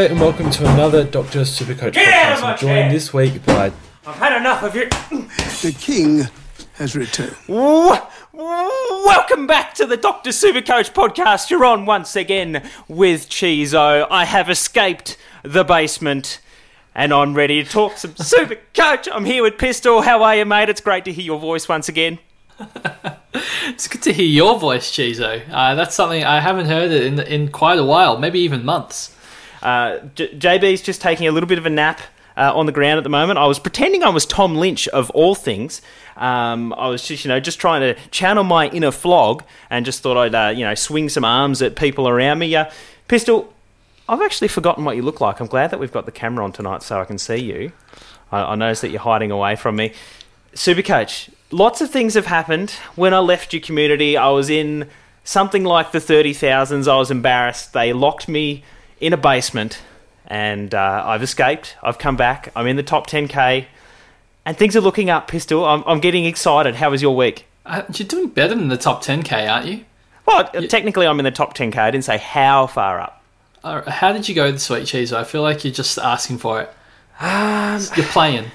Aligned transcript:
Hello 0.00 0.12
and 0.12 0.18
welcome 0.18 0.50
to 0.50 0.66
another 0.72 1.04
Doctor 1.04 1.40
Supercoach 1.40 1.92
Get 1.92 2.08
out 2.08 2.32
of 2.32 2.38
podcast. 2.38 2.40
my 2.40 2.52
I'm 2.52 2.58
joined 2.58 2.72
chair. 2.84 2.90
this 2.90 3.12
week 3.12 3.44
by 3.44 3.70
I've 4.06 4.14
had 4.14 4.34
enough 4.34 4.62
of 4.62 4.74
you. 4.74 4.86
The 4.88 5.76
king 5.78 6.22
has 6.76 6.96
returned. 6.96 7.36
Welcome 8.32 9.46
back 9.46 9.74
to 9.74 9.84
the 9.84 9.98
Doctor 9.98 10.30
Supercoach 10.30 10.94
podcast. 10.94 11.50
You're 11.50 11.66
on 11.66 11.84
once 11.84 12.16
again 12.16 12.66
with 12.88 13.28
Chizo. 13.28 14.06
I 14.10 14.24
have 14.24 14.48
escaped 14.48 15.18
the 15.42 15.64
basement 15.64 16.40
and 16.94 17.12
I'm 17.12 17.34
ready 17.34 17.62
to 17.62 17.68
talk 17.68 17.98
some 17.98 18.12
Supercoach. 18.14 19.06
I'm 19.12 19.26
here 19.26 19.42
with 19.42 19.58
Pistol. 19.58 20.00
How 20.00 20.22
are 20.22 20.34
you, 20.34 20.46
mate? 20.46 20.70
It's 20.70 20.80
great 20.80 21.04
to 21.04 21.12
hear 21.12 21.26
your 21.26 21.38
voice 21.38 21.68
once 21.68 21.90
again. 21.90 22.20
It's 23.66 23.86
good 23.86 24.02
to 24.02 24.12
hear 24.12 24.26
your 24.26 24.58
voice, 24.58 24.90
Chizo. 24.90 25.42
Uh, 25.50 25.74
that's 25.74 25.94
something 25.94 26.24
I 26.24 26.40
haven't 26.40 26.66
heard 26.66 26.90
it 26.90 27.04
in 27.04 27.20
in 27.20 27.52
quite 27.52 27.78
a 27.78 27.84
while, 27.84 28.18
maybe 28.18 28.40
even 28.40 28.64
months. 28.64 29.14
Uh, 29.62 29.98
J- 30.14 30.34
JB's 30.34 30.82
just 30.82 31.00
taking 31.00 31.26
a 31.26 31.32
little 31.32 31.48
bit 31.48 31.58
of 31.58 31.66
a 31.66 31.70
nap 31.70 32.00
uh, 32.36 32.52
on 32.54 32.66
the 32.66 32.72
ground 32.72 32.98
at 32.98 33.04
the 33.04 33.10
moment. 33.10 33.38
I 33.38 33.46
was 33.46 33.58
pretending 33.58 34.02
I 34.02 34.08
was 34.08 34.24
Tom 34.24 34.56
Lynch 34.56 34.88
of 34.88 35.10
all 35.10 35.34
things. 35.34 35.82
Um, 36.16 36.72
I 36.74 36.88
was 36.88 37.06
just, 37.06 37.24
you 37.24 37.28
know, 37.28 37.40
just 37.40 37.60
trying 37.60 37.80
to 37.80 38.00
channel 38.10 38.44
my 38.44 38.68
inner 38.68 38.90
flog 38.90 39.42
and 39.68 39.84
just 39.84 40.02
thought 40.02 40.16
I'd, 40.16 40.34
uh, 40.34 40.52
you 40.56 40.64
know, 40.64 40.74
swing 40.74 41.08
some 41.08 41.24
arms 41.24 41.62
at 41.62 41.76
people 41.76 42.08
around 42.08 42.38
me. 42.38 42.54
Uh, 42.54 42.70
Pistol, 43.08 43.52
I've 44.08 44.22
actually 44.22 44.48
forgotten 44.48 44.84
what 44.84 44.96
you 44.96 45.02
look 45.02 45.20
like. 45.20 45.40
I'm 45.40 45.46
glad 45.46 45.70
that 45.70 45.80
we've 45.80 45.92
got 45.92 46.06
the 46.06 46.12
camera 46.12 46.44
on 46.44 46.52
tonight 46.52 46.82
so 46.82 47.00
I 47.00 47.04
can 47.04 47.18
see 47.18 47.36
you. 47.36 47.72
I, 48.32 48.52
I 48.52 48.54
noticed 48.54 48.82
that 48.82 48.90
you're 48.90 49.00
hiding 49.00 49.30
away 49.30 49.56
from 49.56 49.76
me. 49.76 49.92
Supercoach, 50.54 51.32
lots 51.50 51.80
of 51.80 51.90
things 51.90 52.14
have 52.14 52.26
happened. 52.26 52.70
When 52.96 53.14
I 53.14 53.18
left 53.18 53.52
your 53.52 53.62
community, 53.62 54.16
I 54.16 54.28
was 54.30 54.50
in 54.50 54.88
something 55.24 55.64
like 55.64 55.92
the 55.92 55.98
30,000s. 55.98 56.88
I 56.88 56.96
was 56.96 57.10
embarrassed. 57.10 57.72
They 57.72 57.92
locked 57.92 58.28
me 58.28 58.64
in 59.00 59.12
a 59.12 59.16
basement 59.16 59.80
and 60.26 60.74
uh, 60.74 61.02
I've 61.06 61.22
escaped. 61.22 61.76
I've 61.82 61.98
come 61.98 62.16
back. 62.16 62.52
I'm 62.54 62.66
in 62.66 62.76
the 62.76 62.82
top 62.82 63.08
10k 63.08 63.66
and 64.44 64.56
things 64.56 64.76
are 64.76 64.80
looking 64.80 65.10
up, 65.10 65.28
Pistol. 65.28 65.64
I'm, 65.64 65.82
I'm 65.86 66.00
getting 66.00 66.24
excited. 66.24 66.76
How 66.76 66.90
was 66.90 67.02
your 67.02 67.16
week? 67.16 67.46
Uh, 67.66 67.82
you're 67.92 68.08
doing 68.08 68.28
better 68.28 68.54
than 68.54 68.68
the 68.68 68.76
top 68.76 69.04
10k, 69.04 69.50
aren't 69.50 69.66
you? 69.66 69.84
Well, 70.26 70.44
technically, 70.68 71.06
I'm 71.06 71.18
in 71.18 71.24
the 71.24 71.30
top 71.30 71.56
10k. 71.56 71.76
I 71.76 71.90
didn't 71.90 72.04
say 72.04 72.18
how 72.18 72.66
far 72.66 73.00
up. 73.00 73.22
Uh, 73.62 73.90
how 73.90 74.12
did 74.12 74.28
you 74.28 74.34
go 74.34 74.50
this 74.50 74.70
week, 74.70 74.84
Chizo? 74.84 75.14
I 75.16 75.24
feel 75.24 75.42
like 75.42 75.64
you're 75.64 75.72
just 75.74 75.98
asking 75.98 76.38
for 76.38 76.62
it. 76.62 76.72
Um, 77.20 77.80
You're 77.96 78.06
playing. 78.06 78.46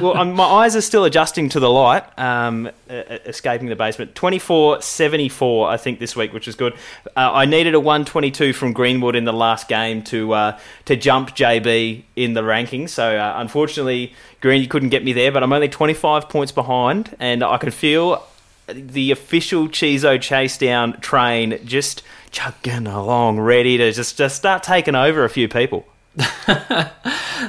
Well, 0.00 0.16
um, 0.16 0.32
my 0.34 0.44
eyes 0.44 0.76
are 0.76 0.80
still 0.80 1.04
adjusting 1.04 1.48
to 1.50 1.60
the 1.60 1.70
light, 1.70 2.04
um, 2.18 2.70
escaping 2.88 3.68
the 3.68 3.76
basement. 3.76 4.14
24 4.14 4.82
74, 4.82 5.68
I 5.68 5.76
think, 5.76 5.98
this 5.98 6.16
week, 6.16 6.32
which 6.32 6.48
is 6.48 6.54
good. 6.54 6.74
Uh, 7.16 7.30
I 7.32 7.44
needed 7.44 7.74
a 7.74 7.80
122 7.80 8.52
from 8.52 8.72
Greenwood 8.72 9.16
in 9.16 9.24
the 9.24 9.32
last 9.32 9.68
game 9.68 10.02
to 10.04 10.32
uh, 10.32 10.58
to 10.86 10.96
jump 10.96 11.30
JB 11.30 12.02
in 12.16 12.34
the 12.34 12.42
rankings. 12.42 12.90
So, 12.90 13.16
uh, 13.16 13.34
unfortunately, 13.36 14.12
Green, 14.40 14.68
couldn't 14.68 14.90
get 14.90 15.04
me 15.04 15.12
there, 15.12 15.32
but 15.32 15.42
I'm 15.42 15.52
only 15.52 15.68
25 15.68 16.28
points 16.28 16.52
behind, 16.52 17.16
and 17.18 17.42
I 17.42 17.56
can 17.58 17.70
feel 17.70 18.24
the 18.66 19.10
official 19.10 19.68
Chizo 19.68 20.20
chase 20.20 20.56
down 20.56 21.00
train 21.00 21.60
just 21.64 22.02
chugging 22.30 22.86
along, 22.86 23.40
ready 23.40 23.76
to 23.76 23.92
just, 23.92 24.16
just 24.16 24.36
start 24.36 24.62
taking 24.62 24.94
over 24.94 25.24
a 25.24 25.30
few 25.30 25.48
people. 25.48 25.86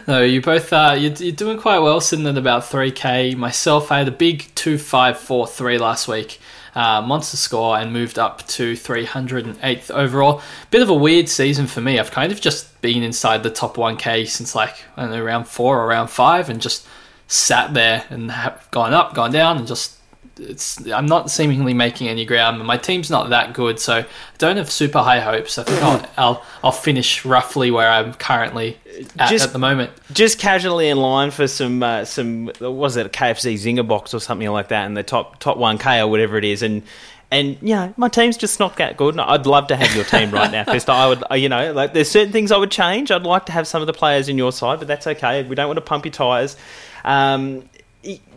No, 0.07 0.21
you 0.21 0.41
both 0.41 0.71
uh, 0.71 0.95
you're, 0.97 1.13
you're 1.13 1.31
doing 1.31 1.57
quite 1.57 1.79
well, 1.79 1.99
sitting 1.99 2.27
at 2.27 2.37
about 2.37 2.63
3k. 2.63 3.35
Myself, 3.35 3.91
I 3.91 3.99
had 3.99 4.07
a 4.07 4.11
big 4.11 4.53
2543 4.55 5.77
last 5.77 6.07
week. 6.07 6.39
Uh, 6.75 7.01
monster 7.01 7.37
score 7.37 7.77
and 7.77 7.93
moved 7.93 8.19
up 8.19 8.45
to 8.47 8.73
308th 8.73 9.89
overall. 9.91 10.41
Bit 10.71 10.81
of 10.81 10.89
a 10.89 10.93
weird 10.93 11.29
season 11.29 11.67
for 11.67 11.79
me. 11.79 11.97
I've 11.97 12.11
kind 12.11 12.33
of 12.33 12.41
just 12.41 12.81
been 12.81 13.01
inside 13.01 13.43
the 13.43 13.49
top 13.49 13.77
1k 13.77 14.27
since 14.27 14.53
like 14.53 14.75
I 14.97 15.03
don't 15.03 15.11
know 15.11 15.23
round 15.23 15.47
four 15.47 15.81
or 15.81 15.87
round 15.87 16.09
five, 16.09 16.49
and 16.49 16.61
just 16.61 16.85
sat 17.27 17.73
there 17.73 18.05
and 18.09 18.29
have 18.29 18.67
gone 18.71 18.93
up, 18.93 19.13
gone 19.13 19.31
down, 19.31 19.57
and 19.57 19.65
just 19.65 19.94
it's. 20.37 20.85
I'm 20.87 21.05
not 21.05 21.29
seemingly 21.31 21.73
making 21.73 22.07
any 22.07 22.25
ground. 22.25 22.63
My 22.65 22.77
team's 22.77 23.09
not 23.09 23.29
that 23.29 23.53
good, 23.53 23.79
so 23.79 23.99
I 23.99 24.05
don't 24.37 24.57
have 24.57 24.69
super 24.71 24.99
high 24.99 25.19
hopes. 25.19 25.57
I 25.57 25.63
think 25.63 25.81
I'll 25.81 26.05
I'll, 26.17 26.45
I'll 26.63 26.71
finish 26.71 27.23
roughly 27.25 27.71
where 27.71 27.89
I'm 27.89 28.13
currently 28.13 28.77
at, 29.17 29.29
Just- 29.29 29.45
at 29.47 29.53
the 29.53 29.59
moment. 29.59 29.91
just 30.11 30.39
casually 30.39 30.89
in 30.89 30.97
line 30.97 31.31
for 31.31 31.47
some 31.47 31.81
uh, 31.83 32.05
some 32.05 32.51
was 32.59 32.97
it 32.97 33.05
a 33.05 33.09
KFC 33.09 33.53
Zinger 33.55 33.87
box 33.87 34.13
or 34.13 34.19
something 34.19 34.49
like 34.49 34.67
that 34.69 34.85
in 34.85 34.93
the 34.93 35.03
top 35.03 35.39
top 35.39 35.57
one 35.57 35.77
K 35.77 35.99
or 35.99 36.07
whatever 36.07 36.37
it 36.37 36.45
is 36.45 36.61
and. 36.61 36.83
And 37.31 37.57
you 37.59 37.73
know, 37.73 37.91
my 37.97 38.07
team's 38.07 38.37
just 38.37 38.59
not 38.59 38.77
that 38.77 38.97
good. 38.97 39.15
and 39.15 39.19
I'd 39.21 39.47
love 39.47 39.67
to 39.67 39.75
have 39.75 39.93
your 39.95 40.05
team 40.05 40.29
right 40.29 40.49
now, 40.51 40.63
Festa. 40.65 40.91
I 40.91 41.07
would, 41.07 41.23
you 41.41 41.49
know, 41.49 41.73
like 41.73 41.91
there's 41.91 42.09
certain 42.09 42.31
things 42.31 42.51
I 42.51 42.57
would 42.57 42.69
change. 42.69 43.09
I'd 43.09 43.23
like 43.23 43.47
to 43.47 43.51
have 43.51 43.67
some 43.67 43.81
of 43.81 43.87
the 43.87 43.93
players 43.93 44.29
in 44.29 44.37
your 44.37 44.51
side, 44.51 44.77
but 44.77 44.87
that's 44.87 45.07
okay. 45.07 45.41
We 45.43 45.55
don't 45.55 45.65
want 45.67 45.77
to 45.77 45.81
pump 45.81 46.05
your 46.05 46.11
tyres. 46.13 46.55
Um, 47.03 47.67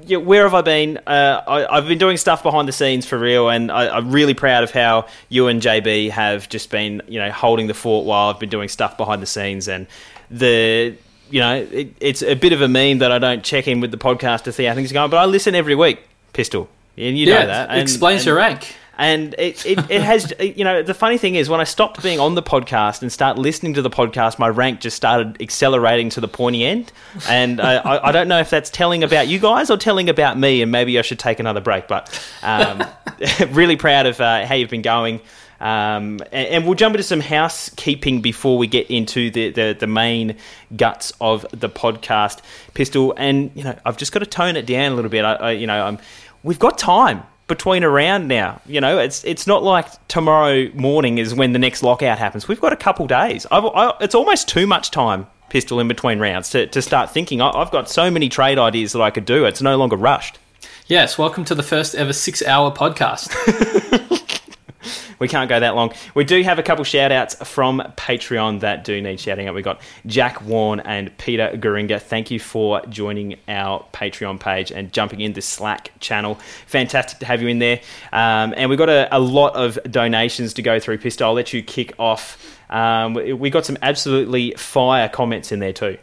yeah, 0.07 0.17
where 0.19 0.45
have 0.45 0.55
I 0.55 0.63
been? 0.63 0.99
Uh, 1.07 1.43
I, 1.47 1.77
I've 1.77 1.87
been 1.87 1.99
doing 1.99 2.17
stuff 2.17 2.43
behind 2.43 2.67
the 2.67 2.73
scenes 2.73 3.07
for 3.07 3.19
real, 3.19 3.49
and 3.49 3.71
I, 3.71 3.97
I'm 3.97 4.11
really 4.11 4.35
proud 4.35 4.65
of 4.65 4.71
how 4.71 5.07
you 5.29 5.49
and 5.49 5.61
JB 5.61 6.11
have 6.11 6.49
just 6.49 6.71
been, 6.71 7.03
you 7.09 7.19
know, 7.19 7.31
holding 7.31 7.67
the 7.67 7.75
fort 7.75 8.07
while 8.07 8.29
I've 8.31 8.41
been 8.41 8.49
doing 8.49 8.69
stuff 8.69 8.97
behind 8.97 9.21
the 9.21 9.27
scenes. 9.27 9.69
And 9.69 9.87
the, 10.31 10.97
you 11.31 11.41
know, 11.41 11.57
it, 11.57 11.95
it's 12.01 12.23
a 12.23 12.35
bit 12.35 12.53
of 12.53 12.63
a 12.63 12.69
meme 12.69 12.99
that 12.99 13.13
I 13.13 13.19
don't 13.19 13.45
check 13.45 13.69
in 13.69 13.81
with 13.81 13.91
the 13.91 13.99
podcast 13.99 14.45
to 14.45 14.53
see 14.53 14.65
how 14.65 14.75
things 14.75 14.91
are 14.91 14.95
going, 14.95 15.11
but 15.11 15.19
I 15.19 15.27
listen 15.27 15.55
every 15.55 15.75
week, 15.75 16.01
Pistol, 16.33 16.69
and 16.97 17.19
you 17.19 17.27
yeah, 17.27 17.41
know 17.41 17.47
that. 17.49 17.71
And, 17.71 17.81
explains 17.81 18.23
and- 18.23 18.27
your 18.29 18.37
rank. 18.37 18.75
And 18.99 19.37
it, 19.39 19.65
it, 19.65 19.79
it 19.89 20.03
has, 20.03 20.33
you 20.41 20.65
know, 20.65 20.83
the 20.83 20.93
funny 20.93 21.19
thing 21.19 21.37
is 21.37 21.49
when 21.49 21.61
I 21.61 21.65
stopped 21.65 22.03
being 22.03 22.19
on 22.19 22.35
the 22.35 22.43
podcast 22.43 23.01
and 23.01 23.13
start 23.13 23.39
listening 23.39 23.75
to 23.75 23.83
the 23.83 23.91
podcast, 23.91 24.39
my 24.41 24.49
rank 24.49 24.81
just 24.81 24.97
started 24.97 25.41
accelerating 25.41 26.11
to 26.11 26.21
the 26.21 26.29
pointy 26.29 26.65
end. 26.65 26.93
And 27.29 27.61
I, 27.61 27.77
I, 27.77 28.09
I 28.09 28.13
don't 28.13 28.27
know 28.27 28.41
if 28.41 28.51
that's 28.51 28.71
telling 28.71 29.05
about 29.05 29.29
you 29.29 29.39
guys 29.39 29.71
or 29.71 29.77
telling 29.77 30.09
about 30.09 30.37
me, 30.37 30.63
and 30.63 30.73
maybe 30.73 30.99
I 30.99 31.03
should 31.03 31.21
take 31.21 31.39
another 31.39 31.61
break. 31.61 31.87
But 31.87 32.21
um, 32.43 32.85
really 33.51 33.77
proud 33.77 34.07
of 34.07 34.21
uh, 34.21 34.45
how 34.45 34.57
you've 34.57 34.71
been 34.71 34.83
going. 34.83 35.21
Um, 35.61 36.21
and, 36.33 36.49
and 36.49 36.65
we'll 36.65 36.75
jump 36.75 36.95
into 36.95 37.03
some 37.05 37.21
housekeeping 37.21 38.21
before 38.21 38.59
we 38.59 38.67
get 38.67 38.91
into 38.91 39.31
the, 39.31 39.51
the, 39.51 39.77
the 39.79 39.87
main 39.87 40.37
guts 40.77 41.13
of 41.21 41.47
the 41.53 41.69
podcast, 41.69 42.41
Pistol. 42.75 43.15
And 43.17 43.53
you 43.55 43.63
know, 43.63 43.79
I've 43.85 43.97
just 43.97 44.11
got 44.11 44.21
to 44.21 44.27
tone 44.27 44.57
it 44.57 44.67
down 44.67 44.93
a 44.93 44.95
little 44.97 45.11
bit. 45.11 45.25
I, 45.25 45.35
I 45.35 45.51
you 45.53 45.69
know, 45.69 45.85
I'm, 45.85 45.99
we've 46.43 46.59
got 46.59 46.79
time 46.79 47.23
between 47.49 47.83
around 47.83 48.29
now. 48.29 48.61
You 48.67 48.81
know, 48.81 48.99
it's 48.99 49.25
it's 49.25 49.47
not 49.47 49.63
like 49.63 49.87
tomorrow 50.07 50.69
morning 50.75 51.19
is 51.19 51.35
when 51.35 51.53
the 51.53 51.59
next 51.59 51.83
lockout 51.83 52.19
happens. 52.19 52.47
We've 52.47 52.61
got 52.61 52.73
a 52.73 52.77
couple 52.77 53.07
days. 53.07 53.47
I've, 53.51 53.65
I, 53.65 53.95
it's 54.01 54.15
almost 54.15 54.49
too 54.49 54.67
much 54.67 54.91
time, 54.91 55.27
Pistol, 55.49 55.81
in 55.81 55.89
between 55.89 56.21
rounds 56.21 56.51
to, 56.51 56.67
to 56.69 56.81
start 56.81 57.11
thinking. 57.11 57.41
I, 57.41 57.51
I've 57.51 57.73
got 57.73 57.89
so 57.89 58.11
many 58.11 58.29
trade 58.29 58.59
ideas 58.59 58.93
that 58.93 59.03
I 59.03 59.11
could 59.11 59.25
do. 59.25 59.47
It's 59.47 59.63
no 59.63 59.77
longer 59.77 59.97
rushed. 59.97 60.39
Yes, 60.87 61.19
welcome 61.19 61.45
to 61.47 61.55
the 61.55 61.63
first 61.63 61.95
ever 61.95 62.13
six 62.13 62.43
hour 62.43 62.71
podcast. 62.71 63.35
We 65.19 65.27
can't 65.27 65.49
go 65.49 65.59
that 65.59 65.75
long. 65.75 65.93
We 66.15 66.23
do 66.23 66.41
have 66.43 66.61
a 66.61 66.63
couple 66.63 66.85
shout 66.85 67.11
outs 67.11 67.35
from 67.35 67.81
Patreon 67.97 68.61
that 68.61 68.85
do 68.85 69.01
need 69.03 69.19
shouting 69.19 69.49
out. 69.49 69.55
We've 69.55 69.65
got 69.65 69.81
Jack 70.07 70.43
Warren 70.43 70.79
and 70.81 71.17
Peter 71.19 71.51
Goringa. 71.55 72.01
Thank 72.01 72.31
you 72.31 72.39
for 72.39 72.81
joining 72.87 73.37
our 73.49 73.85
Patreon 73.93 74.39
page 74.39 74.71
and 74.71 74.93
jumping 74.93 75.21
in 75.21 75.33
the 75.33 75.43
Slack 75.43 75.91
channel. 75.99 76.37
Fantastic 76.67 77.19
to 77.19 77.27
have 77.27 77.43
you 77.43 77.49
in 77.49 77.59
there. 77.59 77.81
Um, 78.13 78.55
and 78.57 78.71
we've 78.71 78.79
got 78.79 78.89
a, 78.89 79.09
a 79.11 79.19
lot 79.19 79.57
of 79.57 79.77
donations 79.91 80.55
to 80.55 80.63
go 80.63 80.79
through. 80.79 80.99
Pistol, 80.99 81.27
I'll 81.29 81.35
let 81.35 81.53
you 81.53 81.63
kick 81.65 81.95
off. 81.99 82.57
Um, 82.71 83.15
we, 83.15 83.33
we 83.33 83.51
got 83.51 83.67
some 83.67 83.79
absolutely 83.83 84.53
fire 84.53 85.09
comments 85.09 85.51
in 85.51 85.59
there 85.59 85.73
too. 85.73 85.99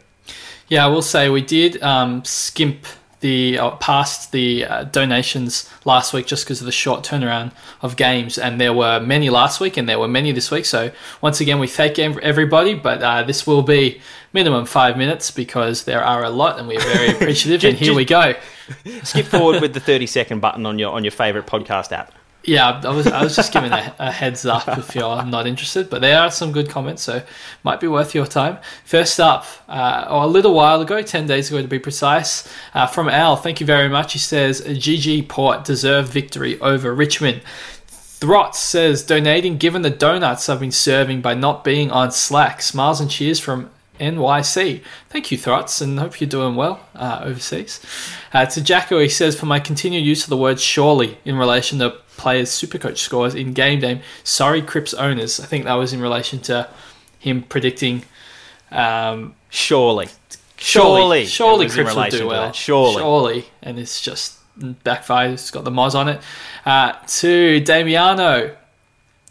yeah, 0.68 0.84
I 0.84 0.88
will 0.88 1.00
say 1.00 1.30
we 1.30 1.40
did 1.40 1.82
um, 1.82 2.22
skimp 2.24 2.84
the 3.20 3.58
uh, 3.58 3.70
past 3.76 4.32
the 4.32 4.64
uh, 4.64 4.84
donations 4.84 5.70
last 5.84 6.12
week 6.12 6.26
just 6.26 6.44
because 6.44 6.60
of 6.60 6.66
the 6.66 6.72
short 6.72 7.02
turnaround 7.04 7.52
of 7.82 7.96
games, 7.96 8.38
and 8.38 8.60
there 8.60 8.72
were 8.72 9.00
many 9.00 9.30
last 9.30 9.60
week 9.60 9.76
and 9.76 9.88
there 9.88 9.98
were 9.98 10.08
many 10.08 10.32
this 10.32 10.50
week. 10.50 10.66
So 10.66 10.90
once 11.20 11.40
again, 11.40 11.58
we 11.58 11.66
thank 11.66 11.98
everybody, 11.98 12.74
but 12.74 13.02
uh, 13.02 13.22
this 13.22 13.46
will 13.46 13.62
be 13.62 14.00
minimum 14.32 14.66
five 14.66 14.96
minutes 14.98 15.30
because 15.30 15.84
there 15.84 16.04
are 16.04 16.24
a 16.24 16.30
lot, 16.30 16.58
and 16.58 16.68
we're 16.68 16.80
very 16.80 17.10
appreciative. 17.16 17.68
and 17.68 17.78
here 17.78 17.94
we 17.94 18.04
go. 18.04 18.34
Skip 19.02 19.26
forward 19.26 19.60
with 19.62 19.74
the 19.74 19.80
30 19.80 20.06
second 20.06 20.40
button 20.40 20.66
on 20.66 20.78
your 20.78 20.92
on 20.92 21.04
your 21.04 21.12
favorite 21.12 21.46
podcast 21.46 21.92
app. 21.92 22.12
Yeah, 22.46 22.80
I 22.84 22.90
was 22.90 23.08
I 23.08 23.24
was 23.24 23.34
just 23.34 23.52
giving 23.52 23.72
a, 23.72 23.94
a 23.98 24.12
heads 24.12 24.46
up 24.46 24.68
if 24.78 24.94
you're 24.94 25.24
not 25.24 25.48
interested, 25.48 25.90
but 25.90 26.00
there 26.00 26.20
are 26.20 26.30
some 26.30 26.52
good 26.52 26.70
comments, 26.70 27.02
so 27.02 27.22
might 27.64 27.80
be 27.80 27.88
worth 27.88 28.14
your 28.14 28.24
time. 28.26 28.58
First 28.84 29.18
up, 29.18 29.44
uh, 29.68 30.06
or 30.08 30.22
a 30.22 30.28
little 30.28 30.54
while 30.54 30.80
ago, 30.80 31.02
ten 31.02 31.26
days 31.26 31.50
ago 31.50 31.60
to 31.60 31.66
be 31.66 31.80
precise, 31.80 32.48
uh, 32.72 32.86
from 32.86 33.08
Al. 33.08 33.34
Thank 33.34 33.58
you 33.58 33.66
very 33.66 33.88
much. 33.88 34.12
He 34.12 34.20
says 34.20 34.60
GG 34.60 35.28
Port 35.28 35.64
deserved 35.64 36.12
victory 36.12 36.58
over 36.60 36.94
Richmond. 36.94 37.42
Throt 37.88 38.54
says 38.54 39.02
donating 39.02 39.58
given 39.58 39.82
the 39.82 39.90
donuts 39.90 40.48
I've 40.48 40.60
been 40.60 40.70
serving 40.70 41.22
by 41.22 41.34
not 41.34 41.64
being 41.64 41.90
on 41.90 42.12
Slack. 42.12 42.62
Smiles 42.62 43.00
and 43.00 43.10
cheers 43.10 43.40
from 43.40 43.70
NYC. 43.98 44.82
Thank 45.08 45.32
you, 45.32 45.38
Throts, 45.38 45.80
and 45.80 45.98
hope 45.98 46.20
you're 46.20 46.28
doing 46.28 46.54
well 46.54 46.80
uh, 46.94 47.22
overseas. 47.24 47.80
Uh, 48.32 48.46
to 48.46 48.62
Jacko, 48.62 49.00
he 49.00 49.08
says, 49.08 49.38
for 49.38 49.46
my 49.46 49.58
continued 49.58 50.04
use 50.04 50.22
of 50.24 50.30
the 50.30 50.36
word 50.36 50.60
surely 50.60 51.18
in 51.24 51.36
relation 51.36 51.78
to 51.80 51.96
players' 52.16 52.50
supercoach 52.50 52.98
scores 52.98 53.34
in 53.34 53.52
game 53.52 53.80
day, 53.80 54.00
sorry, 54.24 54.62
Cripps 54.62 54.94
owners. 54.94 55.38
I 55.40 55.46
think 55.46 55.64
that 55.64 55.74
was 55.74 55.92
in 55.92 56.00
relation 56.00 56.40
to 56.42 56.68
him 57.18 57.42
predicting 57.42 58.04
Um, 58.70 59.34
Surely. 59.50 60.08
surely, 60.58 61.24
Surely. 61.24 61.26
surely 61.26 61.64
it 61.66 61.68
was 61.68 61.78
in 61.78 61.84
Cripps 61.84 61.96
will 61.96 62.18
do 62.18 62.26
well. 62.26 62.52
Surely. 62.52 62.94
surely, 62.94 63.44
and 63.62 63.78
it's 63.78 64.00
just 64.00 64.38
backfired. 64.56 65.32
It's 65.32 65.50
got 65.50 65.64
the 65.64 65.70
Moz 65.70 65.94
on 65.94 66.08
it. 66.08 66.20
Uh, 66.64 66.92
to 67.06 67.60
Damiano, 67.60 68.56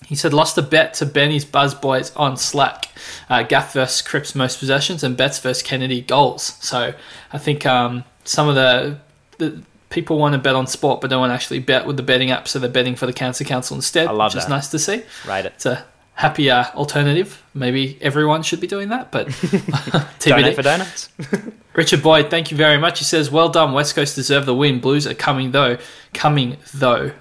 he 0.06 0.16
said 0.16 0.34
lost 0.34 0.58
a 0.58 0.62
bet 0.62 0.94
to 0.96 1.06
Benny's 1.06 1.46
Buzz 1.46 1.74
Boys 1.76 2.12
on 2.16 2.38
Slack. 2.38 2.90
Uh, 3.30 3.44
Gaff 3.44 3.74
versus 3.74 4.02
Cripps 4.02 4.36
most 4.36 4.60
possessions 4.60 5.04
and 5.04 5.18
Betts 5.18 5.40
versus 5.40 5.62
Kennedy 5.64 6.02
goals. 6.02 6.58
So 6.62 6.94
I 7.34 7.38
think 7.38 7.66
um, 7.66 8.04
some 8.24 8.48
of 8.48 8.56
the 8.56 9.00
the 9.38 9.62
people 9.90 10.18
want 10.18 10.34
to 10.34 10.40
bet 10.40 10.56
on 10.56 10.68
sport, 10.68 11.02
but 11.02 11.10
don't 11.10 11.20
want 11.20 11.32
to 11.32 11.36
actually 11.36 11.60
bet 11.60 11.86
with 11.86 11.98
the 11.98 12.04
betting 12.04 12.32
app, 12.32 12.48
so 12.48 12.60
they're 12.60 12.70
betting 12.70 12.96
for 12.96 13.06
the 13.06 13.14
Cancer 13.14 13.44
Council 13.44 13.76
instead. 13.76 14.08
I 14.08 14.12
love 14.12 14.34
which 14.34 14.40
is 14.40 14.46
that. 14.46 14.50
nice 14.50 14.70
to 14.70 14.80
see. 14.80 15.04
Right. 15.28 15.46
it. 15.46 15.54
It's 15.56 15.66
a 15.66 15.86
happier 16.16 16.54
uh, 16.74 16.78
alternative. 16.78 17.44
Maybe 17.54 17.98
everyone 18.02 18.42
should 18.44 18.60
be 18.62 18.68
doing 18.68 18.90
that, 18.90 19.12
but 19.12 19.28
TBD. 19.30 20.56
For 20.56 20.62
donuts. 20.62 21.10
Richard 21.74 22.02
Boyd, 22.02 22.30
thank 22.30 22.52
you 22.52 22.58
very 22.58 22.78
much. 22.78 23.00
He 23.00 23.06
says, 23.06 23.30
"Well 23.30 23.50
done, 23.50 23.74
West 23.74 23.96
Coast 23.96 24.16
deserve 24.16 24.46
the 24.46 24.56
win. 24.56 24.80
Blues 24.80 25.06
are 25.06 25.14
coming 25.14 25.52
though, 25.52 25.78
coming 26.14 26.58
though, 26.74 27.12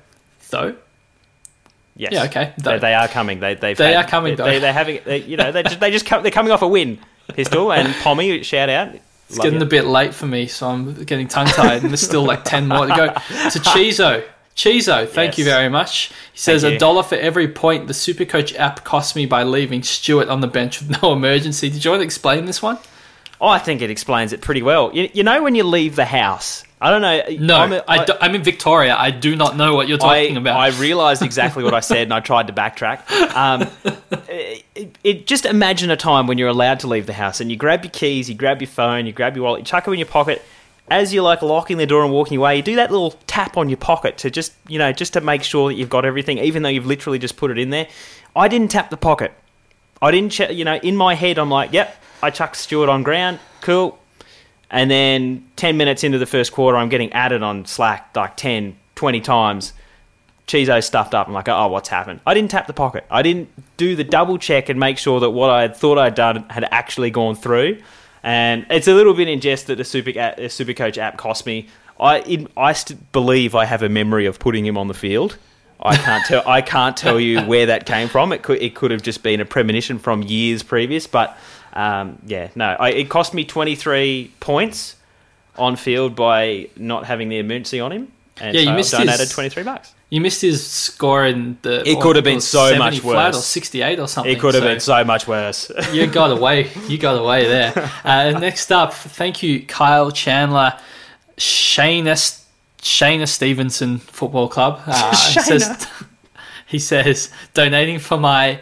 though. 0.50 0.76
Yes. 1.96 2.12
Yeah, 2.12 2.24
okay. 2.24 2.52
They, 2.58 2.78
they 2.78 2.94
are 2.94 3.06
coming. 3.08 3.40
They 3.40 3.54
they've 3.54 3.76
They 3.76 3.92
had- 3.94 4.04
are 4.04 4.08
coming, 4.08 4.32
They, 4.32 4.36
though. 4.36 4.44
they, 4.44 4.58
they're 4.60 4.72
having. 4.72 5.00
They, 5.04 5.18
you 5.22 5.36
know, 5.36 5.52
they 5.52 5.62
just 5.64 5.80
they 5.80 5.90
just 5.90 6.06
come, 6.06 6.22
they're 6.22 6.32
coming 6.32 6.52
off 6.52 6.62
a 6.62 6.68
win. 6.68 6.98
Pistol 7.28 7.72
and 7.72 7.94
Pommy 8.02 8.42
shout 8.42 8.68
out. 8.68 8.94
It's 9.28 9.38
getting 9.38 9.62
a 9.62 9.66
bit 9.66 9.86
late 9.86 10.14
for 10.14 10.26
me, 10.26 10.46
so 10.46 10.68
I'm 10.68 10.94
getting 11.04 11.28
tongue 11.28 11.46
tied, 11.46 11.82
and 11.82 11.90
there's 11.90 12.00
still 12.02 12.24
like 12.24 12.44
ten 12.44 12.68
more 12.68 12.86
to 12.86 12.94
go. 12.94 13.06
To 13.08 13.58
Chizo, 13.58 14.22
Chizo, 14.54 15.08
thank 15.08 15.32
Yes. 15.32 15.38
you 15.38 15.44
very 15.44 15.68
much. 15.68 16.08
He 16.32 16.38
says 16.38 16.62
a 16.62 16.78
dollar 16.78 17.02
for 17.02 17.16
every 17.16 17.48
point 17.48 17.86
the 17.88 17.94
Supercoach 17.94 18.54
app 18.58 18.84
cost 18.84 19.16
me 19.16 19.26
by 19.26 19.42
leaving 19.42 19.82
Stewart 19.82 20.28
on 20.28 20.40
the 20.40 20.46
bench 20.46 20.80
with 20.80 21.02
no 21.02 21.12
emergency. 21.12 21.70
Did 21.70 21.84
you 21.84 21.90
want 21.90 22.00
to 22.00 22.04
explain 22.04 22.44
this 22.44 22.62
one? 22.62 22.78
I 23.46 23.58
think 23.58 23.82
it 23.82 23.90
explains 23.90 24.32
it 24.32 24.40
pretty 24.40 24.62
well. 24.62 24.90
You, 24.94 25.08
you 25.12 25.22
know 25.22 25.42
when 25.42 25.54
you 25.54 25.64
leave 25.64 25.96
the 25.96 26.04
house. 26.04 26.64
I 26.80 26.90
don't 26.90 27.00
know. 27.00 27.46
No, 27.46 27.56
I'm, 27.56 27.72
a- 27.72 27.84
I, 27.88 28.04
do, 28.04 28.12
I'm 28.20 28.34
in 28.34 28.42
Victoria. 28.42 28.94
I 28.94 29.10
do 29.10 29.34
not 29.36 29.56
know 29.56 29.74
what 29.74 29.88
you're 29.88 29.96
talking 29.96 30.36
I, 30.36 30.40
about. 30.40 30.60
I 30.60 30.68
realised 30.78 31.22
exactly 31.22 31.64
what 31.64 31.72
I 31.72 31.80
said 31.80 32.02
and 32.02 32.12
I 32.12 32.20
tried 32.20 32.48
to 32.48 32.52
backtrack. 32.52 33.10
Um, 33.34 33.68
it, 34.28 34.98
it, 35.02 35.26
just 35.26 35.46
imagine 35.46 35.90
a 35.90 35.96
time 35.96 36.26
when 36.26 36.36
you're 36.36 36.48
allowed 36.48 36.80
to 36.80 36.86
leave 36.86 37.06
the 37.06 37.14
house 37.14 37.40
and 37.40 37.50
you 37.50 37.56
grab 37.56 37.84
your 37.84 37.90
keys, 37.90 38.28
you 38.28 38.34
grab 38.34 38.60
your 38.60 38.68
phone, 38.68 39.06
you 39.06 39.12
grab 39.12 39.34
your 39.34 39.44
wallet, 39.44 39.60
you 39.60 39.64
chuck 39.64 39.84
them 39.84 39.94
in 39.94 39.98
your 39.98 40.08
pocket. 40.08 40.42
As 40.88 41.14
you're 41.14 41.22
like 41.22 41.40
locking 41.40 41.78
the 41.78 41.86
door 41.86 42.04
and 42.04 42.12
walking 42.12 42.36
away, 42.36 42.56
you 42.56 42.62
do 42.62 42.76
that 42.76 42.90
little 42.90 43.12
tap 43.26 43.56
on 43.56 43.70
your 43.70 43.78
pocket 43.78 44.18
to 44.18 44.30
just, 44.30 44.52
you 44.68 44.78
know, 44.78 44.92
just 44.92 45.14
to 45.14 45.22
make 45.22 45.42
sure 45.42 45.70
that 45.70 45.76
you've 45.76 45.88
got 45.88 46.04
everything, 46.04 46.36
even 46.36 46.62
though 46.62 46.68
you've 46.68 46.84
literally 46.84 47.18
just 47.18 47.38
put 47.38 47.50
it 47.50 47.56
in 47.56 47.70
there. 47.70 47.88
I 48.36 48.48
didn't 48.48 48.70
tap 48.70 48.90
the 48.90 48.98
pocket. 48.98 49.32
I 50.04 50.10
didn't, 50.10 50.32
ch- 50.32 50.50
you 50.50 50.66
know, 50.66 50.76
in 50.76 50.96
my 50.96 51.14
head, 51.14 51.38
I'm 51.38 51.48
like, 51.48 51.72
yep, 51.72 51.96
I 52.22 52.28
chucked 52.28 52.56
Stewart 52.56 52.90
on 52.90 53.02
ground, 53.02 53.40
cool. 53.62 53.98
And 54.70 54.90
then 54.90 55.46
10 55.56 55.78
minutes 55.78 56.04
into 56.04 56.18
the 56.18 56.26
first 56.26 56.52
quarter, 56.52 56.76
I'm 56.76 56.90
getting 56.90 57.10
added 57.14 57.42
on 57.42 57.64
Slack 57.64 58.10
like 58.14 58.36
10, 58.36 58.76
20 58.96 59.20
times. 59.22 59.72
Chizo 60.46 60.84
stuffed 60.84 61.14
up. 61.14 61.26
I'm 61.26 61.32
like, 61.32 61.48
oh, 61.48 61.68
what's 61.68 61.88
happened? 61.88 62.20
I 62.26 62.34
didn't 62.34 62.50
tap 62.50 62.66
the 62.66 62.74
pocket. 62.74 63.06
I 63.10 63.22
didn't 63.22 63.48
do 63.78 63.96
the 63.96 64.04
double 64.04 64.36
check 64.36 64.68
and 64.68 64.78
make 64.78 64.98
sure 64.98 65.20
that 65.20 65.30
what 65.30 65.48
I 65.48 65.62
had 65.62 65.74
thought 65.74 65.96
I'd 65.96 66.14
done 66.14 66.44
had 66.50 66.68
actually 66.70 67.10
gone 67.10 67.34
through. 67.34 67.80
And 68.22 68.66
it's 68.68 68.88
a 68.88 68.92
little 68.92 69.14
bit 69.14 69.28
in 69.28 69.40
jest 69.40 69.68
that 69.68 69.76
the 69.76 69.84
Super 69.84 70.12
the 70.12 70.48
Supercoach 70.48 70.98
app 70.98 71.16
cost 71.16 71.46
me. 71.46 71.68
I 71.98 72.46
I 72.58 72.74
believe 73.12 73.54
I 73.54 73.64
have 73.64 73.82
a 73.82 73.88
memory 73.88 74.26
of 74.26 74.38
putting 74.38 74.66
him 74.66 74.76
on 74.76 74.88
the 74.88 74.94
field. 74.94 75.38
I 75.80 75.96
can't 75.96 76.24
tell. 76.24 76.42
I 76.48 76.62
can't 76.62 76.96
tell 76.96 77.20
you 77.20 77.40
where 77.42 77.66
that 77.66 77.84
came 77.86 78.08
from. 78.08 78.32
It 78.32 78.42
could 78.42 78.62
it 78.62 78.74
could 78.74 78.90
have 78.90 79.02
just 79.02 79.22
been 79.22 79.40
a 79.40 79.44
premonition 79.44 79.98
from 79.98 80.22
years 80.22 80.62
previous. 80.62 81.06
But 81.06 81.36
um, 81.74 82.18
yeah, 82.26 82.48
no, 82.54 82.76
I, 82.78 82.90
it 82.90 83.10
cost 83.10 83.34
me 83.34 83.44
23 83.44 84.32
points 84.40 84.96
on 85.56 85.76
field 85.76 86.14
by 86.16 86.68
not 86.76 87.04
having 87.04 87.28
the 87.28 87.38
emergency 87.38 87.80
on 87.80 87.92
him. 87.92 88.12
And 88.40 88.54
Yeah, 88.54 88.62
you 88.62 88.68
so 88.68 88.74
missed 88.74 88.92
donated 88.92 89.20
his- 89.20 89.32
23 89.32 89.62
bucks. 89.62 89.94
You 90.10 90.20
missed 90.20 90.42
his 90.42 90.64
score 90.64 91.26
in 91.26 91.58
the. 91.62 91.88
It 91.88 92.00
could 92.00 92.14
have 92.14 92.24
been 92.24 92.40
so 92.40 92.68
70 92.68 92.78
much 92.78 92.98
flat 93.00 93.34
or 93.34 93.38
68 93.38 93.98
or 93.98 94.06
something. 94.06 94.32
It 94.32 94.38
could 94.40 94.54
have 94.54 94.62
so 94.62 94.68
been 94.68 94.80
so 94.80 95.04
much 95.04 95.26
worse. 95.26 95.72
You 95.92 96.06
got 96.20 96.30
away. 96.30 96.70
You 96.88 96.98
got 96.98 97.18
away 97.18 97.46
there. 97.46 97.90
Uh, 98.04 98.30
next 98.38 98.70
up, 98.70 98.92
thank 98.92 99.42
you, 99.42 99.64
Kyle 99.66 100.10
Chandler, 100.12 100.78
Shayna, 101.38 102.43
Shayna 102.84 103.26
Stevenson 103.26 103.98
Football 103.98 104.48
Club. 104.48 104.80
Uh, 104.86 105.16
he 105.16 105.40
says, 105.40 105.88
he 106.66 106.78
says, 106.78 107.30
donating 107.54 107.98
for 107.98 108.18
my 108.18 108.60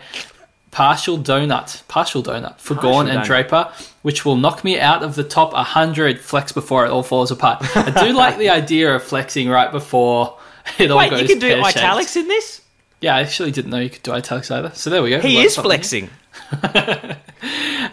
partial 0.70 1.18
donut, 1.18 1.86
partial 1.88 2.22
donut 2.22 2.58
for 2.58 2.74
Gorn 2.74 3.08
and 3.08 3.20
donut. 3.20 3.26
Draper, 3.26 3.72
which 4.02 4.24
will 4.24 4.36
knock 4.36 4.64
me 4.64 4.78
out 4.78 5.02
of 5.02 5.16
the 5.16 5.24
top 5.24 5.52
100 5.52 6.20
flex 6.20 6.52
before 6.52 6.86
it 6.86 6.90
all 6.90 7.02
falls 7.02 7.30
apart. 7.30 7.64
I 7.76 8.06
do 8.06 8.12
like 8.16 8.38
the 8.38 8.48
idea 8.48 8.94
of 8.94 9.02
flexing 9.02 9.48
right 9.48 9.70
before 9.70 10.38
it 10.78 10.90
all 10.90 10.98
Wait, 10.98 11.10
goes 11.10 11.22
you 11.22 11.26
can 11.26 11.38
do 11.38 11.60
italics 11.62 12.16
in 12.16 12.28
this? 12.28 12.62
Yeah, 13.00 13.16
I 13.16 13.22
actually 13.22 13.50
didn't 13.50 13.72
know 13.72 13.78
you 13.78 13.90
could 13.90 14.04
do 14.04 14.12
italics 14.12 14.50
either. 14.52 14.70
So 14.74 14.88
there 14.88 15.02
we 15.02 15.10
go. 15.10 15.20
He 15.20 15.42
is 15.42 15.54
something. 15.54 15.68
flexing. 15.68 16.10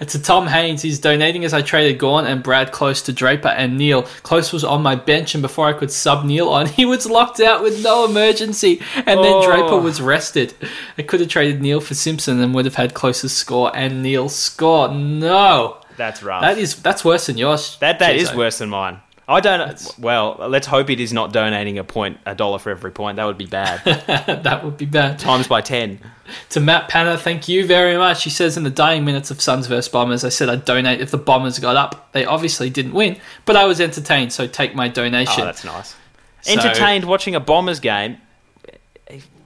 To 0.08 0.20
Tom 0.22 0.48
Haynes, 0.48 0.82
he's 0.82 0.98
donating 0.98 1.44
as 1.44 1.54
I 1.54 1.62
traded 1.62 2.00
Gorn 2.00 2.26
and 2.26 2.42
Brad 2.42 2.72
Close 2.72 3.02
to 3.04 3.14
Draper 3.14 3.50
and 3.50 3.78
Neil. 3.78 4.04
Close 4.24 4.54
was 4.54 4.64
on 4.64 4.82
my 4.82 4.96
bench, 4.96 5.36
and 5.36 5.42
before 5.42 5.68
I 5.68 5.74
could 5.74 5.92
sub 5.92 6.24
Neil 6.26 6.48
on, 6.50 6.66
he 6.80 6.86
was 6.86 7.06
locked 7.06 7.40
out 7.42 7.62
with 7.62 7.84
no 7.84 8.06
emergency, 8.06 8.82
and 8.96 9.20
then 9.20 9.34
Oh. 9.34 9.46
Draper 9.46 9.78
was 9.80 10.02
rested. 10.02 10.54
I 10.98 11.02
could 11.02 11.20
have 11.20 11.30
traded 11.30 11.62
Neil 11.62 11.82
for 11.82 11.96
Simpson 11.96 12.40
and 12.40 12.54
would 12.56 12.66
have 12.66 12.76
had 12.76 12.94
closest 12.94 13.38
score 13.38 13.76
and 13.76 14.02
Neil 14.02 14.30
score. 14.30 14.88
No, 14.90 15.78
That's 15.98 16.24
rough. 16.24 16.42
that 16.42 16.58
is 16.58 16.76
that's 16.82 17.04
worse 17.04 17.26
than 17.28 17.38
yours. 17.38 17.78
that 17.82 18.00
that 18.00 18.16
is 18.16 18.34
worse 18.34 18.60
than 18.60 18.70
mine. 18.70 19.02
I 19.30 19.40
don't. 19.42 19.88
Well, 20.00 20.38
let's 20.50 20.66
hope 20.66 20.90
it 20.90 21.00
is 21.00 21.14
not 21.14 21.31
donating 21.31 21.78
a 21.78 21.83
point, 21.83 22.18
a 22.26 22.33
dollar 22.33 22.57
for 22.57 22.71
every 22.71 22.92
point. 22.92 23.18
That 23.18 23.26
would 23.26 23.38
be 23.38 23.45
bad. 23.45 23.83
that 24.44 24.66
would 24.66 24.76
be 24.76 24.86
bad. 24.86 25.19
Times 25.19 25.48
by 25.48 25.62
ten. 25.62 26.00
To 26.50 26.59
Matt 26.59 26.90
Panner, 26.90 27.18
thank 27.18 27.48
you 27.48 27.66
very 27.66 27.95
much. 27.95 28.24
He 28.24 28.31
says 28.31 28.57
in 28.57 28.64
the 28.64 28.69
dying 28.71 29.06
minutes 29.06 29.30
of 29.30 29.40
Suns 29.40 29.68
vs 29.68 29.88
Bombers, 29.90 30.24
I 30.24 30.30
said 30.30 30.50
I'd 30.50 30.66
donate 30.66 31.00
if 31.00 31.12
the 31.12 31.18
Bombers 31.19 31.59
got 31.59 31.76
up. 31.76 32.12
They 32.12 32.26
obviously 32.26 32.71
didn't 32.71 32.94
win, 32.94 33.18
but 33.45 33.56
I 33.56 33.66
was 33.66 33.80
entertained, 33.80 34.33
so 34.33 34.48
take 34.48 34.74
my 34.74 34.88
donation. 34.88 35.42
Oh, 35.44 35.45
that's 35.45 35.64
nice. 35.64 35.95
So- 36.42 36.54
Entertained 36.54 37.06
watching 37.06 37.36
a 37.36 37.40
Bombers 37.40 37.80
game. 37.80 38.18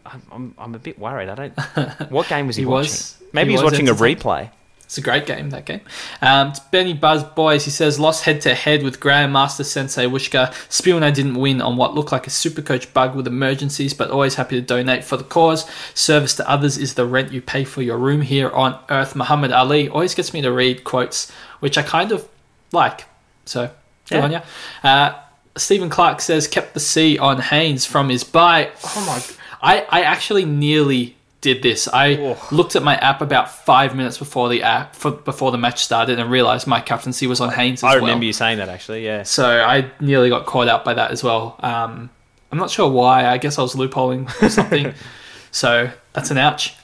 I'm, 0.05 0.21
I'm, 0.31 0.55
I'm 0.57 0.75
a 0.75 0.79
bit 0.79 0.97
worried. 0.99 1.27
I 1.29 1.35
don't. 1.35 2.11
What 2.11 2.27
game 2.27 2.47
was 2.47 2.55
he, 2.55 2.61
He 2.61 2.65
watching? 2.65 2.91
was- 2.91 3.17
Maybe 3.33 3.49
he 3.49 3.53
he's 3.55 3.63
was 3.63 3.71
watching 3.73 3.89
a 3.89 3.93
replay. 3.93 4.49
It's 4.93 4.99
a 4.99 5.01
great 5.01 5.25
game, 5.25 5.49
that 5.49 5.65
game. 5.65 5.81
Um, 6.21 6.51
to 6.53 6.61
Benny 6.69 6.93
Buzz 6.93 7.23
Boys, 7.23 7.65
he 7.65 7.71
says, 7.71 7.99
lost 7.99 8.25
head 8.25 8.41
to 8.41 8.53
head 8.53 8.83
with 8.83 8.99
Grandmaster 8.99 9.65
Sensei 9.65 10.05
Wishka. 10.05 10.53
Spew 10.69 10.95
and 10.95 11.03
I 11.03 11.09
didn't 11.09 11.33
win 11.33 11.63
on 11.63 11.77
what 11.77 11.95
looked 11.95 12.11
like 12.11 12.27
a 12.27 12.29
supercoach 12.29 12.93
bug 12.93 13.15
with 13.15 13.25
emergencies, 13.25 13.95
but 13.95 14.11
always 14.11 14.35
happy 14.35 14.55
to 14.55 14.61
donate 14.61 15.03
for 15.03 15.17
the 15.17 15.23
cause. 15.23 15.67
Service 15.95 16.35
to 16.35 16.47
others 16.47 16.77
is 16.77 16.93
the 16.93 17.07
rent 17.07 17.31
you 17.33 17.41
pay 17.41 17.63
for 17.63 17.81
your 17.81 17.97
room 17.97 18.21
here 18.21 18.51
on 18.51 18.79
Earth. 18.87 19.15
Muhammad 19.15 19.51
Ali 19.51 19.89
always 19.89 20.13
gets 20.13 20.31
me 20.31 20.43
to 20.43 20.51
read 20.51 20.83
quotes, 20.83 21.31
which 21.59 21.75
I 21.75 21.81
kind 21.81 22.11
of 22.11 22.29
like. 22.71 23.05
So, 23.45 23.71
good 24.09 24.17
Yeah. 24.17 24.23
on 24.25 24.31
you. 24.31 24.41
Uh, 24.83 25.13
Stephen 25.57 25.89
Clark 25.89 26.21
says, 26.21 26.47
kept 26.47 26.75
the 26.75 26.79
C 26.79 27.17
on 27.17 27.39
Haynes 27.41 27.83
from 27.83 28.09
his 28.09 28.23
buy. 28.23 28.69
Oh 28.95 29.03
my. 29.07 29.23
I, 29.59 29.87
I 29.89 30.01
actually 30.03 30.45
nearly 30.45 31.15
did 31.43 31.61
this. 31.61 31.89
I 31.91 32.37
looked 32.51 32.75
at 32.77 32.83
my 32.83 32.95
app 32.95 33.21
about 33.21 33.51
five 33.51 33.95
minutes 33.95 34.17
before 34.17 34.47
the 34.47 34.63
app 34.63 34.95
for, 34.95 35.11
before 35.11 35.51
the 35.51 35.57
match 35.57 35.83
started 35.83 36.17
and 36.17 36.31
realized 36.31 36.65
my 36.65 36.79
captaincy 36.79 37.27
was 37.27 37.41
on 37.41 37.51
Haynes 37.51 37.83
I 37.83 37.95
well. 37.95 37.97
remember 37.97 38.25
you 38.25 38.33
saying 38.33 38.57
that 38.57 38.69
actually. 38.69 39.05
Yeah. 39.05 39.23
So 39.23 39.45
I 39.45 39.91
nearly 39.99 40.29
got 40.29 40.45
caught 40.45 40.69
out 40.69 40.85
by 40.85 40.93
that 40.93 41.11
as 41.11 41.21
well. 41.21 41.57
Um, 41.59 42.09
I'm 42.51 42.57
not 42.57 42.71
sure 42.71 42.89
why. 42.89 43.27
I 43.27 43.37
guess 43.37 43.59
I 43.59 43.61
was 43.61 43.75
loopholing 43.75 44.31
or 44.41 44.49
something. 44.49 44.93
so 45.51 45.91
that's 46.13 46.31
an 46.31 46.37
ouch, 46.37 46.75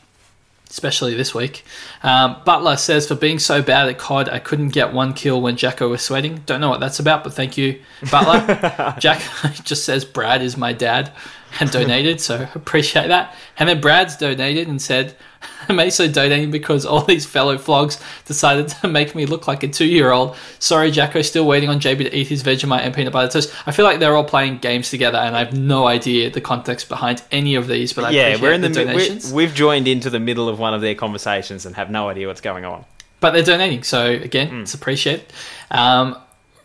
especially 0.70 1.16
this 1.16 1.34
week. 1.34 1.64
Um, 2.04 2.42
Butler 2.44 2.76
says, 2.76 3.08
for 3.08 3.16
being 3.16 3.40
so 3.40 3.62
bad 3.62 3.88
at 3.88 3.98
COD, 3.98 4.28
I 4.28 4.40
couldn't 4.40 4.70
get 4.70 4.92
one 4.94 5.14
kill 5.14 5.42
when 5.42 5.56
Jacko 5.56 5.88
was 5.88 6.02
sweating. 6.02 6.44
Don't 6.46 6.60
know 6.60 6.70
what 6.70 6.82
that's 6.82 7.00
about, 7.00 7.24
but 7.24 7.34
thank 7.34 7.58
you, 7.58 7.80
Butler. 8.12 8.96
Jack 9.00 9.22
just 9.64 9.86
says, 9.86 10.04
Brad 10.04 10.42
is 10.42 10.58
my 10.58 10.74
dad 10.74 11.14
and 11.60 11.72
donated, 11.80 12.22
so 12.22 12.48
appreciate 12.56 13.08
that. 13.08 13.36
And 13.58 13.68
then 13.70 13.82
Brad's 13.82 14.16
donated 14.18 14.68
and 14.68 14.82
said, 14.82 15.16
I'm 15.70 15.80
also 15.80 16.08
donating 16.08 16.52
because 16.52 16.86
all 16.86 17.04
these 17.04 17.26
fellow 17.26 17.58
flogs 17.58 18.02
decided 18.26 18.68
to 18.70 18.88
make 18.88 19.16
me 19.16 19.26
look 19.26 19.48
like 19.48 19.64
a 19.64 19.68
two 19.68 19.86
year 19.86 20.12
old. 20.12 20.36
Sorry, 20.60 20.92
Jacko, 20.92 21.22
still 21.22 21.46
waiting 21.46 21.70
on 21.70 21.80
JB 21.80 21.98
to 22.00 22.16
eat 22.16 22.28
his 22.28 22.44
Vegemite 22.44 22.82
and 22.82 22.94
peanut 22.94 23.14
butter 23.14 23.32
toast. 23.32 23.54
I 23.66 23.72
feel 23.72 23.86
like 23.86 24.00
they're 24.00 24.16
all 24.16 24.24
playing 24.26 24.58
games 24.58 24.90
together, 24.90 25.18
and 25.18 25.36
I 25.36 25.40
have 25.40 25.54
no 25.54 25.88
idea 25.88 26.30
the 26.30 26.42
context 26.42 26.90
behind 26.90 27.22
any 27.32 27.56
of 27.56 27.68
these, 27.68 27.94
but 27.94 28.04
I 28.06 28.10
yeah, 28.12 28.42
we're 28.42 28.52
in 28.54 28.62
the, 28.62 28.70
the 28.70 28.86
donations. 28.86 29.32
we 29.32 29.46
we've 29.46 29.54
joined 29.56 29.88
into 29.88 30.10
the 30.10 30.20
middle 30.20 30.50
of 30.50 30.60
one 30.60 30.74
of 30.74 30.82
their 30.82 30.96
conversations 30.96 31.66
and 31.66 31.76
have 31.76 31.90
no 31.90 32.10
idea 32.10 32.28
what's 32.28 32.42
going 32.42 32.66
on. 32.66 32.84
but 33.22 33.32
they're 33.32 33.44
donating, 33.44 33.84
so 33.84 34.12
again, 34.12 34.48
Hmm. 34.50 34.62
it's 34.62 34.74
appreciated. 34.74 35.26
Um, 35.72 36.18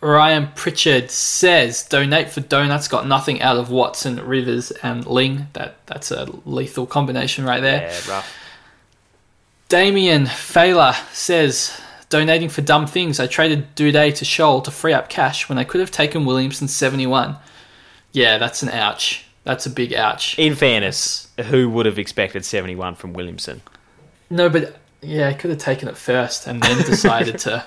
Ryan 0.04 0.50
Pritchard 0.54 1.10
says, 1.10 1.82
"Donate 1.82 2.30
for 2.30 2.40
donuts. 2.40 2.88
Got 2.88 3.06
nothing 3.06 3.40
out 3.40 3.56
of 3.56 3.70
Watson, 3.70 4.24
Rivers, 4.24 4.70
and 4.82 5.06
Ling. 5.06 5.48
That 5.54 5.76
that's 5.86 6.10
a 6.10 6.28
lethal 6.44 6.86
combination 6.86 7.44
right 7.44 7.62
there." 7.62 7.82
Yeah, 7.82 8.10
rough. 8.10 8.36
Damien 9.70 10.26
Failer 10.26 10.94
says, 11.12 11.80
donating 12.10 12.50
for 12.50 12.60
dumb 12.60 12.86
things. 12.86 13.18
I 13.18 13.26
traded 13.26 13.74
Doedee 13.74 14.14
to 14.16 14.24
Sholl 14.24 14.62
to 14.64 14.70
free 14.70 14.92
up 14.92 15.08
cash 15.08 15.48
when 15.48 15.56
I 15.58 15.64
could 15.64 15.80
have 15.80 15.90
taken 15.90 16.26
Williamson 16.26 16.68
71. 16.68 17.36
Yeah, 18.12 18.36
that's 18.38 18.62
an 18.62 18.68
ouch. 18.68 19.24
That's 19.44 19.64
a 19.64 19.70
big 19.70 19.94
ouch. 19.94 20.38
In 20.38 20.54
fairness, 20.54 21.28
who 21.46 21.68
would 21.70 21.86
have 21.86 21.98
expected 21.98 22.44
71 22.44 22.94
from 22.96 23.14
Williamson? 23.14 23.62
No, 24.28 24.48
but 24.50 24.76
yeah, 25.00 25.28
I 25.28 25.32
could 25.32 25.50
have 25.50 25.58
taken 25.58 25.88
it 25.88 25.96
first 25.96 26.46
and 26.46 26.62
then 26.62 26.84
decided 26.84 27.38
to 27.40 27.64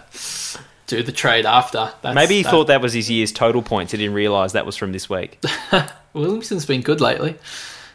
do 0.87 1.03
the 1.03 1.11
trade 1.11 1.45
after. 1.45 1.91
That's, 2.01 2.15
Maybe 2.15 2.35
he 2.37 2.43
that- 2.43 2.49
thought 2.49 2.67
that 2.67 2.81
was 2.81 2.93
his 2.93 3.09
year's 3.09 3.31
total 3.31 3.61
points. 3.61 3.91
He 3.91 3.97
didn't 3.97 4.13
realise 4.15 4.53
that 4.53 4.65
was 4.65 4.75
from 4.75 4.91
this 4.93 5.09
week. 5.09 5.39
Williamson's 6.13 6.65
been 6.65 6.81
good 6.81 7.01
lately. 7.01 7.35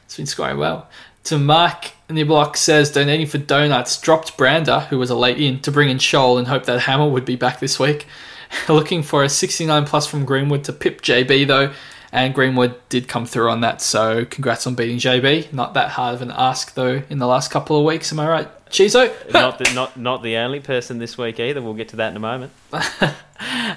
It's 0.05 0.17
been 0.17 0.27
scoring 0.27 0.59
well. 0.59 0.89
To 1.25 1.39
Mark 1.39 1.93
Niblock 2.09 2.57
says 2.57 2.91
donating 2.91 3.27
for 3.27 3.39
donuts 3.39 4.01
dropped 4.01 4.37
Brander, 4.37 4.81
who 4.91 4.99
was 4.99 5.09
a 5.11 5.15
late 5.15 5.39
in, 5.39 5.61
to 5.61 5.71
bring 5.71 5.89
in 5.89 5.99
Sholl 5.99 6.39
and 6.39 6.47
hope 6.49 6.65
that 6.67 6.81
Hammer 6.81 7.09
would 7.09 7.25
be 7.25 7.37
back 7.37 7.61
this 7.61 7.79
week. 7.79 8.07
Looking 8.69 9.03
for 9.03 9.23
a 9.25 9.29
69 9.29 9.87
plus 9.87 10.07
from 10.07 10.25
Greenwood 10.25 10.65
to 10.65 10.73
pip 10.73 11.01
JB 11.01 11.47
though, 11.47 11.73
and 12.13 12.35
Greenwood 12.35 12.75
did 12.91 13.09
come 13.09 13.27
through 13.27 13.51
on 13.51 13.63
that. 13.63 13.81
So 13.81 14.25
congrats 14.27 14.67
on 14.67 14.75
beating 14.75 14.99
JB. 14.99 15.53
Not 15.53 15.75
that 15.75 15.91
hard 15.91 16.15
of 16.15 16.23
an 16.23 16.31
ask 16.31 16.75
though 16.75 17.03
in 17.09 17.19
the 17.19 17.27
last 17.27 17.51
couple 17.51 17.79
of 17.79 17.85
weeks. 17.85 18.13
Am 18.13 18.21
I 18.21 18.29
right, 18.29 18.67
Chizo? 18.69 19.11
not, 19.33 19.59
the, 19.59 19.73
not, 19.75 19.97
not 19.97 20.23
the 20.23 20.37
only 20.37 20.61
person 20.61 20.99
this 20.99 21.17
week 21.17 21.41
either. 21.41 21.63
We'll 21.63 21.75
get 21.75 21.89
to 21.89 21.97
that 21.97 22.11
in 22.11 22.17
a 22.17 22.21
moment. 22.21 22.53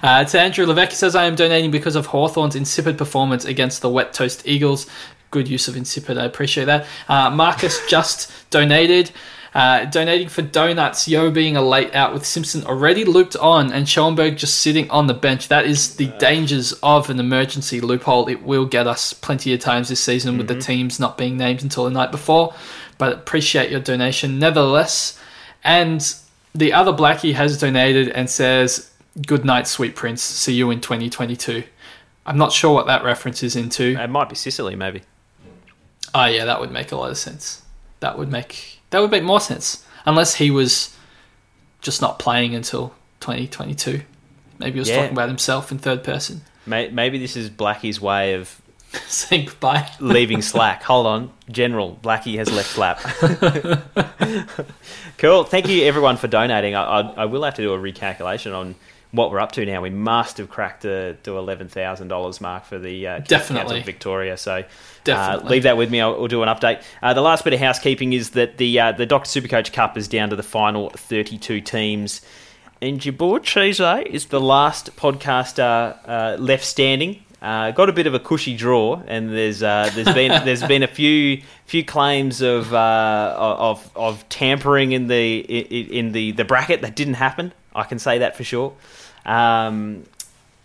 Uh, 0.03 0.23
to 0.23 0.39
Andrew 0.39 0.65
Levesque 0.65 0.91
says, 0.91 1.15
I 1.15 1.25
am 1.25 1.35
donating 1.35 1.71
because 1.71 1.95
of 1.95 2.05
Hawthorn's 2.05 2.55
insipid 2.55 2.97
performance 2.97 3.45
against 3.45 3.81
the 3.81 3.89
Wet 3.89 4.13
Toast 4.13 4.43
Eagles. 4.45 4.87
Good 5.31 5.47
use 5.47 5.67
of 5.67 5.75
insipid, 5.75 6.17
I 6.17 6.25
appreciate 6.25 6.65
that. 6.65 6.85
Uh, 7.07 7.29
Marcus 7.31 7.85
just 7.89 8.31
donated. 8.51 9.11
Uh, 9.55 9.85
donating 9.85 10.27
for 10.27 10.41
donuts, 10.41 11.07
Yo 11.07 11.31
being 11.31 11.55
a 11.55 11.61
late 11.61 11.95
out 11.95 12.13
with 12.13 12.25
Simpson 12.25 12.65
already 12.65 13.05
looped 13.05 13.37
on 13.37 13.71
and 13.71 13.87
Schoenberg 13.87 14.35
just 14.35 14.57
sitting 14.57 14.91
on 14.91 15.07
the 15.07 15.13
bench. 15.13 15.47
That 15.47 15.65
is 15.65 15.95
the 15.95 16.07
dangers 16.19 16.73
of 16.83 17.09
an 17.09 17.21
emergency 17.21 17.79
loophole. 17.79 18.27
It 18.27 18.43
will 18.43 18.65
get 18.65 18.85
us 18.85 19.13
plenty 19.13 19.53
of 19.53 19.61
times 19.61 19.87
this 19.87 20.01
season 20.01 20.37
with 20.37 20.49
the 20.49 20.59
teams 20.59 20.99
not 20.99 21.17
being 21.17 21.37
named 21.37 21.63
until 21.63 21.85
the 21.85 21.89
night 21.89 22.11
before. 22.11 22.53
But 22.97 23.13
appreciate 23.13 23.71
your 23.71 23.79
donation 23.79 24.39
nevertheless. 24.39 25.17
And 25.63 26.05
the 26.53 26.73
other 26.73 26.91
Blackie 26.91 27.35
has 27.35 27.57
donated 27.57 28.09
and 28.09 28.29
says, 28.29 28.91
Good 29.25 29.45
night, 29.45 29.69
sweet 29.69 29.95
prince. 29.95 30.21
See 30.21 30.53
you 30.53 30.69
in 30.69 30.81
2022. 30.81 31.63
I'm 32.25 32.37
not 32.37 32.51
sure 32.51 32.73
what 32.73 32.87
that 32.87 33.05
reference 33.05 33.41
is 33.41 33.55
into. 33.55 33.97
It 33.97 34.09
might 34.09 34.27
be 34.27 34.35
Sicily, 34.35 34.75
maybe. 34.75 35.03
Oh 36.13 36.25
yeah, 36.25 36.43
that 36.43 36.59
would 36.59 36.71
make 36.71 36.91
a 36.91 36.97
lot 36.97 37.11
of 37.11 37.17
sense. 37.17 37.61
That 38.01 38.17
would 38.17 38.29
make 38.29 38.74
that 38.95 39.01
would 39.01 39.11
make 39.11 39.23
more 39.23 39.41
sense. 39.41 39.85
Unless 40.05 40.35
he 40.35 40.49
was 40.51 40.95
just 41.81 42.01
not 42.01 42.17
playing 42.17 42.55
until 42.55 42.93
2022. 43.19 44.01
Maybe 44.57 44.71
he 44.73 44.79
was 44.79 44.87
Yeah. 44.89 44.97
talking 45.01 45.11
about 45.11 45.27
himself 45.27 45.69
in 45.69 45.79
third 45.79 46.01
person. 46.01 46.41
Maybe 46.65 47.17
this 47.17 47.35
is 47.35 47.49
Blackie's 47.49 47.99
way 47.99 48.33
of 48.35 48.61
Saying 49.07 49.47
goodbye. 49.47 49.89
leaving 49.99 50.41
slack. 50.41 50.81
Hold 50.91 51.07
on, 51.07 51.31
General 51.51 51.99
Blackie 52.01 52.37
has 52.37 52.49
left 52.49 52.69
slap. 52.69 52.99
cool. 55.17 55.43
Thank 55.43 55.67
you 55.67 55.83
everyone 55.83 56.15
for 56.17 56.27
donating. 56.27 56.75
I, 56.75 56.83
I, 56.83 56.99
I 57.23 57.25
will 57.25 57.43
have 57.43 57.55
to 57.55 57.61
do 57.61 57.73
a 57.73 57.77
recalculation 57.77 58.55
on 58.55 58.75
what 59.15 59.31
we're 59.31 59.39
up 59.39 59.53
to 59.53 59.65
now. 59.65 59.81
We 59.81 59.89
must 59.89 60.37
have 60.37 60.49
cracked 60.49 60.83
the, 60.83 61.17
the 61.23 61.35
eleven 61.35 61.67
thousand 61.67 62.09
dollars 62.09 62.39
mark 62.41 62.65
for 62.65 62.77
the 62.77 63.07
uh, 63.07 63.19
Definitely. 63.19 63.79
Of 63.79 63.85
Victoria. 63.85 64.37
So. 64.37 64.63
Definitely. 65.03 65.45
Uh, 65.45 65.49
leave 65.51 65.63
that 65.63 65.77
with 65.77 65.91
me. 65.91 66.01
I'll, 66.01 66.15
I'll 66.15 66.27
do 66.27 66.41
an 66.41 66.49
update. 66.49 66.81
Uh, 67.01 67.13
the 67.13 67.21
last 67.21 67.43
bit 67.43 67.53
of 67.53 67.59
housekeeping 67.59 68.13
is 68.13 68.31
that 68.31 68.57
the 68.57 68.79
uh, 68.79 68.91
the 68.91 69.05
Doctor 69.05 69.29
Supercoach 69.29 69.71
Cup 69.71 69.97
is 69.97 70.07
down 70.07 70.31
to 70.31 70.35
the 70.35 70.43
final 70.43 70.89
32 70.89 71.61
teams. 71.61 72.21
And 72.81 73.17
boy 73.17 73.39
Cheese 73.39 73.79
is 73.79 74.25
the 74.25 74.41
last 74.41 74.95
podcaster 74.97 75.97
uh, 76.07 76.37
left 76.37 76.65
standing. 76.65 77.21
Uh, 77.41 77.71
got 77.71 77.89
a 77.89 77.93
bit 77.93 78.07
of 78.07 78.13
a 78.13 78.19
cushy 78.19 78.55
draw, 78.55 79.01
and 79.07 79.29
there's 79.31 79.61
uh, 79.61 79.89
there's 79.93 80.13
been 80.13 80.29
there's 80.45 80.63
been 80.63 80.83
a 80.83 80.87
few 80.87 81.41
few 81.65 81.85
claims 81.85 82.41
of 82.41 82.73
uh, 82.73 83.35
of 83.37 83.89
of 83.95 84.27
tampering 84.29 84.91
in 84.91 85.07
the 85.07 85.39
in 85.39 86.11
the 86.11 86.31
the 86.31 86.43
bracket 86.43 86.81
that 86.81 86.95
didn't 86.95 87.15
happen. 87.15 87.53
I 87.73 87.83
can 87.83 87.99
say 87.99 88.19
that 88.19 88.35
for 88.35 88.43
sure. 88.43 88.73
Um, 89.25 90.03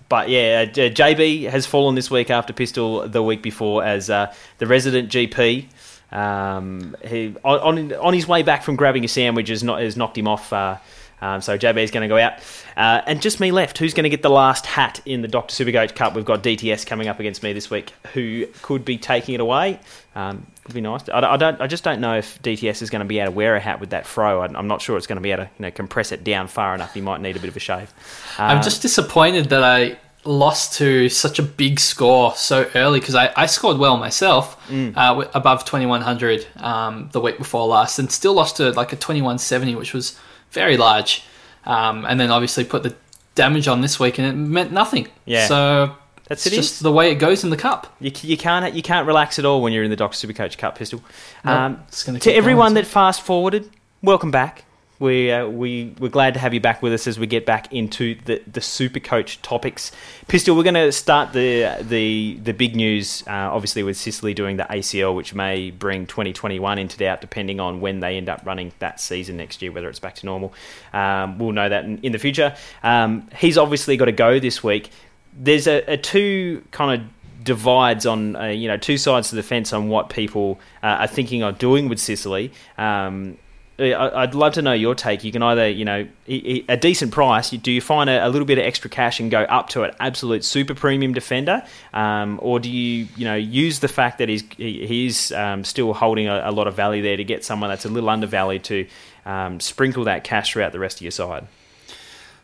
but 0.08 0.28
yeah, 0.28 0.66
uh, 0.68 0.72
JB 0.74 1.48
has 1.50 1.66
fallen 1.66 1.94
this 1.94 2.10
week 2.10 2.30
after 2.30 2.52
Pistol 2.52 3.08
the 3.08 3.22
week 3.22 3.42
before 3.42 3.84
as 3.84 4.10
uh, 4.10 4.34
the 4.58 4.66
resident 4.66 5.08
GP. 5.10 5.66
Um, 6.12 6.96
he 7.06 7.34
on 7.44 7.60
on- 7.60 7.92
on 7.94 8.14
his 8.14 8.26
way 8.26 8.42
back 8.42 8.64
from 8.64 8.74
grabbing 8.76 9.04
a 9.04 9.08
sandwich 9.08 9.48
has, 9.48 9.62
not, 9.62 9.80
has 9.80 9.96
knocked 9.96 10.18
him 10.18 10.26
off. 10.26 10.52
Uh, 10.52 10.76
um, 11.20 11.40
so 11.40 11.56
JB 11.58 11.82
is 11.82 11.90
going 11.90 12.02
to 12.02 12.08
go 12.08 12.18
out, 12.18 12.34
uh, 12.76 13.02
and 13.06 13.20
just 13.20 13.40
me 13.40 13.50
left. 13.52 13.78
Who's 13.78 13.94
going 13.94 14.04
to 14.04 14.10
get 14.10 14.22
the 14.22 14.30
last 14.30 14.66
hat 14.66 15.00
in 15.04 15.22
the 15.22 15.28
Doctor 15.28 15.52
Supercoach 15.64 15.94
Cup? 15.94 16.14
We've 16.14 16.24
got 16.24 16.42
DTS 16.42 16.86
coming 16.86 17.08
up 17.08 17.20
against 17.20 17.42
me 17.42 17.52
this 17.52 17.70
week. 17.70 17.92
Who 18.14 18.46
could 18.62 18.84
be 18.84 18.96
taking 18.98 19.34
it 19.34 19.40
away? 19.40 19.78
Um, 20.14 20.46
would 20.66 20.74
be 20.74 20.80
nice. 20.80 21.08
I, 21.08 21.20
I 21.20 21.36
don't. 21.36 21.60
I 21.60 21.66
just 21.66 21.84
don't 21.84 22.00
know 22.00 22.16
if 22.16 22.40
DTS 22.42 22.82
is 22.82 22.90
going 22.90 23.00
to 23.00 23.06
be 23.06 23.18
able 23.18 23.32
to 23.32 23.36
wear 23.36 23.56
a 23.56 23.60
hat 23.60 23.80
with 23.80 23.90
that 23.90 24.06
fro. 24.06 24.42
I'm 24.42 24.56
I'm 24.56 24.66
not 24.68 24.80
sure 24.82 24.96
it's 24.96 25.06
going 25.06 25.16
to 25.16 25.22
be 25.22 25.32
able 25.32 25.44
to 25.44 25.50
you 25.58 25.62
know 25.62 25.70
compress 25.70 26.12
it 26.12 26.24
down 26.24 26.48
far 26.48 26.74
enough. 26.74 26.94
He 26.94 27.00
might 27.00 27.20
need 27.20 27.36
a 27.36 27.40
bit 27.40 27.48
of 27.50 27.56
a 27.56 27.60
shave. 27.60 27.92
I'm 28.38 28.58
Um, 28.58 28.62
just 28.62 28.82
disappointed 28.82 29.50
that 29.50 29.62
I 29.62 29.98
lost 30.24 30.74
to 30.74 31.08
such 31.08 31.38
a 31.38 31.42
big 31.42 31.80
score 31.80 32.34
so 32.36 32.68
early 32.74 33.00
because 33.00 33.14
I, 33.14 33.32
I 33.36 33.46
scored 33.46 33.78
well 33.78 33.96
myself, 33.96 34.56
Mm. 34.68 34.94
uh, 34.94 35.26
above 35.32 35.64
2100 35.64 36.46
um, 36.58 37.08
the 37.12 37.20
week 37.20 37.38
before 37.38 37.66
last, 37.66 37.98
and 37.98 38.12
still 38.12 38.34
lost 38.34 38.56
to 38.58 38.70
like 38.72 38.92
a 38.92 38.96
2170, 38.96 39.74
which 39.76 39.94
was 39.94 40.18
very 40.52 40.76
large. 40.76 41.22
Um, 41.64 42.04
and 42.06 42.18
then 42.18 42.30
obviously 42.30 42.64
put 42.64 42.82
the 42.82 42.94
damage 43.34 43.68
on 43.68 43.80
this 43.80 44.00
week, 44.00 44.18
and 44.18 44.26
it 44.26 44.32
meant 44.32 44.72
nothing. 44.72 45.08
Yeah. 45.26 45.46
So 45.46 45.94
That's 46.28 46.46
it's 46.46 46.54
it 46.54 46.56
just 46.56 46.74
is. 46.74 46.80
the 46.80 46.90
way 46.92 47.10
it 47.10 47.16
goes 47.16 47.44
in 47.44 47.50
the 47.50 47.56
cup. 47.56 47.94
You, 48.00 48.10
you 48.22 48.36
can't 48.36 48.74
you 48.74 48.82
can't 48.82 49.06
relax 49.06 49.38
at 49.38 49.44
all 49.44 49.60
when 49.62 49.72
you're 49.72 49.84
in 49.84 49.90
the 49.90 49.96
Doctor 49.96 50.26
Supercoach 50.26 50.56
Cup 50.58 50.76
pistol. 50.78 51.02
Nope, 51.44 51.54
Um, 51.54 51.82
gonna 52.06 52.18
everyone 52.26 52.68
going. 52.72 52.74
that 52.82 52.86
fast 52.86 53.20
forwarded, 53.22 53.68
welcome 54.02 54.30
back. 54.30 54.64
We 55.00 55.32
uh, 55.32 55.48
we 55.48 55.94
we're 55.98 56.10
glad 56.10 56.34
to 56.34 56.40
have 56.40 56.52
you 56.52 56.60
back 56.60 56.82
with 56.82 56.92
us 56.92 57.06
as 57.06 57.18
we 57.18 57.26
get 57.26 57.46
back 57.46 57.72
into 57.72 58.16
the 58.26 58.42
the 58.46 58.60
super 58.60 59.00
coach 59.00 59.40
topics. 59.40 59.92
Pistol, 60.28 60.54
we're 60.54 60.62
going 60.62 60.74
to 60.74 60.92
start 60.92 61.32
the 61.32 61.78
the 61.80 62.38
the 62.42 62.52
big 62.52 62.76
news. 62.76 63.24
Uh, 63.26 63.48
obviously, 63.50 63.82
with 63.82 63.96
Sicily 63.96 64.34
doing 64.34 64.58
the 64.58 64.64
ACL, 64.64 65.16
which 65.16 65.34
may 65.34 65.70
bring 65.70 66.06
2021 66.06 66.78
into 66.78 66.98
doubt, 66.98 67.22
depending 67.22 67.60
on 67.60 67.80
when 67.80 68.00
they 68.00 68.18
end 68.18 68.28
up 68.28 68.42
running 68.44 68.72
that 68.80 69.00
season 69.00 69.38
next 69.38 69.62
year, 69.62 69.72
whether 69.72 69.88
it's 69.88 69.98
back 69.98 70.16
to 70.16 70.26
normal. 70.26 70.52
Um, 70.92 71.38
we'll 71.38 71.52
know 71.52 71.70
that 71.70 71.84
in, 71.86 71.96
in 72.02 72.12
the 72.12 72.18
future. 72.18 72.54
Um, 72.82 73.26
he's 73.34 73.56
obviously 73.56 73.96
got 73.96 74.04
to 74.04 74.12
go 74.12 74.38
this 74.38 74.62
week. 74.62 74.90
There's 75.32 75.66
a, 75.66 75.78
a 75.90 75.96
two 75.96 76.62
kind 76.72 77.00
of 77.00 77.08
divides 77.42 78.04
on 78.04 78.36
uh, 78.36 78.48
you 78.48 78.68
know 78.68 78.76
two 78.76 78.98
sides 78.98 79.32
of 79.32 79.36
the 79.36 79.42
fence 79.42 79.72
on 79.72 79.88
what 79.88 80.10
people 80.10 80.60
uh, 80.82 80.88
are 80.88 81.06
thinking 81.06 81.42
of 81.42 81.56
doing 81.58 81.88
with 81.88 81.98
Sicily. 81.98 82.52
Um, 82.76 83.38
I'd 83.80 84.34
love 84.34 84.54
to 84.54 84.62
know 84.62 84.72
your 84.72 84.94
take. 84.94 85.24
You 85.24 85.32
can 85.32 85.42
either, 85.42 85.68
you 85.68 85.84
know, 85.84 86.06
a 86.28 86.76
decent 86.76 87.12
price. 87.12 87.50
Do 87.50 87.72
you 87.72 87.80
find 87.80 88.10
a, 88.10 88.28
little 88.28 88.46
bit 88.46 88.58
of 88.58 88.64
extra 88.64 88.90
cash 88.90 89.20
and 89.20 89.30
go 89.30 89.40
up 89.42 89.70
to 89.70 89.84
an 89.84 89.92
absolute 89.98 90.44
super 90.44 90.74
premium 90.74 91.14
defender, 91.14 91.64
um, 91.94 92.38
or 92.42 92.60
do 92.60 92.70
you, 92.70 93.08
you 93.16 93.24
know, 93.24 93.34
use 93.34 93.80
the 93.80 93.88
fact 93.88 94.18
that 94.18 94.28
he's 94.28 94.44
he's 94.56 95.32
um, 95.32 95.64
still 95.64 95.94
holding 95.94 96.28
a, 96.28 96.42
a 96.44 96.52
lot 96.52 96.66
of 96.66 96.74
value 96.74 97.02
there 97.02 97.16
to 97.16 97.24
get 97.24 97.44
someone 97.44 97.70
that's 97.70 97.84
a 97.84 97.88
little 97.88 98.10
undervalued 98.10 98.64
to 98.64 98.86
um, 99.24 99.60
sprinkle 99.60 100.04
that 100.04 100.24
cash 100.24 100.52
throughout 100.52 100.72
the 100.72 100.78
rest 100.78 100.98
of 100.98 101.02
your 101.02 101.10
side? 101.10 101.46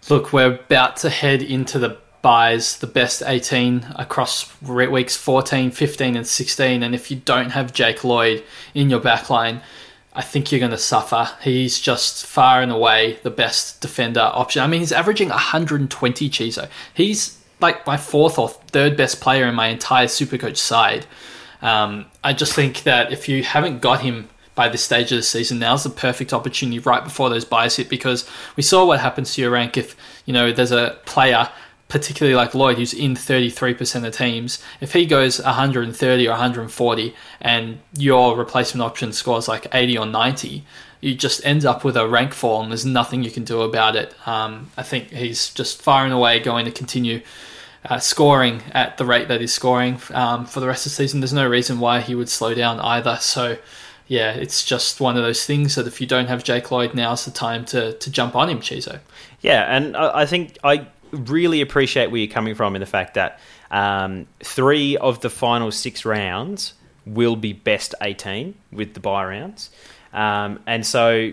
Look, 0.08 0.32
we're 0.32 0.54
about 0.54 0.96
to 0.98 1.10
head 1.10 1.42
into 1.42 1.78
the 1.78 1.98
buys, 2.22 2.78
the 2.78 2.86
best 2.86 3.22
18 3.24 3.94
across 3.96 4.50
weeks 4.62 5.16
14, 5.16 5.70
15, 5.70 6.16
and 6.16 6.26
16. 6.26 6.82
And 6.82 6.94
if 6.94 7.10
you 7.10 7.18
don't 7.18 7.50
have 7.50 7.72
Jake 7.72 8.02
Lloyd 8.02 8.42
in 8.74 8.90
your 8.90 9.00
backline, 9.00 9.60
I 10.16 10.22
think 10.22 10.50
you're 10.50 10.58
going 10.58 10.70
to 10.70 10.78
suffer. 10.78 11.28
He's 11.42 11.78
just 11.78 12.24
far 12.24 12.62
and 12.62 12.72
away 12.72 13.18
the 13.22 13.30
best 13.30 13.82
defender 13.82 14.20
option. 14.20 14.62
I 14.62 14.66
mean, 14.66 14.80
he's 14.80 14.90
averaging 14.90 15.28
120 15.28 16.30
Chizo. 16.30 16.68
He's 16.94 17.38
like 17.60 17.86
my 17.86 17.98
fourth 17.98 18.38
or 18.38 18.48
third 18.48 18.96
best 18.96 19.20
player 19.20 19.46
in 19.46 19.54
my 19.54 19.68
entire 19.68 20.06
Supercoach 20.06 20.56
side. 20.56 21.04
Um, 21.60 22.06
I 22.24 22.32
just 22.32 22.54
think 22.54 22.82
that 22.84 23.12
if 23.12 23.28
you 23.28 23.42
haven't 23.42 23.82
got 23.82 24.00
him 24.00 24.30
by 24.54 24.70
this 24.70 24.82
stage 24.82 25.12
of 25.12 25.18
the 25.18 25.22
season, 25.22 25.58
now's 25.58 25.84
the 25.84 25.90
perfect 25.90 26.32
opportunity 26.32 26.78
right 26.78 27.04
before 27.04 27.28
those 27.28 27.44
buys 27.44 27.76
hit 27.76 27.90
because 27.90 28.26
we 28.56 28.62
saw 28.62 28.86
what 28.86 29.00
happens 29.00 29.34
to 29.34 29.42
your 29.42 29.50
rank 29.50 29.76
if 29.76 29.94
you 30.24 30.32
know 30.32 30.50
there's 30.50 30.72
a 30.72 30.98
player, 31.04 31.50
particularly 31.88 32.34
like 32.34 32.54
Lloyd, 32.54 32.78
who's 32.78 32.92
in 32.92 33.14
33% 33.14 34.06
of 34.06 34.16
teams. 34.16 34.62
If 34.80 34.92
he 34.92 35.06
goes 35.06 35.40
130 35.40 36.26
or 36.26 36.30
140 36.30 37.14
and 37.40 37.78
your 37.96 38.36
replacement 38.36 38.82
option 38.82 39.12
scores 39.12 39.46
like 39.46 39.68
80 39.72 39.98
or 39.98 40.06
90, 40.06 40.64
you 41.00 41.14
just 41.14 41.44
end 41.44 41.64
up 41.64 41.84
with 41.84 41.96
a 41.96 42.08
rank 42.08 42.34
fall 42.34 42.62
and 42.62 42.72
there's 42.72 42.84
nothing 42.84 43.22
you 43.22 43.30
can 43.30 43.44
do 43.44 43.62
about 43.62 43.94
it. 43.94 44.14
Um, 44.26 44.70
I 44.76 44.82
think 44.82 45.10
he's 45.10 45.50
just 45.50 45.80
far 45.80 46.04
and 46.04 46.12
away 46.12 46.40
going 46.40 46.64
to 46.64 46.72
continue 46.72 47.22
uh, 47.84 48.00
scoring 48.00 48.62
at 48.72 48.96
the 48.98 49.04
rate 49.04 49.28
that 49.28 49.40
he's 49.40 49.52
scoring 49.52 50.00
um, 50.10 50.44
for 50.46 50.58
the 50.58 50.66
rest 50.66 50.86
of 50.86 50.90
the 50.90 50.96
season. 50.96 51.20
There's 51.20 51.32
no 51.32 51.48
reason 51.48 51.78
why 51.78 52.00
he 52.00 52.16
would 52.16 52.28
slow 52.28 52.54
down 52.54 52.80
either. 52.80 53.18
So 53.20 53.58
yeah, 54.08 54.32
it's 54.32 54.64
just 54.64 55.00
one 55.00 55.16
of 55.16 55.22
those 55.22 55.44
things 55.44 55.74
that 55.74 55.86
if 55.86 56.00
you 56.00 56.06
don't 56.06 56.26
have 56.26 56.44
Jake 56.44 56.70
Lloyd, 56.70 56.94
now's 56.94 57.24
the 57.24 57.30
time 57.30 57.64
to, 57.66 57.92
to 57.94 58.10
jump 58.10 58.34
on 58.36 58.48
him, 58.48 58.60
Chizo. 58.60 59.00
Yeah, 59.40 59.64
and 59.64 59.96
I, 59.96 60.20
I 60.20 60.26
think 60.26 60.58
I 60.64 60.86
really 61.16 61.60
appreciate 61.60 62.10
where 62.10 62.20
you're 62.20 62.32
coming 62.32 62.54
from 62.54 62.76
in 62.76 62.80
the 62.80 62.86
fact 62.86 63.14
that 63.14 63.40
um, 63.70 64.26
three 64.40 64.96
of 64.96 65.20
the 65.20 65.30
final 65.30 65.70
six 65.70 66.04
rounds 66.04 66.74
will 67.04 67.36
be 67.36 67.52
best 67.52 67.94
18 68.00 68.54
with 68.72 68.94
the 68.94 69.00
buy 69.00 69.24
rounds. 69.24 69.70
Um, 70.12 70.60
and 70.66 70.84
so 70.84 71.32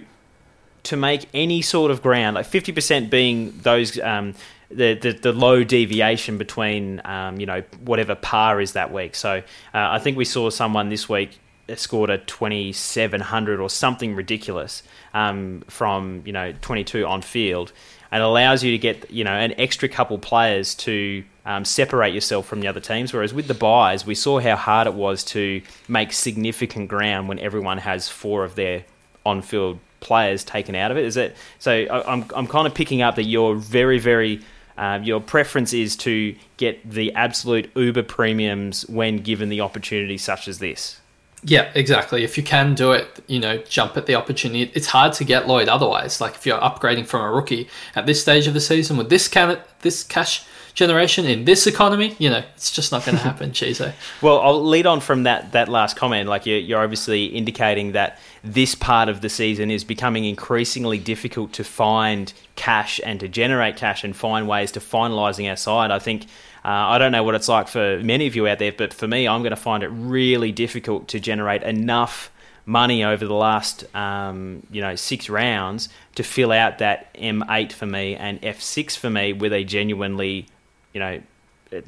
to 0.83 0.97
make 0.97 1.27
any 1.33 1.61
sort 1.61 1.91
of 1.91 2.01
ground, 2.01 2.35
like 2.35 2.45
50% 2.45 3.09
being 3.09 3.57
those. 3.61 3.99
Um, 3.99 4.35
the, 4.69 4.95
the, 4.95 5.11
the 5.11 5.31
low 5.31 5.63
deviation 5.63 6.39
between 6.39 6.99
um, 7.05 7.39
you 7.39 7.45
know 7.45 7.61
whatever 7.83 8.15
par 8.15 8.59
is 8.59 8.73
that 8.73 8.91
week. 8.91 9.13
So 9.13 9.37
uh, 9.37 9.41
I 9.73 9.99
think 9.99 10.17
we 10.17 10.25
saw 10.25 10.49
someone 10.49 10.89
this 10.89 11.07
week 11.07 11.39
scored 11.75 12.09
a 12.09 12.17
2700 12.17 13.59
or 13.59 13.69
something 13.69 14.15
ridiculous 14.15 14.83
um, 15.13 15.63
from 15.67 16.23
you 16.25 16.33
know 16.33 16.53
22 16.61 17.05
on 17.05 17.21
field 17.21 17.71
and 18.13 18.22
allows 18.22 18.63
you 18.63 18.70
to 18.72 18.77
get 18.77 19.10
you 19.10 19.24
know 19.24 19.34
an 19.34 19.60
extra 19.60 19.89
couple 19.89 20.20
players 20.20 20.75
to 20.75 21.24
um, 21.48 21.65
separate 21.65 22.13
yourself 22.13 22.46
from 22.46 22.62
the 22.62 22.67
other 22.67 22.79
teams. 22.79 23.12
Whereas 23.12 23.34
with 23.34 23.48
the 23.48 23.55
buys, 23.55 24.05
we 24.05 24.13
saw 24.13 24.39
how 24.39 24.55
hard 24.55 24.86
it 24.86 24.93
was 24.93 25.24
to 25.25 25.63
make 25.88 26.13
significant 26.13 26.89
ground 26.89 27.27
when 27.27 27.39
everyone 27.39 27.79
has 27.79 28.08
four 28.08 28.46
of 28.46 28.53
their 28.53 28.86
on-field 29.25 29.79
players 30.00 30.43
taken 30.43 30.75
out 30.75 30.91
of 30.91 30.98
it. 30.98 31.05
Is 31.05 31.17
it 31.17 31.36
so? 31.58 31.72
I, 31.72 32.13
I'm 32.13 32.25
I'm 32.36 32.48
kind 32.48 32.67
of 32.67 32.75
picking 32.75 33.01
up 33.01 33.15
that 33.15 33.24
you're 33.25 33.55
very 33.55 34.00
very. 34.00 34.41
Um, 34.75 35.03
your 35.03 35.22
preference 35.22 35.72
is 35.72 35.96
to 35.98 36.36
get 36.58 36.89
the 36.89 37.13
absolute 37.13 37.70
uber 37.75 38.01
premiums 38.01 38.89
when 38.89 39.17
given 39.17 39.50
the 39.50 39.62
opportunity 39.62 40.17
such 40.17 40.48
as 40.48 40.58
this. 40.58 41.00
Yeah, 41.45 41.71
exactly. 41.75 42.23
If 42.23 42.38
you 42.38 42.43
can 42.43 42.73
do 42.73 42.93
it, 42.93 43.21
you 43.27 43.39
know, 43.39 43.57
jump 43.57 43.97
at 43.97 44.05
the 44.05 44.15
opportunity. 44.15 44.71
It's 44.73 44.88
hard 44.88 45.13
to 45.13 45.25
get 45.25 45.47
Lloyd 45.47 45.67
otherwise. 45.67 46.21
Like 46.21 46.35
if 46.35 46.45
you're 46.45 46.59
upgrading 46.59 47.07
from 47.07 47.21
a 47.21 47.31
rookie 47.31 47.67
at 47.95 48.05
this 48.05 48.21
stage 48.21 48.47
of 48.47 48.53
the 48.53 48.62
season 48.62 48.97
with 48.97 49.09
this 49.09 49.27
can 49.27 49.59
this 49.81 50.03
cash 50.03 50.45
generation 50.73 51.25
in 51.25 51.45
this 51.45 51.67
economy, 51.67 52.15
you 52.17 52.29
know, 52.29 52.43
it's 52.55 52.71
just 52.71 52.91
not 52.91 53.05
going 53.05 53.17
to 53.19 53.23
happen, 53.23 53.51
Chizo. 53.51 53.93
Well, 54.21 54.39
I'll 54.39 54.63
lead 54.63 54.85
on 54.85 55.01
from 55.01 55.23
that 55.23 55.51
that 55.51 55.67
last 55.67 55.97
comment. 55.97 56.29
Like 56.29 56.45
you're, 56.45 56.59
you're 56.59 56.81
obviously 56.81 57.25
indicating 57.25 57.91
that 57.91 58.19
this 58.43 58.75
part 58.75 59.07
of 59.07 59.21
the 59.21 59.29
season 59.29 59.71
is 59.71 59.83
becoming 59.83 60.25
increasingly 60.25 61.00
difficult 61.00 61.53
to 61.53 61.63
find 61.63 62.33
cash 62.55 63.00
and 63.03 63.19
to 63.21 63.27
generate 63.27 63.77
cash 63.77 64.03
and 64.03 64.15
find 64.15 64.47
ways 64.47 64.71
to 64.73 64.81
finalising 64.81 65.50
our 65.50 65.55
side. 65.55 65.91
I 65.91 66.00
think 66.00 66.23
uh, 66.65 66.67
I 66.67 66.97
don't 66.97 67.13
know 67.13 67.23
what 67.23 67.35
it's 67.35 67.47
like 67.47 67.69
for 67.69 68.00
many 68.00 68.27
of 68.27 68.35
you 68.35 68.47
out 68.47 68.59
there, 68.59 68.73
but 68.73 68.93
for 68.93 69.07
me, 69.07 69.27
I'm 69.27 69.41
going 69.41 69.51
to 69.51 69.55
find 69.55 69.81
it 69.81 69.88
really 69.88 70.51
difficult 70.51 71.07
to 71.09 71.19
generate 71.19 71.63
enough 71.63 72.31
money 72.65 73.03
over 73.03 73.25
the 73.25 73.33
last 73.33 73.83
um, 73.95 74.65
you 74.71 74.81
know 74.81 74.95
six 74.95 75.29
rounds 75.29 75.89
to 76.15 76.23
fill 76.23 76.51
out 76.51 76.77
that 76.77 77.13
M8 77.15 77.73
for 77.73 77.85
me 77.85 78.15
and 78.15 78.41
F6 78.41 78.97
for 78.97 79.09
me 79.09 79.33
with 79.33 79.51
a 79.51 79.63
genuinely 79.63 80.47
you 80.93 81.00
know 81.00 81.21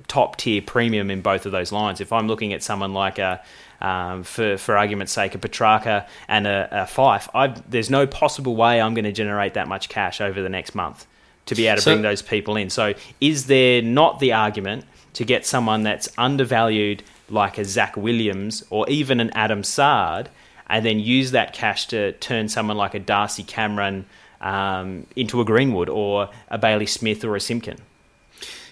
top 0.08 0.38
tier 0.38 0.62
premium 0.62 1.12
in 1.12 1.22
both 1.22 1.46
of 1.46 1.51
those 1.51 1.72
lines. 1.72 2.01
If 2.01 2.12
I'm 2.12 2.28
looking 2.28 2.54
at 2.54 2.63
someone 2.63 2.93
like 2.93 3.19
a 3.19 3.43
um, 3.82 4.24
for 4.24 4.58
for 4.58 4.78
argument's 4.78 5.13
sake, 5.13 5.36
a 5.36 5.38
Petrarca 5.38 6.08
and 6.28 6.48
a, 6.48 6.67
a 6.71 6.86
Fyfe, 6.86 7.30
I've, 7.34 7.69
there's 7.69 7.89
no 7.89 8.08
possible 8.08 8.56
way 8.56 8.82
I'm 8.82 8.93
going 8.93 9.06
to 9.06 9.12
generate 9.12 9.54
that 9.56 9.67
much 9.67 9.89
cash 9.89 10.21
over 10.21 10.41
the 10.41 10.50
next 10.50 10.76
month 10.76 11.06
to 11.48 11.56
be 11.56 11.67
able 11.67 11.78
to 11.78 11.82
so, 11.82 11.91
bring 11.91 12.02
those 12.02 12.21
people 12.21 12.56
in. 12.56 12.69
So, 12.69 12.93
is 13.21 13.48
there 13.48 13.82
not 13.82 14.19
the 14.19 14.34
argument 14.34 14.86
to 15.13 15.24
get 15.24 15.45
someone 15.45 15.84
that's 15.84 16.10
undervalued, 16.17 17.04
like 17.30 17.58
a 17.58 17.65
Zach 17.65 17.95
Williams 17.95 18.63
or 18.69 18.88
even 18.89 19.19
an 19.19 19.32
Adam 19.36 19.63
Saad, 19.63 20.30
and 20.67 20.86
then 20.86 21.00
use 21.00 21.32
that 21.32 21.54
cash 21.54 21.88
to 21.88 22.13
turn 22.13 22.50
someone 22.50 22.78
like 22.78 22.93
a 22.93 23.00
Darcy 23.00 23.43
Cameron 23.43 24.06
um, 24.41 25.06
into 25.15 25.41
a 25.41 25.45
Greenwood 25.45 25.89
or 25.89 26.30
a 26.50 26.58
Bailey 26.58 26.86
Smith 26.86 27.24
or 27.24 27.36
a 27.36 27.39
Simpkin? 27.39 27.78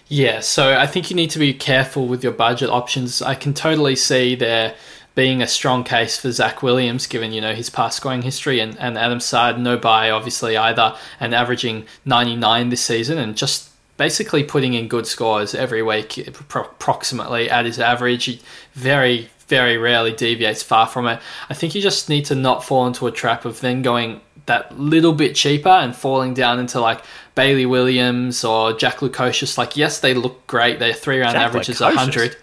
Yeah, 0.08 0.40
so 0.40 0.76
I 0.78 0.86
think 0.86 1.10
you 1.10 1.16
need 1.16 1.30
to 1.30 1.38
be 1.38 1.54
careful 1.54 2.06
with 2.06 2.22
your 2.22 2.32
budget 2.32 2.68
options. 2.68 3.22
I 3.22 3.34
can 3.34 3.54
totally 3.54 3.96
see 3.96 4.34
there 4.34 4.74
being 5.14 5.40
a 5.40 5.46
strong 5.46 5.84
case 5.84 6.18
for 6.18 6.30
Zach 6.30 6.62
Williams, 6.62 7.06
given 7.06 7.32
you 7.32 7.40
know 7.40 7.54
his 7.54 7.70
past 7.70 7.96
scoring 7.96 8.22
history, 8.22 8.60
and, 8.60 8.78
and 8.78 8.98
Adam 8.98 9.20
Saad 9.20 9.58
no 9.58 9.78
buy 9.78 10.10
obviously 10.10 10.56
either, 10.56 10.96
and 11.20 11.34
averaging 11.34 11.86
99 12.04 12.68
this 12.68 12.82
season, 12.82 13.18
and 13.18 13.36
just 13.36 13.70
basically 13.96 14.42
putting 14.44 14.74
in 14.74 14.88
good 14.88 15.06
scores 15.06 15.54
every 15.54 15.82
week, 15.82 16.18
approximately 16.28 17.48
at 17.48 17.64
his 17.64 17.78
average. 17.78 18.24
He 18.24 18.40
very 18.74 19.30
very 19.46 19.76
rarely 19.76 20.12
deviates 20.12 20.62
far 20.62 20.86
from 20.86 21.06
it. 21.06 21.20
I 21.50 21.54
think 21.54 21.74
you 21.74 21.82
just 21.82 22.08
need 22.08 22.24
to 22.26 22.34
not 22.34 22.64
fall 22.64 22.86
into 22.86 23.06
a 23.06 23.12
trap 23.12 23.44
of 23.44 23.60
then 23.60 23.82
going 23.82 24.20
that 24.46 24.78
little 24.78 25.12
bit 25.12 25.34
cheaper 25.34 25.68
and 25.68 25.94
falling 25.94 26.34
down 26.34 26.58
into 26.58 26.80
like 26.80 27.02
Bailey 27.34 27.66
Williams 27.66 28.44
or 28.44 28.72
Jack 28.72 28.98
Lukosius. 28.98 29.56
Like 29.56 29.76
yes, 29.76 30.00
they 30.00 30.14
look 30.14 30.46
great. 30.46 30.78
Their 30.78 30.92
three 30.92 31.20
round 31.20 31.34
Jack 31.34 31.46
average 31.46 31.68
is 31.68 31.80
100 31.80 32.36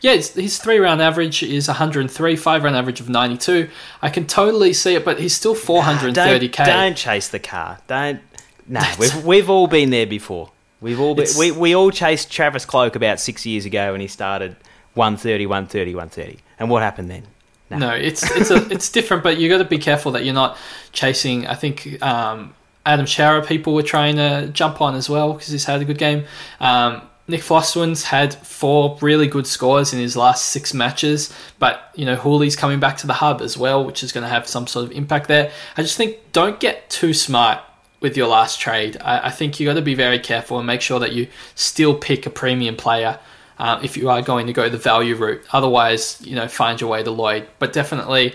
yeah, 0.00 0.14
his 0.14 0.58
three 0.58 0.78
round 0.78 1.02
average 1.02 1.42
is 1.42 1.68
103, 1.68 2.36
five 2.36 2.62
round 2.62 2.76
average 2.76 3.00
of 3.00 3.08
92. 3.08 3.68
I 4.02 4.10
can 4.10 4.26
totally 4.26 4.72
see 4.72 4.94
it, 4.94 5.04
but 5.04 5.18
he's 5.18 5.34
still 5.34 5.54
430k. 5.54 6.14
Don't, 6.14 6.66
don't 6.66 6.96
chase 6.96 7.28
the 7.28 7.38
car. 7.38 7.78
Don't. 7.86 8.20
No, 8.68 8.80
nah, 8.80 8.86
we've 8.98 9.24
we've 9.24 9.50
all 9.50 9.66
been 9.66 9.90
there 9.90 10.06
before. 10.06 10.50
We've 10.80 11.00
all 11.00 11.14
been, 11.14 11.26
we 11.38 11.50
we 11.52 11.74
all 11.74 11.90
chased 11.90 12.30
Travis 12.30 12.64
Cloke 12.64 12.96
about 12.96 13.20
six 13.20 13.46
years 13.46 13.64
ago 13.64 13.92
when 13.92 14.00
he 14.00 14.08
started 14.08 14.56
130, 14.94 15.46
130, 15.46 15.94
130. 15.94 16.38
And 16.58 16.68
what 16.70 16.82
happened 16.82 17.10
then? 17.10 17.24
No, 17.70 17.90
it's 17.90 18.22
it's 18.36 18.50
a, 18.50 18.66
it's 18.70 18.90
different, 18.90 19.22
but 19.22 19.38
you 19.38 19.48
got 19.48 19.58
to 19.58 19.64
be 19.64 19.78
careful 19.78 20.12
that 20.12 20.24
you're 20.24 20.34
not 20.34 20.56
chasing. 20.92 21.46
I 21.46 21.54
think 21.54 22.00
um, 22.02 22.54
Adam 22.84 23.06
Shower 23.06 23.44
people 23.44 23.74
were 23.74 23.82
trying 23.82 24.16
to 24.16 24.48
jump 24.52 24.80
on 24.80 24.94
as 24.94 25.10
well 25.10 25.32
because 25.32 25.48
he's 25.48 25.64
had 25.64 25.80
a 25.80 25.84
good 25.84 25.98
game. 25.98 26.24
Um, 26.60 27.02
Nick 27.28 27.40
Vlastuin's 27.40 28.04
had 28.04 28.34
four 28.34 28.96
really 29.00 29.26
good 29.26 29.48
scores 29.48 29.92
in 29.92 29.98
his 29.98 30.16
last 30.16 30.44
six 30.50 30.72
matches, 30.72 31.34
but 31.58 31.90
you 31.96 32.04
know 32.04 32.14
Houli's 32.14 32.54
coming 32.54 32.78
back 32.78 32.98
to 32.98 33.06
the 33.08 33.14
hub 33.14 33.42
as 33.42 33.58
well, 33.58 33.84
which 33.84 34.04
is 34.04 34.12
going 34.12 34.22
to 34.22 34.28
have 34.28 34.46
some 34.46 34.68
sort 34.68 34.86
of 34.86 34.92
impact 34.92 35.26
there. 35.26 35.50
I 35.76 35.82
just 35.82 35.96
think 35.96 36.18
don't 36.32 36.60
get 36.60 36.88
too 36.88 37.12
smart 37.12 37.60
with 38.00 38.16
your 38.16 38.28
last 38.28 38.60
trade. 38.60 38.96
I, 39.00 39.26
I 39.26 39.30
think 39.30 39.58
you 39.58 39.66
got 39.66 39.74
to 39.74 39.82
be 39.82 39.94
very 39.94 40.20
careful 40.20 40.58
and 40.58 40.66
make 40.66 40.82
sure 40.82 41.00
that 41.00 41.12
you 41.12 41.26
still 41.56 41.96
pick 41.96 42.26
a 42.26 42.30
premium 42.30 42.76
player 42.76 43.18
uh, 43.58 43.80
if 43.82 43.96
you 43.96 44.08
are 44.10 44.22
going 44.22 44.46
to 44.46 44.52
go 44.52 44.68
the 44.68 44.78
value 44.78 45.14
route. 45.14 45.44
Otherwise, 45.52 46.20
you 46.24 46.34
know, 46.34 46.48
find 46.48 46.80
your 46.80 46.90
way 46.90 47.02
to 47.02 47.10
Lloyd. 47.10 47.48
But 47.58 47.72
definitely 47.72 48.34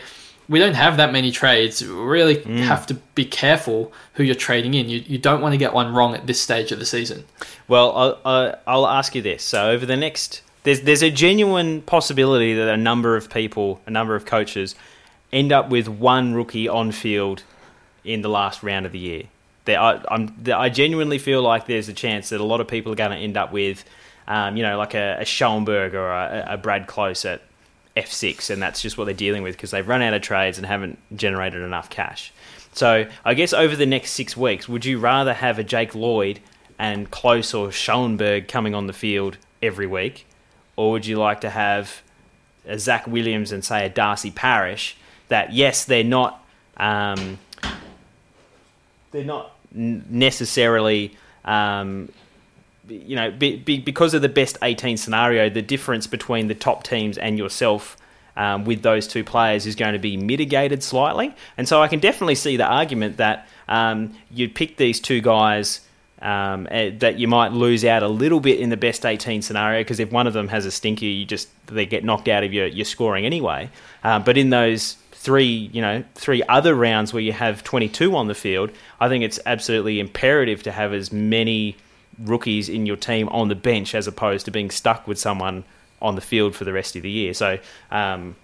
we 0.50 0.60
don't 0.60 0.74
have 0.74 0.98
that 0.98 1.14
many 1.14 1.32
trades. 1.32 1.86
Really 1.86 2.36
mm. 2.38 2.58
have 2.60 2.86
to 2.88 2.96
be 3.16 3.26
careful 3.26 3.94
who 4.16 4.24
you're 4.24 4.36
trading 4.36 4.74
in. 4.74 4.90
You, 4.90 5.00
you 5.00 5.18
don't 5.18 5.42
want 5.42 5.54
to 5.54 5.58
get 5.58 5.74
one 5.74 5.94
wrong 5.94 6.14
at 6.14 6.28
this 6.28 6.42
stage 6.42 6.72
of 6.72 6.80
the 6.80 6.86
season. 6.86 7.24
Well, 7.68 8.20
I'll, 8.26 8.56
I'll 8.68 8.88
ask 8.88 9.16
you 9.16 9.22
this. 9.22 9.44
So 9.44 9.70
over 9.70 9.86
the 9.86 9.96
next, 9.96 10.42
there's 10.64 10.82
there's 10.82 11.02
a 11.02 11.10
genuine 11.10 11.82
possibility 11.84 12.54
that 12.54 12.68
a 12.68 12.78
number 12.78 13.16
of 13.16 13.30
people, 13.30 13.82
a 13.86 13.92
number 13.92 14.16
of 14.16 14.26
coaches, 14.26 14.76
end 15.32 15.52
up 15.52 15.70
with 15.70 15.88
one 15.88 16.34
rookie 16.34 16.68
on 16.68 16.92
field 16.92 17.44
in 18.04 18.22
the 18.22 18.30
last 18.30 18.62
round 18.64 18.86
of 18.86 18.92
the 18.92 19.00
year. 19.00 19.24
There, 19.66 19.80
I, 19.80 20.04
I'm, 20.10 20.44
I 20.54 20.70
genuinely 20.70 21.20
feel 21.20 21.42
like 21.42 21.68
there's 21.68 21.88
a 21.88 21.94
chance 21.94 22.30
that 22.30 22.42
a 22.42 22.44
lot 22.44 22.62
of 22.62 22.68
people 22.68 22.92
are 22.92 22.96
going 22.96 23.12
to 23.12 23.18
end 23.18 23.38
up 23.38 23.52
with, 23.54 23.86
um, 24.32 24.56
you 24.56 24.64
know, 24.64 24.78
like 24.78 24.94
a, 24.94 25.18
a 25.20 25.26
Schoenberg 25.26 25.94
or 25.94 26.10
a, 26.10 26.46
a 26.52 26.58
Brad 26.58 26.88
Close 26.88 27.26
at 27.26 27.42
F6, 27.98 28.50
and 28.50 28.62
that's 28.62 28.82
just 28.82 28.98
what 28.98 29.04
they're 29.04 29.14
dealing 29.14 29.44
with 29.44 29.58
because 29.58 29.72
they've 29.72 29.86
run 29.86 30.02
out 30.02 30.14
of 30.14 30.22
trades 30.22 30.58
and 30.58 30.66
haven't 30.66 30.98
generated 31.14 31.62
enough 31.62 31.90
cash. 31.90 32.32
So 32.72 33.08
I 33.26 33.34
guess 33.34 33.52
over 33.52 33.76
the 33.76 33.86
next 33.86 34.12
six 34.12 34.38
weeks, 34.38 34.70
would 34.70 34.86
you 34.86 35.00
rather 35.00 35.34
have 35.34 35.60
a 35.60 35.66
Jake 35.66 35.94
Lloyd 35.96 36.40
and 36.80 37.12
Close 37.12 37.54
or 37.54 37.74
Schoenberg 37.74 38.48
coming 38.48 38.74
on 38.74 38.88
the 38.88 38.94
field 38.94 39.38
every 39.62 39.86
week, 39.86 40.26
or 40.78 40.92
would 40.92 41.06
you 41.06 41.18
like 41.18 41.42
to 41.42 41.50
have 41.50 42.02
a 42.66 42.80
Zach 42.80 43.08
Williams 43.08 43.52
and 43.52 43.66
say 43.66 43.86
a 43.86 43.90
Darcy 43.90 44.32
Parish 44.32 44.96
that 45.28 45.52
yes, 45.52 45.84
they're 45.84 46.06
not 46.06 46.42
um, 46.78 47.38
they're 49.12 49.26
not 49.26 49.58
necessarily 49.74 51.18
um, 51.44 52.08
you 52.92 53.16
know, 53.16 53.32
be, 53.32 53.58
be, 53.58 53.80
because 53.80 54.14
of 54.14 54.22
the 54.22 54.30
best 54.30 54.58
18 54.62 54.98
scenario, 54.98 55.50
the 55.50 55.62
difference 55.62 56.08
between 56.08 56.48
the 56.48 56.56
top 56.56 56.84
teams 56.84 57.18
and 57.18 57.38
yourself 57.38 57.98
um, 58.36 58.66
with 58.66 58.82
those 58.82 59.08
two 59.08 59.24
players 59.24 59.66
is 59.66 59.76
going 59.76 59.94
to 59.94 60.00
be 60.00 60.18
mitigated 60.18 60.84
slightly. 60.84 61.34
And 61.58 61.68
so 61.68 61.82
I 61.82 61.88
can 61.88 62.00
definitely 62.00 62.36
see 62.36 62.58
the 62.58 62.66
argument 62.66 63.18
that 63.18 63.48
um, 63.68 64.16
you'd 64.30 64.56
pick 64.56 64.78
these 64.78 65.00
two 65.00 65.22
guys. 65.22 65.82
Um, 66.24 66.68
uh, 66.70 66.92
that 67.00 67.18
you 67.18 67.28
might 67.28 67.52
lose 67.52 67.84
out 67.84 68.04
a 68.04 68.08
little 68.08 68.40
bit 68.40 68.60
in 68.60 68.70
the 68.70 68.78
best 68.78 69.08
18 69.08 69.42
scenario 69.42 69.80
because 69.80 70.00
if 70.00 70.12
one 70.12 70.28
of 70.28 70.34
them 70.34 70.50
has 70.50 70.68
a 70.68 70.72
stinker, 70.72 71.04
you 71.04 71.26
just 71.26 71.50
they 71.66 71.88
get 71.88 72.04
knocked 72.04 72.28
out 72.28 72.44
of 72.44 72.54
your, 72.54 72.68
your 72.68 72.86
scoring 72.86 73.26
anyway. 73.26 73.72
Uh, 74.04 74.20
but 74.20 74.38
in 74.38 74.52
those 74.52 74.98
three, 75.14 75.72
you 75.74 75.82
know, 75.82 76.04
three 76.14 76.44
other 76.48 76.76
rounds 76.76 77.12
where 77.12 77.24
you 77.24 77.32
have 77.32 77.64
22 77.64 78.16
on 78.16 78.28
the 78.28 78.36
field, 78.36 78.72
I 79.00 79.10
think 79.10 79.24
it's 79.24 79.40
absolutely 79.48 80.00
imperative 80.00 80.62
to 80.62 80.72
have 80.72 80.94
as 80.94 81.12
many 81.12 81.76
rookies 82.20 82.70
in 82.70 82.86
your 82.86 82.98
team 82.98 83.28
on 83.30 83.48
the 83.48 83.56
bench 83.56 83.96
as 83.96 84.08
opposed 84.08 84.46
to 84.46 84.52
being 84.52 84.70
stuck 84.70 85.08
with 85.08 85.20
someone 85.20 85.64
on 86.02 86.16
the 86.16 86.22
field 86.22 86.56
for 86.56 86.66
the 86.66 86.74
rest 86.74 86.96
of 86.96 87.04
the 87.04 87.10
year. 87.10 87.34
So, 87.34 87.60
um, 87.92 88.36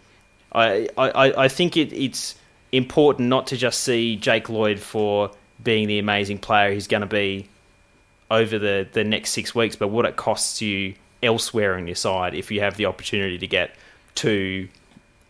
I, 0.53 0.89
I, 0.97 1.43
I 1.43 1.47
think 1.47 1.75
it, 1.77 1.91
it's 1.93 2.35
important 2.71 3.29
not 3.29 3.47
to 3.47 3.57
just 3.57 3.81
see 3.81 4.15
Jake 4.15 4.49
Lloyd 4.49 4.79
for 4.79 5.31
being 5.63 5.87
the 5.87 5.99
amazing 5.99 6.39
player 6.39 6.71
he's 6.71 6.87
going 6.87 7.01
to 7.01 7.07
be 7.07 7.47
over 8.29 8.59
the, 8.59 8.87
the 8.93 9.03
next 9.03 9.31
six 9.31 9.55
weeks, 9.55 9.75
but 9.75 9.87
what 9.89 10.05
it 10.05 10.15
costs 10.15 10.61
you 10.61 10.95
elsewhere 11.23 11.75
on 11.75 11.87
your 11.87 11.95
side 11.95 12.35
if 12.35 12.51
you 12.51 12.61
have 12.61 12.77
the 12.77 12.85
opportunity 12.85 13.37
to 13.37 13.47
get 13.47 13.75
two, 14.15 14.67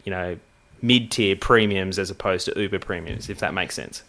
you 0.04 0.12
know, 0.12 0.38
mid 0.82 1.12
tier 1.12 1.36
premiums 1.36 1.98
as 2.00 2.10
opposed 2.10 2.46
to 2.46 2.60
uber 2.60 2.80
premiums, 2.80 3.30
if 3.30 3.40
that 3.40 3.54
makes 3.54 3.76
sense. 3.76 4.04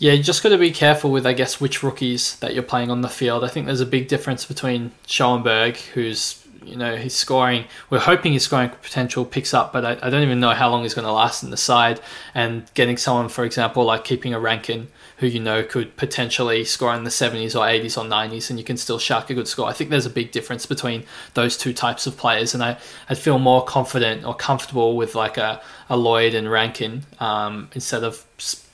Yeah, 0.00 0.12
you 0.12 0.22
just 0.22 0.42
got 0.42 0.48
to 0.48 0.56
be 0.56 0.70
careful 0.70 1.10
with, 1.10 1.26
I 1.26 1.34
guess, 1.34 1.60
which 1.60 1.82
rookies 1.82 2.36
that 2.36 2.54
you're 2.54 2.62
playing 2.62 2.90
on 2.90 3.02
the 3.02 3.08
field. 3.10 3.44
I 3.44 3.48
think 3.48 3.66
there's 3.66 3.82
a 3.82 3.86
big 3.86 4.08
difference 4.08 4.46
between 4.46 4.92
Schoenberg, 5.06 5.76
who's, 5.76 6.42
you 6.64 6.74
know, 6.74 6.96
he's 6.96 7.14
scoring, 7.14 7.66
we're 7.90 7.98
hoping 7.98 8.32
his 8.32 8.44
scoring 8.44 8.70
potential 8.70 9.26
picks 9.26 9.52
up, 9.52 9.74
but 9.74 9.84
I, 9.84 9.98
I 10.02 10.08
don't 10.08 10.22
even 10.22 10.40
know 10.40 10.52
how 10.52 10.70
long 10.70 10.84
he's 10.84 10.94
going 10.94 11.04
to 11.04 11.12
last 11.12 11.42
in 11.42 11.50
the 11.50 11.58
side. 11.58 12.00
And 12.34 12.64
getting 12.72 12.96
someone, 12.96 13.28
for 13.28 13.44
example, 13.44 13.84
like 13.84 14.04
keeping 14.04 14.32
a 14.32 14.40
Rankin, 14.40 14.88
who 15.18 15.26
you 15.26 15.38
know 15.38 15.62
could 15.62 15.94
potentially 15.98 16.64
score 16.64 16.94
in 16.94 17.04
the 17.04 17.10
70s 17.10 17.54
or 17.54 17.66
80s 17.66 17.98
or 17.98 18.08
90s, 18.08 18.48
and 18.48 18.58
you 18.58 18.64
can 18.64 18.78
still 18.78 18.98
shark 18.98 19.28
a 19.28 19.34
good 19.34 19.48
score. 19.48 19.68
I 19.68 19.74
think 19.74 19.90
there's 19.90 20.06
a 20.06 20.10
big 20.10 20.32
difference 20.32 20.64
between 20.64 21.04
those 21.34 21.58
two 21.58 21.74
types 21.74 22.06
of 22.06 22.16
players, 22.16 22.54
and 22.54 22.62
I, 22.64 22.78
I'd 23.10 23.18
feel 23.18 23.38
more 23.38 23.62
confident 23.62 24.24
or 24.24 24.34
comfortable 24.34 24.96
with 24.96 25.14
like 25.14 25.36
a, 25.36 25.60
a 25.90 25.98
Lloyd 25.98 26.34
and 26.34 26.50
Rankin 26.50 27.02
um, 27.18 27.68
instead 27.74 28.02
of 28.02 28.24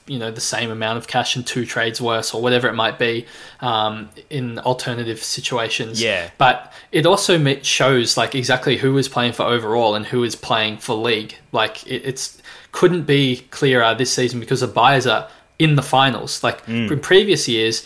you 0.07 0.17
know 0.17 0.31
the 0.31 0.41
same 0.41 0.71
amount 0.71 0.97
of 0.97 1.07
cash 1.07 1.35
and 1.35 1.45
two 1.45 1.65
trades 1.65 2.01
worse 2.01 2.33
or 2.33 2.41
whatever 2.41 2.67
it 2.67 2.73
might 2.73 2.97
be 2.97 3.25
um, 3.59 4.09
in 4.29 4.59
alternative 4.59 5.23
situations. 5.23 6.01
Yeah. 6.01 6.29
But 6.37 6.73
it 6.91 7.05
also 7.05 7.37
shows 7.61 8.17
like 8.17 8.33
exactly 8.35 8.77
who 8.77 8.97
is 8.97 9.07
playing 9.07 9.33
for 9.33 9.43
overall 9.43 9.95
and 9.95 10.05
who 10.05 10.23
is 10.23 10.35
playing 10.35 10.77
for 10.77 10.95
league. 10.95 11.35
Like 11.51 11.85
it, 11.85 12.03
it's 12.05 12.41
couldn't 12.71 13.03
be 13.03 13.47
clearer 13.51 13.93
this 13.95 14.11
season 14.11 14.39
because 14.39 14.61
the 14.61 14.67
buyers 14.67 15.07
are 15.07 15.29
in 15.59 15.75
the 15.75 15.81
finals. 15.81 16.43
Like 16.43 16.65
mm. 16.65 16.91
in 16.91 16.99
previous 16.99 17.47
years, 17.47 17.85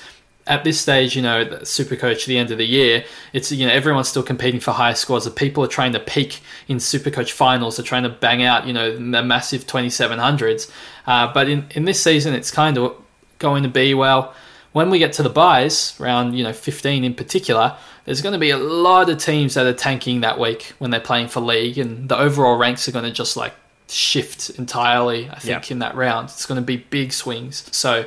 at 0.51 0.65
this 0.65 0.77
stage, 0.81 1.15
you 1.15 1.21
know, 1.21 1.63
super 1.63 1.95
coach 1.95 2.23
at 2.23 2.27
the 2.27 2.37
end 2.37 2.51
of 2.51 2.57
the 2.57 2.65
year, 2.65 3.05
it's, 3.31 3.53
you 3.53 3.65
know, 3.65 3.71
everyone's 3.71 4.09
still 4.09 4.21
competing 4.21 4.59
for 4.59 4.71
high 4.71 4.91
scores. 4.91 5.23
The 5.23 5.31
people 5.31 5.63
are 5.63 5.67
trying 5.69 5.93
to 5.93 5.99
peak 5.99 6.41
in 6.67 6.81
super 6.81 7.09
coach 7.09 7.31
finals. 7.31 7.77
They're 7.77 7.85
trying 7.85 8.03
to 8.03 8.09
bang 8.09 8.43
out, 8.43 8.67
you 8.67 8.73
know, 8.73 8.91
the 8.91 9.23
massive 9.23 9.65
2700s. 9.65 10.69
Uh, 11.07 11.31
but 11.33 11.47
in, 11.47 11.67
in 11.71 11.85
this 11.85 12.03
season, 12.03 12.33
it's 12.33 12.51
kind 12.51 12.77
of 12.77 12.93
going 13.39 13.63
to 13.63 13.69
be, 13.69 13.93
well, 13.93 14.35
when 14.73 14.89
we 14.89 14.99
get 14.99 15.13
to 15.13 15.23
the 15.23 15.29
buys, 15.29 15.95
round, 16.01 16.37
you 16.37 16.43
know, 16.43 16.51
15 16.51 17.05
in 17.05 17.13
particular, 17.13 17.77
there's 18.03 18.21
going 18.21 18.33
to 18.33 18.39
be 18.39 18.49
a 18.49 18.57
lot 18.57 19.09
of 19.09 19.19
teams 19.19 19.53
that 19.53 19.65
are 19.65 19.73
tanking 19.73 20.19
that 20.19 20.37
week 20.37 20.73
when 20.79 20.91
they're 20.91 20.99
playing 20.99 21.29
for 21.29 21.39
league. 21.39 21.77
And 21.77 22.09
the 22.09 22.17
overall 22.17 22.57
ranks 22.57 22.89
are 22.89 22.91
going 22.91 23.05
to 23.05 23.11
just 23.11 23.37
like 23.37 23.53
shift 23.87 24.49
entirely, 24.49 25.29
I 25.29 25.39
think, 25.39 25.63
yep. 25.63 25.71
in 25.71 25.79
that 25.79 25.95
round. 25.95 26.25
It's 26.25 26.45
going 26.45 26.59
to 26.59 26.65
be 26.65 26.75
big 26.75 27.13
swings. 27.13 27.73
So, 27.73 28.05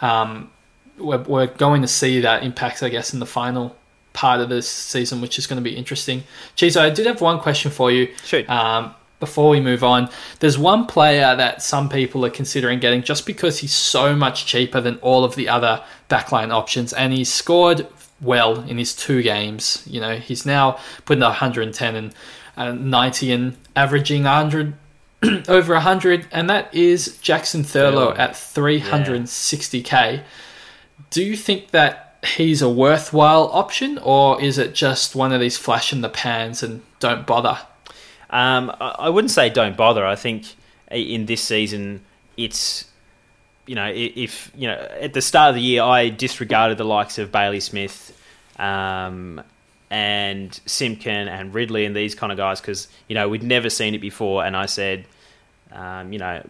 um, 0.00 0.52
we're, 1.00 1.22
we're 1.22 1.46
going 1.46 1.82
to 1.82 1.88
see 1.88 2.20
that 2.20 2.42
impact, 2.42 2.82
I 2.82 2.88
guess, 2.88 3.12
in 3.12 3.20
the 3.20 3.26
final 3.26 3.76
part 4.12 4.40
of 4.40 4.48
this 4.48 4.68
season, 4.68 5.20
which 5.20 5.38
is 5.38 5.46
going 5.46 5.62
to 5.62 5.68
be 5.68 5.76
interesting. 5.76 6.24
Chizo, 6.56 6.80
I 6.80 6.90
did 6.90 7.06
have 7.06 7.20
one 7.20 7.40
question 7.40 7.70
for 7.70 7.90
you. 7.90 8.08
Shoot. 8.24 8.48
Um, 8.48 8.94
before 9.20 9.50
we 9.50 9.60
move 9.60 9.84
on, 9.84 10.08
there's 10.40 10.56
one 10.56 10.86
player 10.86 11.36
that 11.36 11.62
some 11.62 11.88
people 11.90 12.24
are 12.24 12.30
considering 12.30 12.80
getting 12.80 13.02
just 13.02 13.26
because 13.26 13.58
he's 13.58 13.74
so 13.74 14.16
much 14.16 14.46
cheaper 14.46 14.80
than 14.80 14.96
all 14.96 15.24
of 15.24 15.34
the 15.36 15.48
other 15.48 15.84
backline 16.08 16.50
options, 16.50 16.92
and 16.94 17.12
he's 17.12 17.32
scored 17.32 17.86
well 18.20 18.60
in 18.62 18.78
his 18.78 18.94
two 18.94 19.22
games. 19.22 19.84
You 19.86 20.00
know, 20.00 20.16
he's 20.16 20.46
now 20.46 20.78
putting 21.04 21.22
110 21.22 21.96
and 21.96 22.14
uh, 22.56 22.72
90 22.72 23.32
and 23.32 23.56
averaging 23.76 24.24
100 24.24 24.74
over 25.48 25.74
100, 25.74 26.26
and 26.32 26.48
that 26.48 26.74
is 26.74 27.18
Jackson 27.18 27.62
Thurlow 27.62 28.16
at 28.16 28.32
360k. 28.32 29.84
Yeah. 29.84 30.22
Do 31.10 31.24
you 31.24 31.36
think 31.36 31.70
that 31.72 32.18
he's 32.36 32.62
a 32.62 32.68
worthwhile 32.68 33.50
option, 33.52 33.98
or 33.98 34.40
is 34.40 34.58
it 34.58 34.74
just 34.74 35.14
one 35.14 35.32
of 35.32 35.40
these 35.40 35.58
flash 35.58 35.92
in 35.92 36.00
the 36.00 36.08
pans 36.08 36.62
and 36.62 36.82
don't 37.00 37.26
bother? 37.26 37.58
Um, 38.30 38.72
I 38.80 39.08
wouldn't 39.08 39.32
say 39.32 39.50
don't 39.50 39.76
bother. 39.76 40.06
I 40.06 40.14
think 40.14 40.46
in 40.90 41.26
this 41.26 41.42
season, 41.42 42.02
it's 42.36 42.84
you 43.66 43.74
know 43.74 43.90
if 43.92 44.52
you 44.54 44.68
know 44.68 44.88
at 45.00 45.12
the 45.12 45.20
start 45.20 45.50
of 45.50 45.54
the 45.56 45.62
year, 45.62 45.82
I 45.82 46.10
disregarded 46.10 46.78
the 46.78 46.84
likes 46.84 47.18
of 47.18 47.32
Bailey 47.32 47.60
Smith. 47.60 48.16
Um, 48.58 49.42
and 49.90 50.60
Simpkin 50.66 51.26
and 51.26 51.52
Ridley 51.52 51.84
and 51.84 51.96
these 51.96 52.14
kind 52.14 52.30
of 52.30 52.38
guys 52.38 52.60
because 52.60 52.86
you 53.08 53.14
know 53.14 53.28
we'd 53.28 53.42
never 53.42 53.68
seen 53.68 53.94
it 53.94 54.00
before, 54.00 54.44
and 54.44 54.56
I 54.56 54.66
said, 54.66 55.04
um, 55.72 56.12
you 56.12 56.18
know, 56.20 56.42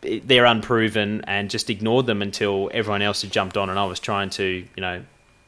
they're 0.00 0.44
unproven 0.44 1.22
and 1.26 1.50
just 1.50 1.70
ignored 1.70 2.06
them 2.06 2.22
until 2.22 2.70
everyone 2.72 3.02
else 3.02 3.22
had 3.22 3.32
jumped 3.32 3.56
on 3.56 3.70
and 3.70 3.78
I 3.78 3.84
was 3.84 4.00
trying 4.00 4.30
to, 4.30 4.44
you 4.44 4.80
know, 4.80 5.02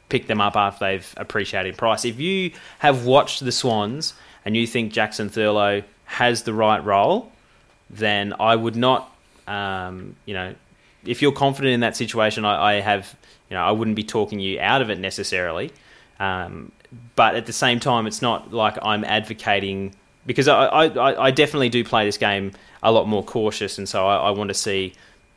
pick 0.09 0.27
them 0.27 0.41
up 0.41 0.55
after 0.55 0.85
they've 0.85 1.13
appreciated 1.17 1.77
price. 1.77 2.05
If 2.05 2.19
you 2.19 2.51
have 2.79 3.05
watched 3.05 3.43
the 3.43 3.51
Swans 3.51 4.13
and 4.45 4.55
you 4.55 4.65
think 4.65 4.93
Jackson 4.93 5.29
Thurlow 5.29 5.83
has 6.05 6.43
the 6.43 6.53
right 6.53 6.83
role, 6.83 7.31
then 7.89 8.33
I 8.39 8.55
would 8.55 8.75
not, 8.75 9.13
um, 9.47 10.15
you 10.25 10.33
know, 10.33 10.55
if 11.05 11.21
you're 11.21 11.31
confident 11.31 11.73
in 11.73 11.79
that 11.81 11.95
situation, 11.95 12.45
I, 12.45 12.77
I, 12.77 12.79
have, 12.79 13.15
you 13.49 13.55
know, 13.55 13.63
I 13.63 13.71
wouldn't 13.71 13.95
be 13.95 14.03
talking 14.03 14.39
you 14.39 14.59
out 14.59 14.81
of 14.81 14.89
it 14.89 14.99
necessarily. 14.99 15.71
Um, 16.19 16.71
but 17.15 17.35
at 17.35 17.45
the 17.45 17.53
same 17.53 17.79
time, 17.79 18.07
it's 18.07 18.21
not 18.21 18.53
like 18.53 18.77
I'm 18.81 19.03
advocating 19.03 19.95
because 20.27 20.47
I, 20.47 20.65
I, 20.65 21.25
I 21.27 21.31
definitely 21.31 21.69
do 21.69 21.83
play 21.83 22.05
this 22.05 22.17
game 22.17 22.51
a 22.83 22.91
lot 22.91 23.07
more 23.07 23.23
cautious, 23.23 23.79
and 23.79 23.89
so 23.89 24.05
I, 24.05 24.27
I 24.27 24.29
want 24.29 24.49
to 24.49 24.53
see 24.53 24.93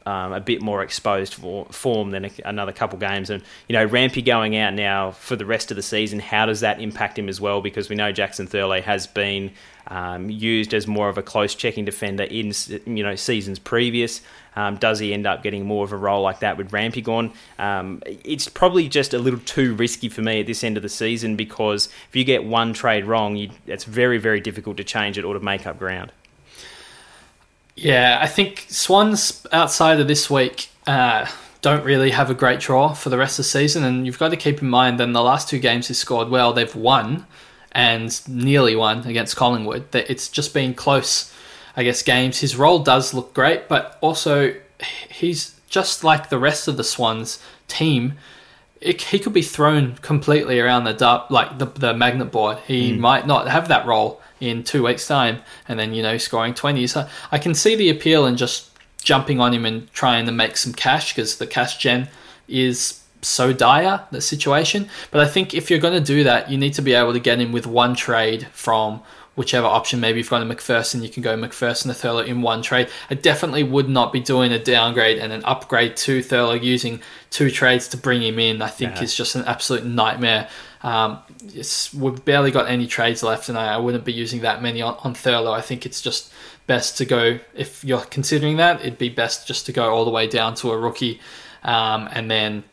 um, 0.07 0.33
a 0.33 0.41
bit 0.41 0.61
more 0.61 0.83
exposed 0.83 1.35
for, 1.35 1.67
form 1.67 2.11
than 2.11 2.27
a, 2.27 2.31
another 2.45 2.73
couple 2.73 2.99
games. 2.99 3.31
And 3.31 3.43
you 3.69 3.75
know, 3.75 3.85
Rampy 3.85 4.23
going 4.23 4.57
out 4.57 4.75
now 4.75 5.13
for 5.13 5.37
the 5.37 5.47
rest 5.47 5.71
of 5.71 5.77
the 5.77 5.83
season, 5.83 6.21
how 6.21 6.47
does 6.47 6.61
that 6.61 6.81
impact 6.81 7.19
him 7.19 7.29
as 7.29 7.41
well? 7.41 7.61
Because 7.61 7.89
we 7.89 7.97
know 7.97 8.13
Jackson 8.13 8.47
Thurlow 8.47 8.83
has 8.83 9.07
been 9.07 9.53
um, 9.87 10.29
used 10.29 10.75
as 10.75 10.87
more 10.87 11.09
of 11.09 11.19
a 11.19 11.23
close 11.23 11.55
checking 11.55 11.85
defender 11.85 12.25
in 12.25 12.53
you 12.87 13.03
know 13.03 13.15
seasons 13.15 13.59
previous. 13.59 14.21
Um, 14.57 14.77
does 14.77 14.99
he 14.99 15.15
end 15.15 15.27
up 15.27 15.43
getting 15.43 15.65
more 15.67 15.85
of 15.85 15.93
a 15.93 15.97
role 15.97 16.23
like 16.23 16.41
that 16.41 16.57
with 16.57 16.73
Rampy 16.73 17.03
gone? 17.03 17.33
Um, 17.59 18.03
it's 18.07 18.49
probably 18.49 18.89
just 18.89 19.15
a 19.15 19.19
little 19.19 19.41
too 19.41 19.75
risky 19.75 20.09
for 20.09 20.23
me 20.23 20.41
at 20.41 20.47
this 20.47 20.65
end 20.65 20.77
of 20.77 20.83
the 20.83 20.89
season 20.89 21.37
because 21.37 21.87
if 22.09 22.17
you 22.17 22.25
get 22.25 22.45
one 22.45 22.73
trade 22.73 23.05
wrong, 23.05 23.37
you, 23.37 23.51
it's 23.67 23.85
very 23.85 24.19
very 24.19 24.41
difficult 24.41 24.77
to 24.79 24.85
change 24.85 25.19
it 25.19 25.25
or 25.25 25.35
to 25.35 25.41
make 25.41 25.67
up 25.67 25.79
ground. 25.79 26.13
Yeah, 27.77 28.19
I 28.21 28.27
think 28.27 28.67
Swans 28.69 29.47
outside 29.53 30.01
of 30.01 30.09
this 30.09 30.29
week 30.29 30.69
uh, 30.87 31.27
don't 31.63 31.85
really 31.85 32.11
have 32.11 32.29
a 32.29 32.35
great 32.35 32.61
draw 32.61 32.93
for 32.93 33.09
the 33.09 33.17
rest 33.17 33.39
of 33.39 33.45
the 33.45 33.49
season, 33.49 33.85
and 33.85 34.05
you've 34.05 34.19
got 34.19 34.31
to 34.31 34.37
keep 34.37 34.61
in 34.61 34.69
mind 34.69 35.01
that 35.01 35.05
in 35.05 35.13
the 35.13 35.23
last 35.23 35.49
two 35.49 35.59
games 35.59 35.89
he 35.89 35.95
scored 35.95 36.29
well, 36.29 36.53
they've 36.53 36.75
won 36.75 37.27
and 37.73 38.29
nearly 38.29 38.77
won 38.77 39.07
against 39.07 39.37
Collingwood. 39.37 39.93
That 39.93 40.11
It's 40.11 40.29
just 40.29 40.53
been 40.53 40.75
close, 40.75 41.33
I 41.77 41.85
guess, 41.85 42.03
games. 42.03 42.41
His 42.41 42.57
role 42.57 42.81
does 42.81 43.15
look 43.15 43.35
great, 43.35 43.69
but 43.69 43.99
also 44.01 44.55
he's 45.11 45.55
just 45.69 46.05
like 46.05 46.29
the 46.29 46.39
rest 46.39 46.69
of 46.69 46.77
the 46.77 46.85
Swans 46.85 47.43
team. 47.69 48.15
It, 48.81 49.03
he 49.03 49.19
could 49.19 49.33
be 49.33 49.43
thrown 49.43 49.97
completely 49.97 50.59
around 50.59 50.85
the 50.85 51.25
like 51.31 51.59
the, 51.59 51.67
the 51.67 51.95
magnet 51.95 52.33
board. 52.33 52.59
He 52.67 52.93
mm. 52.93 52.99
might 52.99 53.27
not 53.27 53.49
have 53.49 53.69
that 53.69 53.87
role 53.87 54.21
in 54.41 54.65
two 54.65 54.85
weeks' 54.85 55.07
time, 55.07 55.43
and 55.69 55.79
then 55.79 55.93
you 55.93 56.03
know 56.03 56.19
scoring 56.19 56.55
twenty. 56.55 56.87
So 56.87 57.09
I 57.31 57.39
can 57.39 57.55
see 57.55 57.77
the 57.77 57.91
appeal 57.91 58.27
in 58.27 58.37
just 58.37 58.71
jumping 59.03 59.41
on 59.41 59.53
him 59.53 59.65
and 59.65 59.93
trying 59.93 60.27
to 60.27 60.33
make 60.33 60.57
some 60.57 60.73
cash 60.73 61.15
because 61.15 61.39
the 61.39 61.47
cash 61.47 61.79
gen 61.79 62.09
is 62.49 63.01
so 63.23 63.53
dire 63.53 64.05
the 64.11 64.21
situation. 64.21 64.89
But 65.11 65.21
I 65.21 65.29
think 65.29 65.55
if 65.55 65.71
you're 65.71 65.79
going 65.79 65.95
to 65.95 66.01
do 66.01 66.25
that, 66.25 66.51
you 66.51 66.59
need 66.59 66.75
to 66.75 66.83
be 66.83 66.95
able 66.95 67.13
to 67.13 67.21
get 67.21 67.39
him 67.39 67.53
with 67.53 67.67
one 67.67 67.95
trade 67.95 68.49
from 68.53 69.03
whichever 69.41 69.67
option. 69.67 70.01
Maybe 70.01 70.19
you've 70.19 70.29
got 70.29 70.43
a 70.43 70.45
McPherson, 70.45 71.03
you 71.03 71.09
can 71.09 71.23
go 71.23 71.35
McPherson 71.35 71.85
to 71.85 71.95
Thurlow 71.95 72.27
in 72.27 72.43
one 72.43 72.61
trade. 72.61 72.91
I 73.09 73.15
definitely 73.15 73.63
would 73.63 73.89
not 73.89 74.13
be 74.13 74.21
doing 74.21 74.53
a 74.53 74.63
downgrade 74.63 75.17
and 75.17 75.33
an 75.33 75.43
upgrade 75.47 75.97
to 76.05 76.23
Thurlow 76.23 76.63
using 76.63 77.01
two 77.31 77.51
trades 77.51 77.89
to 77.89 77.97
bring 77.97 78.21
him 78.21 78.39
in. 78.39 78.61
I 78.61 78.69
think 78.69 78.97
yeah. 78.97 79.03
is 79.03 79.15
just 79.15 79.37
an 79.37 79.45
absolute 79.47 79.87
nightmare. 79.87 80.51
Um, 80.83 81.21
we've 81.97 82.23
barely 82.23 82.51
got 82.51 82.69
any 82.69 82.87
trades 82.87 83.23
left, 83.23 83.49
and 83.49 83.57
I, 83.57 83.73
I 83.73 83.77
wouldn't 83.79 84.05
be 84.05 84.13
using 84.13 84.43
that 84.43 84.61
many 84.61 84.83
on, 84.83 84.99
on 85.05 85.15
Thurlow. 85.15 85.53
I 85.53 85.63
think 85.63 85.87
it's 85.87 86.03
just 86.03 86.31
best 86.67 86.99
to 86.99 87.07
go 87.07 87.41
if 87.55 87.83
you're 87.83 88.03
considering 88.03 88.59
that. 88.59 88.81
It'd 88.81 88.99
be 88.99 89.09
best 89.09 89.49
just 89.49 89.65
to 89.67 89.73
go 89.73 89.91
all 89.91 90.05
the 90.05 90.11
way 90.11 90.27
down 90.27 90.55
to 90.57 90.71
a 90.71 90.77
rookie, 90.77 91.19
um, 91.63 92.11
and 92.13 92.31
then 92.31 92.65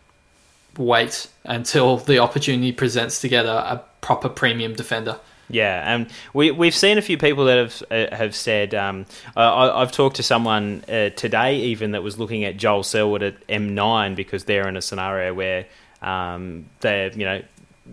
wait 0.77 1.29
until 1.45 1.95
the 1.95 2.19
opportunity 2.19 2.73
presents 2.73 3.21
to 3.21 3.29
get 3.29 3.45
a, 3.45 3.73
a 3.75 3.83
proper 4.07 4.29
premium 4.29 4.73
defender. 4.73 5.19
Yeah, 5.49 5.83
and 5.93 6.07
we 6.33 6.49
we've 6.51 6.73
seen 6.73 6.97
a 6.97 7.01
few 7.01 7.17
people 7.17 7.43
that 7.45 7.57
have 7.57 7.83
uh, 7.91 8.15
have 8.15 8.33
said. 8.33 8.73
Um, 8.73 9.05
I, 9.35 9.79
have 9.81 9.91
talked 9.91 10.15
to 10.15 10.23
someone 10.23 10.85
uh, 10.87 11.09
today 11.09 11.57
even 11.57 11.91
that 11.91 12.03
was 12.03 12.17
looking 12.17 12.45
at 12.45 12.55
Joel 12.55 12.83
Selwood 12.83 13.21
at 13.21 13.47
M9 13.47 14.15
because 14.15 14.45
they're 14.45 14.67
in 14.69 14.77
a 14.77 14.81
scenario 14.81 15.33
where 15.33 15.65
um, 16.01 16.67
they're 16.79 17.11
you 17.11 17.25
know 17.25 17.41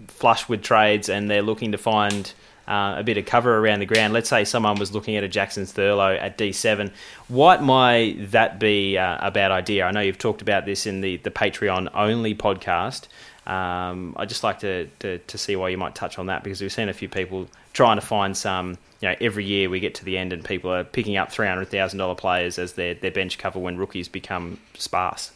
flush 0.06 0.48
with 0.48 0.62
trades 0.62 1.08
and 1.08 1.28
they're 1.28 1.42
looking 1.42 1.72
to 1.72 1.78
find 1.78 2.32
uh, 2.68 2.94
a 2.98 3.02
bit 3.02 3.18
of 3.18 3.26
cover 3.26 3.58
around 3.58 3.80
the 3.80 3.86
ground. 3.86 4.12
Let's 4.12 4.28
say 4.28 4.44
someone 4.44 4.76
was 4.76 4.92
looking 4.92 5.16
at 5.16 5.24
a 5.24 5.28
Jackson 5.28 5.66
Thurlow 5.66 6.16
at 6.16 6.38
D7. 6.38 6.92
What 7.26 7.60
might 7.62 8.30
that 8.30 8.60
be 8.60 8.98
uh, 8.98 9.18
a 9.20 9.32
bad 9.32 9.50
idea? 9.50 9.84
I 9.84 9.90
know 9.90 10.00
you've 10.00 10.18
talked 10.18 10.42
about 10.42 10.64
this 10.64 10.86
in 10.86 11.00
the, 11.00 11.16
the 11.18 11.30
Patreon 11.30 11.90
only 11.92 12.34
podcast. 12.34 13.08
Um, 13.46 14.14
I'd 14.16 14.28
just 14.28 14.42
like 14.42 14.60
to, 14.60 14.86
to, 15.00 15.18
to 15.18 15.38
see 15.38 15.56
why 15.56 15.68
you 15.68 15.76
might 15.76 15.94
touch 15.94 16.18
on 16.18 16.26
that 16.26 16.42
because 16.42 16.60
we've 16.60 16.72
seen 16.72 16.88
a 16.88 16.94
few 16.94 17.08
people 17.08 17.48
trying 17.72 17.98
to 17.98 18.06
find 18.06 18.36
some. 18.36 18.78
You 19.00 19.10
know, 19.10 19.16
every 19.20 19.44
year 19.44 19.68
we 19.68 19.80
get 19.80 19.94
to 19.96 20.04
the 20.04 20.16
end 20.16 20.32
and 20.32 20.42
people 20.42 20.72
are 20.72 20.84
picking 20.84 21.16
up 21.16 21.30
three 21.30 21.46
hundred 21.46 21.68
thousand 21.68 21.98
dollar 21.98 22.14
players 22.14 22.58
as 22.58 22.72
their, 22.72 22.94
their 22.94 23.10
bench 23.10 23.36
cover 23.38 23.58
when 23.58 23.76
rookies 23.76 24.08
become 24.08 24.58
sparse. 24.78 25.30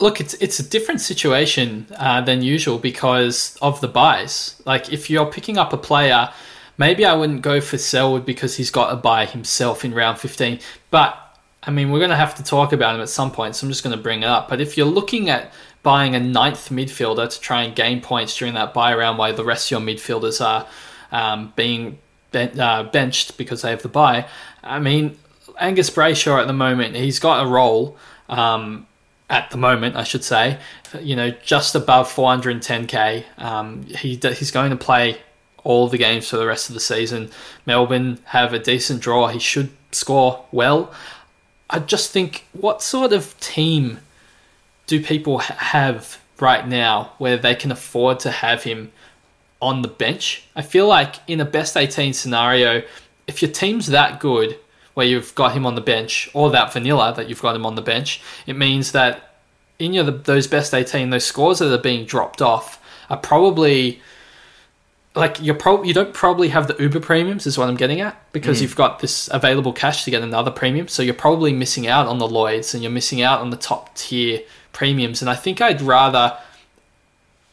Look, 0.00 0.20
it's 0.20 0.34
it's 0.34 0.58
a 0.58 0.68
different 0.68 1.00
situation 1.00 1.86
uh, 1.96 2.22
than 2.22 2.42
usual 2.42 2.78
because 2.78 3.56
of 3.62 3.80
the 3.80 3.88
buys. 3.88 4.60
Like 4.66 4.92
if 4.92 5.08
you're 5.08 5.26
picking 5.26 5.58
up 5.58 5.72
a 5.72 5.78
player, 5.78 6.30
maybe 6.76 7.04
I 7.04 7.14
wouldn't 7.14 7.42
go 7.42 7.60
for 7.60 7.78
Selwood 7.78 8.26
because 8.26 8.56
he's 8.56 8.70
got 8.70 8.92
a 8.92 8.96
buy 8.96 9.26
himself 9.26 9.84
in 9.84 9.94
round 9.94 10.18
15. 10.18 10.58
But 10.90 11.16
I 11.62 11.70
mean, 11.70 11.92
we're 11.92 12.00
going 12.00 12.10
to 12.10 12.16
have 12.16 12.34
to 12.36 12.42
talk 12.42 12.72
about 12.72 12.96
him 12.96 13.00
at 13.00 13.08
some 13.08 13.30
point, 13.30 13.54
so 13.54 13.64
I'm 13.64 13.70
just 13.70 13.84
going 13.84 13.96
to 13.96 14.02
bring 14.02 14.24
it 14.24 14.28
up. 14.28 14.48
But 14.48 14.60
if 14.60 14.76
you're 14.76 14.86
looking 14.86 15.30
at 15.30 15.52
buying 15.82 16.14
a 16.14 16.20
ninth 16.20 16.68
midfielder 16.70 17.28
to 17.28 17.40
try 17.40 17.62
and 17.62 17.74
gain 17.74 18.00
points 18.00 18.36
during 18.36 18.54
that 18.54 18.72
buy 18.72 18.94
round 18.94 19.18
while 19.18 19.34
the 19.34 19.44
rest 19.44 19.70
of 19.70 19.70
your 19.72 19.80
midfielders 19.80 20.44
are 20.44 20.66
um, 21.10 21.52
being 21.56 21.98
ben- 22.30 22.58
uh, 22.58 22.84
benched 22.84 23.36
because 23.36 23.62
they 23.62 23.70
have 23.70 23.82
the 23.82 23.88
buy, 23.88 24.26
I 24.62 24.78
mean, 24.78 25.18
Angus 25.58 25.90
Brayshaw 25.90 26.40
at 26.40 26.46
the 26.46 26.52
moment, 26.52 26.96
he's 26.96 27.18
got 27.18 27.44
a 27.44 27.48
role. 27.48 27.96
Um, 28.28 28.86
at 29.28 29.50
the 29.50 29.56
moment, 29.56 29.96
I 29.96 30.04
should 30.04 30.24
say, 30.24 30.58
you 31.00 31.16
know, 31.16 31.30
just 31.30 31.74
above 31.74 32.12
410k. 32.12 33.24
Um, 33.38 33.82
he 33.84 34.16
he's 34.16 34.50
going 34.50 34.70
to 34.70 34.76
play 34.76 35.18
all 35.64 35.88
the 35.88 35.96
games 35.96 36.28
for 36.28 36.36
the 36.36 36.46
rest 36.46 36.68
of 36.68 36.74
the 36.74 36.80
season. 36.80 37.30
Melbourne 37.64 38.18
have 38.24 38.52
a 38.52 38.58
decent 38.58 39.00
draw. 39.00 39.28
He 39.28 39.38
should 39.38 39.70
score 39.90 40.44
well. 40.52 40.92
I 41.70 41.78
just 41.78 42.10
think, 42.10 42.46
what 42.52 42.82
sort 42.82 43.12
of 43.12 43.38
team 43.40 44.00
do 44.86 45.02
people 45.02 45.38
have 45.38 46.20
right 46.40 46.66
now 46.66 47.12
where 47.18 47.36
they 47.36 47.54
can 47.54 47.70
afford 47.72 48.20
to 48.20 48.30
have 48.30 48.62
him 48.64 48.92
on 49.60 49.82
the 49.82 49.88
bench? 49.88 50.44
I 50.56 50.62
feel 50.62 50.86
like 50.86 51.16
in 51.28 51.40
a 51.40 51.44
best 51.44 51.76
18 51.76 52.12
scenario, 52.12 52.82
if 53.26 53.42
your 53.42 53.50
team's 53.50 53.86
that 53.88 54.20
good, 54.20 54.58
where 54.94 55.06
you've 55.06 55.34
got 55.34 55.52
him 55.52 55.64
on 55.64 55.74
the 55.74 55.80
bench, 55.80 56.28
or 56.34 56.50
that 56.50 56.72
vanilla 56.72 57.14
that 57.16 57.28
you've 57.28 57.40
got 57.40 57.56
him 57.56 57.64
on 57.64 57.76
the 57.76 57.82
bench, 57.82 58.20
it 58.46 58.56
means 58.56 58.92
that 58.92 59.36
in 59.78 59.92
your 59.94 60.04
those 60.04 60.46
best 60.46 60.74
18, 60.74 61.10
those 61.10 61.24
scores 61.24 61.60
that 61.60 61.72
are 61.72 61.80
being 61.80 62.04
dropped 62.04 62.42
off 62.42 62.78
are 63.08 63.16
probably 63.16 64.00
like 65.14 65.38
you're 65.42 65.54
pro- 65.54 65.82
you 65.82 65.92
don't 65.92 66.14
probably 66.14 66.48
have 66.48 66.66
the 66.68 66.76
Uber 66.82 67.00
premiums 67.00 67.46
is 67.46 67.58
what 67.58 67.68
I'm 67.68 67.76
getting 67.76 68.00
at 68.00 68.16
because 68.32 68.58
Mm. 68.58 68.62
you've 68.62 68.76
got 68.76 69.00
this 69.00 69.28
available 69.32 69.72
cash 69.72 70.04
to 70.04 70.10
get 70.10 70.22
another 70.22 70.50
premium. 70.50 70.88
So 70.88 71.02
you're 71.02 71.12
probably 71.14 71.52
missing 71.52 71.86
out 71.86 72.06
on 72.06 72.18
the 72.18 72.26
Lloyds 72.28 72.72
and 72.72 72.82
you're 72.82 72.92
missing 72.92 73.20
out 73.20 73.40
on 73.40 73.50
the 73.50 73.56
top 73.58 73.94
tier 73.94 74.40
premiums. 74.72 75.22
And 75.22 75.30
I 75.30 75.34
think 75.34 75.60
I'd 75.60 75.80
rather 75.80 76.36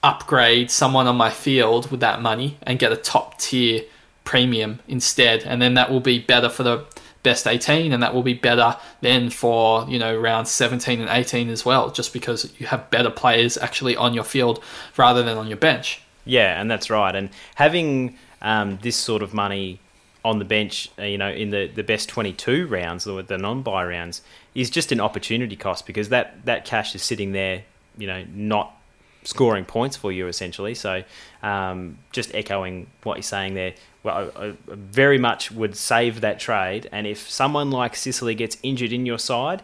upgrade 0.01 0.71
someone 0.71 1.07
on 1.07 1.17
my 1.17 1.29
field 1.29 1.91
with 1.91 1.99
that 1.99 2.21
money 2.21 2.57
and 2.63 2.79
get 2.79 2.91
a 2.91 2.95
top 2.95 3.37
tier 3.37 3.83
premium 4.23 4.79
instead. 4.87 5.43
And 5.43 5.61
then 5.61 5.73
that 5.73 5.91
will 5.91 5.99
be 5.99 6.19
better 6.19 6.49
for 6.49 6.63
the 6.63 6.85
best 7.21 7.47
18 7.47 7.91
and 7.91 8.01
that 8.01 8.13
will 8.13 8.23
be 8.23 8.33
better 8.33 8.77
then 9.01 9.29
for, 9.29 9.85
you 9.89 9.99
know, 9.99 10.15
round 10.15 10.47
17 10.47 11.01
and 11.01 11.09
18 11.09 11.49
as 11.49 11.65
well, 11.65 11.91
just 11.91 12.13
because 12.13 12.53
you 12.57 12.67
have 12.67 12.89
better 12.89 13.09
players 13.09 13.57
actually 13.57 13.95
on 13.95 14.13
your 14.13 14.23
field 14.23 14.63
rather 14.95 15.21
than 15.21 15.37
on 15.37 15.47
your 15.47 15.57
bench. 15.57 16.01
Yeah, 16.25 16.59
and 16.59 16.69
that's 16.69 16.89
right. 16.89 17.15
And 17.15 17.29
having 17.55 18.17
um, 18.41 18.79
this 18.81 18.95
sort 18.95 19.21
of 19.21 19.33
money 19.33 19.79
on 20.23 20.39
the 20.39 20.45
bench, 20.45 20.89
uh, 20.99 21.03
you 21.03 21.17
know, 21.17 21.29
in 21.29 21.49
the, 21.49 21.67
the 21.67 21.83
best 21.83 22.09
22 22.09 22.67
rounds 22.67 23.07
or 23.07 23.21
the 23.21 23.37
non-buy 23.37 23.85
rounds 23.85 24.21
is 24.53 24.69
just 24.69 24.91
an 24.91 24.99
opportunity 24.99 25.55
cost 25.55 25.85
because 25.85 26.09
that, 26.09 26.45
that 26.45 26.65
cash 26.65 26.93
is 26.93 27.01
sitting 27.01 27.31
there, 27.31 27.63
you 27.97 28.07
know, 28.07 28.25
not 28.33 28.75
scoring 29.23 29.65
points 29.65 29.95
for 29.95 30.11
you 30.11 30.27
essentially. 30.27 30.75
So 30.75 31.03
um, 31.41 31.97
just 32.11 32.33
echoing 32.35 32.87
what 33.03 33.15
you're 33.15 33.23
saying 33.23 33.53
there, 33.53 33.73
well, 34.03 34.31
I, 34.35 34.45
I 34.47 34.55
very 34.67 35.17
much 35.17 35.51
would 35.51 35.75
save 35.75 36.21
that 36.21 36.39
trade. 36.39 36.89
And 36.91 37.07
if 37.07 37.29
someone 37.29 37.71
like 37.71 37.95
Sicily 37.95 38.35
gets 38.35 38.57
injured 38.63 38.91
in 38.91 39.05
your 39.05 39.19
side, 39.19 39.63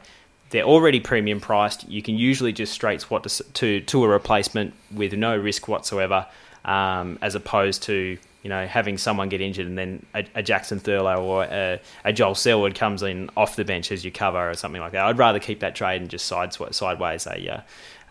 they're 0.52 0.64
already 0.64 1.00
premium 1.00 1.40
priced. 1.40 1.88
You 1.90 2.02
can 2.02 2.16
usually 2.18 2.54
just 2.54 2.72
straight 2.72 3.02
swap 3.02 3.24
to 3.24 3.44
to, 3.44 3.82
to 3.82 4.04
a 4.04 4.08
replacement 4.08 4.74
with 4.94 5.14
no 5.14 5.36
risk 5.36 5.68
whatsoever, 5.68 6.28
um, 6.64 7.18
as 7.22 7.36
opposed 7.36 7.84
to 7.84 8.18
you 8.46 8.50
know 8.50 8.68
having 8.68 8.96
someone 8.96 9.28
get 9.28 9.42
injured 9.42 9.66
and 9.66 9.76
then 9.76 10.06
a, 10.14 10.24
a 10.36 10.44
Jackson 10.44 10.80
Thurlow 10.80 11.20
or 11.24 11.46
a, 11.46 11.80
a 12.06 12.14
Joel 12.14 12.36
Selwood 12.36 12.76
comes 12.76 13.02
in 13.02 13.28
off 13.36 13.56
the 13.56 13.66
bench 13.66 13.92
as 13.92 14.06
you 14.06 14.12
cover 14.12 14.52
or 14.52 14.54
something 14.54 14.80
like 14.80 14.92
that. 14.92 15.04
I'd 15.04 15.18
rather 15.18 15.40
keep 15.40 15.62
that 15.62 15.74
trade 15.74 16.00
and 16.00 16.12
just 16.12 16.28
side 16.28 16.54
sideways 16.54 17.26
a 17.26 17.56
uh, 17.56 17.62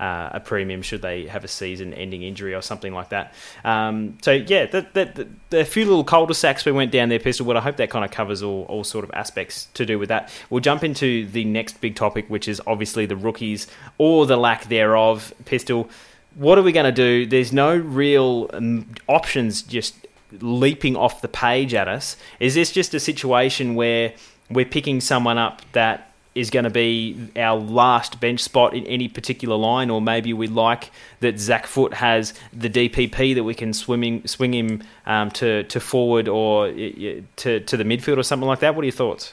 uh, 0.02 0.30
a 0.32 0.40
premium 0.40 0.82
should 0.82 1.02
they 1.02 1.28
have 1.28 1.44
a 1.44 1.48
season-ending 1.48 2.22
injury 2.22 2.52
or 2.52 2.62
something 2.62 2.92
like 2.92 3.10
that. 3.10 3.32
Um, 3.64 4.18
so 4.22 4.32
yeah, 4.32 4.66
the, 4.66 4.84
the, 4.92 5.04
the, 5.04 5.28
the 5.50 5.64
few 5.64 5.84
little 5.84 6.02
cul-de-sacs 6.02 6.64
we 6.64 6.72
went 6.72 6.90
down 6.90 7.10
there, 7.10 7.20
Pistol. 7.20 7.46
But 7.46 7.56
I 7.56 7.60
hope 7.60 7.76
that 7.76 7.90
kind 7.90 8.04
of 8.04 8.10
covers 8.10 8.42
all, 8.42 8.64
all 8.64 8.82
sort 8.82 9.04
of 9.04 9.12
aspects 9.14 9.68
to 9.74 9.86
do 9.86 10.00
with 10.00 10.08
that. 10.08 10.32
We'll 10.50 10.62
jump 10.62 10.82
into 10.82 11.26
the 11.26 11.44
next 11.44 11.80
big 11.80 11.94
topic, 11.94 12.28
which 12.28 12.48
is 12.48 12.60
obviously 12.66 13.06
the 13.06 13.14
rookies 13.14 13.68
or 13.98 14.26
the 14.26 14.36
lack 14.36 14.64
thereof. 14.64 15.32
Pistol, 15.44 15.88
what 16.34 16.58
are 16.58 16.62
we 16.62 16.72
going 16.72 16.92
to 16.92 16.92
do? 16.92 17.24
There's 17.24 17.52
no 17.52 17.76
real 17.76 18.50
um, 18.52 18.86
options 19.06 19.62
just 19.62 20.03
leaping 20.40 20.96
off 20.96 21.20
the 21.22 21.28
page 21.28 21.74
at 21.74 21.88
us. 21.88 22.16
Is 22.40 22.54
this 22.54 22.72
just 22.72 22.94
a 22.94 23.00
situation 23.00 23.74
where 23.74 24.12
we're 24.50 24.64
picking 24.64 25.00
someone 25.00 25.38
up 25.38 25.62
that 25.72 26.10
is 26.34 26.50
going 26.50 26.64
to 26.64 26.70
be 26.70 27.28
our 27.36 27.56
last 27.56 28.20
bench 28.20 28.40
spot 28.40 28.74
in 28.74 28.84
any 28.86 29.08
particular 29.08 29.56
line, 29.56 29.88
or 29.88 30.00
maybe 30.00 30.32
we 30.32 30.48
like 30.48 30.90
that 31.20 31.38
Zach 31.38 31.66
Foot 31.66 31.94
has 31.94 32.34
the 32.52 32.68
DPP 32.68 33.36
that 33.36 33.44
we 33.44 33.54
can 33.54 33.72
swimming 33.72 34.26
swing 34.26 34.52
him 34.52 34.82
um, 35.06 35.30
to 35.32 35.62
to 35.64 35.80
forward 35.80 36.28
or 36.28 36.68
to 36.68 37.60
to 37.60 37.76
the 37.76 37.84
midfield 37.84 38.18
or 38.18 38.22
something 38.22 38.48
like 38.48 38.60
that. 38.60 38.74
What 38.74 38.82
are 38.82 38.86
your 38.86 38.92
thoughts? 38.92 39.32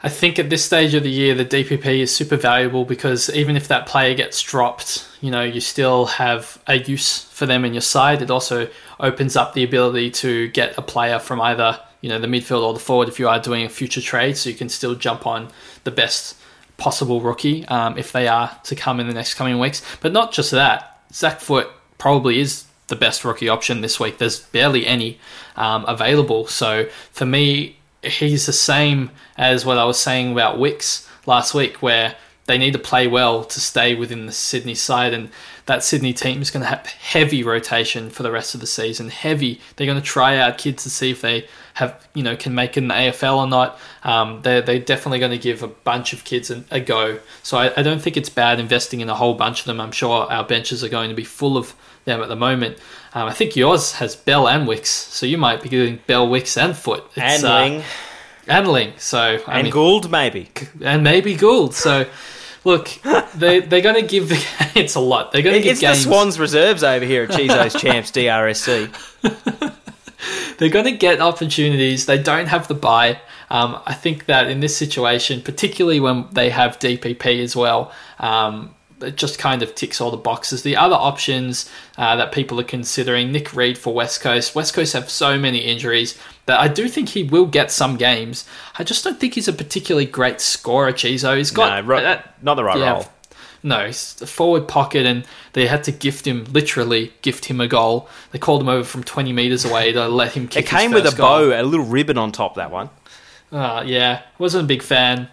I 0.00 0.08
think 0.08 0.38
at 0.38 0.48
this 0.48 0.64
stage 0.64 0.94
of 0.94 1.02
the 1.02 1.10
year, 1.10 1.34
the 1.34 1.44
DPP 1.44 1.98
is 1.98 2.14
super 2.14 2.36
valuable 2.36 2.84
because 2.84 3.28
even 3.30 3.56
if 3.56 3.66
that 3.66 3.86
player 3.86 4.14
gets 4.14 4.40
dropped, 4.40 5.08
you 5.20 5.30
know, 5.30 5.42
you 5.42 5.60
still 5.60 6.06
have 6.06 6.62
a 6.68 6.76
use 6.78 7.24
for 7.24 7.46
them 7.46 7.64
in 7.64 7.74
your 7.74 7.80
side. 7.80 8.22
It 8.22 8.30
also 8.30 8.68
opens 9.00 9.34
up 9.34 9.54
the 9.54 9.64
ability 9.64 10.12
to 10.12 10.48
get 10.48 10.78
a 10.78 10.82
player 10.82 11.18
from 11.18 11.40
either, 11.40 11.80
you 12.00 12.08
know, 12.08 12.20
the 12.20 12.28
midfield 12.28 12.62
or 12.62 12.74
the 12.74 12.78
forward 12.78 13.08
if 13.08 13.18
you 13.18 13.28
are 13.28 13.40
doing 13.40 13.64
a 13.64 13.68
future 13.68 14.00
trade. 14.00 14.36
So 14.36 14.50
you 14.50 14.56
can 14.56 14.68
still 14.68 14.94
jump 14.94 15.26
on 15.26 15.48
the 15.82 15.90
best 15.90 16.36
possible 16.76 17.20
rookie 17.20 17.66
um, 17.66 17.98
if 17.98 18.12
they 18.12 18.28
are 18.28 18.56
to 18.64 18.76
come 18.76 19.00
in 19.00 19.08
the 19.08 19.14
next 19.14 19.34
coming 19.34 19.58
weeks. 19.58 19.82
But 20.00 20.12
not 20.12 20.32
just 20.32 20.52
that, 20.52 21.00
Zach 21.12 21.40
Foot 21.40 21.68
probably 21.98 22.38
is 22.38 22.66
the 22.86 22.94
best 22.94 23.24
rookie 23.24 23.48
option 23.48 23.80
this 23.80 23.98
week. 23.98 24.18
There's 24.18 24.38
barely 24.38 24.86
any 24.86 25.18
um, 25.56 25.84
available. 25.86 26.46
So 26.46 26.88
for 27.10 27.26
me, 27.26 27.77
he's 28.02 28.46
the 28.46 28.52
same 28.52 29.10
as 29.36 29.64
what 29.64 29.78
I 29.78 29.84
was 29.84 29.98
saying 29.98 30.32
about 30.32 30.58
Wicks 30.58 31.08
last 31.26 31.54
week, 31.54 31.82
where 31.82 32.16
they 32.46 32.56
need 32.56 32.72
to 32.72 32.78
play 32.78 33.06
well 33.06 33.44
to 33.44 33.60
stay 33.60 33.94
within 33.94 34.24
the 34.24 34.32
Sydney 34.32 34.74
side, 34.74 35.12
and 35.12 35.28
that 35.66 35.84
Sydney 35.84 36.14
team 36.14 36.40
is 36.40 36.50
going 36.50 36.62
to 36.62 36.68
have 36.68 36.86
heavy 36.86 37.42
rotation 37.42 38.08
for 38.08 38.22
the 38.22 38.30
rest 38.30 38.54
of 38.54 38.60
the 38.60 38.66
season. 38.66 39.10
Heavy. 39.10 39.60
They're 39.76 39.86
going 39.86 40.00
to 40.00 40.06
try 40.06 40.38
out 40.38 40.56
kids 40.56 40.82
to 40.84 40.90
see 40.90 41.10
if 41.10 41.20
they 41.20 41.46
have, 41.74 42.08
you 42.14 42.22
know, 42.22 42.36
can 42.36 42.54
make 42.54 42.78
an 42.78 42.88
AFL 42.88 43.36
or 43.36 43.46
not. 43.46 43.78
Um, 44.02 44.40
they're, 44.42 44.62
they're 44.62 44.78
definitely 44.78 45.18
going 45.18 45.32
to 45.32 45.38
give 45.38 45.62
a 45.62 45.68
bunch 45.68 46.14
of 46.14 46.24
kids 46.24 46.50
a, 46.50 46.64
a 46.70 46.80
go. 46.80 47.20
So 47.42 47.58
I, 47.58 47.78
I 47.78 47.82
don't 47.82 48.00
think 48.00 48.16
it's 48.16 48.30
bad 48.30 48.58
investing 48.58 49.00
in 49.00 49.10
a 49.10 49.14
whole 49.14 49.34
bunch 49.34 49.60
of 49.60 49.66
them. 49.66 49.78
I'm 49.78 49.92
sure 49.92 50.26
our 50.32 50.44
benches 50.44 50.82
are 50.82 50.88
going 50.88 51.10
to 51.10 51.14
be 51.14 51.24
full 51.24 51.58
of 51.58 51.74
them 52.06 52.22
at 52.22 52.28
the 52.28 52.36
moment. 52.36 52.78
Um, 53.14 53.28
I 53.28 53.32
think 53.32 53.56
yours 53.56 53.92
has 53.92 54.14
Bell 54.16 54.48
and 54.48 54.66
Wicks, 54.68 54.90
so 54.90 55.26
you 55.26 55.38
might 55.38 55.62
be 55.62 55.68
doing 55.68 56.00
Bell, 56.06 56.28
Wicks, 56.28 56.56
and 56.56 56.76
Foot. 56.76 57.04
It's, 57.16 57.18
And 57.18 57.44
uh, 57.44 57.54
Ling 57.60 57.82
and 58.46 58.68
Ling. 58.68 58.92
So 58.98 59.18
I 59.46 59.56
and 59.58 59.64
mean, 59.64 59.72
Gould, 59.72 60.10
maybe. 60.10 60.48
and 60.82 61.02
maybe 61.02 61.34
Gould. 61.34 61.74
So 61.74 62.06
look, 62.64 62.88
they 63.34 63.60
they're 63.60 63.80
going 63.80 63.94
to 64.00 64.06
give 64.06 64.28
the 64.28 64.44
it's 64.74 64.94
a 64.94 65.00
lot. 65.00 65.32
They're 65.32 65.42
going 65.42 65.56
to 65.56 65.62
give 65.62 65.72
It's 65.72 65.80
the. 65.80 65.94
Swans 65.94 66.38
reserves 66.38 66.82
over 66.82 67.04
here 67.04 67.24
at 67.24 67.30
Chizo's 67.30 67.80
Champs 67.80 68.10
DRSC. 68.10 68.90
They're 70.58 70.68
going 70.68 70.86
to 70.86 70.92
get 70.96 71.20
opportunities. 71.20 72.06
They 72.06 72.20
don't 72.20 72.46
have 72.46 72.66
the 72.66 72.74
buy. 72.74 73.20
Um, 73.50 73.80
I 73.86 73.94
think 73.94 74.26
that 74.26 74.50
in 74.50 74.58
this 74.60 74.76
situation, 74.76 75.40
particularly 75.40 76.00
when 76.00 76.26
they 76.32 76.50
have 76.50 76.78
DPP 76.80 77.40
as 77.42 77.54
well, 77.54 77.92
um, 78.18 78.74
it 79.00 79.16
just 79.16 79.38
kind 79.38 79.62
of 79.62 79.74
ticks 79.74 80.00
all 80.00 80.10
the 80.10 80.16
boxes. 80.16 80.62
The 80.62 80.76
other 80.76 80.96
options 80.96 81.70
uh, 81.96 82.16
that 82.16 82.32
people 82.32 82.58
are 82.60 82.64
considering, 82.64 83.32
Nick 83.32 83.54
Reed 83.54 83.78
for 83.78 83.94
West 83.94 84.20
Coast. 84.20 84.54
West 84.54 84.74
Coast 84.74 84.92
have 84.92 85.10
so 85.10 85.38
many 85.38 85.58
injuries 85.58 86.18
that 86.46 86.60
I 86.60 86.68
do 86.68 86.88
think 86.88 87.10
he 87.10 87.22
will 87.22 87.46
get 87.46 87.70
some 87.70 87.96
games. 87.96 88.44
I 88.78 88.84
just 88.84 89.04
don't 89.04 89.18
think 89.20 89.34
he's 89.34 89.48
a 89.48 89.52
particularly 89.52 90.06
great 90.06 90.40
scorer, 90.40 90.92
Chizo. 90.92 91.36
He's 91.36 91.50
got 91.50 91.82
no, 91.82 91.88
ro- 91.88 91.98
uh, 91.98 92.22
not 92.42 92.54
the 92.54 92.64
right 92.64 92.78
yeah. 92.78 92.92
role. 92.92 93.06
No, 93.62 93.86
he's 93.86 94.20
a 94.22 94.26
forward 94.26 94.68
pocket, 94.68 95.04
and 95.04 95.24
they 95.52 95.66
had 95.66 95.82
to 95.84 95.92
gift 95.92 96.26
him, 96.26 96.44
literally 96.44 97.12
gift 97.22 97.46
him 97.46 97.60
a 97.60 97.66
goal. 97.66 98.08
They 98.30 98.38
called 98.38 98.60
him 98.60 98.68
over 98.68 98.84
from 98.84 99.02
20 99.02 99.32
metres 99.32 99.64
away 99.64 99.92
to 99.92 100.08
let 100.08 100.32
him 100.32 100.46
kick 100.46 100.64
It 100.64 100.68
came 100.68 100.92
with 100.92 101.06
a 101.06 101.16
goal. 101.16 101.50
bow, 101.50 101.60
a 101.60 101.62
little 101.62 101.86
ribbon 101.86 102.18
on 102.18 102.30
top. 102.30 102.54
That 102.54 102.70
one. 102.70 102.90
Uh, 103.50 103.82
yeah, 103.84 104.22
wasn't 104.38 104.64
a 104.64 104.66
big 104.66 104.82
fan 104.82 105.28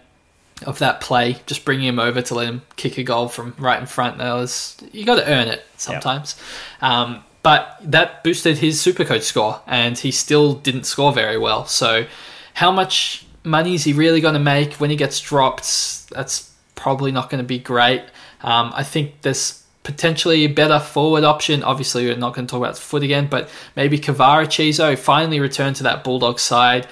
of 0.64 0.78
that 0.78 1.00
play. 1.00 1.38
Just 1.46 1.64
bringing 1.64 1.86
him 1.86 1.98
over 1.98 2.22
to 2.22 2.34
let 2.34 2.48
him 2.48 2.62
kick 2.76 2.98
a 2.98 3.02
goal 3.02 3.28
from 3.28 3.54
right 3.58 3.80
in 3.80 3.86
front. 3.86 4.18
That 4.18 4.32
was 4.32 4.76
you 4.92 5.04
got 5.04 5.16
to 5.16 5.30
earn 5.30 5.48
it 5.48 5.64
sometimes. 5.76 6.40
Um, 6.80 7.24
but 7.42 7.78
that 7.82 8.24
boosted 8.24 8.58
his 8.58 8.80
Supercoach 8.80 9.22
score, 9.22 9.60
and 9.68 9.96
he 9.96 10.10
still 10.10 10.54
didn't 10.54 10.84
score 10.84 11.12
very 11.12 11.38
well. 11.38 11.64
So, 11.66 12.06
how 12.54 12.72
much 12.72 13.24
money 13.44 13.74
is 13.74 13.84
he 13.84 13.92
really 13.92 14.20
going 14.20 14.34
to 14.34 14.40
make 14.40 14.74
when 14.74 14.90
he 14.90 14.96
gets 14.96 15.20
dropped? 15.20 16.08
That's 16.10 16.52
probably 16.74 17.12
not 17.12 17.30
going 17.30 17.38
to 17.38 17.46
be 17.46 17.60
great. 17.60 18.02
Um, 18.42 18.72
I 18.74 18.82
think 18.82 19.22
there's 19.22 19.62
potentially 19.84 20.44
a 20.44 20.48
better 20.48 20.80
forward 20.80 21.22
option. 21.22 21.62
Obviously, 21.62 22.06
we're 22.06 22.16
not 22.16 22.34
going 22.34 22.48
to 22.48 22.50
talk 22.50 22.58
about 22.58 22.76
foot 22.76 23.04
again, 23.04 23.28
but 23.28 23.48
maybe 23.76 23.96
Kavara 23.96 24.46
Chizo 24.46 24.98
finally 24.98 25.38
returned 25.38 25.76
to 25.76 25.84
that 25.84 26.02
Bulldog 26.02 26.40
side. 26.40 26.88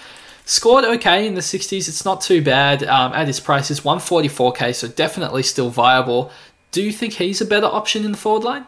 Scored 0.47 0.85
okay 0.85 1.27
in 1.27 1.35
the 1.35 1.41
60s. 1.41 1.89
It's 1.89 2.05
not 2.05 2.21
too 2.21 2.43
bad 2.43 2.85
um, 2.85 3.13
at 3.15 3.27
his 3.27 3.41
price. 3.41 3.71
It's 3.71 3.81
144k, 3.81 4.75
so 4.75 4.89
definitely 4.89 5.43
still 5.43 5.71
viable. 5.71 6.31
Do 6.71 6.83
you 6.83 6.93
think 6.93 7.15
he's 7.15 7.41
a 7.41 7.47
better 7.47 7.67
option 7.67 8.05
in 8.05 8.13
the 8.13 8.19
forward 8.19 8.45
line? 8.45 8.67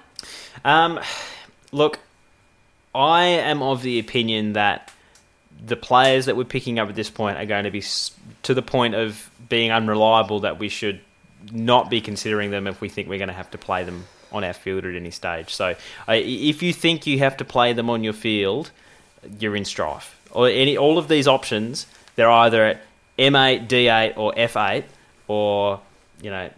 Um, 0.65 1.01
look, 1.73 1.99
I 2.95 3.25
am 3.25 3.63
of 3.63 3.83
the 3.83 3.99
opinion 3.99 4.55
that 4.55 4.91
the 5.65 5.77
players 5.77 6.27
that 6.27 6.37
we're 6.37 6.45
picking 6.45 6.79
up 6.79 6.89
at 6.89 6.95
this 6.95 7.11
point 7.11 7.37
are 7.37 7.47
going 7.47 7.65
to 7.65 7.71
be 7.71 7.83
to 8.43 8.55
the 8.55 8.63
point 8.63 8.95
of 8.95 9.31
being 9.49 9.71
unreliable 9.71 10.41
that 10.41 10.59
we 10.59 10.69
should 10.69 11.01
not 11.53 11.91
be 11.91 12.01
considering 12.01 12.51
them 12.51 12.67
if 12.67 12.81
we 12.81 12.89
think 12.89 13.09
we're 13.09 13.19
going 13.19 13.29
to 13.29 13.35
have 13.35 13.51
to 13.51 13.59
play 13.59 13.85
them 13.85 14.05
on 14.33 14.45
our 14.45 14.53
field 14.53 14.85
at 14.85 14.95
any 14.95 15.11
stage. 15.11 15.55
So, 15.55 15.75
if 16.09 16.63
you 16.63 16.73
think 16.73 17.07
you 17.07 17.19
have 17.19 17.37
to 17.37 17.45
play 17.45 17.73
them 17.75 17.91
on 17.91 18.03
your 18.03 18.13
field, 18.13 18.71
you're 19.39 19.57
in 19.57 19.65
strife. 19.65 20.16
Or 20.31 20.49
any 20.49 20.77
all 20.77 20.99
of 20.99 21.09
these 21.09 21.27
options, 21.27 21.87
they're 22.15 22.31
either 22.31 22.65
at 22.65 22.83
M8, 23.19 23.69
D8, 23.69 24.17
or 24.17 24.33
F8, 24.35 24.85
or 25.29 25.81
you 26.21 26.31
know 26.31 26.51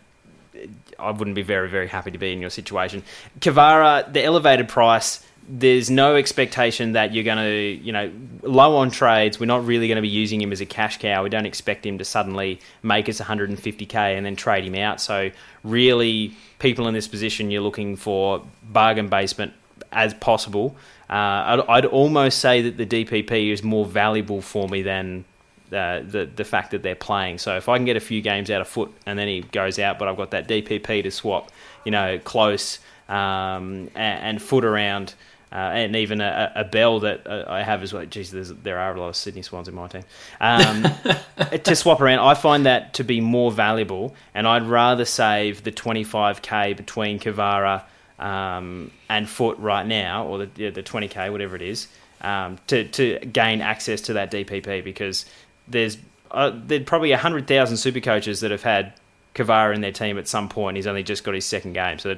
I 0.98 1.10
wouldn't 1.12 1.36
be 1.36 1.42
very, 1.42 1.68
very 1.68 1.86
happy 1.86 2.10
to 2.10 2.18
be 2.18 2.32
in 2.32 2.40
your 2.40 2.50
situation. 2.50 3.02
Kavara, 3.40 4.12
the 4.12 4.24
elevated 4.24 4.68
price, 4.68 5.24
there's 5.48 5.88
no 5.88 6.16
expectation 6.16 6.92
that 6.92 7.14
you're 7.14 7.24
going 7.24 7.38
to, 7.38 7.84
you 7.84 7.92
know, 7.92 8.10
low 8.42 8.76
on 8.76 8.90
trades. 8.90 9.40
We're 9.40 9.46
not 9.46 9.64
really 9.64 9.88
going 9.88 9.96
to 9.96 10.02
be 10.02 10.08
using 10.08 10.42
him 10.42 10.52
as 10.52 10.60
a 10.60 10.66
cash 10.66 10.98
cow. 10.98 11.22
We 11.22 11.30
don't 11.30 11.46
expect 11.46 11.86
him 11.86 11.98
to 11.98 12.04
suddenly 12.04 12.60
make 12.82 13.08
us 13.08 13.20
150k 13.20 13.94
and 13.94 14.26
then 14.26 14.36
trade 14.36 14.64
him 14.64 14.74
out. 14.74 15.00
So, 15.00 15.30
really, 15.64 16.34
people 16.58 16.88
in 16.88 16.94
this 16.94 17.08
position, 17.08 17.50
you're 17.50 17.62
looking 17.62 17.96
for 17.96 18.42
bargain 18.62 19.08
basement 19.08 19.52
as 19.92 20.12
possible. 20.14 20.76
Uh, 21.10 21.12
I'd, 21.12 21.60
I'd 21.68 21.84
almost 21.86 22.38
say 22.38 22.62
that 22.62 22.76
the 22.76 22.86
DPP 22.86 23.50
is 23.50 23.62
more 23.62 23.86
valuable 23.86 24.42
for 24.42 24.68
me 24.68 24.82
than 24.82 25.24
uh, 25.72 26.00
the 26.02 26.28
the 26.34 26.44
fact 26.44 26.70
that 26.70 26.82
they're 26.82 26.94
playing. 26.94 27.38
So 27.38 27.56
if 27.56 27.68
I 27.68 27.76
can 27.76 27.84
get 27.84 27.96
a 27.96 28.00
few 28.00 28.22
games 28.22 28.50
out 28.50 28.60
of 28.60 28.68
foot 28.68 28.90
and 29.06 29.18
then 29.18 29.28
he 29.28 29.40
goes 29.40 29.78
out, 29.78 29.98
but 29.98 30.08
I've 30.08 30.16
got 30.16 30.30
that 30.30 30.48
DPP 30.48 31.02
to 31.02 31.10
swap, 31.10 31.50
you 31.84 31.90
know, 31.90 32.18
close 32.18 32.78
um, 33.08 33.90
and, 33.94 34.22
and 34.24 34.42
foot 34.42 34.64
around. 34.64 35.14
Uh, 35.50 35.56
and 35.56 35.96
even 35.96 36.20
a, 36.20 36.52
a 36.56 36.64
bell 36.64 37.00
that 37.00 37.26
uh, 37.26 37.42
I 37.48 37.62
have 37.62 37.82
as 37.82 37.94
well. 37.94 38.04
Geez, 38.04 38.30
there 38.30 38.78
are 38.78 38.94
a 38.94 39.00
lot 39.00 39.08
of 39.08 39.16
Sydney 39.16 39.40
Swans 39.40 39.66
in 39.66 39.74
my 39.74 39.88
team. 39.88 40.02
Um, 40.42 40.86
to 41.64 41.74
swap 41.74 42.02
around, 42.02 42.18
I 42.18 42.34
find 42.34 42.66
that 42.66 42.92
to 42.94 43.04
be 43.04 43.22
more 43.22 43.50
valuable, 43.50 44.14
and 44.34 44.46
I'd 44.46 44.64
rather 44.64 45.06
save 45.06 45.64
the 45.64 45.72
25k 45.72 46.76
between 46.76 47.18
Kavara 47.18 47.84
um, 48.18 48.90
and 49.08 49.28
Foot 49.28 49.58
right 49.58 49.86
now, 49.86 50.26
or 50.26 50.38
the, 50.46 50.70
the 50.70 50.82
20k, 50.82 51.30
whatever 51.30 51.56
it 51.56 51.62
is, 51.62 51.88
um, 52.20 52.58
to, 52.66 52.84
to 52.88 53.18
gain 53.20 53.60
access 53.60 54.00
to 54.02 54.14
that 54.14 54.30
DPP 54.30 54.82
because 54.82 55.24
there's 55.68 55.98
uh, 56.30 56.52
there's 56.66 56.84
probably 56.84 57.10
100,000 57.10 57.76
super 57.76 58.00
coaches 58.00 58.40
that 58.40 58.50
have 58.50 58.62
had 58.62 58.92
Kavara 59.34 59.74
in 59.74 59.80
their 59.80 59.92
team 59.92 60.18
at 60.18 60.28
some 60.28 60.48
point. 60.48 60.76
He's 60.76 60.86
only 60.86 61.02
just 61.02 61.24
got 61.24 61.34
his 61.34 61.46
second 61.46 61.72
game. 61.72 61.98
So 61.98 62.14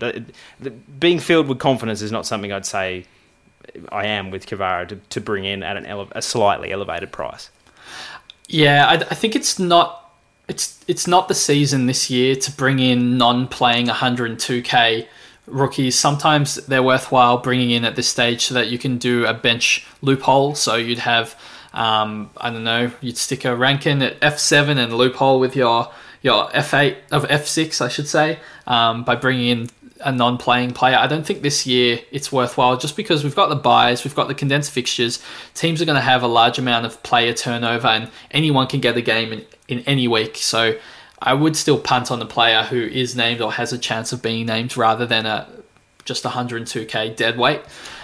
being 0.99 1.21
filled 1.21 1.49
with 1.49 1.59
confidence 1.59 2.03
is 2.03 2.11
not 2.11 2.27
something 2.27 2.53
I'd 2.53 2.67
say 2.67 3.05
I 3.91 4.07
am 4.07 4.31
with 4.31 4.47
Kavara 4.47 4.89
to, 4.89 4.97
to 4.97 5.21
bring 5.21 5.45
in 5.45 5.63
at 5.63 5.77
an 5.77 5.87
ele- 5.87 6.09
a 6.13 6.23
slightly 6.23 6.73
elevated 6.73 7.13
price. 7.13 7.51
Yeah, 8.49 8.87
I, 8.89 8.95
I 8.95 9.15
think 9.15 9.37
it's 9.37 9.59
not 9.59 10.13
it's 10.49 10.85
it's 10.89 11.07
not 11.07 11.29
the 11.29 11.35
season 11.35 11.87
this 11.87 12.11
year 12.11 12.35
to 12.35 12.51
bring 12.51 12.81
in 12.81 13.17
non-playing 13.17 13.87
102k 13.87 15.07
rookies. 15.47 15.99
Sometimes 15.99 16.57
they're 16.67 16.83
worthwhile 16.83 17.39
bringing 17.39 17.71
in 17.71 17.85
at 17.85 17.97
this 17.97 18.09
stage 18.09 18.47
so 18.47 18.55
that 18.55 18.69
you 18.69 18.79
can 18.79 18.99
do 18.99 19.27
a 19.27 19.35
bench 19.35 19.87
loophole. 20.03 20.55
So 20.55 20.77
you'd 20.77 20.99
have 20.99 21.37
um, 21.73 22.31
I 22.37 22.51
don't 22.51 22.65
know, 22.65 22.91
you'd 23.01 23.17
stick 23.17 23.45
a 23.45 23.55
Rankin 23.55 24.03
at 24.03 24.21
F7 24.21 24.77
and 24.77 24.97
loophole 24.97 25.39
with 25.39 25.55
your 25.55 25.91
your 26.23 26.49
F8 26.51 26.97
of 27.13 27.25
F6, 27.25 27.81
I 27.81 27.89
should 27.89 28.07
say, 28.07 28.41
um, 28.67 29.05
by 29.05 29.17
bringing 29.17 29.49
in 29.49 29.71
a 30.01 30.13
non-playing 30.13 30.73
player. 30.73 30.97
I 30.97 31.07
don't 31.07 31.25
think 31.25 31.41
this 31.41 31.67
year 31.67 32.01
it's 32.11 32.31
worthwhile 32.31 32.77
just 32.77 32.95
because 32.95 33.25
we've 33.25 33.37
got 33.37 33.49
the 33.49 33.57
buys, 33.57 34.05
we've 34.05 34.15
got 34.15 34.29
the 34.29 34.35
condensed 34.35 34.71
fixtures. 34.71 35.23
Teams 35.55 35.81
are 35.81 35.87
going 35.87 35.97
to 35.97 36.03
have 36.03 36.23
a 36.23 36.27
large 36.27 36.59
amount 36.59 36.85
of 36.85 37.03
player 37.03 37.33
turnover, 37.33 37.89
and 37.89 38.11
anyone 38.31 38.67
can 38.67 38.81
get 38.81 38.97
a 38.97 39.03
game 39.03 39.33
in, 39.33 39.47
in 39.69 39.81
any 39.81 40.09
week. 40.09 40.37
So 40.37 40.77
I 41.23 41.35
would 41.35 41.57
still 41.57 41.79
punt 41.79 42.11
on 42.11 42.19
the 42.19 42.27
player 42.27 42.63
who 42.63 42.81
is 42.81 43.15
named 43.15 43.41
or 43.41 43.53
has 43.53 43.73
a 43.73 43.79
chance 43.79 44.13
of 44.13 44.23
being 44.23 44.47
named 44.47 44.77
rather 44.77 45.05
than 45.07 45.27
a 45.27 45.47
just 46.05 46.25
102k 46.25 47.15
dead 47.15 47.39
weight. 47.39 47.61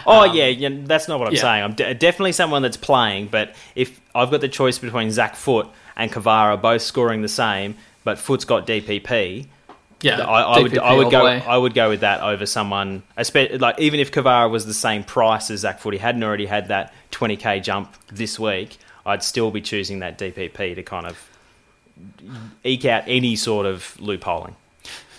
Oh 0.06 0.28
um, 0.28 0.36
yeah, 0.36 0.46
yeah, 0.46 0.68
that's 0.84 1.08
not 1.08 1.18
what 1.18 1.28
I'm 1.28 1.34
yeah. 1.34 1.40
saying. 1.40 1.64
I'm 1.64 1.74
de- 1.74 1.94
definitely 1.94 2.32
someone 2.32 2.62
that's 2.62 2.76
playing, 2.76 3.28
but 3.28 3.54
if 3.74 4.00
I've 4.14 4.30
got 4.30 4.40
the 4.40 4.48
choice 4.48 4.78
between 4.78 5.10
Zac 5.10 5.34
Foot 5.34 5.68
and 5.96 6.12
Kavara 6.12 6.60
both 6.60 6.82
scoring 6.82 7.22
the 7.22 7.28
same, 7.28 7.76
but 8.04 8.18
Foot's 8.18 8.44
got 8.44 8.66
DPP, 8.66 9.46
Yeah, 10.02 10.20
I, 10.20 10.42
I 10.42 10.62
would 10.62 10.78
I 10.78 10.94
would 10.94 11.10
go. 11.10 11.26
I 11.26 11.56
would 11.56 11.74
go 11.74 11.88
with 11.88 12.00
that 12.00 12.20
over 12.20 12.46
someone, 12.46 13.02
like 13.16 13.80
even 13.80 13.98
if 13.98 14.12
Kavara 14.12 14.50
was 14.50 14.66
the 14.66 14.74
same 14.74 15.02
price 15.02 15.50
as 15.50 15.60
Zac 15.60 15.80
Foot, 15.80 15.94
he 15.94 15.98
hadn't 15.98 16.22
already 16.22 16.46
had 16.46 16.68
that 16.68 16.92
20k 17.12 17.62
jump 17.62 17.94
this 18.08 18.38
week. 18.38 18.76
I'd 19.04 19.22
still 19.22 19.50
be 19.50 19.60
choosing 19.60 20.00
that 20.00 20.18
DPP 20.18 20.74
to 20.74 20.82
kind 20.82 21.06
of 21.06 21.30
eke 22.64 22.84
out 22.86 23.04
any 23.06 23.36
sort 23.36 23.66
of 23.66 23.96
loopholing. 24.00 24.54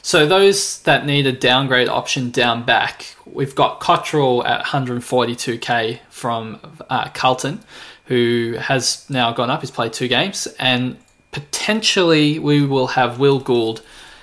So 0.02 0.26
those 0.26 0.82
that 0.84 1.06
need 1.06 1.28
a 1.28 1.34
downgrade 1.34 1.90
option 1.90 2.32
down 2.32 2.64
back, 2.64 3.16
we've 3.26 3.56
got 3.56 3.82
Cottrell 3.82 4.46
at 4.46 4.64
142k 4.64 6.00
from 6.10 6.62
uh, 6.90 7.10
Carlton, 7.10 7.60
who 8.06 8.56
has 8.58 9.06
now 9.10 9.34
gone 9.34 9.50
up. 9.50 9.60
He's 9.60 9.72
played 9.72 9.92
two 9.92 10.08
games, 10.08 10.48
and 10.60 10.98
potentially 11.32 12.40
we 12.40 12.66
will 12.66 12.88
have 12.88 13.20
Will 13.20 13.40
Gould 13.40 13.82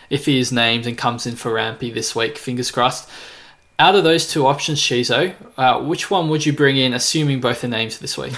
if 0.08 0.24
he 0.24 0.38
is 0.38 0.50
named 0.50 0.86
and 0.86 0.96
comes 0.96 1.26
in 1.26 1.36
for 1.36 1.52
Rampy 1.52 1.90
this 1.90 2.16
week. 2.16 2.38
Fingers 2.38 2.70
crossed. 2.70 3.10
Out 3.78 3.94
of 3.94 4.04
those 4.04 4.30
two 4.30 4.46
options, 4.46 4.80
Shizo, 4.80 5.34
uh, 5.58 5.82
which 5.82 6.10
one 6.10 6.28
would 6.28 6.46
you 6.46 6.52
bring 6.52 6.76
in, 6.76 6.94
assuming 6.94 7.40
both 7.40 7.62
are 7.62 7.68
names 7.68 7.98
this 7.98 8.16
week? 8.16 8.32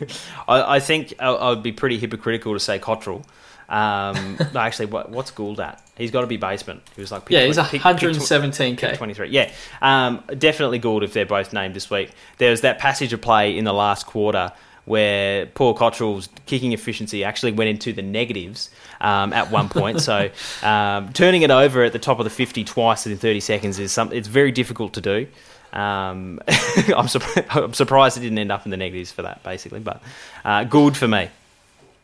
I, 0.48 0.76
I 0.76 0.80
think 0.80 1.12
I, 1.18 1.26
I 1.26 1.50
would 1.50 1.62
be 1.62 1.72
pretty 1.72 1.98
hypocritical 1.98 2.54
to 2.54 2.60
say 2.60 2.78
Cottrell. 2.78 3.26
Um, 3.68 4.36
no, 4.54 4.60
actually, 4.60 4.86
what, 4.86 5.10
what's 5.10 5.30
Gould 5.30 5.60
at? 5.60 5.82
He's 5.96 6.10
got 6.10 6.20
to 6.20 6.26
be 6.26 6.36
basement. 6.36 6.82
He 6.94 7.00
was 7.00 7.10
like, 7.10 7.28
yeah, 7.28 7.44
he's 7.46 7.56
twen- 7.56 7.66
pick- 7.68 7.82
pick 7.82 7.90
117k. 7.90 8.96
23. 8.96 9.28
Yeah, 9.30 9.50
um, 9.82 10.22
definitely 10.38 10.78
Gould 10.78 11.02
if 11.02 11.12
they're 11.12 11.26
both 11.26 11.52
named 11.52 11.74
this 11.74 11.90
week. 11.90 12.10
There 12.38 12.50
was 12.50 12.60
that 12.60 12.78
passage 12.78 13.12
of 13.12 13.20
play 13.20 13.56
in 13.56 13.64
the 13.64 13.72
last 13.72 14.06
quarter 14.06 14.52
where 14.84 15.46
Paul 15.46 15.74
Cottrell's 15.74 16.28
kicking 16.46 16.72
efficiency 16.72 17.24
actually 17.24 17.52
went 17.52 17.68
into 17.68 17.92
the 17.92 18.02
negatives 18.02 18.70
um, 19.00 19.32
at 19.32 19.50
one 19.50 19.68
point. 19.68 20.00
so 20.00 20.30
um, 20.62 21.12
turning 21.12 21.42
it 21.42 21.50
over 21.50 21.82
at 21.82 21.92
the 21.92 21.98
top 21.98 22.18
of 22.20 22.24
the 22.24 22.30
50 22.30 22.62
twice 22.64 23.06
in 23.06 23.16
30 23.18 23.40
seconds 23.40 23.78
is 23.78 23.90
something. 23.92 24.16
it's 24.16 24.28
very 24.28 24.52
difficult 24.52 24.94
to 24.94 25.00
do. 25.00 25.26
Um, 25.72 26.40
I'm, 26.48 27.08
I'm 27.50 27.74
surprised 27.74 28.16
it 28.16 28.20
didn't 28.20 28.38
end 28.38 28.52
up 28.52 28.64
in 28.64 28.70
the 28.70 28.76
negatives 28.76 29.10
for 29.10 29.22
that, 29.22 29.42
basically. 29.42 29.80
But 29.80 30.02
uh, 30.44 30.64
Gould 30.64 30.96
for 30.96 31.08
me. 31.08 31.28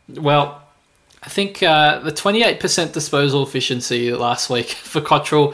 Well, 0.09 0.62
I 1.25 1.29
think 1.29 1.63
uh, 1.63 1.99
the 1.99 2.11
28% 2.11 2.91
disposal 2.93 3.43
efficiency 3.43 4.11
last 4.13 4.49
week 4.49 4.67
for 4.91 4.99
Cottrell, 5.01 5.53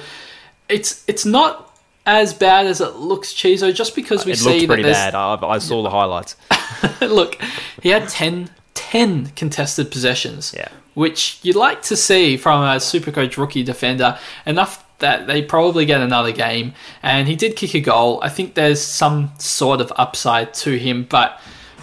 it's 0.68 1.04
it's 1.08 1.26
not 1.26 1.66
as 2.06 2.34
bad 2.34 2.66
as 2.66 2.82
it 2.82 2.96
looks, 2.96 3.34
Chizo, 3.34 3.74
just 3.74 3.96
because 3.96 4.26
we 4.26 4.32
It 4.32 4.38
see 4.40 4.62
that 4.62 4.68
pretty 4.68 4.84
bad. 4.84 5.14
I, 5.14 5.36
I 5.36 5.60
saw 5.60 5.84
the 5.84 5.92
highlights. 5.92 6.36
Look, 7.02 7.38
he 7.84 7.90
had 7.90 8.10
10, 8.10 8.50
10 8.74 9.28
contested 9.36 9.92
possessions, 9.92 10.54
Yeah. 10.58 10.70
which 10.96 11.40
you'd 11.44 11.56
like 11.56 11.84
to 11.84 11.96
see 11.96 12.36
from 12.36 12.64
a 12.64 12.78
Supercoach 12.78 13.38
rookie 13.38 13.62
defender. 13.64 14.18
Enough 14.48 14.84
that 15.00 15.28
they 15.28 15.42
probably 15.44 15.86
get 15.86 16.02
another 16.02 16.32
game. 16.32 16.74
And 17.04 17.28
he 17.28 17.36
did 17.36 17.56
kick 17.56 17.74
a 17.76 17.80
goal. 17.80 18.20
I 18.24 18.30
think 18.30 18.56
there's 18.56 18.82
some 18.82 19.32
sort 19.38 19.80
of 19.80 19.94
upside 19.96 20.54
to 20.56 20.78
him, 20.80 21.06
but 21.10 21.40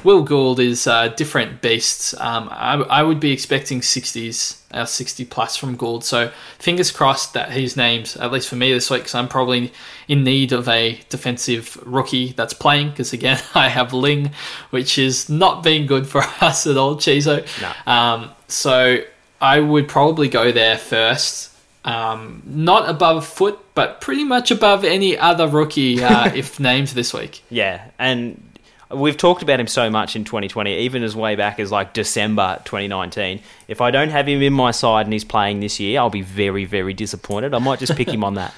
Will 0.07 0.23
Gould 0.23 0.61
is 0.61 0.87
a 0.87 1.13
different 1.17 1.61
beast. 1.61 2.15
Um, 2.21 2.49
I, 2.53 2.75
I 2.75 3.03
would 3.03 3.19
be 3.19 3.33
expecting 3.33 3.81
60s, 3.81 4.59
uh, 4.71 4.85
60 4.85 5.25
plus 5.25 5.57
from 5.57 5.75
Gould. 5.75 6.05
So 6.05 6.31
fingers 6.61 6.93
crossed 6.93 7.35
that 7.35 7.51
he's 7.51 7.77
named, 7.77 8.17
at 8.21 8.31
least 8.31 8.49
for 8.49 8.55
me 8.55 8.73
this 8.73 8.89
week, 8.89 9.01
because 9.01 9.17
I'm 9.17 9.27
probably 9.27 9.73
in 10.07 10.23
need 10.23 10.53
of 10.53 10.69
a 10.69 11.01
defensive 11.09 11.77
rookie 11.85 12.29
that's 12.35 12.55
playing. 12.55 12.91
Because 12.91 13.13
again, 13.13 13.43
I 13.57 13.69
have 13.69 13.93
Ling, 13.93 14.31
which 14.71 14.97
is 14.97 15.29
not 15.29 15.65
being 15.65 15.87
good 15.87 16.07
for 16.07 16.23
us 16.41 16.69
at 16.69 16.77
all, 16.77 16.95
Chizo. 16.95 17.45
No. 17.61 17.93
Um, 17.93 18.31
so 18.47 18.99
I 19.41 19.59
would 19.59 19.89
probably 19.89 20.29
go 20.29 20.53
there 20.53 20.79
first. 20.79 21.53
Um, 21.85 22.45
not 22.47 22.89
above 22.89 23.27
foot, 23.27 23.59
but 23.75 24.01
pretty 24.01 24.23
much 24.23 24.53
above 24.53 24.85
any 24.85 25.19
other 25.19 25.49
rookie 25.49 26.01
uh, 26.01 26.33
if 26.35 26.61
named 26.61 26.89
this 26.89 27.13
week. 27.13 27.43
Yeah, 27.51 27.91
and 27.99 28.41
we've 28.91 29.17
talked 29.17 29.43
about 29.43 29.61
him 29.61 29.67
so 29.67 29.91
much 29.91 30.17
in 30.17 30.25
2020, 30.25 30.77
even 30.79 31.03
as 31.03 31.17
way 31.17 31.37
back 31.37 31.59
as 31.59 31.73
like 31.73 31.93
December 31.93 32.61
2019. 32.65 33.41
If 33.69 33.81
I 33.81 33.91
don't 33.91 34.11
have 34.11 34.29
him 34.29 34.43
in 34.43 34.53
my 34.53 34.71
side 34.71 35.07
and 35.07 35.13
he's 35.13 35.25
playing 35.25 35.61
this 35.61 35.81
year, 35.81 36.01
I'll 36.01 36.11
be 36.11 36.23
very, 36.23 36.65
very 36.65 36.95
disappointed. 36.95 37.55
I 37.55 37.59
might 37.59 37.79
just 37.79 37.97
pick 37.97 38.09
him 38.09 38.25
on 38.25 38.35
that. 38.35 38.55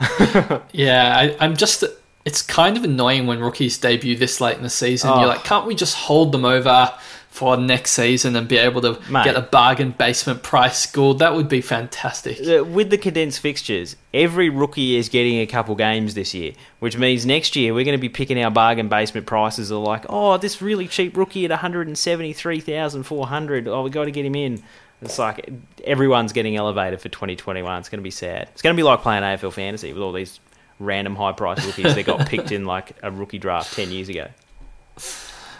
Yeah, 0.72 1.12
I, 1.16 1.36
I'm 1.40 1.56
just. 1.56 1.82
It's 2.24 2.42
kind 2.42 2.76
of 2.76 2.84
annoying 2.84 3.26
when 3.26 3.40
rookies 3.40 3.78
debut 3.78 4.16
this 4.16 4.40
late 4.40 4.56
in 4.56 4.62
the 4.62 4.70
season. 4.70 5.10
Oh. 5.10 5.18
You're 5.18 5.28
like, 5.28 5.42
can't 5.44 5.66
we 5.66 5.74
just 5.74 5.96
hold 5.96 6.30
them 6.30 6.44
over 6.44 6.92
for 7.38 7.56
next 7.56 7.92
season 7.92 8.34
and 8.34 8.48
be 8.48 8.56
able 8.56 8.80
to 8.80 8.98
Mate. 9.08 9.22
get 9.22 9.36
a 9.36 9.42
bargain 9.42 9.92
basement 9.92 10.42
price 10.42 10.90
Gould? 10.90 11.20
That 11.20 11.36
would 11.36 11.48
be 11.48 11.60
fantastic. 11.60 12.36
With 12.66 12.90
the 12.90 12.98
condensed 12.98 13.38
fixtures, 13.38 13.94
every 14.12 14.50
rookie 14.50 14.96
is 14.96 15.08
getting 15.08 15.38
a 15.38 15.46
couple 15.46 15.76
games 15.76 16.14
this 16.14 16.34
year, 16.34 16.54
which 16.80 16.98
means 16.98 17.24
next 17.24 17.54
year 17.54 17.72
we're 17.72 17.84
going 17.84 17.96
to 17.96 18.00
be 18.00 18.08
picking 18.08 18.42
our 18.42 18.50
bargain 18.50 18.88
basement 18.88 19.26
prices 19.26 19.70
of 19.70 19.82
like, 19.82 20.04
oh, 20.08 20.36
this 20.36 20.60
really 20.60 20.88
cheap 20.88 21.16
rookie 21.16 21.44
at 21.44 21.52
173,400. 21.52 23.68
Oh, 23.68 23.84
we 23.84 23.90
got 23.90 24.06
to 24.06 24.10
get 24.10 24.26
him 24.26 24.34
in. 24.34 24.60
It's 25.00 25.20
like 25.20 25.48
everyone's 25.84 26.32
getting 26.32 26.56
elevated 26.56 27.00
for 27.00 27.08
2021. 27.08 27.78
It's 27.78 27.88
going 27.88 28.00
to 28.00 28.02
be 28.02 28.10
sad. 28.10 28.48
It's 28.52 28.62
going 28.62 28.74
to 28.74 28.76
be 28.76 28.82
like 28.82 29.02
playing 29.02 29.22
AFL 29.22 29.52
fantasy 29.52 29.92
with 29.92 30.02
all 30.02 30.12
these 30.12 30.40
random 30.80 31.14
high 31.14 31.30
price 31.30 31.64
rookies 31.64 31.94
that 31.94 32.04
got 32.04 32.26
picked 32.28 32.50
in 32.50 32.64
like 32.64 32.96
a 33.00 33.12
rookie 33.12 33.38
draft 33.38 33.74
10 33.74 33.92
years 33.92 34.08
ago. 34.08 34.26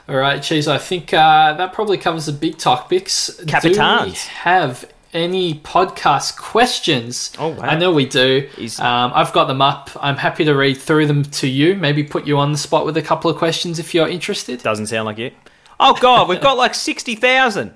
All 0.09 0.17
right, 0.17 0.43
Cheese. 0.43 0.69
I 0.69 0.79
think 0.79 1.13
uh, 1.13 1.53
that 1.55 1.73
probably 1.75 1.99
covers 1.99 2.27
the 2.27 2.33
big 2.33 2.57
topics. 2.57 3.27
Do 3.37 3.59
we 3.63 3.77
have 3.77 4.91
any 5.13 5.55
podcast 5.57 6.39
questions? 6.39 7.31
Oh, 7.39 7.49
wow. 7.49 7.61
I 7.63 7.77
know 7.77 7.93
we 7.93 8.07
do. 8.07 8.49
Um, 8.79 9.13
I've 9.15 9.35
got 9.35 9.49
them 9.49 9.61
up. 9.61 9.91
I'm 10.01 10.17
happy 10.17 10.47
to 10.47 10.55
read 10.55 10.79
through 10.79 11.07
them 11.09 11.25
to 11.25 11.47
you. 11.47 11.75
Maybe 11.75 12.03
put 12.03 12.27
you 12.27 12.39
on 12.39 12.53
the 12.53 12.59
spot 12.59 12.87
with 12.87 12.97
a 12.97 13.03
couple 13.03 13.31
of 13.31 13.37
questions 13.37 13.79
if 13.79 13.95
you're 13.95 14.09
interested. 14.09 14.63
Doesn't 14.63 14.87
sound 14.87 15.05
like 15.05 15.19
it. 15.19 15.35
Oh, 15.79 15.95
God, 16.01 16.29
we've 16.29 16.41
got 16.41 16.57
like 16.57 16.75
60,000. 16.75 17.75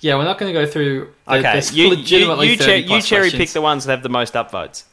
Yeah, 0.00 0.16
we're 0.16 0.24
not 0.24 0.38
going 0.38 0.52
to 0.52 0.58
go 0.58 0.66
through. 0.66 1.12
The, 1.26 1.34
Okay, 1.38 1.62
you, 1.72 1.84
you, 1.84 1.90
legitimately 1.96 2.48
you, 2.50 2.56
30 2.56 2.64
cher- 2.64 2.76
you 2.96 3.02
cherry 3.02 3.30
pick 3.30 3.50
the 3.50 3.60
ones 3.60 3.84
that 3.84 3.92
have 3.92 4.02
the 4.02 4.08
most 4.08 4.34
upvotes. 4.34 4.84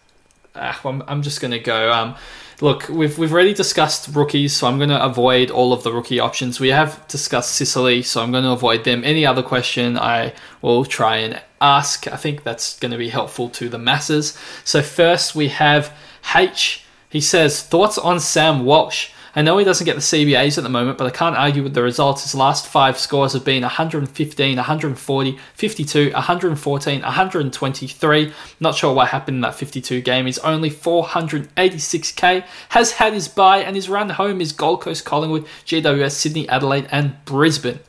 Ah, 0.55 0.79
well, 0.83 0.93
I'm, 0.93 1.03
I'm 1.07 1.21
just 1.21 1.41
going 1.41 1.51
to 1.51 1.59
go. 1.59 1.91
Um, 1.91 2.15
look, 2.61 2.89
we've 2.89 3.17
we've 3.17 3.31
already 3.31 3.53
discussed 3.53 4.15
rookies, 4.15 4.55
so 4.55 4.67
I'm 4.67 4.77
going 4.77 4.89
to 4.89 5.03
avoid 5.03 5.51
all 5.51 5.73
of 5.73 5.83
the 5.83 5.91
rookie 5.91 6.19
options. 6.19 6.59
We 6.59 6.69
have 6.69 7.07
discussed 7.07 7.55
Sicily, 7.55 8.01
so 8.03 8.21
I'm 8.21 8.31
going 8.31 8.43
to 8.43 8.51
avoid 8.51 8.83
them. 8.83 9.03
Any 9.03 9.25
other 9.25 9.43
question, 9.43 9.97
I 9.97 10.33
will 10.61 10.85
try 10.85 11.17
and 11.17 11.41
ask. 11.61 12.07
I 12.07 12.15
think 12.15 12.43
that's 12.43 12.77
going 12.79 12.91
to 12.91 12.97
be 12.97 13.09
helpful 13.09 13.49
to 13.49 13.69
the 13.69 13.77
masses. 13.77 14.37
So 14.63 14.81
first, 14.81 15.35
we 15.35 15.49
have 15.49 15.95
H. 16.35 16.83
He 17.09 17.21
says 17.21 17.63
thoughts 17.63 17.97
on 17.97 18.19
Sam 18.19 18.65
Walsh. 18.65 19.11
I 19.37 19.43
know 19.43 19.55
he 19.59 19.63
doesn't 19.63 19.85
get 19.85 19.93
the 19.93 20.01
CBAs 20.01 20.57
at 20.57 20.63
the 20.63 20.69
moment, 20.69 20.97
but 20.97 21.05
I 21.05 21.11
can't 21.11 21.35
argue 21.35 21.61
with 21.61 21.75
the 21.75 21.83
results. 21.83 22.23
His 22.23 22.33
last 22.33 22.65
five 22.65 22.97
scores 22.97 23.33
have 23.33 23.45
been 23.45 23.61
115, 23.61 24.55
140, 24.55 25.39
52, 25.53 26.11
114, 26.11 27.01
123. 27.03 28.33
Not 28.59 28.73
sure 28.73 28.95
what 28.95 29.09
happened 29.09 29.35
in 29.35 29.41
that 29.41 29.53
52 29.53 30.01
game. 30.01 30.25
He's 30.25 30.39
only 30.39 30.71
486k, 30.71 32.45
has 32.69 32.93
had 32.93 33.13
his 33.13 33.27
bye, 33.27 33.59
and 33.59 33.75
his 33.75 33.87
run 33.87 34.09
home 34.09 34.41
is 34.41 34.51
Gold 34.51 34.81
Coast, 34.81 35.05
Collingwood, 35.05 35.45
GWS, 35.67 36.13
Sydney, 36.13 36.49
Adelaide, 36.49 36.87
and 36.91 37.23
Brisbane. 37.25 37.79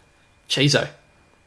Chizo. 0.50 0.90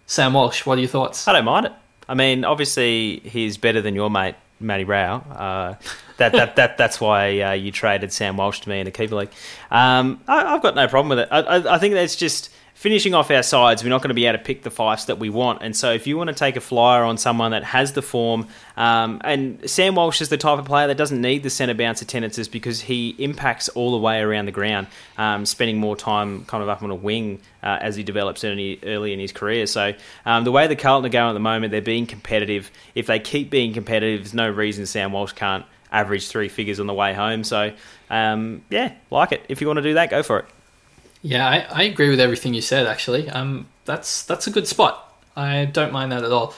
Sam 0.07 0.33
Walsh, 0.33 0.65
what 0.65 0.79
are 0.79 0.81
your 0.81 0.89
thoughts? 0.89 1.27
I 1.27 1.33
don't 1.33 1.45
mind 1.45 1.67
it. 1.67 1.73
I 2.09 2.15
mean, 2.15 2.43
obviously, 2.43 3.19
he's 3.19 3.57
better 3.57 3.83
than 3.83 3.93
your 3.93 4.09
mate, 4.09 4.33
Matty 4.59 4.83
Rowell. 4.83 5.23
Uh, 5.29 5.75
that, 6.21 6.31
that, 6.33 6.55
that, 6.55 6.77
that's 6.77 7.01
why 7.01 7.41
uh, 7.41 7.51
you 7.53 7.71
traded 7.71 8.13
Sam 8.13 8.37
Walsh 8.37 8.59
to 8.61 8.69
me 8.69 8.79
in 8.79 8.87
a 8.87 8.91
keeper 8.91 9.15
league. 9.15 9.31
Um, 9.69 10.21
I, 10.27 10.53
I've 10.53 10.61
got 10.61 10.75
no 10.75 10.87
problem 10.87 11.09
with 11.09 11.19
it. 11.19 11.27
I, 11.31 11.39
I, 11.39 11.75
I 11.75 11.77
think 11.79 11.93
that's 11.95 12.15
just 12.15 12.49
finishing 12.81 13.13
off 13.13 13.29
our 13.29 13.43
sides. 13.43 13.83
We're 13.83 13.89
not 13.89 14.01
going 14.01 14.09
to 14.09 14.15
be 14.15 14.25
able 14.25 14.39
to 14.39 14.43
pick 14.43 14.63
the 14.63 14.71
fives 14.71 15.05
that 15.05 15.19
we 15.19 15.29
want. 15.29 15.61
And 15.61 15.75
so 15.75 15.91
if 15.91 16.07
you 16.07 16.17
want 16.17 16.29
to 16.29 16.33
take 16.33 16.55
a 16.55 16.61
flyer 16.61 17.03
on 17.03 17.17
someone 17.17 17.51
that 17.51 17.63
has 17.63 17.93
the 17.93 18.01
form, 18.01 18.47
um, 18.75 19.21
and 19.23 19.69
Sam 19.69 19.93
Walsh 19.93 20.19
is 20.19 20.29
the 20.29 20.37
type 20.37 20.57
of 20.57 20.65
player 20.65 20.87
that 20.87 20.97
doesn't 20.97 21.21
need 21.21 21.43
the 21.43 21.51
centre 21.51 21.75
bounce 21.75 22.01
attendances 22.01 22.47
because 22.47 22.81
he 22.81 23.09
impacts 23.19 23.69
all 23.69 23.91
the 23.91 23.99
way 23.99 24.19
around 24.19 24.47
the 24.47 24.51
ground, 24.51 24.87
um, 25.19 25.45
spending 25.45 25.77
more 25.77 25.95
time 25.95 26.43
kind 26.45 26.63
of 26.63 26.69
up 26.69 26.81
on 26.81 26.89
a 26.89 26.95
wing 26.95 27.39
uh, 27.61 27.77
as 27.81 27.95
he 27.95 28.01
develops 28.01 28.43
early, 28.43 28.79
early 28.83 29.13
in 29.13 29.19
his 29.19 29.31
career. 29.31 29.67
So 29.67 29.93
um, 30.25 30.43
the 30.43 30.51
way 30.51 30.65
the 30.65 30.75
Carlton 30.75 31.05
are 31.05 31.13
going 31.13 31.29
at 31.29 31.33
the 31.33 31.39
moment, 31.39 31.69
they're 31.69 31.81
being 31.81 32.07
competitive. 32.07 32.71
If 32.95 33.05
they 33.05 33.19
keep 33.19 33.51
being 33.51 33.73
competitive, 33.73 34.21
there's 34.21 34.33
no 34.33 34.49
reason 34.49 34.87
Sam 34.87 35.11
Walsh 35.11 35.33
can't 35.33 35.65
average 35.91 36.27
three 36.27 36.49
figures 36.49 36.79
on 36.79 36.87
the 36.87 36.93
way 36.93 37.13
home. 37.13 37.43
So 37.43 37.73
um, 38.09 38.63
yeah, 38.69 38.93
like 39.09 39.31
it. 39.31 39.45
If 39.49 39.61
you 39.61 39.67
want 39.67 39.77
to 39.77 39.83
do 39.83 39.93
that, 39.95 40.09
go 40.09 40.23
for 40.23 40.39
it. 40.39 40.45
Yeah, 41.21 41.47
I, 41.47 41.81
I 41.81 41.83
agree 41.83 42.09
with 42.09 42.19
everything 42.19 42.53
you 42.53 42.61
said. 42.61 42.87
Actually, 42.87 43.29
um, 43.29 43.67
that's 43.85 44.23
that's 44.23 44.47
a 44.47 44.51
good 44.51 44.67
spot. 44.67 45.13
I 45.35 45.65
don't 45.65 45.93
mind 45.93 46.11
that 46.11 46.23
at 46.23 46.31
all. 46.31 46.53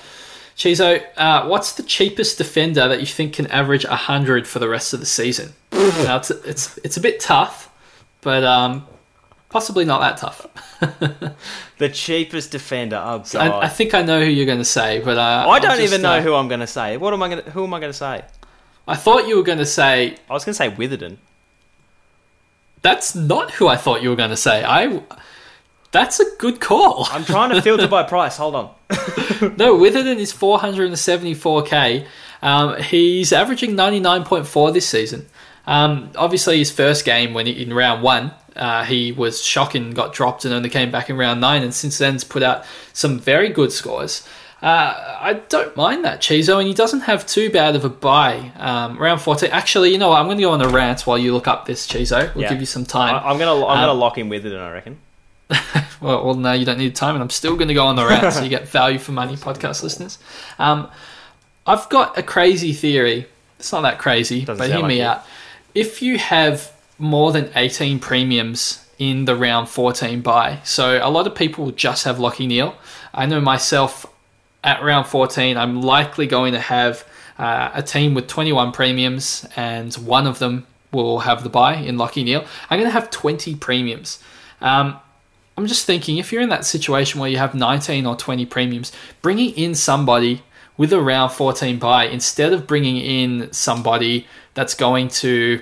Chizo, 0.56 1.04
uh, 1.18 1.48
what's 1.48 1.74
the 1.74 1.84
cheapest 1.84 2.38
defender 2.38 2.88
that 2.88 3.00
you 3.00 3.08
think 3.08 3.34
can 3.34 3.48
average 3.48 3.86
hundred 3.86 4.48
for 4.48 4.60
the 4.60 4.70
rest 4.70 4.94
of 4.94 5.00
the 5.00 5.06
season? 5.06 5.54
now 5.72 6.18
it's 6.18 6.32
it's 6.32 6.78
it's 6.80 6.98
a 6.98 7.02
bit 7.02 7.20
tough, 7.20 7.72
but 8.22 8.44
um, 8.44 8.88
possibly 9.50 9.84
not 9.86 10.00
that 10.00 10.18
tough. 10.18 10.48
The 11.84 11.90
cheapest 11.90 12.52
defender. 12.52 12.96
Oh. 12.96 13.24
I, 13.38 13.66
I 13.66 13.68
think 13.68 13.94
I 13.94 14.04
know 14.04 14.24
who 14.24 14.30
you're 14.30 14.46
going 14.46 14.60
to 14.60 14.64
say, 14.64 15.00
but 15.00 15.18
uh, 15.18 15.50
I 15.50 15.60
don't 15.60 15.72
just, 15.72 15.82
even 15.82 16.02
know 16.02 16.14
uh, 16.14 16.22
who 16.22 16.34
I'm 16.34 16.48
going 16.48 16.60
to 16.60 16.68
say. 16.68 16.96
What 16.96 17.14
am 17.14 17.22
I 17.24 17.28
going? 17.30 17.44
Who 17.46 17.64
am 17.66 17.74
I 17.74 17.80
going 17.82 17.92
to 17.92 17.98
say? 17.98 18.24
I 18.88 18.96
thought 18.96 19.28
you 19.28 19.38
were 19.38 19.44
going 19.44 19.60
to 19.60 19.66
say. 19.66 20.18
I 20.30 20.34
was 20.34 20.46
going 20.46 20.54
to 20.54 20.58
say 20.58 20.70
Witherden. 20.70 21.18
That's 22.82 23.16
not 23.16 23.52
who 23.52 23.68
I 23.68 23.78
thought 23.78 24.02
you 24.02 24.10
were 24.10 24.16
going 24.16 24.30
to 24.30 24.38
say. 24.38 24.64
I. 24.64 25.02
That's 25.92 26.20
a 26.20 26.26
good 26.40 26.60
call. 26.60 27.06
I'm 27.12 27.24
trying 27.24 27.52
to 27.52 27.62
filter 27.62 27.88
by 27.88 28.02
price. 28.02 28.38
Hold 28.38 28.56
on. 28.56 28.72
No, 29.58 29.76
Witherden 29.78 30.18
is 30.18 30.34
474k. 30.34 32.06
Um, 32.42 32.82
he's 32.82 33.34
averaging 33.34 33.76
99.4 33.76 34.74
this 34.74 34.88
season. 34.88 35.28
Um, 35.66 36.12
obviously, 36.16 36.58
his 36.60 36.72
first 36.72 37.06
game 37.06 37.34
when 37.34 37.46
he, 37.46 37.64
in 37.64 37.74
round 37.74 38.02
one, 38.02 38.32
uh, 38.56 38.84
he 38.84 39.12
was 39.12 39.44
shocking, 39.44 39.92
got 39.92 40.14
dropped, 40.14 40.46
and 40.46 40.54
only 40.54 40.70
came 40.70 40.92
back 40.92 41.10
in 41.10 41.18
round 41.18 41.42
nine. 41.42 41.64
And 41.64 41.74
since 41.74 41.98
then, 41.98 42.14
then's 42.14 42.24
put 42.24 42.44
out 42.44 42.66
some 42.92 43.20
very 43.20 43.50
good 43.50 43.72
scores. 43.72 44.28
Uh, 44.64 45.18
I 45.20 45.34
don't 45.50 45.76
mind 45.76 46.06
that 46.06 46.22
Chizo, 46.22 46.58
and 46.58 46.68
he 46.68 46.74
doesn't 46.74 47.02
have 47.02 47.28
too 47.28 47.50
bad 47.50 47.76
of 47.76 47.84
a 47.84 47.90
buy. 47.90 48.52
Um, 48.58 48.98
round 48.98 49.20
14. 49.22 49.50
Actually, 49.52 49.92
you 49.92 49.98
know 49.98 50.10
what? 50.10 50.20
I'm 50.20 50.26
going 50.28 50.38
to 50.38 50.44
go 50.44 50.52
on 50.52 50.62
a 50.62 50.70
rant 50.70 51.02
while 51.06 51.18
you 51.18 51.34
look 51.34 51.50
up 51.50 51.66
this 51.66 51.86
Chizo. 51.86 52.34
We'll 52.34 52.44
Yeah. 52.44 52.50
give 52.50 52.62
you 52.62 52.66
some 52.66 52.86
time. 52.86 53.14
I, 53.16 53.30
I'm 53.30 53.38
going 53.38 53.60
to 53.60 53.68
I'm 53.68 53.76
going 53.78 53.88
to 53.88 53.92
Um, 53.92 54.00
lock 54.00 54.18
in 54.18 54.30
Witherden. 54.30 54.60
I 54.60 54.72
reckon. 54.72 55.00
Well, 56.02 56.26
well, 56.26 56.36
no, 56.36 56.52
you 56.52 56.66
don't 56.66 56.80
need 56.80 56.96
time, 56.98 57.16
and 57.16 57.22
I'm 57.22 57.30
still 57.30 57.56
going 57.56 57.70
to 57.70 57.74
go 57.74 57.86
on 57.86 57.96
the 57.96 58.06
rant 58.06 58.34
so 58.34 58.44
you 58.44 58.50
get 58.50 58.68
value 58.68 59.00
for 59.00 59.14
money, 59.14 59.38
podcast 59.38 59.84
listeners. 59.84 60.18
Um, 60.60 60.90
I've 61.66 61.88
got 61.88 62.18
a 62.18 62.24
crazy 62.24 62.74
theory. 62.74 63.26
It's 63.58 63.72
not 63.72 63.82
that 63.84 64.00
crazy, 64.00 64.44
Doesn't 64.44 64.58
but 64.58 64.68
hear 64.70 64.86
me 64.86 64.96
like 64.96 64.98
it. 64.98 65.02
out. 65.20 65.26
If 65.74 66.02
you 66.02 66.18
have 66.18 66.74
more 67.00 67.32
than 67.32 67.50
18 67.56 68.00
premiums 68.00 68.86
in 69.00 69.24
the 69.24 69.34
round 69.36 69.70
14 69.70 70.20
buy, 70.20 70.60
so 70.66 71.00
a 71.02 71.08
lot 71.10 71.26
of 71.26 71.36
people 71.36 71.72
just 71.72 72.04
have 72.04 72.18
Lachie 72.18 72.48
Neale. 72.48 72.76
I 73.14 73.26
know 73.26 73.40
myself 73.40 74.06
at 74.64 74.84
round 74.84 75.08
14, 75.08 75.58
I'm 75.58 75.82
likely 75.82 76.28
going 76.28 76.54
to 76.54 76.60
have 76.60 77.08
uh, 77.38 77.72
a 77.74 77.84
team 77.84 78.14
with 78.14 78.28
21 78.28 78.72
premiums, 78.72 79.48
and 79.56 79.94
one 79.96 80.28
of 80.28 80.40
them 80.40 80.68
will 80.92 81.20
have 81.20 81.44
the 81.44 81.50
buy 81.50 81.76
in 81.76 81.98
Lachie 81.98 82.24
Neale. 82.24 82.46
I'm 82.70 82.80
going 82.80 82.88
to 82.88 82.94
have 82.94 83.10
20 83.10 83.56
premiums. 83.56 84.20
Um, 84.62 85.00
I'm 85.58 85.68
just 85.68 85.86
thinking 85.86 86.18
if 86.18 86.32
you're 86.32 86.42
in 86.42 86.50
that 86.50 86.66
situation 86.66 87.20
where 87.20 87.30
you 87.30 87.38
have 87.38 87.54
19 87.54 88.06
or 88.06 88.16
20 88.16 88.46
premiums, 88.46 88.92
bringing 89.22 89.52
in 89.52 89.76
somebody 89.76 90.44
with 90.78 90.92
a 90.92 91.02
round 91.02 91.32
14 91.32 91.78
buy 91.78 92.06
instead 92.06 92.54
of 92.54 92.66
bringing 92.66 92.98
in 92.98 93.52
somebody 93.52 94.28
that's 94.56 94.74
going 94.74 95.08
to 95.08 95.62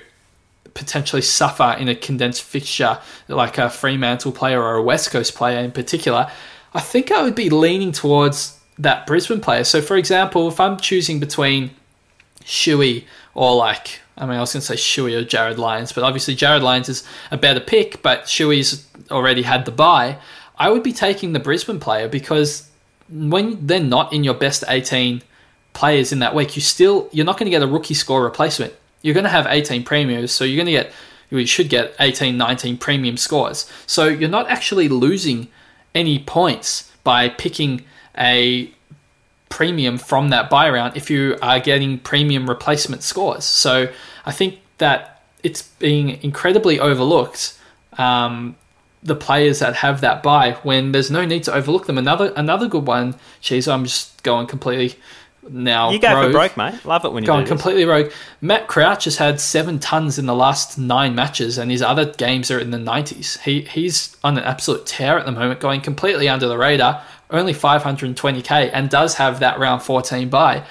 potentially 0.74 1.20
suffer 1.20 1.76
in 1.78 1.88
a 1.88 1.94
condensed 1.94 2.42
fixture 2.42 2.98
like 3.28 3.58
a 3.58 3.68
Fremantle 3.68 4.32
player 4.32 4.62
or 4.62 4.76
a 4.76 4.82
West 4.82 5.10
Coast 5.10 5.34
player 5.34 5.58
in 5.58 5.72
particular, 5.72 6.30
I 6.72 6.80
think 6.80 7.10
I 7.10 7.22
would 7.22 7.34
be 7.34 7.50
leaning 7.50 7.92
towards 7.92 8.58
that 8.82 9.06
Brisbane 9.06 9.40
player. 9.40 9.64
So, 9.64 9.80
for 9.80 9.96
example, 9.96 10.48
if 10.48 10.60
I'm 10.60 10.76
choosing 10.76 11.20
between 11.20 11.70
Shuey 12.44 13.04
or 13.34 13.54
like 13.54 14.00
I 14.16 14.26
mean 14.26 14.36
I 14.36 14.40
was 14.40 14.52
going 14.52 14.60
to 14.60 14.66
say 14.66 14.74
Shuey 14.74 15.18
or 15.20 15.24
Jarryd 15.24 15.56
Lyons, 15.56 15.92
but 15.92 16.04
obviously 16.04 16.36
Jarryd 16.36 16.62
Lyons 16.62 16.88
is 16.88 17.04
a 17.30 17.36
better 17.36 17.60
pick, 17.60 18.02
but 18.02 18.24
Shuey's 18.24 18.86
already 19.10 19.42
had 19.42 19.64
the 19.64 19.70
buy. 19.70 20.18
I 20.56 20.70
would 20.70 20.82
be 20.82 20.92
taking 20.92 21.32
the 21.32 21.40
Brisbane 21.40 21.80
player 21.80 22.08
because 22.08 22.68
when 23.08 23.66
they're 23.66 23.80
not 23.80 24.12
in 24.12 24.24
your 24.24 24.34
best 24.34 24.64
18 24.68 25.22
players 25.72 26.12
in 26.12 26.18
that 26.18 26.34
week, 26.34 26.56
you 26.56 26.62
still 26.62 27.08
you're 27.12 27.26
not 27.26 27.38
going 27.38 27.46
to 27.46 27.50
get 27.50 27.62
a 27.62 27.66
rookie 27.66 27.94
score 27.94 28.22
replacement. 28.22 28.74
You're 29.00 29.14
going 29.14 29.24
to 29.24 29.30
have 29.30 29.46
18 29.48 29.84
premiums, 29.84 30.32
so 30.32 30.44
you're 30.44 30.56
going 30.56 30.66
to 30.66 30.72
get 30.72 30.92
you 31.30 31.46
should 31.46 31.70
get 31.70 31.94
18, 31.98 32.36
19 32.36 32.76
premium 32.76 33.16
scores. 33.16 33.70
So 33.86 34.06
you're 34.06 34.28
not 34.28 34.50
actually 34.50 34.88
losing 34.88 35.48
any 35.94 36.18
points 36.18 36.92
by 37.04 37.30
picking 37.30 37.84
a 38.16 38.70
premium 39.48 39.98
from 39.98 40.30
that 40.30 40.48
buy 40.48 40.70
round 40.70 40.96
if 40.96 41.10
you 41.10 41.36
are 41.42 41.60
getting 41.60 41.98
premium 41.98 42.48
replacement 42.48 43.02
scores. 43.02 43.44
So 43.44 43.88
I 44.24 44.32
think 44.32 44.60
that 44.78 45.22
it's 45.42 45.62
being 45.62 46.22
incredibly 46.22 46.80
overlooked. 46.80 47.58
Um, 47.98 48.56
the 49.02 49.16
players 49.16 49.58
that 49.58 49.74
have 49.76 50.00
that 50.00 50.22
buy 50.22 50.52
when 50.62 50.92
there's 50.92 51.10
no 51.10 51.24
need 51.24 51.42
to 51.44 51.52
overlook 51.52 51.86
them. 51.86 51.98
Another 51.98 52.32
another 52.36 52.68
good 52.68 52.86
one. 52.86 53.16
Jeez, 53.42 53.70
I'm 53.70 53.84
just 53.84 54.22
going 54.22 54.46
completely 54.46 54.94
now. 55.48 55.90
You 55.90 55.98
go 55.98 56.14
rogue, 56.14 56.26
for 56.26 56.32
broke, 56.32 56.56
mate. 56.56 56.84
Love 56.84 57.04
it 57.04 57.12
when 57.12 57.24
you 57.24 57.26
Going 57.26 57.46
completely 57.46 57.84
rogue. 57.84 58.12
Matt 58.40 58.68
Crouch 58.68 59.04
has 59.04 59.16
had 59.16 59.40
seven 59.40 59.78
tons 59.78 60.18
in 60.18 60.26
the 60.26 60.34
last 60.34 60.78
nine 60.78 61.14
matches, 61.14 61.58
and 61.58 61.70
his 61.70 61.82
other 61.82 62.12
games 62.12 62.50
are 62.50 62.58
in 62.58 62.70
the 62.70 62.78
90s. 62.78 63.40
He 63.40 63.62
he's 63.62 64.16
on 64.22 64.38
an 64.38 64.44
absolute 64.44 64.86
tear 64.86 65.18
at 65.18 65.26
the 65.26 65.32
moment, 65.32 65.60
going 65.60 65.80
completely 65.80 66.28
under 66.28 66.46
the 66.46 66.58
radar. 66.58 67.02
Only 67.32 67.54
520k, 67.54 68.70
and 68.72 68.90
does 68.90 69.14
have 69.14 69.40
that 69.40 69.58
round 69.58 69.82
14 69.82 70.28
buy. 70.28 70.64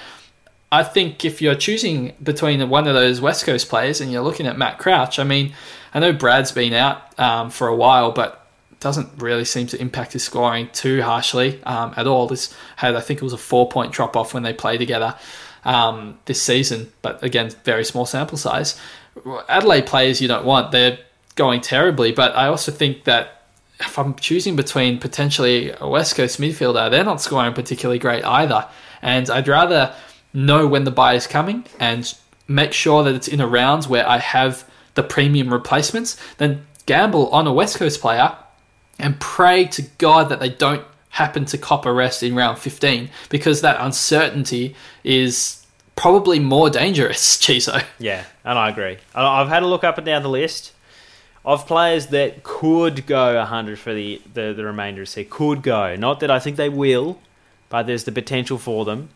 I 0.70 0.84
think 0.84 1.24
if 1.24 1.42
you're 1.42 1.54
choosing 1.54 2.14
between 2.22 2.66
one 2.70 2.88
of 2.88 2.94
those 2.94 3.20
West 3.20 3.44
Coast 3.44 3.68
players 3.68 4.00
and 4.00 4.10
you're 4.10 4.22
looking 4.22 4.46
at 4.46 4.56
Matt 4.56 4.78
Crouch, 4.78 5.18
I 5.18 5.24
mean, 5.24 5.52
I 5.92 6.00
know 6.00 6.14
Brad's 6.14 6.52
been 6.52 6.72
out 6.72 7.18
um, 7.18 7.50
for 7.50 7.68
a 7.68 7.76
while, 7.76 8.12
but 8.12 8.46
doesn't 8.80 9.10
really 9.18 9.44
seem 9.44 9.66
to 9.68 9.80
impact 9.80 10.12
his 10.12 10.24
scoring 10.24 10.68
too 10.72 11.02
harshly 11.02 11.62
um, 11.64 11.94
at 11.96 12.06
all. 12.06 12.26
This 12.26 12.54
had, 12.76 12.96
I 12.96 13.00
think 13.00 13.20
it 13.20 13.24
was 13.24 13.32
a 13.32 13.38
four 13.38 13.68
point 13.68 13.92
drop 13.92 14.16
off 14.16 14.34
when 14.34 14.42
they 14.42 14.52
play 14.52 14.78
together 14.78 15.14
um, 15.64 16.18
this 16.24 16.42
season, 16.42 16.92
but 17.02 17.22
again, 17.22 17.50
very 17.64 17.84
small 17.84 18.06
sample 18.06 18.38
size. 18.38 18.78
Adelaide 19.48 19.86
players 19.86 20.20
you 20.20 20.26
don't 20.26 20.44
want, 20.44 20.72
they're 20.72 20.98
going 21.36 21.60
terribly, 21.60 22.12
but 22.12 22.34
I 22.34 22.46
also 22.46 22.72
think 22.72 23.04
that 23.04 23.41
if 23.82 23.98
I'm 23.98 24.14
choosing 24.14 24.56
between 24.56 24.98
potentially 24.98 25.72
a 25.78 25.88
West 25.88 26.14
Coast 26.14 26.40
midfielder, 26.40 26.90
they're 26.90 27.04
not 27.04 27.20
scoring 27.20 27.52
particularly 27.52 27.98
great 27.98 28.24
either. 28.24 28.68
And 29.00 29.28
I'd 29.28 29.48
rather 29.48 29.94
know 30.32 30.66
when 30.66 30.84
the 30.84 30.90
buy 30.90 31.14
is 31.14 31.26
coming 31.26 31.64
and 31.78 32.12
make 32.48 32.72
sure 32.72 33.02
that 33.04 33.14
it's 33.14 33.28
in 33.28 33.40
a 33.40 33.46
rounds 33.46 33.88
where 33.88 34.08
I 34.08 34.18
have 34.18 34.68
the 34.94 35.02
premium 35.02 35.52
replacements 35.52 36.16
than 36.38 36.66
gamble 36.86 37.28
on 37.30 37.46
a 37.46 37.52
West 37.52 37.76
Coast 37.76 38.00
player 38.00 38.36
and 38.98 39.18
pray 39.20 39.66
to 39.66 39.82
God 39.98 40.28
that 40.28 40.40
they 40.40 40.50
don't 40.50 40.84
happen 41.10 41.44
to 41.46 41.58
cop 41.58 41.84
a 41.84 41.92
rest 41.92 42.22
in 42.22 42.34
round 42.34 42.58
15 42.58 43.10
because 43.28 43.60
that 43.60 43.76
uncertainty 43.80 44.74
is 45.04 45.66
probably 45.96 46.38
more 46.38 46.70
dangerous, 46.70 47.36
Chiso. 47.40 47.84
Yeah, 47.98 48.24
and 48.44 48.58
I 48.58 48.70
agree. 48.70 48.98
I've 49.14 49.48
had 49.48 49.62
a 49.62 49.66
look 49.66 49.84
up 49.84 49.98
and 49.98 50.06
down 50.06 50.22
the 50.22 50.28
list 50.30 50.72
of 51.44 51.66
players 51.66 52.06
that 52.08 52.42
could 52.42 53.06
go 53.06 53.34
100 53.36 53.78
for 53.78 53.92
the, 53.92 54.20
the, 54.32 54.52
the 54.56 54.64
remainder 54.64 55.02
of 55.02 55.08
the 55.08 55.12
season. 55.12 55.30
Could 55.30 55.62
go. 55.62 55.96
Not 55.96 56.20
that 56.20 56.30
I 56.30 56.38
think 56.38 56.56
they 56.56 56.68
will, 56.68 57.18
but 57.68 57.84
there's 57.86 58.04
the 58.04 58.12
potential 58.12 58.58
for 58.58 58.84
them. 58.84 59.08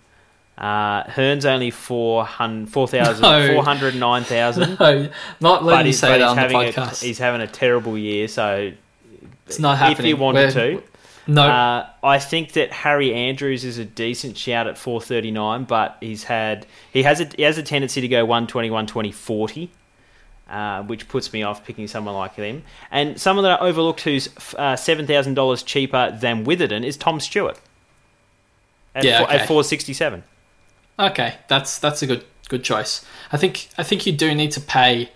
Uh, 0.59 1.05
Hearn's 1.11 1.45
only 1.45 1.70
400 1.70 2.70
4,000 2.72 3.22
No. 3.22 3.55
409,000. 3.55 4.77
No, 4.81 5.09
not 5.41 5.64
letting 5.64 5.87
you 5.87 5.91
he's, 5.91 5.99
say 5.99 6.18
that 6.18 6.22
on 6.22 6.37
the 6.37 6.41
having 6.43 6.57
podcast. 6.57 7.03
A, 7.03 7.07
he's 7.07 7.18
having 7.18 7.43
a 7.43 7.47
terrible 7.47 7.99
year, 7.99 8.27
so 8.27 8.72
it's 9.47 9.59
not 9.59 9.77
happening. 9.79 9.99
if 9.99 10.07
you 10.07 10.16
wanted 10.16 10.55
We're- 10.55 10.77
to. 10.79 10.83
No, 11.29 11.43
Uh, 11.43 11.87
I 12.05 12.20
think 12.20 12.53
that 12.53 12.70
Harry 12.72 13.12
Andrews 13.12 13.64
is 13.64 13.79
a 13.79 13.85
decent 13.85 14.37
shout 14.39 14.68
at 14.68 14.79
439, 14.79 15.64
but 15.64 15.97
he's 16.01 16.22
had 16.24 16.66
he 16.93 17.03
has 17.03 17.20
a 17.20 17.29
he 17.37 17.43
has 17.43 17.59
a 17.59 17.64
tendency 17.64 18.01
to 18.01 18.07
go 18.09 18.24
120, 18.24 18.70
120, 18.70 19.11
40, 19.11 19.70
uh, 20.49 20.83
which 20.85 21.09
puts 21.09 21.33
me 21.33 21.43
off 21.43 21.65
picking 21.65 21.89
someone 21.89 22.15
like 22.15 22.35
him. 22.35 22.63
And 22.91 23.21
someone 23.21 23.43
that 23.45 23.61
I 23.61 23.67
overlooked 23.67 24.01
who's 24.01 24.29
uh, 24.57 24.77
seven 24.77 25.07
thousand 25.07 25.35
dollars 25.35 25.63
cheaper 25.63 26.17
than 26.21 26.45
Witherden 26.45 26.85
is 26.85 26.97
Tom 26.97 27.21
Stewart. 27.21 27.59
At, 28.95 29.05
Yeah, 29.05 29.25
okay. 29.25 29.39
at 29.39 29.47
467. 29.49 30.23
Okay, 30.99 31.35
that's 31.49 31.79
that's 31.79 32.03
a 32.03 32.07
good 32.07 32.25
good 32.49 32.65
choice. 32.65 33.05
I 33.33 33.37
think 33.37 33.69
I 33.77 33.83
think 33.83 34.07
you 34.07 34.13
do 34.13 34.35
need 34.35 34.53
to 34.53 34.61
pay. 34.61 35.11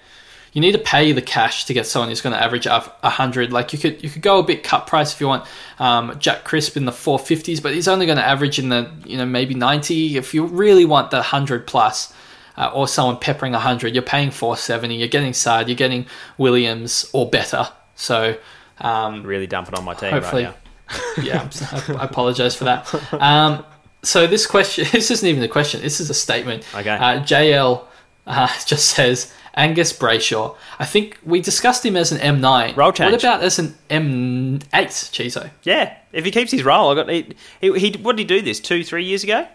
You 0.53 0.61
need 0.61 0.73
to 0.73 0.79
pay 0.79 1.13
the 1.13 1.23
cash 1.23 1.65
to 1.67 1.75
get 1.75 1.87
someone 1.87 2.09
who's 2.09 2.21
going 2.21 2.35
to 2.35 2.43
average 2.43 2.67
up 2.67 2.99
a 3.05 3.09
hundred. 3.09 3.53
Like 3.53 3.73
you 3.73 3.79
could 3.79 4.03
you 4.03 4.11
could 4.11 4.21
go 4.21 4.41
a 4.41 4.43
bit 4.43 4.65
cut 4.65 4.87
price 4.87 5.15
if 5.15 5.21
you 5.21 5.29
want. 5.29 5.47
Um, 5.79 6.19
Jack 6.19 6.45
Crisp 6.45 6.77
in 6.77 6.85
the 6.85 6.93
four 6.93 7.19
fifties, 7.19 7.61
but 7.61 7.73
he's 7.73 7.89
only 7.89 8.05
going 8.05 8.19
to 8.19 8.27
average 8.27 8.59
in 8.59 8.69
the 8.69 8.91
you 9.07 9.17
know 9.17 9.25
maybe 9.25 9.55
ninety. 9.55 10.17
If 10.17 10.35
you 10.35 10.45
really 10.45 10.85
want 10.85 11.13
the 11.13 11.23
hundred 11.23 11.67
plus, 11.67 12.13
uh, 12.61 12.71
or 12.75 12.87
someone 12.87 13.17
peppering 13.17 13.55
a 13.55 13.59
hundred, 13.59 13.95
you're 13.95 14.03
paying 14.03 14.31
four 14.31 14.57
seventy. 14.57 14.97
You're 14.97 15.09
getting 15.09 15.33
Saad, 15.33 15.69
you're 15.69 15.77
getting 15.77 16.07
Williams 16.37 17.09
or 17.13 17.29
better. 17.29 17.69
So 17.95 18.37
um, 18.79 19.23
Really 19.23 19.47
dumping 19.47 19.75
on 19.75 19.85
my 19.85 19.95
team 19.95 20.11
Hopefully. 20.11 20.45
right 20.45 20.55
now. 20.91 21.23
yeah, 21.23 21.51
I 21.99 22.05
apologize 22.05 22.55
for 22.55 22.65
that. 22.65 23.13
Um, 23.15 23.65
so 24.03 24.27
this 24.27 24.47
question, 24.47 24.87
this 24.93 25.11
isn't 25.11 25.27
even 25.27 25.43
a 25.43 25.49
question. 25.49 25.81
This 25.81 26.01
is 26.01 26.11
a 26.11 26.15
statement. 26.15 26.67
Okay. 26.75 26.91
Uh, 26.91 27.23
JL 27.23 27.85
uh, 28.27 28.49
just 28.67 28.91
says 28.91 29.33
Angus 29.55 29.93
Brayshaw. 29.93 30.57
I 30.79 30.85
think 30.85 31.19
we 31.25 31.41
discussed 31.41 31.85
him 31.85 31.97
as 31.97 32.13
an 32.13 32.19
M9. 32.19 32.77
Role 32.77 32.93
change. 32.93 33.13
What 33.13 33.23
about 33.23 33.43
as 33.43 33.59
an 33.59 33.75
M8, 33.89 34.61
Chizo? 34.71 35.51
Yeah, 35.63 35.97
if 36.13 36.25
he 36.25 36.31
keeps 36.31 36.51
his 36.51 36.65
role, 36.65 36.91
I 36.91 36.95
got 36.95 37.09
he, 37.09 37.35
he, 37.61 37.79
he 37.79 37.93
what 38.03 38.17
did 38.17 38.29
he 38.29 38.37
do 38.37 38.43
this 38.43 38.61
two 38.61 38.83
three 38.85 39.05
years 39.05 39.25
ago? 39.25 39.47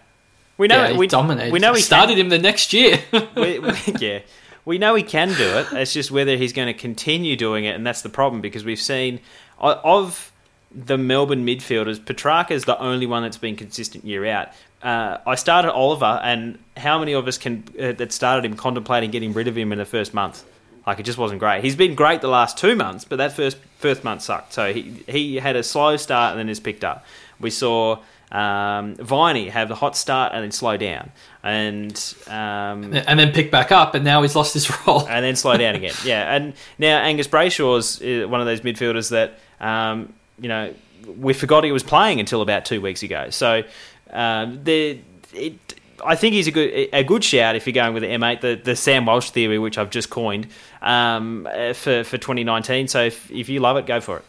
We 0.58 0.68
know 0.68 0.84
yeah, 0.84 0.92
he 0.92 0.98
we 0.98 1.08
dominated. 1.08 1.52
We 1.52 1.60
know 1.60 1.74
he 1.74 1.82
started 1.82 2.14
can, 2.14 2.26
him 2.26 2.30
the 2.30 2.40
next 2.40 2.72
year. 2.74 3.00
we, 3.36 3.60
we, 3.60 3.74
yeah, 4.00 4.20
we 4.64 4.78
know 4.78 4.96
he 4.96 5.04
can 5.04 5.30
do 5.30 5.58
it. 5.58 5.68
It's 5.74 5.94
just 5.94 6.12
whether 6.12 6.38
he's 6.38 6.54
going 6.54 6.68
to 6.68 6.80
continue 6.80 7.36
doing 7.36 7.66
it, 7.66 7.76
and 7.76 7.86
that's 7.86 8.02
the 8.02 8.10
problem 8.10 8.42
because 8.42 8.64
we've 8.64 8.80
seen 8.80 9.20
of 9.60 10.32
the 10.76 10.98
Melbourne 10.98 11.46
midfielders, 11.46 12.04
Petrarca 12.04 12.54
is 12.54 12.66
the 12.66 12.78
only 12.80 13.06
one 13.06 13.24
that's 13.24 13.38
been 13.38 13.56
consistent 13.56 14.04
year 14.04 14.26
out. 14.26 14.50
Uh, 14.84 15.18
I 15.26 15.36
started 15.36 15.72
Oliver, 15.72 16.20
and 16.22 16.60
how 16.76 17.00
many 17.00 17.14
of 17.14 17.28
us 17.28 17.38
can 17.38 17.64
uh, 17.80 17.94
that 17.94 18.12
started 18.12 18.46
him 18.46 18.56
contemplating 18.56 19.10
getting 19.10 19.34
rid 19.34 19.48
of 19.48 19.58
him 19.58 19.72
in 19.72 19.78
the 19.78 19.86
first 19.86 20.14
month? 20.14 20.44
Like 20.86 21.00
it 21.00 21.04
just 21.04 21.18
wasn't 21.18 21.40
great. 21.40 21.64
He's 21.64 21.76
been 21.76 21.96
great 21.96 22.22
the 22.22 22.28
last 22.28 22.58
two 22.58 22.76
months, 22.76 23.06
but 23.06 23.16
that 23.16 23.34
first 23.34 23.58
first 23.78 24.04
month 24.04 24.22
sucked. 24.22 24.54
So 24.54 24.74
he 24.74 25.04
he 25.08 25.36
had 25.38 25.56
a 25.56 25.64
slow 25.64 25.98
start 25.98 26.32
and 26.32 26.40
then 26.40 26.50
has 26.50 26.60
picked 26.60 26.84
up. 26.84 27.06
We 27.40 27.50
saw 27.50 28.00
um, 28.36 28.96
Viney 28.96 29.48
have 29.48 29.72
a 29.72 29.76
hot 29.76 29.96
start 29.96 30.34
and 30.34 30.44
then 30.44 30.52
slow 30.52 30.76
down, 30.76 31.12
and 31.42 32.16
um, 32.28 32.94
and 32.94 33.18
then 33.18 33.32
pick 33.32 33.50
back 33.50 33.72
up, 33.72 33.96
and 33.96 34.04
now 34.04 34.22
he's 34.24 34.36
lost 34.36 34.54
his 34.54 34.70
role. 34.88 35.08
and 35.08 35.24
then 35.24 35.38
slow 35.38 35.56
down 35.56 35.76
again. 35.76 35.94
Yeah, 36.04 36.36
and 36.36 36.54
now 36.78 37.00
Angus 37.00 37.28
Brayshaw's 37.28 38.02
uh, 38.02 38.28
one 38.28 38.42
of 38.42 38.46
those 38.46 38.62
midfielders 38.62 39.10
that 39.12 39.40
um, 39.66 40.14
you 40.38 40.50
know 40.50 40.74
we 41.18 41.34
forgot 41.34 41.64
he 41.64 41.72
was 41.72 41.84
playing 41.84 42.20
until 42.20 42.42
about 42.42 42.66
two 42.66 42.82
weeks 42.82 43.04
ago. 43.04 43.30
So 43.30 43.64
um, 44.12 44.64
the 44.64 45.00
it. 45.34 45.80
I 46.06 46.16
think 46.16 46.34
he's 46.34 46.48
a 46.48 46.52
good 46.52 46.90
a 46.92 47.04
good 47.06 47.24
shout 47.24 47.56
if 47.56 47.66
you're 47.66 47.74
going 47.74 47.94
with 47.94 48.04
the 48.04 48.10
M8, 48.10 48.42
the, 48.42 48.56
the 48.62 48.76
Sam 48.76 49.06
Walsh 49.06 49.30
theory, 49.30 49.58
which 49.58 49.78
I've 49.78 49.90
just 49.90 50.10
coined 50.10 50.48
um, 50.82 51.48
uh, 51.50 51.72
for 51.72 52.04
for 52.04 52.18
2019. 52.18 52.90
So 52.90 53.06
if, 53.06 53.32
if 53.32 53.48
you 53.48 53.62
love 53.62 53.78
it, 53.78 53.86
go 53.86 54.02
for 54.02 54.18
it. 54.18 54.26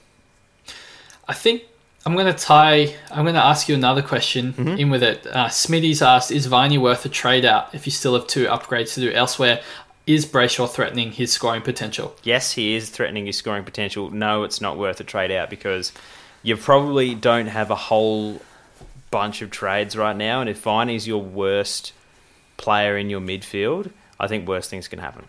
I 1.27 1.35
think 1.35 1.65
I'm 2.07 2.15
going 2.15 2.33
to 2.33 2.39
tie. 2.39 2.95
I'm 3.11 3.25
going 3.25 3.35
to 3.35 3.45
ask 3.45 3.69
you 3.69 3.75
another 3.75 4.01
question 4.01 4.53
Mm-hmm. 4.53 4.79
in 4.79 4.91
with 4.91 5.03
it. 5.03 5.27
Uh, 5.27 5.49
Smitty's 5.49 6.01
asked: 6.03 6.31
Is 6.31 6.47
Viney 6.47 6.79
worth 6.79 7.05
a 7.05 7.09
trade 7.09 7.45
out 7.45 7.75
if 7.75 7.85
you 7.85 7.91
still 7.93 8.15
have 8.15 8.27
two 8.29 8.47
upgrades 8.47 8.95
to 8.95 9.01
do 9.01 9.11
elsewhere? 9.13 9.61
Is 10.07 10.25
Brayshaw 10.25 10.71
threatening 10.71 11.11
his 11.11 11.33
scoring 11.33 11.63
potential? 11.63 12.15
Yes, 12.23 12.53
he 12.53 12.77
is 12.77 12.91
threatening 12.91 13.27
his 13.27 13.37
scoring 13.37 13.65
potential. 13.65 14.09
No, 14.11 14.45
it's 14.45 14.61
not 14.61 14.79
worth 14.79 15.01
a 15.01 15.05
trade 15.05 15.33
out 15.33 15.51
because 15.51 15.93
you 16.45 16.57
probably 16.57 17.17
don't 17.17 17.49
have 17.49 17.73
a 17.73 17.75
whole 17.75 18.41
bunch 19.11 19.43
of 19.43 19.51
trades 19.51 19.97
right 19.97 20.17
now. 20.17 20.41
And 20.41 20.49
if 20.49 20.61
Viney's 20.63 21.09
your 21.09 21.21
worst 21.21 21.93
player 22.57 22.97
in 22.97 23.11
your 23.11 23.21
midfield, 23.21 23.91
I 24.21 24.29
think 24.29 24.47
worse 24.47 24.69
things 24.69 24.87
can 24.87 25.01
happen. 25.01 25.25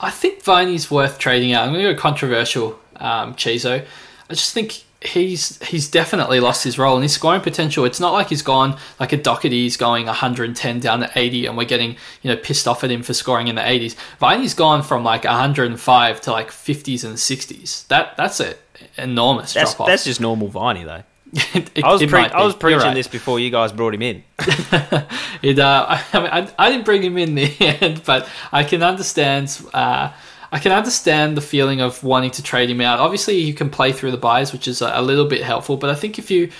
I 0.00 0.10
think 0.10 0.42
Viney's 0.44 0.90
worth 0.90 1.18
trading 1.18 1.52
out. 1.54 1.66
I'm 1.66 1.72
going 1.72 1.86
to 1.86 1.94
go 1.94 1.98
controversial, 1.98 2.78
um, 2.96 3.34
Chizo. 3.34 3.84
I 4.30 4.34
just 4.34 4.52
think 4.52 4.84
he's 5.00 5.62
he's 5.64 5.88
definitely 5.88 6.40
lost 6.40 6.64
his 6.64 6.78
role 6.78 6.96
and 6.96 7.02
his 7.02 7.12
scoring 7.12 7.40
potential. 7.40 7.84
It's 7.84 8.00
not 8.00 8.12
like 8.12 8.28
he's 8.28 8.42
gone 8.42 8.76
like 8.98 9.12
a 9.12 9.16
Doherty's 9.16 9.76
going 9.76 10.06
110 10.06 10.80
down 10.80 11.00
to 11.00 11.10
80, 11.14 11.46
and 11.46 11.56
we're 11.56 11.64
getting 11.64 11.96
you 12.22 12.30
know 12.30 12.36
pissed 12.36 12.66
off 12.66 12.84
at 12.84 12.90
him 12.90 13.02
for 13.02 13.14
scoring 13.14 13.48
in 13.48 13.54
the 13.54 13.62
80s. 13.62 13.94
Viney's 14.18 14.54
gone 14.54 14.82
from 14.82 15.04
like 15.04 15.24
105 15.24 16.20
to 16.22 16.32
like 16.32 16.48
50s 16.50 17.04
and 17.04 17.14
60s. 17.16 17.86
That 17.88 18.16
that's 18.16 18.40
an 18.40 18.54
enormous 18.96 19.54
That's 19.54 19.72
drop 19.74 19.82
off. 19.82 19.86
that's 19.88 20.04
just 20.04 20.20
normal 20.20 20.48
Viney 20.48 20.84
though. 20.84 21.02
It- 21.54 21.84
I 21.84 21.92
was 21.92 22.04
pre- 22.04 22.20
I 22.20 22.44
was. 22.44 22.54
Preaching 22.54 22.80
right. 22.80 22.94
this 22.94 23.06
before 23.06 23.38
you 23.38 23.50
guys 23.50 23.72
brought 23.72 23.94
him 23.94 24.02
in. 24.02 24.24
It, 25.40 25.60
uh, 25.60 25.86
I, 25.88 26.04
I, 26.12 26.20
mean, 26.20 26.30
I, 26.32 26.66
I 26.66 26.70
didn't 26.70 26.84
bring 26.84 27.00
him 27.00 27.16
in 27.16 27.36
the 27.36 27.54
end, 27.60 28.02
but 28.04 28.28
I 28.50 28.64
can 28.64 28.82
understand. 28.82 29.56
Uh, 29.72 30.12
I 30.50 30.58
can 30.58 30.72
understand 30.72 31.36
the 31.36 31.40
feeling 31.42 31.80
of 31.80 32.02
wanting 32.02 32.30
to 32.32 32.42
trade 32.42 32.70
him 32.70 32.80
out. 32.80 32.98
Obviously, 33.00 33.38
you 33.38 33.52
can 33.54 33.68
play 33.70 33.92
through 33.92 34.10
the 34.12 34.16
buys, 34.16 34.52
which 34.52 34.66
is 34.66 34.80
a, 34.80 35.00
little 35.02 35.26
bit 35.26 35.42
helpful. 35.42 35.76
But 35.76 35.90
I 35.90 35.94
think 35.94 36.18
if 36.18 36.30
you 36.30 36.50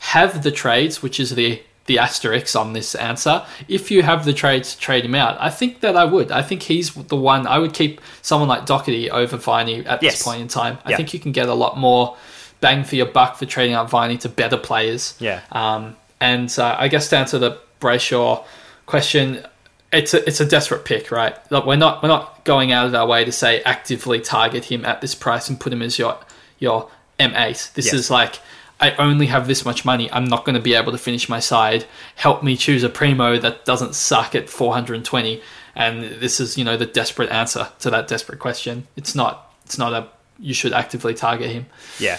have 0.00 0.42
the 0.42 0.50
trades, 0.50 1.02
which 1.02 1.18
is 1.20 1.30
the 1.34 1.62
the 1.86 1.98
asterisk 1.98 2.54
on 2.54 2.74
this 2.74 2.94
answer, 2.94 3.46
if 3.66 3.90
you 3.90 4.02
have 4.02 4.26
the 4.26 4.34
trades 4.34 4.74
to 4.74 4.78
trade 4.78 5.06
him 5.06 5.14
out, 5.14 5.38
I 5.40 5.48
think 5.48 5.80
that 5.80 5.96
I 5.96 6.04
would. 6.04 6.30
I 6.30 6.42
think 6.42 6.62
he's 6.64 6.92
the 6.92 7.16
one. 7.16 7.46
I 7.46 7.58
would 7.58 7.72
keep 7.72 8.02
someone 8.20 8.46
like 8.46 8.66
Doherty 8.66 9.10
over 9.10 9.38
Viney 9.38 9.86
at 9.86 10.02
Yes. 10.02 10.16
this 10.16 10.22
point 10.22 10.42
in 10.42 10.48
time. 10.48 10.76
I 10.84 10.90
Yeah. 10.90 10.96
think 10.98 11.14
you 11.14 11.18
can 11.20 11.32
get 11.32 11.48
a 11.48 11.54
lot 11.54 11.78
more 11.78 12.14
bang 12.60 12.84
for 12.84 12.94
your 12.96 13.06
buck 13.06 13.36
for 13.38 13.46
trading 13.46 13.74
out 13.74 13.88
Viney 13.88 14.18
to 14.18 14.28
better 14.28 14.58
players. 14.58 15.14
Yeah. 15.18 15.40
Um, 15.50 15.96
and 16.20 16.54
uh, 16.58 16.76
I 16.78 16.88
guess 16.88 17.08
down 17.08 17.20
to 17.24 17.36
answer 17.36 17.38
the 17.38 17.58
Brayshaw 17.80 18.44
question, 18.84 19.46
it's 19.92 20.12
a 20.14 20.26
it's 20.26 20.40
a 20.40 20.44
desperate 20.46 20.84
pick, 20.84 21.10
right? 21.10 21.34
Like 21.50 21.64
we're 21.64 21.76
not 21.76 22.02
we're 22.02 22.08
not 22.08 22.44
going 22.44 22.72
out 22.72 22.86
of 22.86 22.94
our 22.94 23.06
way 23.06 23.24
to 23.24 23.32
say 23.32 23.62
actively 23.62 24.20
target 24.20 24.66
him 24.66 24.84
at 24.84 25.00
this 25.00 25.14
price 25.14 25.48
and 25.48 25.58
put 25.58 25.72
him 25.72 25.82
as 25.82 25.98
your 25.98 26.18
your 26.58 26.90
M8. 27.18 27.72
This 27.74 27.86
Yes. 27.86 27.94
is 27.94 28.10
like 28.10 28.40
I 28.80 28.92
only 28.92 29.26
have 29.26 29.48
this 29.48 29.64
much 29.64 29.84
money. 29.84 30.10
I'm 30.12 30.26
not 30.26 30.44
going 30.44 30.54
to 30.54 30.60
be 30.60 30.74
able 30.74 30.92
to 30.92 30.98
finish 30.98 31.28
my 31.28 31.40
side. 31.40 31.84
Help 32.14 32.44
me 32.44 32.56
choose 32.56 32.84
a 32.84 32.88
primo 32.88 33.36
that 33.38 33.64
doesn't 33.64 33.96
suck 33.96 34.34
at 34.36 34.48
420. 34.48 35.42
And 35.74 36.04
this 36.20 36.38
is 36.38 36.56
you 36.58 36.64
know 36.64 36.76
the 36.76 36.86
desperate 36.86 37.30
answer 37.30 37.68
to 37.80 37.90
that 37.90 38.08
desperate 38.08 38.38
question. 38.38 38.86
It's 38.96 39.14
not 39.14 39.52
it's 39.64 39.78
not 39.78 39.92
a 39.92 40.08
you 40.38 40.54
should 40.54 40.72
actively 40.72 41.14
target 41.14 41.50
him. 41.50 41.66
Yeah. 41.98 42.18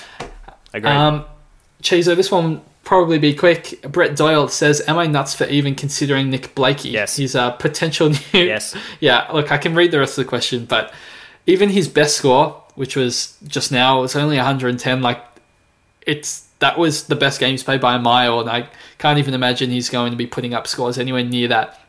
Agreed. 0.73 0.91
Um, 0.91 1.25
Cheezo, 1.81 2.15
this 2.15 2.29
one 2.29 2.61
probably 2.89 3.19
be 3.19 3.35
quick. 3.35 3.79
Brett 3.83 4.15
Doyle 4.15 4.47
says, 4.47 4.81
"Am 4.87 4.97
I 4.97 5.05
nuts 5.05 5.35
for 5.35 5.45
even 5.45 5.75
considering 5.75 6.31
Nick 6.31 6.55
Blakey? 6.55 6.89
Yes. 6.89 7.17
he's 7.17 7.35
a 7.35 7.55
potential 7.59 8.09
new. 8.33 8.39
Yes. 8.39 8.75
yeah. 8.99 9.31
Look, 9.31 9.51
I 9.51 9.59
can 9.59 9.75
read 9.75 9.91
the 9.91 9.99
rest 9.99 10.17
of 10.17 10.25
the 10.25 10.29
question, 10.29 10.65
but 10.65 10.91
even 11.45 11.69
his 11.69 11.87
best 11.87 12.17
score, 12.17 12.63
which 12.73 12.95
was 12.95 13.37
just 13.45 13.71
now, 13.71 14.01
it's 14.01 14.15
only 14.15 14.37
110. 14.37 15.03
Like, 15.03 15.23
it's 16.01 16.47
that 16.57 16.79
was 16.79 17.03
the 17.03 17.15
best 17.15 17.39
game 17.39 17.51
he's 17.51 17.63
played 17.63 17.79
by 17.79 17.93
a 17.93 17.99
mile, 17.99 18.39
and 18.39 18.49
I 18.49 18.67
can't 18.97 19.19
even 19.19 19.35
imagine 19.35 19.69
he's 19.69 19.91
going 19.91 20.09
to 20.09 20.17
be 20.17 20.25
putting 20.25 20.55
up 20.55 20.65
scores 20.65 20.97
anywhere 20.97 21.23
near 21.23 21.47
that 21.49 21.79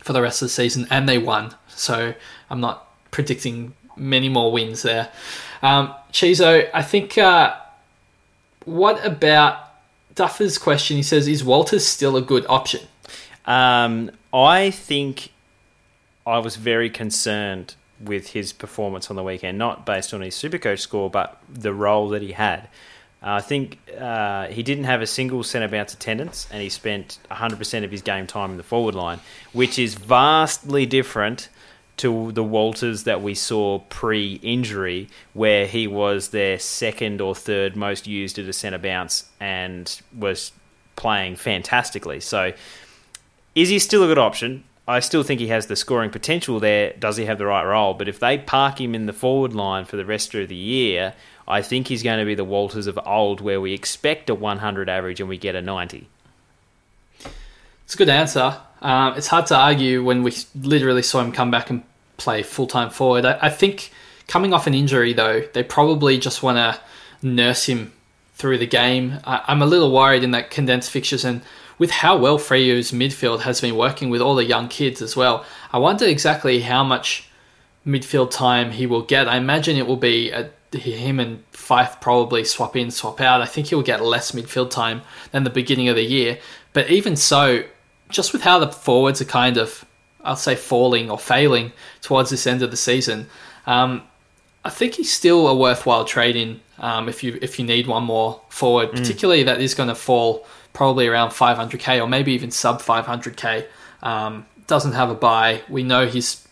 for 0.00 0.12
the 0.12 0.20
rest 0.20 0.42
of 0.42 0.48
the 0.48 0.52
season. 0.52 0.86
And 0.90 1.08
they 1.08 1.16
won, 1.16 1.54
so 1.68 2.12
I'm 2.50 2.60
not 2.60 2.86
predicting 3.10 3.72
many 3.96 4.28
more 4.28 4.52
wins 4.52 4.82
there. 4.82 5.08
Um, 5.62 5.94
Chizo, 6.12 6.68
I 6.74 6.82
think. 6.82 7.16
Uh, 7.16 7.56
what 8.66 9.04
about 9.04 9.63
Duffer's 10.14 10.58
question? 10.58 10.96
He 10.96 11.02
says, 11.02 11.28
"Is 11.28 11.44
Walters 11.44 11.86
still 11.86 12.16
a 12.16 12.22
good 12.22 12.46
option?" 12.48 12.80
Um, 13.46 14.10
I 14.32 14.70
think 14.70 15.30
I 16.26 16.38
was 16.38 16.56
very 16.56 16.90
concerned 16.90 17.74
with 18.00 18.28
his 18.28 18.52
performance 18.52 19.10
on 19.10 19.16
the 19.16 19.22
weekend, 19.22 19.58
not 19.58 19.86
based 19.86 20.12
on 20.12 20.20
his 20.20 20.34
Supercoach 20.34 20.80
score, 20.80 21.10
but 21.10 21.40
the 21.48 21.72
role 21.72 22.08
that 22.10 22.22
he 22.22 22.32
had. 22.32 22.68
Uh, 23.22 23.36
I 23.36 23.40
think 23.40 23.78
uh, 23.98 24.48
he 24.48 24.62
didn't 24.62 24.84
have 24.84 25.00
a 25.00 25.06
single 25.06 25.42
centre 25.42 25.68
bounce 25.68 25.94
attendance, 25.94 26.46
and 26.50 26.60
he 26.60 26.68
spent 26.68 27.18
100% 27.30 27.84
of 27.84 27.90
his 27.90 28.02
game 28.02 28.26
time 28.26 28.50
in 28.50 28.56
the 28.58 28.62
forward 28.62 28.94
line, 28.94 29.20
which 29.52 29.78
is 29.78 29.94
vastly 29.94 30.84
different 30.84 31.48
to 31.96 32.32
the 32.32 32.42
Walters 32.42 33.04
that 33.04 33.22
we 33.22 33.34
saw 33.34 33.78
pre-injury, 33.88 35.08
where 35.32 35.66
he 35.66 35.86
was 35.86 36.28
their 36.28 36.58
second 36.58 37.20
or 37.20 37.34
third 37.34 37.76
most 37.76 38.06
used 38.06 38.38
at 38.38 38.46
a 38.46 38.52
centre 38.52 38.78
bounce 38.78 39.26
and 39.40 40.00
was 40.16 40.52
playing 40.96 41.36
fantastically. 41.36 42.20
So 42.20 42.52
is 43.54 43.68
he 43.68 43.78
still 43.78 44.02
a 44.02 44.06
good 44.06 44.18
option? 44.18 44.64
I 44.86 45.00
still 45.00 45.22
think 45.22 45.40
he 45.40 45.48
has 45.48 45.66
the 45.66 45.76
scoring 45.76 46.10
potential 46.10 46.60
there. 46.60 46.92
Does 46.98 47.16
he 47.16 47.24
have 47.24 47.38
the 47.38 47.46
right 47.46 47.64
role? 47.64 47.94
But 47.94 48.08
if 48.08 48.20
they 48.20 48.36
park 48.36 48.80
him 48.80 48.94
in 48.94 49.06
the 49.06 49.14
forward 49.14 49.54
line 49.54 49.86
for 49.86 49.96
the 49.96 50.04
rest 50.04 50.34
of 50.34 50.48
the 50.48 50.54
year, 50.54 51.14
I 51.48 51.62
think 51.62 51.88
he's 51.88 52.02
going 52.02 52.18
to 52.18 52.24
be 52.24 52.34
the 52.34 52.44
Walters 52.44 52.86
of 52.86 52.98
old, 53.06 53.40
where 53.40 53.60
we 53.60 53.72
expect 53.72 54.28
a 54.28 54.34
100 54.34 54.88
average 54.88 55.20
and 55.20 55.28
we 55.28 55.38
get 55.38 55.54
a 55.54 55.62
90. 55.62 56.06
It's 57.84 57.94
a 57.94 57.96
good 57.96 58.08
answer. 58.08 58.58
Um, 58.84 59.16
it's 59.16 59.26
hard 59.26 59.46
to 59.46 59.56
argue 59.56 60.04
when 60.04 60.22
we 60.22 60.34
literally 60.54 61.02
saw 61.02 61.20
him 61.20 61.32
come 61.32 61.50
back 61.50 61.70
and 61.70 61.82
play 62.18 62.42
full 62.42 62.66
time 62.66 62.90
forward. 62.90 63.24
I, 63.24 63.38
I 63.42 63.50
think 63.50 63.90
coming 64.28 64.52
off 64.52 64.66
an 64.66 64.74
injury, 64.74 65.14
though, 65.14 65.40
they 65.54 65.62
probably 65.62 66.18
just 66.18 66.42
want 66.42 66.58
to 66.58 67.26
nurse 67.26 67.64
him 67.64 67.92
through 68.34 68.58
the 68.58 68.66
game. 68.66 69.20
I, 69.24 69.42
I'm 69.46 69.62
a 69.62 69.66
little 69.66 69.90
worried 69.90 70.22
in 70.22 70.32
that 70.32 70.50
condensed 70.50 70.90
fixtures 70.90 71.24
and 71.24 71.40
with 71.78 71.90
how 71.90 72.16
well 72.16 72.38
Freyo's 72.38 72.92
midfield 72.92 73.40
has 73.40 73.60
been 73.60 73.74
working 73.74 74.10
with 74.10 74.20
all 74.20 74.34
the 74.34 74.44
young 74.44 74.68
kids 74.68 75.02
as 75.02 75.16
well. 75.16 75.44
I 75.72 75.78
wonder 75.78 76.04
exactly 76.04 76.60
how 76.60 76.84
much 76.84 77.28
midfield 77.86 78.30
time 78.30 78.70
he 78.70 78.86
will 78.86 79.02
get. 79.02 79.28
I 79.28 79.38
imagine 79.38 79.76
it 79.76 79.86
will 79.86 79.96
be 79.96 80.30
a, 80.30 80.50
him 80.72 81.18
and 81.18 81.42
Fyfe 81.52 82.00
probably 82.00 82.44
swap 82.44 82.76
in, 82.76 82.90
swap 82.90 83.20
out. 83.20 83.40
I 83.40 83.46
think 83.46 83.68
he'll 83.68 83.82
get 83.82 84.02
less 84.02 84.32
midfield 84.32 84.70
time 84.70 85.02
than 85.30 85.44
the 85.44 85.50
beginning 85.50 85.88
of 85.88 85.96
the 85.96 86.04
year. 86.04 86.38
But 86.72 86.90
even 86.90 87.16
so, 87.16 87.64
just 88.10 88.32
with 88.32 88.42
how 88.42 88.58
the 88.58 88.68
forwards 88.68 89.20
are 89.20 89.24
kind 89.26 89.56
of, 89.56 89.84
I'll 90.22 90.36
say, 90.36 90.54
falling 90.54 91.10
or 91.10 91.18
failing 91.18 91.72
towards 92.02 92.30
this 92.30 92.46
end 92.46 92.62
of 92.62 92.70
the 92.70 92.76
season, 92.76 93.28
um, 93.66 94.02
I 94.64 94.70
think 94.70 94.94
he's 94.94 95.12
still 95.12 95.46
a 95.48 95.54
worthwhile 95.54 96.04
trade 96.04 96.36
in 96.36 96.60
um, 96.78 97.08
if 97.08 97.22
you 97.22 97.38
if 97.42 97.58
you 97.58 97.64
need 97.64 97.86
one 97.86 98.04
more 98.04 98.40
forward, 98.48 98.90
particularly 98.92 99.42
that 99.44 99.60
is 99.60 99.74
going 99.74 99.88
to 99.90 99.94
fall 99.94 100.46
probably 100.72 101.06
around 101.06 101.30
500k 101.30 102.02
or 102.02 102.08
maybe 102.08 102.32
even 102.32 102.50
sub 102.50 102.80
500k. 102.80 103.66
Um, 104.02 104.46
doesn't 104.66 104.92
have 104.92 105.10
a 105.10 105.14
buy. 105.14 105.60
We 105.68 105.82
know 105.82 106.06
he's 106.06 106.46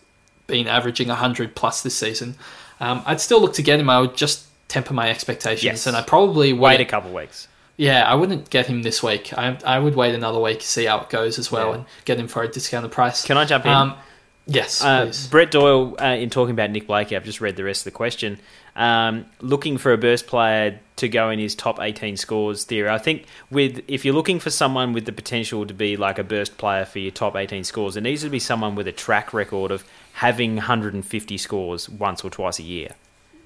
been 0.47 0.67
averaging 0.67 1.07
100 1.07 1.55
plus 1.55 1.81
this 1.81 1.95
season. 1.95 2.35
Um, 2.79 3.01
I'd 3.05 3.19
still 3.19 3.41
look 3.41 3.53
to 3.55 3.61
get 3.63 3.79
him. 3.79 3.89
I 3.89 3.99
would 3.99 4.15
just 4.15 4.45
temper 4.67 4.93
my 4.93 5.09
expectations, 5.09 5.63
Yes. 5.63 5.87
and 5.87 5.95
I 5.97 6.01
probably 6.03 6.53
Wait 6.53 6.79
a 6.79 6.85
couple 6.85 7.09
of 7.09 7.15
weeks. 7.15 7.47
Yeah, 7.77 8.03
I 8.05 8.13
wouldn't 8.15 8.49
get 8.49 8.67
him 8.67 8.83
this 8.83 9.01
week. 9.01 9.33
I, 9.37 9.57
I 9.65 9.79
would 9.79 9.95
wait 9.95 10.13
another 10.13 10.39
week 10.39 10.59
to 10.59 10.67
see 10.67 10.85
how 10.85 10.99
it 11.01 11.09
goes 11.09 11.39
as 11.39 11.51
well 11.51 11.69
Yeah. 11.69 11.75
and 11.77 11.85
get 12.05 12.19
him 12.19 12.27
for 12.27 12.43
a 12.43 12.47
discounted 12.47 12.91
price. 12.91 13.25
Can 13.25 13.37
I 13.37 13.45
jump 13.45 13.65
in? 13.65 13.71
Um, 13.71 13.95
yes, 14.45 14.83
Uh. 14.83 15.11
Brett 15.31 15.49
Doyle, 15.51 15.95
uh, 15.99 16.05
in 16.15 16.29
talking 16.29 16.51
about 16.51 16.69
Nick 16.69 16.85
Blakey, 16.85 17.15
I've 17.15 17.23
just 17.25 17.41
read 17.41 17.55
the 17.55 17.63
rest 17.63 17.81
of 17.81 17.85
the 17.85 17.97
question. 17.97 18.39
Um, 18.75 19.25
looking 19.41 19.77
for 19.77 19.91
a 19.91 19.97
burst 19.97 20.27
player 20.27 20.79
to 20.97 21.07
go 21.07 21.29
in 21.31 21.39
his 21.39 21.55
top 21.55 21.79
18 21.79 22.15
scores 22.17 22.63
theory. 22.63 22.89
I 22.89 22.97
think 22.99 23.25
with 23.51 23.81
if 23.87 24.03
you're 24.05 24.15
looking 24.15 24.39
for 24.39 24.49
someone 24.49 24.93
with 24.93 25.05
the 25.05 25.11
potential 25.11 25.65
to 25.65 25.73
be 25.73 25.95
like 25.97 26.17
a 26.19 26.23
burst 26.23 26.57
player 26.57 26.85
for 26.85 26.99
your 26.99 27.11
top 27.11 27.35
18 27.35 27.63
scores, 27.63 27.95
it 27.97 28.01
needs 28.01 28.21
to 28.23 28.29
be 28.29 28.39
someone 28.39 28.73
with 28.75 28.87
a 28.87 28.91
track 28.91 29.33
record 29.33 29.71
of 29.71 29.83
having 30.13 30.55
150 30.55 31.37
scores 31.37 31.87
once 31.89 32.23
or 32.23 32.29
twice 32.29 32.59
a 32.59 32.63
year. 32.63 32.89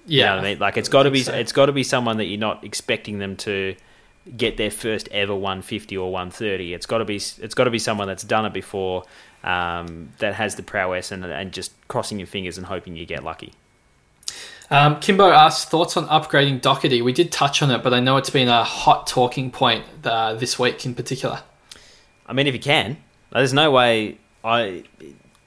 You 0.05 0.19
Yeah, 0.19 0.25
know 0.32 0.36
what 0.36 0.45
I 0.45 0.49
mean? 0.49 0.59
Like 0.59 0.78
it's 0.78 0.89
got 0.89 1.03
to 1.03 1.11
be 1.11 1.23
so. 1.23 1.34
it's 1.34 1.51
got 1.51 1.65
to 1.67 1.73
be 1.73 1.84
someone 1.84 2.17
that 2.17 2.25
you're 2.25 2.39
not 2.39 2.63
expecting 2.63 3.19
them 3.19 3.36
to 3.38 3.75
get 4.36 4.57
their 4.57 4.71
first 4.71 5.07
ever 5.11 5.34
150 5.34 5.97
or 5.97 6.11
130. 6.11 6.73
It's 6.73 6.86
got 6.86 6.99
to 6.99 7.05
be 7.05 7.15
it's 7.15 7.53
got 7.53 7.65
to 7.65 7.71
be 7.71 7.80
someone 7.80 8.07
that's 8.07 8.23
done 8.23 8.45
it 8.45 8.53
before, 8.53 9.03
um, 9.43 10.09
that 10.19 10.34
has 10.36 10.55
the 10.55 10.63
prowess 10.63 11.11
and 11.11 11.23
and 11.25 11.51
just 11.51 11.71
crossing 11.88 12.19
your 12.19 12.28
fingers 12.28 12.57
and 12.57 12.67
hoping 12.67 12.95
you 12.95 13.05
get 13.05 13.23
lucky. 13.23 13.53
Um, 14.69 14.99
Kimbo 14.99 15.30
asks 15.32 15.69
thoughts 15.69 15.95
on 15.95 16.07
upgrading 16.07 16.61
Doherty. 16.61 17.01
We 17.01 17.13
did 17.13 17.32
touch 17.32 17.61
on 17.61 17.71
it, 17.71 17.84
but 17.84 17.93
I 17.93 18.01
know 18.01 18.17
it's 18.17 18.30
been 18.30 18.49
a 18.49 18.65
hot 18.65 19.07
talking 19.07 19.49
point 19.49 19.86
uh, 20.03 20.34
this 20.34 20.59
week 20.59 20.86
in 20.86 20.93
particular. 20.93 21.41
I 22.25 22.34
mean, 22.34 22.47
if 22.47 22.53
you 22.53 22.59
can, 22.59 22.97
there's 23.32 23.53
no 23.53 23.71
way 23.71 24.17
I 24.43 24.84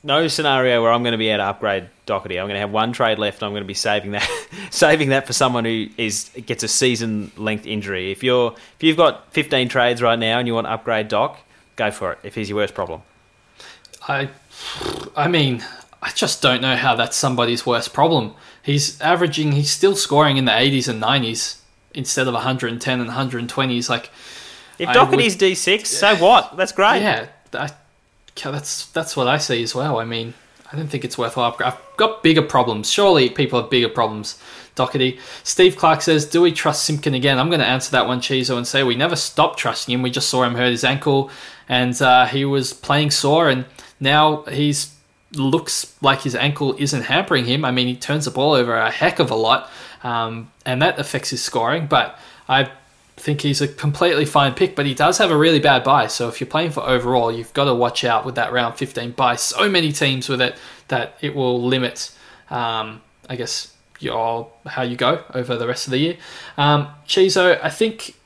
no 0.02 0.28
scenario 0.28 0.82
where 0.82 0.92
I'm 0.92 1.02
going 1.02 1.12
to 1.12 1.18
be 1.18 1.28
able 1.28 1.44
to 1.44 1.48
upgrade 1.48 1.88
Doherty. 2.10 2.38
I'm 2.38 2.46
going 2.46 2.54
to 2.56 2.60
have 2.60 2.70
one 2.72 2.92
trade 2.92 3.18
left. 3.18 3.42
I'm 3.42 3.52
going 3.52 3.62
to 3.62 3.66
be 3.66 3.74
saving 3.74 4.10
that 4.10 4.28
saving 4.70 5.10
that 5.10 5.26
for 5.26 5.32
someone 5.32 5.64
who 5.64 5.86
is 5.96 6.30
gets 6.46 6.62
a 6.62 6.68
season 6.68 7.30
length 7.36 7.66
injury. 7.66 8.10
If 8.10 8.22
you're 8.22 8.52
if 8.52 8.82
you've 8.82 8.96
got 8.96 9.32
15 9.32 9.68
trades 9.68 10.02
right 10.02 10.18
now 10.18 10.38
and 10.38 10.48
you 10.48 10.54
want 10.54 10.66
to 10.66 10.72
upgrade 10.72 11.08
Doc, 11.08 11.38
go 11.76 11.90
for 11.90 12.12
it. 12.12 12.18
If 12.22 12.34
he's 12.34 12.48
your 12.48 12.56
worst 12.56 12.74
problem. 12.74 13.02
I, 14.08 14.28
I 15.14 15.28
mean, 15.28 15.64
I 16.02 16.10
just 16.10 16.42
don't 16.42 16.62
know 16.62 16.76
how 16.76 16.94
that's 16.96 17.16
somebody's 17.16 17.64
worst 17.66 17.92
problem. 17.92 18.34
He's 18.62 19.00
averaging, 19.00 19.52
he's 19.52 19.70
still 19.70 19.94
scoring 19.96 20.36
in 20.36 20.46
the 20.46 20.52
80s 20.52 20.88
and 20.88 21.02
90s 21.02 21.60
instead 21.94 22.26
of 22.26 22.34
110 22.34 23.00
and 23.00 23.10
120s. 23.10 23.88
Like, 23.88 24.10
If 24.78 24.92
Doherty's 24.92 25.36
D6, 25.36 25.86
so 25.86 26.16
what? 26.16 26.56
That's 26.56 26.72
great. 26.72 27.02
yeah, 27.02 27.26
I, 27.52 27.70
that's 28.42 28.86
that's 28.86 29.16
what 29.16 29.28
I 29.28 29.38
see 29.38 29.62
as 29.62 29.74
well. 29.74 29.98
I 29.98 30.04
mean, 30.04 30.32
I 30.72 30.76
don't 30.76 30.88
think 30.88 31.04
it's 31.04 31.18
worthwhile. 31.18 31.56
I've 31.64 31.78
got 31.96 32.22
bigger 32.22 32.42
problems. 32.42 32.90
Surely 32.90 33.28
people 33.28 33.60
have 33.60 33.70
bigger 33.70 33.88
problems. 33.88 34.40
Doherty. 34.76 35.18
Steve 35.42 35.76
Clark 35.76 36.00
says, 36.00 36.24
"Do 36.26 36.40
we 36.42 36.52
trust 36.52 36.84
Simpkin 36.84 37.14
again?" 37.14 37.38
I'm 37.38 37.48
going 37.48 37.60
to 37.60 37.66
answer 37.66 37.90
that 37.90 38.06
one, 38.06 38.20
Chizo, 38.20 38.56
and 38.56 38.66
say 38.66 38.82
we 38.82 38.94
never 38.94 39.16
stopped 39.16 39.58
trusting 39.58 39.92
him. 39.92 40.02
We 40.02 40.10
just 40.10 40.28
saw 40.28 40.44
him 40.44 40.54
hurt 40.54 40.70
his 40.70 40.84
ankle, 40.84 41.30
and 41.68 42.00
uh, 42.00 42.26
he 42.26 42.44
was 42.44 42.72
playing 42.72 43.10
sore, 43.10 43.48
and 43.48 43.64
now 43.98 44.42
he's 44.44 44.94
looks 45.32 45.96
like 46.02 46.22
his 46.22 46.34
ankle 46.34 46.74
isn't 46.78 47.02
hampering 47.02 47.44
him. 47.44 47.64
I 47.64 47.70
mean, 47.70 47.86
he 47.86 47.96
turns 47.96 48.24
the 48.24 48.30
ball 48.30 48.52
over 48.52 48.74
a 48.76 48.90
heck 48.90 49.18
of 49.18 49.30
a 49.30 49.34
lot, 49.34 49.70
um, 50.02 50.50
and 50.64 50.82
that 50.82 50.98
affects 50.98 51.30
his 51.30 51.42
scoring. 51.42 51.86
But 51.86 52.18
I 52.48 52.70
think 53.20 53.42
he's 53.42 53.60
a 53.60 53.68
completely 53.68 54.24
fine 54.24 54.54
pick, 54.54 54.74
but 54.74 54.86
he 54.86 54.94
does 54.94 55.18
have 55.18 55.30
a 55.30 55.36
really 55.36 55.60
bad 55.60 55.84
buy. 55.84 56.06
So 56.06 56.28
if 56.28 56.40
you're 56.40 56.48
playing 56.48 56.72
for 56.72 56.80
overall, 56.80 57.30
you've 57.30 57.52
got 57.52 57.64
to 57.64 57.74
watch 57.74 58.04
out 58.04 58.24
with 58.24 58.34
that 58.34 58.52
round 58.52 58.76
15 58.76 59.12
buy. 59.12 59.36
So 59.36 59.68
many 59.68 59.92
teams 59.92 60.28
with 60.28 60.40
it 60.40 60.56
that 60.88 61.16
it 61.20 61.34
will 61.34 61.62
limit 61.62 62.12
um, 62.50 63.00
I 63.28 63.36
guess 63.36 63.74
your 64.00 64.50
how 64.66 64.82
you 64.82 64.96
go 64.96 65.22
over 65.34 65.56
the 65.56 65.66
rest 65.66 65.86
of 65.86 65.92
the 65.92 65.98
year. 65.98 66.16
Um, 66.58 66.88
Chizo, 67.06 67.58
I 67.62 67.70
think 67.70 68.16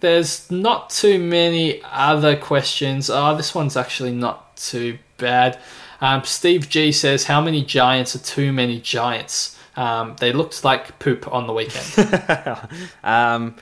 there's 0.00 0.50
not 0.50 0.90
too 0.90 1.18
many 1.18 1.82
other 1.84 2.36
questions. 2.36 3.10
Oh, 3.10 3.36
this 3.36 3.54
one's 3.54 3.76
actually 3.76 4.12
not 4.12 4.56
too 4.56 4.98
bad. 5.18 5.58
Um, 6.00 6.24
Steve 6.24 6.68
G 6.68 6.92
says, 6.92 7.24
"How 7.24 7.40
many 7.40 7.64
giants 7.64 8.16
are 8.16 8.20
too 8.20 8.52
many 8.52 8.80
giants?" 8.80 9.58
Um, 9.76 10.16
they 10.20 10.32
looked 10.32 10.64
like 10.64 10.98
poop 10.98 11.30
on 11.32 11.46
the 11.46 11.52
weekend. 11.52 12.58
Um, 13.04 13.56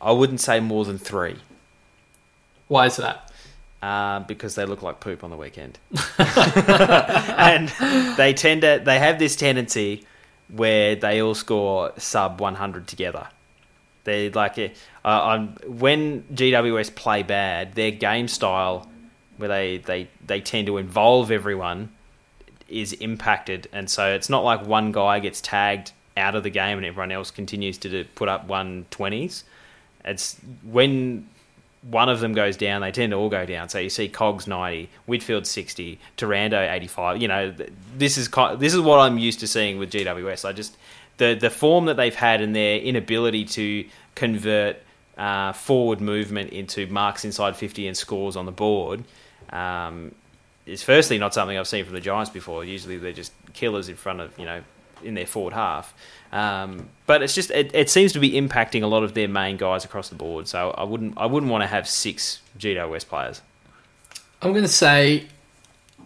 I 0.00 0.12
wouldn't 0.12 0.40
say 0.40 0.60
more 0.60 0.84
than 0.84 0.98
three. 0.98 1.36
Why 2.68 2.86
is 2.86 2.96
that? 2.96 3.30
uh, 3.82 4.20
because 4.20 4.54
they 4.54 4.64
look 4.64 4.82
like 4.82 5.00
poop 5.00 5.24
on 5.24 5.30
the 5.30 5.36
weekend. 5.36 5.78
and 6.18 7.68
they 8.16 8.34
tend 8.34 8.62
to 8.62 8.80
they 8.84 8.98
have 8.98 9.18
this 9.18 9.36
tendency 9.36 10.04
where 10.48 10.96
they 10.96 11.22
all 11.22 11.34
score 11.34 11.92
sub 11.96 12.40
100 12.40 12.86
together. 12.86 13.28
They 14.04 14.30
like. 14.30 14.58
Uh, 14.58 14.68
I'm, 15.04 15.48
when 15.66 16.24
GWS 16.34 16.94
play 16.94 17.22
bad, 17.22 17.74
their 17.74 17.90
game 17.90 18.28
style, 18.28 18.90
where 19.36 19.48
they, 19.48 19.78
they, 19.78 20.08
they 20.26 20.40
tend 20.40 20.66
to 20.66 20.78
involve 20.78 21.30
everyone, 21.30 21.90
is 22.68 22.92
impacted, 22.94 23.68
and 23.72 23.88
so 23.88 24.12
it's 24.12 24.28
not 24.28 24.44
like 24.44 24.66
one 24.66 24.92
guy 24.92 25.20
gets 25.20 25.40
tagged 25.40 25.92
out 26.16 26.34
of 26.34 26.42
the 26.42 26.50
game 26.50 26.76
and 26.76 26.86
everyone 26.86 27.12
else 27.12 27.30
continues 27.30 27.78
to 27.78 27.88
do, 27.88 28.04
put 28.14 28.28
up 28.28 28.48
120s. 28.48 29.44
It's 30.04 30.36
when 30.62 31.28
one 31.82 32.08
of 32.08 32.20
them 32.20 32.34
goes 32.34 32.56
down, 32.56 32.82
they 32.82 32.92
tend 32.92 33.12
to 33.12 33.16
all 33.16 33.28
go 33.28 33.46
down. 33.46 33.68
So 33.68 33.78
you 33.78 33.88
see 33.88 34.08
Cogs 34.08 34.46
90, 34.46 34.88
Whitfield 35.06 35.46
60, 35.46 35.98
Taranto 36.16 36.60
85. 36.60 37.22
You 37.22 37.28
know, 37.28 37.54
this 37.96 38.18
is 38.18 38.28
this 38.58 38.74
is 38.74 38.80
what 38.80 38.98
I'm 38.98 39.18
used 39.18 39.40
to 39.40 39.46
seeing 39.46 39.78
with 39.78 39.90
GWS. 39.90 40.44
I 40.44 40.52
just 40.52 40.76
the 41.16 41.34
the 41.34 41.50
form 41.50 41.86
that 41.86 41.96
they've 41.96 42.14
had 42.14 42.40
and 42.40 42.54
their 42.54 42.78
inability 42.78 43.44
to 43.44 43.86
convert 44.14 44.82
uh, 45.16 45.52
forward 45.52 46.00
movement 46.00 46.50
into 46.50 46.86
marks 46.86 47.24
inside 47.24 47.56
50 47.56 47.86
and 47.86 47.96
scores 47.96 48.36
on 48.36 48.46
the 48.46 48.52
board 48.52 49.04
um, 49.50 50.14
is 50.66 50.82
firstly 50.82 51.18
not 51.18 51.34
something 51.34 51.58
I've 51.58 51.68
seen 51.68 51.84
from 51.84 51.94
the 51.94 52.00
Giants 52.00 52.30
before. 52.30 52.64
Usually 52.64 52.96
they're 52.96 53.12
just 53.12 53.32
killers 53.52 53.88
in 53.88 53.96
front 53.96 54.20
of 54.20 54.38
you 54.38 54.44
know 54.44 54.62
in 55.02 55.14
their 55.14 55.26
forward 55.26 55.52
half. 55.52 55.94
Um, 56.32 56.88
but 57.06 57.22
it's 57.22 57.34
just 57.34 57.50
it, 57.50 57.74
it 57.74 57.90
seems 57.90 58.12
to 58.12 58.20
be 58.20 58.32
impacting 58.32 58.82
a 58.82 58.86
lot 58.86 59.02
of 59.02 59.14
their 59.14 59.28
main 59.28 59.56
guys 59.56 59.84
across 59.84 60.08
the 60.08 60.14
board. 60.14 60.46
So 60.46 60.70
I 60.70 60.84
wouldn't 60.84 61.18
I 61.18 61.26
wouldn't 61.26 61.50
want 61.50 61.62
to 61.62 61.66
have 61.66 61.88
six 61.88 62.40
GWS 62.58 63.06
players. 63.08 63.42
I'm 64.42 64.52
going 64.52 64.64
to 64.64 64.68
say 64.68 65.26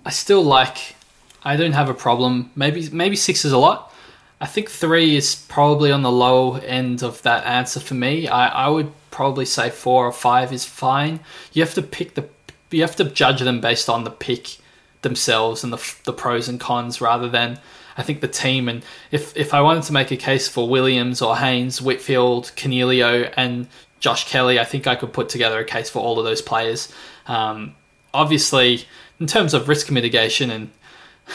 I 0.05 0.11
still 0.11 0.43
like. 0.43 0.97
I 1.45 1.57
don't 1.57 1.73
have 1.73 1.89
a 1.89 1.95
problem. 1.95 2.51
Maybe 2.57 2.89
maybe 2.91 3.17
six 3.17 3.45
is 3.45 3.53
a 3.53 3.59
lot. 3.59 3.93
I 4.41 4.47
think 4.47 4.71
three 4.71 5.17
is 5.17 5.35
probably 5.49 5.93
on 5.93 6.03
the 6.03 6.11
low 6.11 6.57
end 6.57 7.03
of 7.03 7.23
that 7.23 7.47
answer 7.47 7.81
for 7.81 7.95
me. 7.95 8.29
I, 8.29 8.67
I 8.67 8.69
would 8.69 8.93
probably 9.11 9.47
say 9.47 9.71
four 9.71 10.07
or 10.07 10.13
five 10.13 10.53
is 10.53 10.65
fine. 10.65 11.21
You 11.53 11.63
have 11.63 11.75
to 11.75 11.83
pick 11.83 12.15
the 12.15 12.29
you 12.71 12.81
have 12.81 12.97
to 12.97 13.05
judge 13.05 13.41
them 13.41 13.61
based 13.61 13.89
on 13.89 14.05
the 14.05 14.11
pick 14.11 14.57
themselves 15.03 15.63
and 15.63 15.73
the 15.73 15.95
the 16.05 16.13
pros 16.13 16.49
and 16.49 16.59
cons 16.59 17.01
rather 17.01 17.29
than 17.29 17.59
I 17.97 18.03
think 18.03 18.21
the 18.21 18.29
team 18.29 18.69
and 18.69 18.85
if 19.11 19.37
if 19.37 19.55
I 19.55 19.61
wanted 19.61 19.85
to 19.85 19.93
make 19.93 20.11
a 20.11 20.17
case 20.17 20.49
for 20.49 20.69
Williams 20.69 21.23
or 21.23 21.37
Haynes, 21.37 21.81
Whitfield, 21.81 22.53
Coniglio, 22.57 23.33
and 23.37 23.69
Josh 24.01 24.29
Kelly, 24.29 24.59
I 24.59 24.65
think 24.65 24.87
I 24.87 24.97
could 24.97 25.13
put 25.13 25.29
together 25.29 25.59
a 25.59 25.65
case 25.65 25.89
for 25.89 26.01
all 26.01 26.19
of 26.19 26.25
those 26.25 26.43
players. 26.43 26.93
Um, 27.27 27.75
obviously, 28.13 28.85
in 29.19 29.27
terms 29.27 29.55
of 29.55 29.69
risk 29.69 29.91
mitigation 29.91 30.51
and 30.51 30.71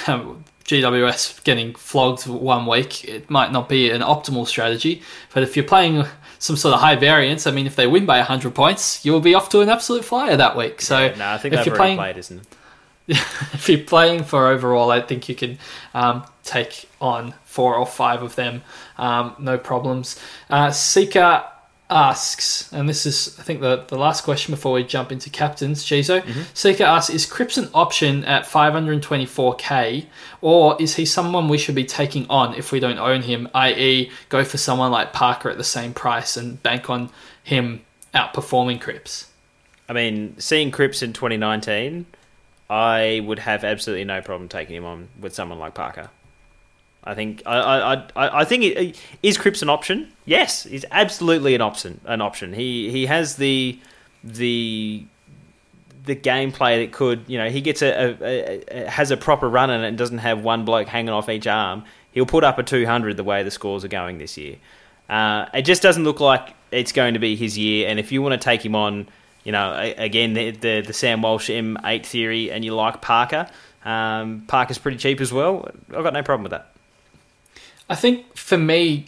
um, 0.08 0.44
GWS 0.66 1.44
getting 1.44 1.74
flogged 1.74 2.28
one 2.28 2.68
week, 2.68 3.04
it 3.06 3.30
might 3.30 3.52
not 3.52 3.68
be 3.68 3.90
an 3.90 4.02
optimal 4.02 4.46
strategy. 4.46 5.02
But 5.34 5.42
if 5.42 5.56
you're 5.56 5.66
playing 5.66 6.06
some 6.38 6.56
sort 6.56 6.76
of 6.76 6.80
high 6.80 6.96
variance, 6.96 7.48
I 7.48 7.52
mean, 7.52 7.66
if 7.66 7.76
they 7.76 7.88
win 7.88 8.06
by 8.06 8.18
100 8.18 8.54
points, 8.54 9.04
you'll 9.04 9.20
be 9.20 9.34
off 9.34 9.50
to 9.50 9.62
an 9.62 9.70
absolute 9.70 10.06
flyer 10.06 10.38
that 10.38 10.56
week. 10.56 10.82
So 10.82 11.06
Yeah, 11.06 11.16
no, 11.16 11.30
I 11.30 11.38
think 11.40 11.56
if 11.56 11.66
you're 11.66 11.76
playing, 11.76 11.98
played, 11.98 12.18
isn't 12.18 12.38
it? 12.40 12.48
if 13.54 13.68
you're 13.68 13.80
playing 13.80 14.24
for 14.24 14.48
overall, 14.48 14.92
I 14.92 15.02
think 15.02 15.28
you 15.28 15.34
can 15.34 15.58
um, 15.96 16.24
take 16.44 16.88
on 17.02 17.34
four 17.44 17.76
or 17.76 17.88
five 17.88 18.22
of 18.22 18.36
them, 18.36 18.62
um, 18.98 19.36
no 19.40 19.58
problems. 19.58 20.20
Uh, 20.48 20.70
Seeker 20.70 21.44
asks, 21.90 22.72
and 22.72 22.88
this 22.88 23.08
is, 23.08 23.36
I 23.40 23.42
think, 23.42 23.62
the, 23.62 23.84
the 23.88 23.98
last 23.98 24.24
question 24.24 24.54
before 24.54 24.74
we 24.74 24.84
jump 24.84 25.12
into 25.12 25.32
captains, 25.32 25.84
Chizo. 25.84 26.24
Seeker 26.54 26.84
asks, 26.84 27.12
is 27.12 27.26
Cripps 27.26 27.58
an 27.58 27.70
option 27.74 28.24
at 28.26 28.44
524k, 28.44 30.06
or 30.42 30.80
is 30.80 30.96
he 30.96 31.06
someone 31.06 31.50
we 31.50 31.58
should 31.58 31.74
be 31.74 31.86
taking 31.86 32.28
on 32.30 32.54
if 32.54 32.72
we 32.72 32.80
don't 32.80 33.00
own 33.00 33.24
him, 33.24 33.50
i.e., 33.56 34.12
go 34.30 34.44
for 34.44 34.60
someone 34.60 34.92
like 34.92 35.14
Parker 35.14 35.50
at 35.50 35.58
the 35.58 35.64
same 35.64 35.96
price 35.96 36.38
and 36.38 36.62
bank 36.62 36.92
on 36.92 37.10
him 37.44 37.82
outperforming 38.14 38.80
Cripps? 38.80 39.32
I 39.88 39.94
mean, 39.94 40.36
seeing 40.38 40.70
Cripps 40.70 41.02
in 41.02 41.14
2019, 41.14 42.06
I 42.70 43.22
would 43.26 43.40
have 43.40 43.64
absolutely 43.64 44.06
no 44.06 44.22
problem 44.22 44.48
taking 44.48 44.76
him 44.76 44.86
on 44.86 45.08
with 45.20 45.34
someone 45.34 45.60
like 45.60 45.74
Parker. 45.74 46.10
I 47.04 47.16
think 47.16 47.42
I 47.46 47.58
I, 47.58 47.94
I, 48.16 48.40
I 48.42 48.46
think 48.46 48.64
it, 48.64 49.02
is 49.24 49.38
Cripps 49.38 49.62
an 49.62 49.70
option? 49.70 50.12
Yes, 50.26 50.64
he's 50.64 50.86
absolutely 50.92 51.56
an 51.56 51.62
option. 51.62 52.02
An 52.06 52.22
option. 52.22 52.54
He 52.54 52.92
he 52.92 53.06
has 53.08 53.38
the 53.38 53.80
the 54.24 55.06
the 56.06 56.16
gameplay 56.16 56.84
that 56.84 56.92
could 56.92 57.24
you 57.28 57.38
know 57.38 57.50
he 57.50 57.62
gets 57.62 57.82
a, 57.82 58.18
a, 58.22 58.64
a 58.72 58.90
has 58.90 59.12
a 59.12 59.18
proper 59.18 59.50
run 59.50 59.70
in 59.70 59.84
it 59.84 59.88
and 59.88 59.98
doesn't 59.98 60.20
have 60.20 60.44
one 60.44 60.66
bloke 60.66 60.88
hanging 60.88 61.10
off 61.10 61.30
each 61.30 61.48
arm. 61.48 61.86
He'll 62.12 62.26
put 62.26 62.44
up 62.44 62.58
a 62.58 62.64
200 62.64 63.18
the 63.18 63.24
way 63.24 63.44
the 63.44 63.52
scores 63.52 63.86
are 63.86 63.90
going 63.90 64.18
this 64.18 64.38
year. 64.38 64.58
Uh, 65.10 65.46
it 65.54 65.64
just 65.64 65.82
doesn't 65.82 66.04
look 66.04 66.20
like 66.20 66.54
it's 66.72 66.92
going 66.92 67.14
to 67.14 67.20
be 67.20 67.36
his 67.36 67.58
year. 67.58 67.88
And 67.88 68.00
if 68.00 68.12
you 68.12 68.22
want 68.22 68.40
to 68.40 68.44
take 68.44 68.64
him 68.64 68.76
on, 68.76 69.08
you 69.50 69.54
know, 69.54 69.74
again 69.98 70.34
the 70.34 70.52
the, 70.52 70.82
the 70.82 70.94
Sam 70.94 71.24
Walsh 71.24 71.50
M8 71.50 72.06
theory, 72.06 72.52
and 72.52 72.64
you 72.64 72.76
like 72.76 73.02
Parker, 73.02 73.50
um, 73.84 74.44
Parker's 74.48 74.78
pretty 74.78 75.00
cheap 75.00 75.20
as 75.20 75.34
well. 75.34 75.68
I've 75.92 76.04
got 76.04 76.14
no 76.14 76.22
problem 76.22 76.44
with 76.44 76.52
that. 76.52 76.72
I 77.90 77.96
think 77.96 78.38
for 78.38 78.60
me, 78.60 79.08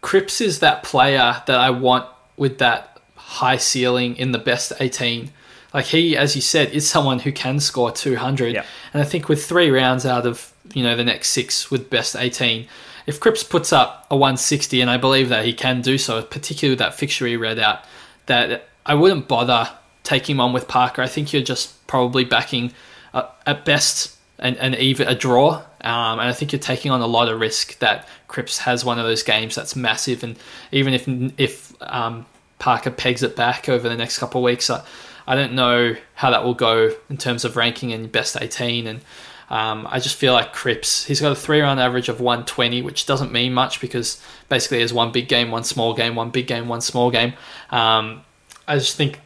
Cripps 0.00 0.40
is 0.40 0.60
that 0.60 0.84
player 0.84 1.42
that 1.46 1.58
I 1.58 1.70
want 1.70 2.06
with 2.36 2.58
that 2.58 3.00
high 3.16 3.56
ceiling 3.56 4.14
in 4.16 4.30
the 4.30 4.38
best 4.38 4.72
18. 4.78 5.32
Like 5.74 5.86
he, 5.86 6.16
as 6.16 6.36
you 6.36 6.42
said, 6.42 6.70
is 6.70 6.88
someone 6.88 7.18
who 7.18 7.32
can 7.32 7.58
score 7.58 7.90
200. 7.90 8.54
Yeah. 8.54 8.64
And 8.94 9.02
I 9.02 9.04
think 9.04 9.28
with 9.28 9.44
three 9.44 9.70
rounds 9.70 10.06
out 10.06 10.24
of, 10.24 10.52
you 10.72 10.84
know, 10.84 10.94
the 10.94 11.02
next 11.02 11.30
six 11.30 11.68
with 11.68 11.90
best 11.90 12.14
18, 12.14 12.68
if 13.06 13.18
Cripps 13.18 13.42
puts 13.42 13.72
up 13.72 14.06
a 14.08 14.16
160, 14.16 14.80
and 14.80 14.88
I 14.88 14.98
believe 14.98 15.30
that 15.30 15.44
he 15.44 15.52
can 15.52 15.80
do 15.80 15.98
so, 15.98 16.22
particularly 16.22 16.74
with 16.74 16.78
that 16.78 16.94
fixture 16.94 17.26
he 17.26 17.36
read 17.36 17.58
out, 17.58 17.80
that 18.26 18.68
I 18.86 18.94
wouldn't 18.94 19.28
bother 19.28 19.70
taking 20.02 20.36
him 20.36 20.40
on 20.40 20.52
with 20.52 20.68
Parker. 20.68 21.02
I 21.02 21.06
think 21.06 21.32
you're 21.32 21.42
just 21.42 21.86
probably 21.86 22.24
backing 22.24 22.72
uh, 23.12 23.28
at 23.46 23.64
best 23.64 24.16
an, 24.38 24.56
an 24.56 24.74
even 24.74 25.08
a 25.08 25.14
draw. 25.14 25.62
Um, 25.82 26.18
and 26.18 26.28
I 26.28 26.32
think 26.32 26.52
you're 26.52 26.60
taking 26.60 26.90
on 26.90 27.00
a 27.00 27.06
lot 27.06 27.28
of 27.28 27.40
risk 27.40 27.78
that 27.78 28.08
Cripps 28.28 28.58
has 28.58 28.84
one 28.84 28.98
of 28.98 29.04
those 29.04 29.22
games 29.22 29.54
that's 29.54 29.76
massive. 29.76 30.22
And 30.22 30.36
even 30.72 30.94
if 30.94 31.08
if 31.38 31.74
um, 31.80 32.26
Parker 32.58 32.90
pegs 32.90 33.22
it 33.22 33.36
back 33.36 33.68
over 33.68 33.88
the 33.88 33.96
next 33.96 34.18
couple 34.18 34.40
of 34.40 34.44
weeks, 34.44 34.68
I, 34.68 34.84
I 35.26 35.34
don't 35.34 35.54
know 35.54 35.94
how 36.14 36.30
that 36.30 36.44
will 36.44 36.54
go 36.54 36.94
in 37.08 37.16
terms 37.16 37.44
of 37.44 37.56
ranking 37.56 37.90
in 37.90 38.08
best 38.08 38.36
18. 38.40 38.86
And 38.86 39.00
um, 39.48 39.86
I 39.90 40.00
just 40.00 40.16
feel 40.16 40.32
like 40.32 40.52
Cripps, 40.52 41.04
he's 41.04 41.20
got 41.20 41.32
a 41.32 41.36
three 41.36 41.60
round 41.60 41.80
average 41.80 42.08
of 42.08 42.20
120, 42.20 42.82
which 42.82 43.06
doesn't 43.06 43.32
mean 43.32 43.54
much 43.54 43.80
because 43.80 44.22
basically 44.48 44.78
there's 44.78 44.92
one 44.92 45.12
big 45.12 45.28
game, 45.28 45.50
one 45.50 45.64
small 45.64 45.94
game, 45.94 46.14
one 46.14 46.30
big 46.30 46.46
game, 46.46 46.68
one 46.68 46.80
small 46.80 47.10
game. 47.10 47.32
Um, 47.70 48.22
I 48.68 48.76
just 48.76 48.96
think 48.96 49.20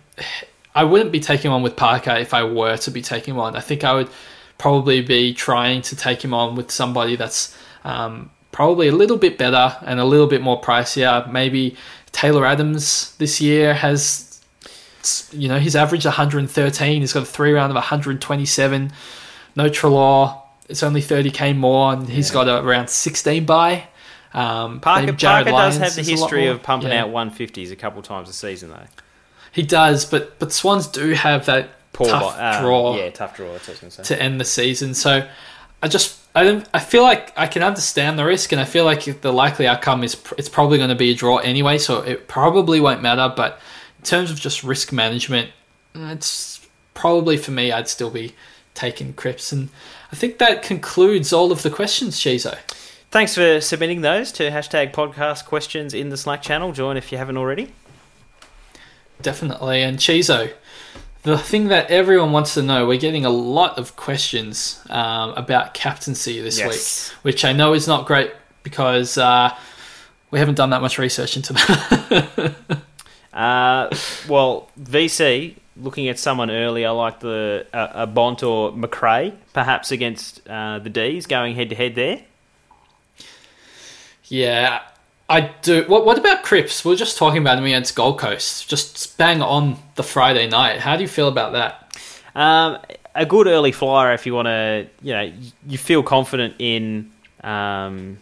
I 0.74 0.84
wouldn't 0.84 1.12
be 1.12 1.20
taking 1.20 1.50
on 1.50 1.62
with 1.62 1.76
Parker 1.76 2.12
if 2.12 2.34
I 2.34 2.42
were 2.44 2.76
to 2.78 2.90
be 2.90 3.00
taking 3.02 3.38
on. 3.38 3.54
I 3.56 3.60
think 3.60 3.84
I 3.84 3.94
would 3.94 4.08
probably 4.58 5.00
be 5.02 5.32
trying 5.34 5.82
to 5.82 5.96
take 5.96 6.24
him 6.24 6.34
on 6.34 6.56
with 6.56 6.70
somebody 6.70 7.16
that's 7.16 7.56
um, 7.84 8.30
probably 8.52 8.88
a 8.88 8.92
little 8.92 9.16
bit 9.16 9.38
better 9.38 9.76
and 9.84 10.00
a 10.00 10.04
little 10.04 10.26
bit 10.26 10.42
more 10.42 10.60
pricier. 10.60 11.30
Maybe 11.30 11.76
Taylor 12.12 12.44
Adams 12.46 13.14
this 13.18 13.40
year 13.40 13.74
has, 13.74 14.40
you 15.32 15.48
know, 15.48 15.58
his 15.58 15.76
average 15.76 16.04
113. 16.04 17.00
He's 17.00 17.12
got 17.12 17.22
a 17.22 17.26
three 17.26 17.52
round 17.52 17.70
of 17.70 17.76
127. 17.76 18.92
No 19.56 19.68
Treloar. 19.68 20.40
It's 20.68 20.82
only 20.82 21.02
30k 21.02 21.54
more, 21.56 21.92
and 21.92 22.08
he's 22.08 22.30
got 22.30 22.48
a 22.48 22.62
around 22.64 22.88
16 22.88 23.44
by. 23.44 23.86
Um, 24.32 24.80
Parker, 24.80 25.12
Parker 25.12 25.50
does 25.50 25.76
have 25.76 25.94
the 25.94 26.00
is 26.00 26.08
a 26.08 26.12
lot 26.12 26.20
history 26.22 26.46
of 26.46 26.62
pumping 26.62 26.88
Yeah. 26.90 27.04
out 27.04 27.10
150s 27.10 27.70
a 27.70 27.76
couple 27.76 28.00
times 28.02 28.28
a 28.28 28.32
season, 28.32 28.70
though. 28.70 28.86
He 29.54 29.62
does, 29.62 30.04
but 30.04 30.38
but 30.40 30.52
Swans 30.52 30.88
do 30.88 31.12
have 31.12 31.46
that 31.46 31.70
Poor 31.92 32.08
tough 32.08 32.36
uh, 32.36 32.60
draw 32.60 32.96
Yeah, 32.96 33.08
tough 33.10 33.36
draw. 33.36 33.52
That's 33.52 33.68
what 33.68 33.82
I 33.82 33.86
was 33.86 33.96
going 33.96 34.06
to 34.06 34.20
end 34.20 34.40
the 34.40 34.44
season. 34.44 34.94
So 34.94 35.26
I 35.80 35.88
just 35.88 36.18
I 36.34 36.42
don't 36.42 36.68
I 36.74 36.80
feel 36.80 37.04
like 37.04 37.32
I 37.36 37.46
can 37.46 37.62
understand 37.62 38.18
the 38.18 38.24
risk, 38.24 38.50
and 38.50 38.60
I 38.60 38.64
feel 38.64 38.84
like 38.84 39.20
the 39.20 39.32
likely 39.32 39.68
outcome 39.68 40.02
is 40.02 40.16
pr- 40.16 40.34
it's 40.36 40.48
probably 40.48 40.78
going 40.78 40.90
to 40.90 40.96
be 40.96 41.12
a 41.12 41.14
draw 41.14 41.38
anyway. 41.38 41.78
So 41.78 42.00
it 42.00 42.26
probably 42.26 42.80
won't 42.80 43.00
matter. 43.00 43.32
But 43.34 43.60
in 44.00 44.04
terms 44.04 44.32
of 44.32 44.40
just 44.40 44.64
risk 44.64 44.92
management, 44.92 45.50
it's 45.94 46.66
probably 46.94 47.36
for 47.36 47.52
me 47.52 47.70
I'd 47.70 47.88
still 47.88 48.10
be 48.10 48.34
taking 48.74 49.12
Cripps, 49.12 49.52
and 49.52 49.68
I 50.10 50.16
think 50.16 50.38
that 50.38 50.64
concludes 50.64 51.32
all 51.32 51.52
of 51.52 51.62
the 51.62 51.70
questions, 51.70 52.18
Shizo. 52.18 52.58
Thanks 53.12 53.36
for 53.36 53.60
submitting 53.60 54.00
those 54.00 54.32
to 54.32 54.50
hashtag 54.50 54.92
podcast 54.92 55.44
questions 55.44 55.94
in 55.94 56.08
the 56.08 56.16
Slack 56.16 56.42
channel. 56.42 56.72
Join 56.72 56.96
if 56.96 57.12
you 57.12 57.18
haven't 57.18 57.36
already. 57.36 57.72
Definitely. 59.22 59.82
And 59.82 59.98
Chizo, 59.98 60.52
the 61.22 61.38
thing 61.38 61.68
that 61.68 61.90
everyone 61.90 62.32
wants 62.32 62.54
to 62.54 62.62
know, 62.62 62.86
we're 62.86 62.98
getting 63.00 63.24
a 63.24 63.30
lot 63.30 63.78
of 63.78 63.96
questions 63.96 64.82
um, 64.90 65.30
about 65.30 65.72
captaincy 65.74 66.40
this 66.40 66.58
Yes. 66.58 67.10
week, 67.10 67.22
which 67.22 67.44
I 67.44 67.52
know 67.52 67.72
is 67.74 67.86
not 67.88 68.06
great 68.06 68.32
because 68.62 69.16
uh, 69.16 69.54
we 70.30 70.38
haven't 70.38 70.56
done 70.56 70.70
that 70.70 70.82
much 70.82 70.98
research 70.98 71.36
into 71.36 71.52
that. 71.54 72.54
Uh, 73.32 73.88
well, 74.28 74.70
VC, 74.80 75.56
looking 75.76 76.06
at 76.08 76.20
someone 76.20 76.52
earlier 76.52 76.92
like 76.92 77.18
the 77.18 77.66
uh, 77.72 77.88
a 77.92 78.06
Bont 78.06 78.44
or 78.44 78.70
Macrae, 78.70 79.32
perhaps 79.52 79.90
against 79.90 80.40
uh, 80.48 80.78
the 80.78 80.88
D's, 80.88 81.26
going 81.26 81.56
head 81.56 81.68
to 81.70 81.74
head 81.74 81.96
there. 81.96 82.20
yeah, 84.26 84.82
I 85.28 85.40
do. 85.62 85.84
What, 85.86 86.04
what 86.04 86.18
about 86.18 86.42
Cripps? 86.42 86.84
We 86.84 86.92
are 86.92 86.96
just 86.96 87.16
talking 87.16 87.40
about 87.40 87.58
him 87.58 87.64
against 87.64 87.96
Gold 87.96 88.18
Coast, 88.18 88.68
just 88.68 89.16
bang 89.16 89.40
on 89.40 89.78
the 89.94 90.02
Friday 90.02 90.48
night. 90.48 90.80
How 90.80 90.96
do 90.96 91.02
you 91.02 91.08
feel 91.08 91.28
about 91.28 91.52
that? 91.52 91.98
Um, 92.34 92.78
a 93.14 93.24
good 93.24 93.46
early 93.46 93.72
flyer 93.72 94.12
if 94.12 94.26
you 94.26 94.34
want 94.34 94.46
to, 94.46 94.86
you 95.02 95.12
know, 95.12 95.32
you 95.66 95.78
feel 95.78 96.02
confident 96.02 96.56
in 96.58 97.10
um, 97.42 98.18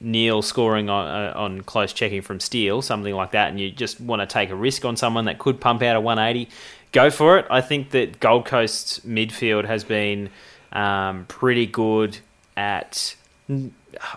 Neale 0.00 0.42
scoring 0.42 0.88
on, 0.88 1.08
uh, 1.08 1.32
on 1.34 1.62
close 1.62 1.92
checking 1.92 2.22
from 2.22 2.38
Steele, 2.38 2.82
something 2.82 3.14
like 3.14 3.32
that, 3.32 3.48
and 3.48 3.58
you 3.58 3.70
just 3.70 4.00
want 4.00 4.20
to 4.20 4.26
take 4.26 4.50
a 4.50 4.54
risk 4.54 4.84
on 4.84 4.96
someone 4.96 5.24
that 5.24 5.38
could 5.38 5.60
pump 5.60 5.82
out 5.82 5.96
a 5.96 6.00
180, 6.00 6.50
go 6.92 7.10
for 7.10 7.38
it. 7.38 7.46
I 7.50 7.60
think 7.60 7.90
that 7.90 8.20
Gold 8.20 8.44
Coast's 8.44 9.00
midfield 9.00 9.64
has 9.64 9.84
been 9.84 10.30
um, 10.72 11.24
pretty 11.26 11.66
good 11.66 12.18
at. 12.56 13.16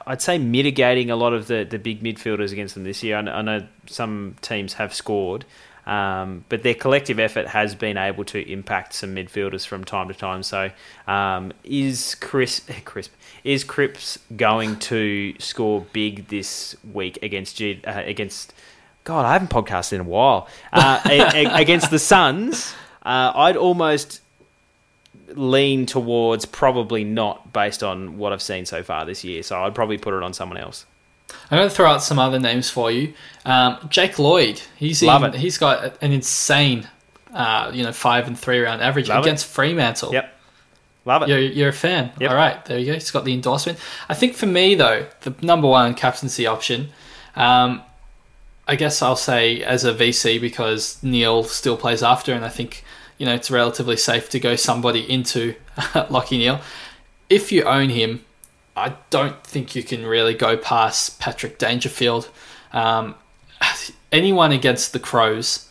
I'd 0.08 0.22
say 0.22 0.38
mitigating 0.38 1.10
a 1.12 1.16
lot 1.16 1.34
of 1.34 1.48
the, 1.48 1.64
the 1.70 1.78
big 1.80 2.02
midfielders 2.02 2.52
against 2.52 2.74
them 2.76 2.84
this 2.84 3.04
year. 3.04 3.18
I 3.18 3.22
know, 3.22 3.32
I 3.32 3.42
know 3.42 3.68
some 3.86 4.36
teams 4.42 4.74
have 4.74 4.94
scored, 4.94 5.46
um, 5.86 6.46
but 6.50 6.64
their 6.64 6.74
collective 6.76 7.20
effort 7.20 7.48
has 7.48 7.76
been 7.76 7.98
able 7.98 8.24
to 8.26 8.52
impact 8.52 8.94
some 8.94 9.16
midfielders 9.16 9.66
from 9.66 9.84
time 9.84 10.08
to 10.08 10.14
time. 10.14 10.44
So, 10.44 10.72
um, 11.08 11.52
is 11.64 12.16
Chris 12.16 12.62
Crisp 12.86 13.12
is 13.44 13.64
Cripps 13.64 14.20
going 14.36 14.78
to 14.80 15.34
score 15.40 15.86
big 15.94 16.28
this 16.28 16.76
week 16.94 17.18
against 17.24 17.58
G, 17.58 17.82
uh, 17.86 18.04
against? 18.06 18.54
God, 19.06 19.26
I 19.26 19.34
haven't 19.34 19.50
podcasted 19.50 19.94
in 19.94 20.02
a 20.02 20.04
while. 20.04 20.48
Uh, 20.74 21.00
a- 21.06 21.46
a- 21.46 21.54
against 21.62 21.90
the 21.90 21.98
Suns, 22.00 22.74
uh, 23.04 23.32
I'd 23.34 23.58
almost 23.58 24.22
lean 25.36 25.86
towards 25.86 26.46
probably 26.46 27.04
not 27.04 27.54
based 27.54 27.84
on 27.84 28.18
what 28.18 28.34
I've 28.34 28.42
seen 28.42 28.66
so 28.66 28.84
far 28.84 29.06
this 29.06 29.24
year. 29.24 29.44
So 29.44 29.64
I'd 29.64 29.76
probably 29.76 29.98
put 29.98 30.14
it 30.14 30.24
on 30.24 30.34
someone 30.34 30.58
else. 30.58 30.86
I'm 31.52 31.58
going 31.60 31.70
to 31.70 31.76
throw 31.76 31.88
out 31.88 32.02
some 32.02 32.18
other 32.20 32.40
names 32.40 32.70
for 32.70 32.90
you. 32.92 33.14
Um, 33.46 33.78
Jake 33.90 34.18
Lloyd, 34.18 34.62
he's 34.78 35.04
Love 35.04 35.24
in, 35.24 35.34
it. 35.36 35.40
he's 35.40 35.58
got 35.60 36.02
an 36.02 36.12
insane, 36.12 36.88
uh, 37.34 37.72
you 37.74 37.84
know, 37.84 37.92
five 37.92 38.28
and 38.28 38.38
three 38.38 38.60
round 38.60 38.82
average 38.82 39.10
Love 39.10 39.20
it. 39.20 39.28
against 39.28 39.46
Fremantle. 39.46 40.12
Yep, 40.12 40.34
love 41.06 41.22
it. 41.24 41.30
You're, 41.30 41.40
you're 41.40 41.70
a 41.70 41.74
fan. 41.74 42.12
Yep. 42.20 42.32
All 42.32 42.36
right, 42.36 42.66
there 42.66 42.80
you 42.80 42.88
go. 42.88 42.94
He's 42.94 43.12
got 43.12 43.26
the 43.26 43.34
endorsement. 43.34 43.78
I 44.08 44.16
think 44.16 44.34
for 44.34 44.48
me, 44.48 44.74
though, 44.74 45.06
the 45.22 45.36
number 45.44 45.68
one 45.68 45.94
captaincy 45.94 46.48
option, 46.48 46.90
um, 47.36 47.84
I 48.68 48.76
guess 48.76 49.02
I'll 49.04 49.16
say 49.16 49.62
as 49.64 49.84
a 49.86 49.94
VC 49.94 50.42
because 50.42 51.02
Neale 51.04 51.44
still 51.44 51.78
plays 51.78 52.02
after, 52.02 52.34
and 52.34 52.44
I 52.44 52.50
think, 52.50 52.84
you 53.20 53.26
know, 53.28 53.36
it's 53.36 53.52
relatively 53.52 53.98
safe 53.98 54.30
to 54.30 54.40
go 54.40 54.56
somebody 54.56 55.02
into 55.12 55.54
Lachie 55.78 56.40
Neale. 56.40 56.62
If 57.30 57.52
you 57.52 57.64
own 57.64 57.90
him, 57.90 58.26
I 58.76 58.96
don't 59.12 59.44
think 59.44 59.76
you 59.76 59.84
can 59.84 60.06
really 60.06 60.34
go 60.34 60.58
past 60.58 61.20
Patrick 61.20 61.60
Dangerfield. 61.60 62.30
Um, 62.74 63.16
anyone 64.12 64.52
against 64.52 64.94
the 64.94 65.00
Crows 65.00 65.70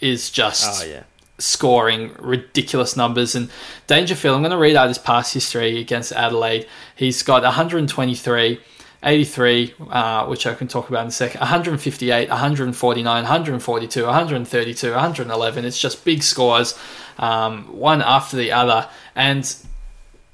is 0.00 0.30
just 0.30 0.82
Oh 0.82 0.86
yeah. 0.86 1.04
scoring 1.38 2.12
ridiculous 2.18 2.96
numbers. 2.96 3.34
And 3.34 3.50
Dangerfield, 3.86 4.36
I'm 4.36 4.42
going 4.42 4.50
to 4.50 4.58
read 4.58 4.76
out 4.76 4.88
his 4.88 4.98
past 4.98 5.32
history 5.34 5.80
against 5.80 6.12
Adelaide. 6.12 6.66
He's 6.94 7.22
got 7.22 7.42
123, 7.42 8.60
83, 9.02 9.74
uh, 9.90 10.26
which 10.26 10.46
I 10.46 10.54
can 10.54 10.68
talk 10.68 10.88
about 10.88 11.02
in 11.02 11.08
a 11.08 11.12
second, 11.12 11.40
158, 11.40 12.28
149, 12.28 13.04
142, 13.22 14.04
132, 14.04 14.90
111. 14.90 15.64
It's 15.64 15.78
just 15.80 16.04
big 16.04 16.22
scores, 16.22 16.78
um, 17.18 17.64
one 17.76 18.00
after 18.02 18.36
the 18.36 18.52
other. 18.52 18.88
And 19.16 19.54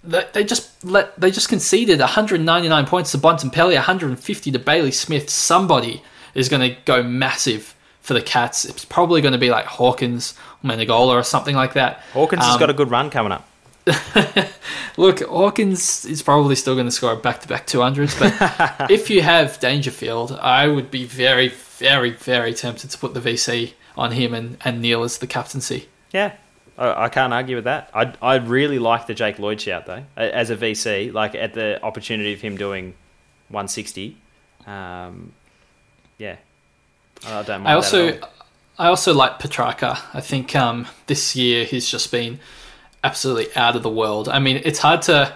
they 0.04 0.26
they 0.32 0.44
just 0.44 0.84
let 0.84 1.18
they 1.20 1.30
just 1.30 1.48
conceded 1.48 1.98
199 2.00 2.86
points 2.86 3.12
to 3.12 3.18
Bontempelli, 3.18 3.74
150 3.74 4.50
to 4.52 4.58
Bailey 4.58 4.92
Smith. 4.92 5.28
Somebody 5.30 6.02
is 6.34 6.48
going 6.48 6.62
to 6.70 6.76
go 6.84 7.02
massive 7.02 7.74
for 8.00 8.14
the 8.14 8.22
Cats. 8.22 8.64
It's 8.64 8.84
probably 8.84 9.20
going 9.20 9.32
to 9.32 9.38
be 9.38 9.50
like 9.50 9.64
Hawkins 9.66 10.34
Menegola 10.64 11.08
or 11.14 11.22
something 11.22 11.56
like 11.56 11.72
that. 11.74 12.00
Hawkins 12.12 12.44
has 12.44 12.54
Um, 12.54 12.60
got 12.60 12.70
a 12.70 12.74
good 12.74 12.90
run 12.90 13.10
coming 13.10 13.32
up. 13.32 13.46
Look, 14.96 15.20
Hawkins 15.20 16.04
is 16.04 16.22
probably 16.22 16.54
still 16.54 16.74
going 16.74 16.86
to 16.86 16.92
score 16.92 17.14
back-to-back 17.16 17.66
200s, 17.66 18.18
but 18.18 18.90
if 18.90 19.10
you 19.10 19.22
have 19.22 19.60
Dangerfield, 19.60 20.32
I 20.32 20.66
would 20.68 20.90
be 20.90 21.04
very, 21.04 21.48
very, 21.48 22.10
very 22.10 22.52
tempted 22.54 22.90
to 22.90 22.98
put 22.98 23.14
the 23.14 23.20
VC 23.20 23.74
on 23.96 24.12
him 24.12 24.34
and, 24.34 24.56
and 24.64 24.80
Neale 24.80 25.04
as 25.04 25.18
the 25.18 25.26
captaincy. 25.26 25.88
Yeah, 26.12 26.32
I, 26.78 27.04
I 27.04 27.08
can't 27.08 27.32
argue 27.32 27.56
with 27.56 27.64
that. 27.64 27.90
I 27.92 28.14
I 28.22 28.36
really 28.36 28.78
like 28.78 29.06
the 29.06 29.14
Jake 29.14 29.38
Lloyd 29.38 29.60
shout 29.60 29.86
though 29.86 30.04
as 30.16 30.50
a 30.50 30.56
VC. 30.56 31.12
Like 31.12 31.34
at 31.34 31.52
the 31.54 31.82
opportunity 31.82 32.32
of 32.32 32.40
him 32.40 32.56
doing 32.56 32.94
160. 33.48 34.16
Um, 34.66 35.32
yeah, 36.16 36.36
I 37.26 37.42
don't 37.42 37.62
mind. 37.62 37.68
I 37.68 37.74
also. 37.74 38.18
I 38.80 38.86
also 38.86 39.12
like 39.12 39.40
Petrarca. 39.40 39.98
I 40.14 40.20
think 40.20 40.54
um, 40.54 40.86
this 41.08 41.34
year 41.34 41.64
he's 41.64 41.90
just 41.90 42.12
been 42.12 42.38
absolutely 43.04 43.54
out 43.56 43.76
of 43.76 43.82
the 43.82 43.90
world. 43.90 44.28
I 44.28 44.38
mean, 44.38 44.60
it's 44.64 44.78
hard 44.78 45.02
to 45.02 45.34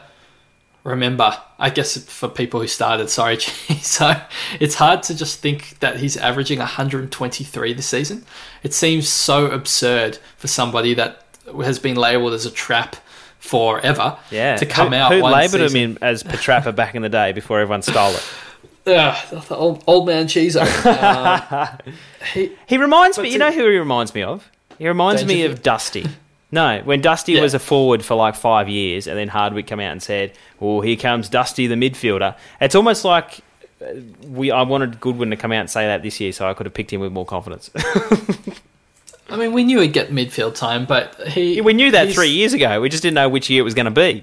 remember. 0.85 1.37
I 1.59 1.71
guess 1.71 1.97
for 1.97 2.29
people 2.29 2.61
who 2.61 2.67
started, 2.67 3.09
sorry, 3.09 3.39
so 3.41 4.15
it's 4.61 4.75
hard 4.75 5.03
to 5.05 5.17
just 5.17 5.41
think 5.41 5.79
that 5.81 5.99
he's 5.99 6.17
averaging 6.17 6.59
123 6.59 7.73
this 7.73 7.87
season. 7.87 8.25
It 8.63 8.75
seems 8.75 9.09
so 9.09 9.51
absurd 9.51 10.19
for 10.37 10.49
somebody 10.49 10.95
that 10.95 11.25
has 11.65 11.79
been 11.79 11.97
labelled 11.97 12.35
as 12.35 12.47
a 12.47 12.51
trap 12.51 12.97
forever 13.39 14.17
yeah 14.31 14.55
to 14.57 14.65
come 14.65 14.91
who, 14.91 14.95
out. 14.95 15.13
Who 15.13 15.21
labelled 15.21 15.63
him 15.63 15.77
in 15.77 15.99
as 16.01 16.23
Petrappa 16.23 16.75
back 16.75 16.95
in 16.95 17.03
the 17.03 17.09
day 17.09 17.33
before 17.33 17.61
everyone 17.61 17.83
stole 17.83 18.13
it? 18.13 18.25
Ugh, 18.87 19.45
old, 19.51 19.85
old 19.87 20.07
man 20.07 20.27
Cheezo. 20.27 20.63
Um, 20.87 21.79
he, 22.35 22.53
He 22.67 22.79
reminds 22.79 23.19
me. 23.19 23.31
You 23.31 23.39
know 23.39 23.53
who 23.53 23.63
he 23.63 23.79
reminds 23.79 24.15
me 24.15 24.23
of? 24.23 24.51
He 24.79 24.89
reminds 24.89 25.25
me 25.25 25.45
of 25.45 25.63
Dusty. 25.63 26.07
No, 26.53 26.81
when 26.85 27.01
Dusty 27.01 27.33
Yeah. 27.33 27.41
was 27.41 27.55
a 27.55 27.59
forward 27.59 28.05
for 28.05 28.15
like 28.15 28.35
five 28.37 28.69
years, 28.69 29.07
and 29.07 29.19
then 29.19 29.29
Hardwick 29.29 29.67
come 29.67 29.81
out 29.81 29.91
and 29.93 30.03
said, 30.03 30.33
"Oh, 30.61 30.83
here 30.83 30.97
comes 30.97 31.29
Dusty, 31.31 31.67
the 31.67 31.75
midfielder." 31.77 32.37
It's 32.61 32.75
almost 32.75 33.05
like 33.07 33.41
uh, 33.81 33.87
we. 34.29 34.51
I 34.51 34.61
wanted 34.63 35.01
Goodwin 35.01 35.31
to 35.31 35.37
come 35.37 35.51
out 35.51 35.61
and 35.61 35.71
say 35.71 35.87
that 35.87 36.03
this 36.03 36.21
year, 36.21 36.31
so 36.31 36.47
I 36.47 36.53
could 36.55 36.67
have 36.67 36.75
picked 36.75 36.93
him 36.93 37.01
with 37.01 37.11
more 37.11 37.25
confidence. 37.25 37.71
I 39.31 39.37
mean, 39.37 39.53
we 39.55 39.65
knew 39.65 39.81
he'd 39.81 39.95
get 39.95 40.11
midfield 40.11 40.55
time, 40.55 40.85
but 40.85 41.15
he. 41.29 41.61
we 41.63 41.73
knew 41.73 41.91
that 41.93 42.11
three 42.13 42.29
years 42.29 42.53
ago. 42.53 42.81
We 42.83 42.91
just 42.91 43.03
didn't 43.03 43.15
know 43.15 43.31
which 43.31 43.49
year 43.49 43.61
it 43.63 43.65
was 43.65 43.73
going 43.75 43.87
to 43.87 43.91
be. 43.91 44.23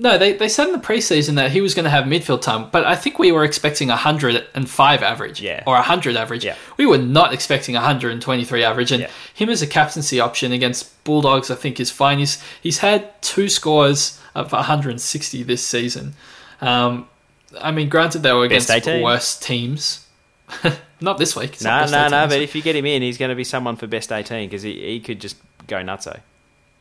No, 0.00 0.18
they, 0.18 0.32
they 0.32 0.48
said 0.48 0.66
in 0.68 0.72
the 0.72 0.78
preseason 0.78 1.34
that 1.36 1.50
he 1.52 1.60
was 1.60 1.74
going 1.74 1.84
to 1.84 1.90
have 1.90 2.04
midfield 2.04 2.42
time, 2.42 2.68
but 2.70 2.84
I 2.84 2.94
think 2.96 3.18
we 3.18 3.32
were 3.32 3.44
expecting 3.44 3.88
a 3.90 3.94
105 3.94 5.02
average 5.02 5.40
Yeah. 5.40 5.62
or 5.66 5.74
a 5.74 5.78
100 5.78 6.16
average. 6.16 6.44
Yeah. 6.44 6.56
We 6.76 6.86
were 6.86 6.98
not 6.98 7.32
expecting 7.32 7.74
a 7.76 7.78
123 7.80 8.64
average, 8.64 8.92
and 8.92 9.02
Yeah. 9.02 9.10
him 9.34 9.48
as 9.50 9.62
a 9.62 9.66
captaincy 9.66 10.20
option 10.20 10.52
against 10.52 11.02
Bulldogs, 11.04 11.50
I 11.50 11.54
think, 11.54 11.78
is 11.80 11.90
fine. 11.90 12.18
He's, 12.18 12.42
he's 12.62 12.78
had 12.78 13.20
two 13.22 13.48
scores 13.48 14.20
of 14.34 14.52
160 14.52 15.42
this 15.42 15.64
season. 15.66 16.14
Um, 16.60 17.08
I 17.60 17.70
mean, 17.70 17.88
granted, 17.88 18.22
they 18.22 18.32
were 18.32 18.44
against 18.44 18.70
18. 18.70 19.02
worse 19.02 19.38
teams. 19.38 20.06
not 21.00 21.18
this 21.18 21.34
week. 21.34 21.60
No, 21.62 21.86
no, 21.86 22.08
no. 22.08 22.26
But 22.28 22.40
if 22.42 22.54
you 22.54 22.62
get 22.62 22.76
him 22.76 22.86
in, 22.86 23.02
he's 23.02 23.18
going 23.18 23.28
to 23.30 23.34
be 23.34 23.44
someone 23.44 23.76
for 23.76 23.86
best 23.86 24.12
eighteen 24.12 24.48
because 24.48 24.62
he, 24.62 24.74
he 24.80 25.00
could 25.00 25.20
just 25.20 25.36
go 25.66 25.76
nutso. 25.76 26.20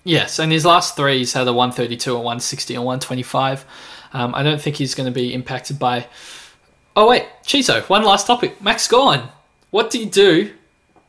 Yes, 0.03 0.39
and 0.39 0.51
his 0.51 0.65
last 0.65 0.95
three, 0.95 1.19
he's 1.19 1.33
had 1.33 1.47
a 1.47 1.53
132, 1.53 2.11
a 2.11 2.15
160, 2.15 2.75
and 2.75 2.83
125. 2.83 3.65
Um, 4.13 4.33
I 4.33 4.43
don't 4.43 4.59
think 4.59 4.75
he's 4.75 4.95
going 4.95 5.05
to 5.05 5.13
be 5.13 5.33
impacted 5.33 5.77
by. 5.77 6.07
Oh, 6.95 7.07
wait, 7.07 7.27
Chizo, 7.43 7.87
one 7.87 8.03
last 8.03 8.27
topic. 8.27 8.61
Max 8.61 8.87
Gawn. 8.87 9.29
What 9.69 9.89
do 9.89 9.99
you 9.99 10.07
do 10.07 10.53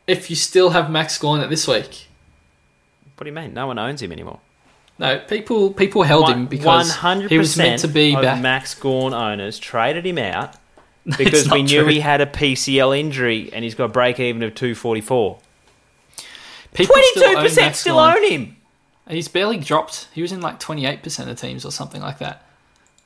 if 0.07 0.31
you 0.31 0.37
still 0.37 0.71
have 0.71 0.91
Max 0.91 1.19
Gawn 1.19 1.41
at 1.41 1.51
this 1.51 1.67
week? 1.67 2.09
What 3.17 3.25
do 3.25 3.31
you 3.31 3.35
mean? 3.35 3.55
No 3.55 3.67
one 3.67 3.79
owns 3.79 4.03
him 4.03 4.13
anymore. 4.13 4.41
No, 4.99 5.19
people 5.19 5.73
people 5.73 6.03
held 6.03 6.29
him 6.29 6.47
because 6.47 6.97
he 7.29 7.39
was 7.39 7.57
meant 7.57 7.81
to 7.81 7.89
be 7.89 8.15
of 8.15 8.23
back. 8.23 8.43
Max 8.43 8.75
Gawn 8.75 9.15
owners 9.15 9.59
traded 9.59 10.07
him 10.07 10.19
out 10.19 10.55
because 11.19 11.51
we 11.51 11.63
knew 11.63 11.81
true. 11.81 11.89
he 11.89 12.01
had 12.01 12.21
a 12.21 12.27
PCL 12.27 12.97
injury 12.99 13.51
and 13.53 13.65
he's 13.65 13.75
got 13.75 13.87
a 13.87 13.89
break 13.89 14.21
even 14.21 14.43
of 14.43 14.55
two 14.55 14.75
forty 14.75 15.01
four. 15.01 15.39
People 16.75 16.95
Twenty 16.95 17.09
still 17.09 17.23
two 17.23 17.37
own 17.37 17.43
percent 17.43 17.75
still 17.77 17.99
own 17.99 18.25
him. 18.31 18.57
He's 19.13 19.29
barely 19.29 19.59
dropped. 19.59 20.09
He 20.13 20.23
was 20.23 20.33
in 20.33 20.41
like 20.41 20.59
28% 20.61 21.29
of 21.29 21.39
teams 21.41 21.65
or 21.65 21.71
something 21.73 22.01
like 22.01 22.19
that. 22.19 22.45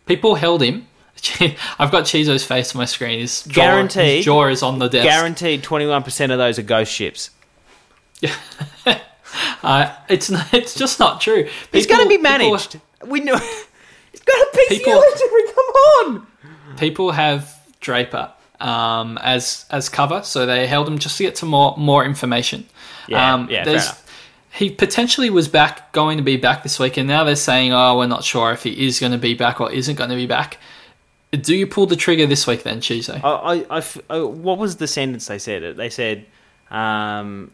People 0.06 0.36
held 0.36 0.62
him, 0.62 0.86
I've 1.78 1.90
got 1.90 2.04
Chizo's 2.04 2.44
face 2.44 2.74
on 2.74 2.78
my 2.78 2.84
screen. 2.84 3.20
His 3.20 3.42
jaw, 3.44 3.54
Guaranteed. 3.54 4.16
His 4.16 4.24
jaw 4.26 4.46
is 4.48 4.62
on 4.62 4.78
the 4.78 4.88
desk. 4.88 5.04
Guaranteed, 5.04 5.62
twenty-one 5.62 6.02
percent 6.02 6.30
of 6.30 6.38
those 6.38 6.58
are 6.58 6.62
ghost 6.62 6.92
ships. 6.92 7.30
Uh, 9.62 9.92
it's 10.08 10.30
not, 10.30 10.54
it's 10.54 10.74
just 10.74 11.00
not 11.00 11.20
true. 11.20 11.48
It's 11.72 11.86
People- 11.86 11.96
going 11.96 12.04
to 12.04 12.08
be 12.08 12.16
people- 12.16 12.30
managed. 12.52 12.80
We 13.04 13.20
know. 13.20 13.38
It's 14.12 14.22
got 14.24 14.36
a 14.38 14.56
PCL 14.56 14.78
People-. 14.78 15.02
Come 15.54 15.74
on. 16.16 16.26
people 16.78 17.10
have 17.10 17.54
Draper 17.80 18.32
um, 18.60 19.18
as 19.18 19.66
as 19.70 19.88
cover, 19.90 20.22
so 20.22 20.46
they 20.46 20.66
held 20.66 20.88
him 20.88 20.98
just 20.98 21.18
to 21.18 21.24
get 21.24 21.36
some 21.36 21.50
more 21.50 21.74
more 21.76 22.02
information. 22.04 22.66
Yeah, 23.08 23.34
um, 23.34 23.48
yeah, 23.50 23.64
there's-. 23.64 23.90
He 24.56 24.70
potentially 24.70 25.28
was 25.28 25.48
back, 25.48 25.92
going 25.92 26.16
to 26.16 26.24
be 26.24 26.38
back 26.38 26.62
this 26.62 26.78
week, 26.78 26.96
and 26.96 27.06
now 27.06 27.24
they're 27.24 27.36
saying, 27.36 27.74
"Oh, 27.74 27.98
we're 27.98 28.06
not 28.06 28.24
sure 28.24 28.52
if 28.52 28.62
he 28.62 28.86
is 28.86 28.98
going 28.98 29.12
to 29.12 29.18
be 29.18 29.34
back 29.34 29.60
or 29.60 29.70
isn't 29.70 29.96
going 29.96 30.10
to 30.10 30.16
be 30.16 30.26
back." 30.26 30.58
Do 31.30 31.54
you 31.54 31.66
pull 31.66 31.86
the 31.86 31.96
trigger 31.96 32.26
this 32.26 32.46
week 32.46 32.62
then, 32.62 32.80
Chizo? 32.80 33.20
I, 33.22 33.64
I, 33.68 33.78
I 33.78 34.18
uh, 34.18 34.26
what 34.26 34.58
was 34.58 34.76
the 34.76 34.86
sentence 34.86 35.26
they 35.26 35.38
said? 35.38 35.76
They 35.76 35.90
said, 35.90 36.24
um, 36.70 37.50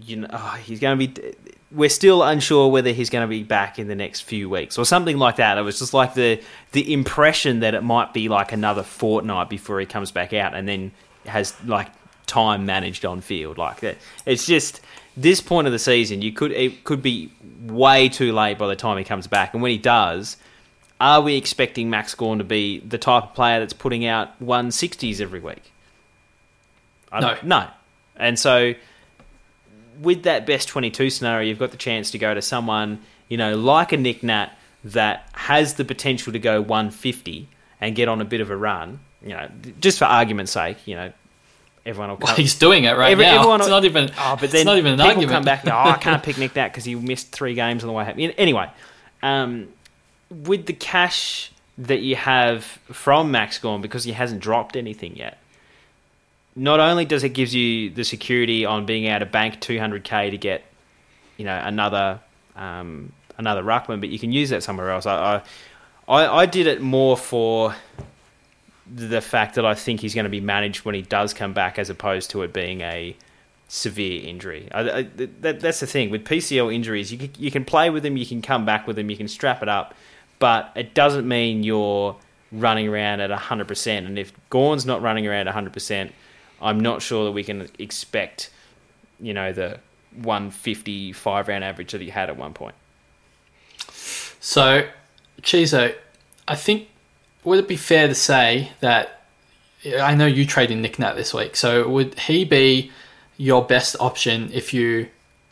you 0.00 0.16
know, 0.16 0.28
oh, 0.30 0.58
he's 0.62 0.78
going 0.78 0.98
to 0.98 1.08
be. 1.08 1.34
We're 1.72 1.88
still 1.88 2.22
unsure 2.22 2.70
whether 2.70 2.92
he's 2.92 3.10
going 3.10 3.24
to 3.24 3.28
be 3.28 3.42
back 3.42 3.78
in 3.78 3.88
the 3.88 3.96
next 3.96 4.20
few 4.20 4.48
weeks 4.48 4.78
or 4.78 4.84
something 4.84 5.18
like 5.18 5.36
that. 5.36 5.58
It 5.58 5.62
was 5.62 5.80
just 5.80 5.92
like 5.92 6.14
the 6.14 6.40
the 6.72 6.92
impression 6.92 7.60
that 7.60 7.74
it 7.74 7.82
might 7.82 8.12
be 8.12 8.28
like 8.28 8.52
another 8.52 8.84
fortnight 8.84 9.48
before 9.48 9.80
he 9.80 9.86
comes 9.86 10.12
back 10.12 10.32
out, 10.32 10.54
and 10.54 10.68
then 10.68 10.92
has 11.24 11.54
like 11.64 11.88
time 12.26 12.66
managed 12.66 13.04
on 13.04 13.20
field 13.20 13.58
like 13.58 13.80
that. 13.80 13.96
It's 14.24 14.46
just 14.46 14.80
this 15.16 15.40
point 15.40 15.66
of 15.66 15.72
the 15.72 15.78
season. 15.78 16.22
You 16.22 16.32
could 16.32 16.52
it 16.52 16.84
could 16.84 17.02
be 17.02 17.30
way 17.62 18.08
too 18.08 18.32
late 18.32 18.58
by 18.58 18.66
the 18.66 18.76
time 18.76 18.98
he 18.98 19.04
comes 19.04 19.26
back, 19.26 19.54
and 19.54 19.62
when 19.62 19.70
he 19.70 19.78
does. 19.78 20.36
Are 20.98 21.20
we 21.20 21.36
expecting 21.36 21.90
Max 21.90 22.14
Gawn 22.14 22.38
to 22.38 22.44
be 22.44 22.80
the 22.80 22.96
type 22.96 23.24
of 23.24 23.34
player 23.34 23.60
that's 23.60 23.74
putting 23.74 24.06
out 24.06 24.42
160s 24.42 25.20
every 25.20 25.40
week? 25.40 25.70
I 27.12 27.20
No. 27.20 27.36
No. 27.42 27.68
And 28.16 28.38
so, 28.38 28.72
with 30.00 30.22
that 30.22 30.46
best 30.46 30.68
22 30.68 31.10
scenario, 31.10 31.46
you've 31.46 31.58
got 31.58 31.70
the 31.70 31.76
chance 31.76 32.10
to 32.12 32.18
go 32.18 32.32
to 32.32 32.40
someone, 32.40 33.00
you 33.28 33.36
know, 33.36 33.56
like 33.56 33.92
a 33.92 33.98
Nick 33.98 34.22
Nat 34.22 34.56
that 34.84 35.28
has 35.32 35.74
the 35.74 35.84
potential 35.84 36.32
to 36.32 36.38
go 36.38 36.62
150 36.62 37.46
and 37.80 37.94
get 37.94 38.08
on 38.08 38.22
a 38.22 38.24
bit 38.24 38.40
of 38.40 38.50
a 38.50 38.56
run. 38.56 39.00
You 39.20 39.30
know, 39.30 39.50
just 39.80 39.98
for 39.98 40.06
argument's 40.06 40.52
sake, 40.52 40.86
you 40.86 40.94
know, 40.94 41.12
everyone 41.86 42.10
will 42.10 42.18
Well, 42.20 42.34
he's 42.34 42.54
doing 42.56 42.84
it 42.84 42.96
right 42.96 43.12
Every- 43.12 43.24
now. 43.24 43.36
everyone- 43.38 43.60
it's 43.60 43.68
not 43.70 43.84
even. 43.84 44.10
Oh, 44.18 44.34
but 44.34 44.44
it's 44.44 44.52
then 44.52 44.66
not 44.66 44.76
even 44.76 44.92
an 44.94 44.98
people 44.98 45.08
argument. 45.10 45.32
come 45.32 45.44
back. 45.44 45.62
Oh, 45.66 45.90
I 45.90 45.96
can't 45.96 46.22
pick 46.28 46.36
Nick 46.36 46.54
Nat 46.56 46.68
because 46.68 46.84
he 46.84 46.94
missed 46.94 47.32
three 47.32 47.54
games 47.54 47.82
on 47.82 47.88
the 47.88 47.92
way 47.94 48.04
home. 48.04 48.16
Anyway, 48.36 48.68
um, 49.22 49.68
with 50.30 50.66
the 50.66 50.72
cash 50.72 51.52
that 51.78 52.00
you 52.00 52.16
have 52.16 52.64
from 52.90 53.30
Max 53.30 53.58
Gawn 53.58 53.80
because 53.80 54.04
he 54.04 54.12
hasn't 54.12 54.40
dropped 54.40 54.76
anything 54.76 55.14
yet, 55.16 55.38
not 56.54 56.80
only 56.80 57.04
does 57.04 57.22
it 57.22 57.30
gives 57.30 57.54
you 57.54 57.90
the 57.90 58.02
security 58.04 58.64
on 58.64 58.86
being 58.86 59.04
able 59.04 59.20
to 59.20 59.26
bank 59.26 59.60
200k 59.60 60.30
to 60.30 60.38
get, 60.38 60.64
you 61.36 61.44
know, 61.44 61.60
another 61.64 62.20
um, 62.56 63.12
another 63.38 63.62
ruckman, 63.62 64.00
but 64.00 64.08
you 64.08 64.18
can 64.18 64.32
use 64.32 64.48
that 64.50 64.62
somewhere 64.62 64.90
else. 64.90 65.04
I, 65.06 65.36
I 65.36 65.42
I 66.22 66.36
I 66.42 66.46
did 66.46 66.66
it 66.66 66.80
more 66.80 67.16
for 67.16 67.74
the 68.92 69.20
fact 69.20 69.56
that 69.56 69.66
I 69.66 69.74
think 69.74 70.00
he's 70.00 70.14
going 70.14 70.24
to 70.24 70.30
be 70.30 70.40
managed 70.40 70.84
when 70.84 70.94
he 70.94 71.02
does 71.02 71.34
come 71.34 71.52
back, 71.52 71.78
as 71.78 71.90
opposed 71.90 72.30
to 72.30 72.42
it 72.42 72.52
being 72.52 72.80
a 72.82 73.16
severe 73.68 74.26
injury. 74.26 74.68
I, 74.72 74.80
I, 74.90 75.02
that, 75.40 75.60
that's 75.60 75.80
the 75.80 75.86
thing 75.86 76.10
with 76.10 76.24
PCL 76.24 76.72
injuries. 76.72 77.10
You 77.10 77.18
can, 77.18 77.30
you 77.38 77.50
can 77.50 77.64
play 77.64 77.90
with 77.90 78.02
them, 78.02 78.16
you 78.16 78.26
can 78.26 78.42
come 78.42 78.64
back 78.64 78.86
with 78.86 78.96
them, 78.96 79.10
you 79.10 79.16
can 79.16 79.28
strap 79.28 79.62
it 79.62 79.68
up, 79.68 79.94
but 80.38 80.70
it 80.76 80.94
doesn't 80.94 81.26
mean 81.26 81.62
you're 81.62 82.16
running 82.52 82.86
around 82.88 83.20
at 83.20 83.30
hundred 83.30 83.68
percent. 83.68 84.06
And 84.06 84.18
if 84.18 84.32
Gawn's 84.50 84.86
not 84.86 85.02
running 85.02 85.26
around 85.26 85.48
at 85.48 85.54
hundred 85.54 85.72
percent, 85.72 86.12
I'm 86.60 86.80
not 86.80 87.02
sure 87.02 87.24
that 87.24 87.32
we 87.32 87.42
can 87.42 87.68
expect, 87.78 88.50
you 89.20 89.34
know, 89.34 89.52
the 89.52 89.80
155 90.22 91.48
round 91.48 91.64
average 91.64 91.92
that 91.92 92.00
he 92.00 92.10
had 92.10 92.30
at 92.30 92.36
one 92.36 92.54
point. 92.54 92.74
So, 94.40 94.88
Chizo, 95.42 95.94
I 96.46 96.54
think 96.54 96.88
would 97.46 97.58
it 97.60 97.68
be 97.68 97.76
fair 97.76 98.08
to 98.08 98.14
say 98.14 98.72
that 98.80 99.22
I 100.00 100.14
know 100.14 100.26
you 100.26 100.44
traded 100.44 100.78
Nick 100.78 100.98
Nat 100.98 101.14
this 101.14 101.32
week, 101.32 101.56
so 101.56 101.88
would 101.88 102.18
he 102.18 102.44
be 102.44 102.90
your 103.36 103.64
best 103.64 103.96
option 104.00 104.50
if 104.52 104.74
you 104.74 105.08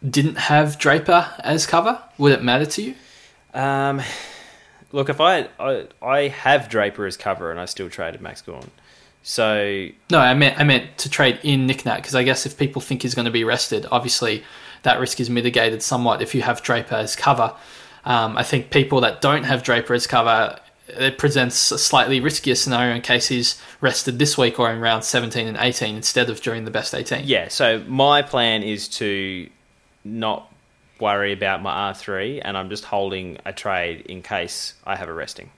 didn't 0.09 0.37
have 0.37 0.79
Draper 0.79 1.33
as 1.39 1.67
cover? 1.67 2.03
Would 2.19 2.33
it 2.33 2.43
matter 2.43 2.67
to 2.67 2.83
you? 2.83 2.95
Um, 3.55 4.03
look, 4.93 5.09
if 5.09 5.21
I, 5.21 5.49
I 5.59 5.87
I 6.03 6.29
have 6.29 6.69
Draper 6.69 7.07
as 7.07 7.17
cover 7.17 7.51
and 7.51 7.61
I 7.61 7.65
still 7.67 7.89
traded 7.89 8.21
Max 8.21 8.43
Gawn, 8.43 8.71
so 9.23 9.89
No, 10.11 10.19
I 10.19 10.35
meant 10.35 10.59
I 10.59 10.65
meant 10.65 10.99
to 10.99 11.09
trade 11.09 11.39
in 11.45 11.67
Nick 11.67 11.85
Nat 11.87 11.97
because 11.97 12.15
I 12.15 12.25
guess 12.25 12.45
if 12.45 12.59
people 12.59 12.83
think 12.83 13.03
he's 13.03 13.15
going 13.15 13.27
to 13.27 13.31
be 13.31 13.45
rested, 13.45 13.87
obviously 13.91 14.43
that 14.83 14.99
risk 14.99 15.21
is 15.21 15.31
mitigated 15.31 15.83
somewhat 15.83 16.23
if 16.23 16.35
you 16.35 16.43
have 16.43 16.61
Draper 16.61 16.97
as 16.97 17.15
cover. 17.15 17.55
Um, 18.05 18.37
I 18.37 18.43
think 18.43 18.71
people 18.71 19.01
that 19.01 19.21
don't 19.21 19.45
have 19.45 19.63
Draper 19.63 19.95
as 19.95 20.07
cover, 20.07 20.59
it 20.89 21.17
presents 21.19 21.71
a 21.71 21.79
slightly 21.79 22.21
riskier 22.21 22.57
scenario 22.57 22.95
in 22.95 23.01
case 23.03 23.29
he's 23.29 23.61
rested 23.81 24.19
this 24.19 24.37
week 24.37 24.59
or 24.61 24.71
in 24.71 24.81
round 24.81 25.03
17 25.05 25.47
and 25.47 25.57
18 25.59 25.97
instead 25.97 26.29
of 26.29 26.41
during 26.43 26.65
the 26.65 26.71
best 26.71 26.95
18. 26.95 27.23
yeah. 27.25 27.49
So 27.49 27.83
my 27.87 28.21
plan 28.23 28.63
is 28.63 28.89
to 28.89 29.49
not 30.05 30.51
worry 31.01 31.33
about 31.33 31.63
my 31.63 31.73
R 31.73 31.95
three, 31.95 32.41
and 32.41 32.57
I'm 32.57 32.69
just 32.69 32.85
holding 32.85 33.39
a 33.45 33.53
trade 33.53 34.03
in 34.07 34.23
case 34.23 34.75
I 34.85 34.97
have 34.97 35.09
a 35.09 35.13
resting. 35.15 35.51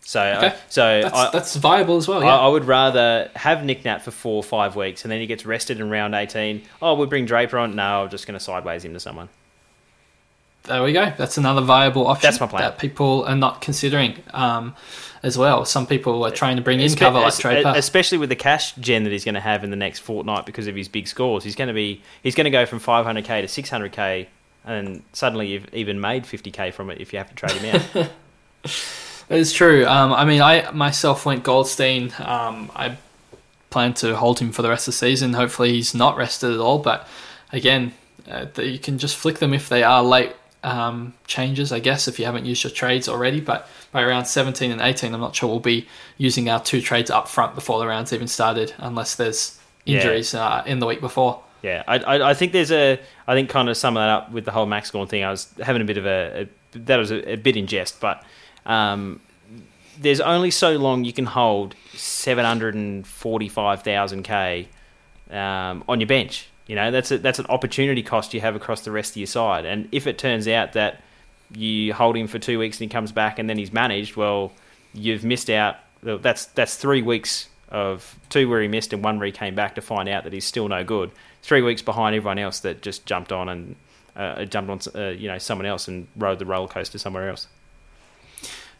So 0.00 0.20
uh, 0.20 0.36
Okay. 0.38 0.56
so 0.68 1.00
That's, 1.02 1.14
I, 1.14 1.30
that's 1.30 1.56
viable 1.56 1.96
as 1.96 2.08
well. 2.08 2.22
I, 2.22 2.28
I 2.28 2.48
would 2.48 2.64
rather 2.64 3.30
have 3.36 3.64
Nick 3.64 3.84
Nat 3.84 3.98
for 3.98 4.10
four 4.10 4.36
or 4.36 4.42
five 4.42 4.74
weeks, 4.74 5.04
and 5.04 5.12
then 5.12 5.20
he 5.20 5.26
gets 5.26 5.44
rested 5.46 5.80
in 5.80 5.90
round 5.90 6.14
eighteen. 6.14 6.62
Oh, 6.82 6.94
we 6.94 7.06
bring 7.06 7.24
Draper 7.26 7.58
on. 7.58 7.76
No, 7.76 8.02
I'm 8.04 8.10
just 8.10 8.26
going 8.26 8.38
to 8.38 8.44
sideways 8.44 8.84
him 8.84 8.94
to 8.94 9.00
someone. 9.00 9.28
There 10.64 10.82
we 10.82 10.92
go. 10.92 11.12
That's 11.16 11.38
another 11.38 11.62
viable 11.62 12.06
option 12.06 12.26
That's 12.28 12.40
my 12.40 12.46
plan. 12.46 12.62
that 12.62 12.78
people 12.78 13.24
are 13.24 13.34
not 13.36 13.62
considering 13.62 14.16
um, 14.34 14.74
as 15.22 15.38
well. 15.38 15.64
Some 15.64 15.86
people 15.86 16.24
are 16.26 16.30
trying 16.30 16.56
to 16.56 16.62
bring 16.62 16.80
in 16.80 16.86
Espe- 16.90 16.98
cover 16.98 17.20
like 17.20 17.36
Draper. 17.38 17.72
especially 17.74 18.18
with 18.18 18.28
the 18.28 18.36
cash 18.36 18.74
gen 18.74 19.04
that 19.04 19.10
he's 19.10 19.24
going 19.24 19.34
to 19.34 19.40
have 19.40 19.64
in 19.64 19.70
the 19.70 19.76
next 19.76 20.00
fortnight 20.00 20.44
because 20.44 20.66
of 20.66 20.76
his 20.76 20.88
big 20.88 21.08
scores. 21.08 21.42
He's 21.44 21.54
going 21.56 21.68
to 21.68 21.74
be 21.74 22.02
he's 22.22 22.34
going 22.34 22.44
to 22.44 22.50
go 22.50 22.66
from 22.66 22.80
500k 22.80 23.46
to 23.48 23.62
600k, 23.62 24.26
and 24.66 25.02
suddenly 25.14 25.48
you've 25.48 25.72
even 25.74 26.00
made 26.00 26.24
50k 26.24 26.74
from 26.74 26.90
it 26.90 27.00
if 27.00 27.12
you 27.14 27.18
have 27.18 27.30
to 27.30 27.34
trade 27.34 27.52
him 27.52 27.82
out. 27.96 28.10
It's 29.30 29.52
true. 29.52 29.86
Um, 29.86 30.12
I 30.12 30.24
mean, 30.24 30.40
I 30.40 30.70
myself 30.70 31.26
went 31.26 31.44
Goldstein. 31.44 32.12
Um, 32.18 32.70
I 32.74 32.96
plan 33.68 33.92
to 33.94 34.16
hold 34.16 34.38
him 34.38 34.52
for 34.52 34.62
the 34.62 34.70
rest 34.70 34.88
of 34.88 34.94
the 34.94 34.98
season. 34.98 35.34
Hopefully, 35.34 35.72
he's 35.72 35.94
not 35.94 36.16
rested 36.16 36.52
at 36.52 36.58
all. 36.58 36.78
But 36.78 37.06
again, 37.52 37.92
uh, 38.30 38.46
you 38.56 38.78
can 38.78 38.96
just 38.98 39.16
flick 39.16 39.38
them 39.38 39.52
if 39.52 39.68
they 39.68 39.82
are 39.82 40.02
late 40.02 40.32
um, 40.64 41.14
changes, 41.26 41.72
I 41.72 41.78
guess, 41.78 42.08
if 42.08 42.18
you 42.18 42.24
haven't 42.24 42.44
used 42.46 42.64
your 42.64 42.70
trades 42.72 43.08
already. 43.08 43.40
But 43.40 43.68
by 43.92 44.02
around 44.02 44.26
17 44.26 44.70
and 44.70 44.80
18, 44.80 45.14
I'm 45.14 45.20
not 45.20 45.34
sure 45.36 45.48
we'll 45.48 45.60
be 45.60 45.86
using 46.16 46.48
our 46.50 46.60
two 46.62 46.80
trades 46.80 47.10
up 47.10 47.28
front 47.28 47.54
before 47.54 47.78
the 47.78 47.86
rounds 47.86 48.12
even 48.12 48.28
started, 48.28 48.74
unless 48.78 49.14
there's 49.14 49.58
Yeah. 49.84 49.96
injuries 49.98 50.34
uh, 50.34 50.62
in 50.66 50.78
the 50.80 50.86
week 50.86 51.00
before. 51.00 51.42
Yeah, 51.62 51.82
I, 51.88 51.98
I, 51.98 52.30
I 52.30 52.34
think 52.34 52.52
there's 52.52 52.70
a. 52.70 53.00
I 53.26 53.34
think 53.34 53.50
kind 53.50 53.68
of 53.68 53.76
sum 53.76 53.94
that 53.94 54.08
up 54.08 54.30
with 54.30 54.44
the 54.44 54.52
whole 54.52 54.66
Max 54.66 54.90
Gawn 54.92 55.06
thing. 55.08 55.24
I 55.24 55.30
was 55.30 55.52
having 55.60 55.82
a 55.82 55.84
bit 55.84 55.98
of 55.98 56.06
a, 56.06 56.46
a 56.74 56.78
that 56.78 56.96
was 56.98 57.10
a, 57.10 57.32
a 57.32 57.36
bit 57.36 57.56
in 57.56 57.66
jest, 57.66 58.00
but 58.00 58.22
um, 58.64 59.20
there's 59.98 60.20
only 60.20 60.50
so 60.52 60.76
long 60.76 61.04
you 61.04 61.12
can 61.12 61.26
hold 61.26 61.74
seven 61.94 62.44
hundred 62.44 62.74
and 62.76 63.04
forty-five 63.04 63.82
thousand 63.82 64.22
k 64.22 64.68
um, 65.32 65.82
on 65.88 65.98
your 66.00 66.06
bench. 66.06 66.48
You 66.68 66.76
know, 66.76 66.90
that's 66.90 67.10
a, 67.10 67.18
that's 67.18 67.40
an 67.40 67.46
opportunity 67.46 68.02
cost 68.02 68.34
you 68.34 68.40
have 68.40 68.54
across 68.54 68.82
the 68.82 68.92
rest 68.92 69.12
of 69.12 69.16
your 69.16 69.26
side. 69.26 69.64
And 69.64 69.88
if 69.90 70.06
it 70.06 70.18
turns 70.18 70.46
out 70.46 70.74
that 70.74 71.02
you 71.50 71.94
hold 71.94 72.16
him 72.16 72.28
for 72.28 72.38
two 72.38 72.58
weeks 72.58 72.76
and 72.76 72.90
he 72.90 72.92
comes 72.92 73.10
back 73.10 73.38
and 73.38 73.48
then 73.48 73.58
he's 73.58 73.72
managed, 73.72 74.14
well, 74.14 74.52
you've 74.92 75.24
missed 75.24 75.50
out. 75.50 75.76
That's 76.02 76.44
that's 76.46 76.76
three 76.76 77.02
weeks 77.02 77.48
of 77.70 78.18
two 78.28 78.48
where 78.48 78.62
he 78.62 78.68
missed 78.68 78.92
and 78.92 79.02
one 79.02 79.18
where 79.18 79.26
he 79.26 79.32
came 79.32 79.54
back 79.54 79.74
to 79.74 79.80
find 79.80 80.08
out 80.08 80.24
that 80.24 80.32
he's 80.32 80.44
still 80.44 80.68
no 80.68 80.84
good. 80.84 81.10
Three 81.42 81.62
weeks 81.62 81.82
behind 81.82 82.14
everyone 82.14 82.38
else 82.38 82.60
that 82.60 82.82
just 82.82 83.06
jumped 83.06 83.32
on 83.32 83.48
and 83.48 83.76
uh, 84.14 84.44
jumped 84.44 84.70
on 84.70 85.00
uh, 85.00 85.08
you 85.08 85.28
know 85.28 85.38
someone 85.38 85.66
else 85.66 85.88
and 85.88 86.06
rode 86.16 86.38
the 86.38 86.46
roller 86.46 86.68
coaster 86.68 86.98
somewhere 86.98 87.30
else. 87.30 87.48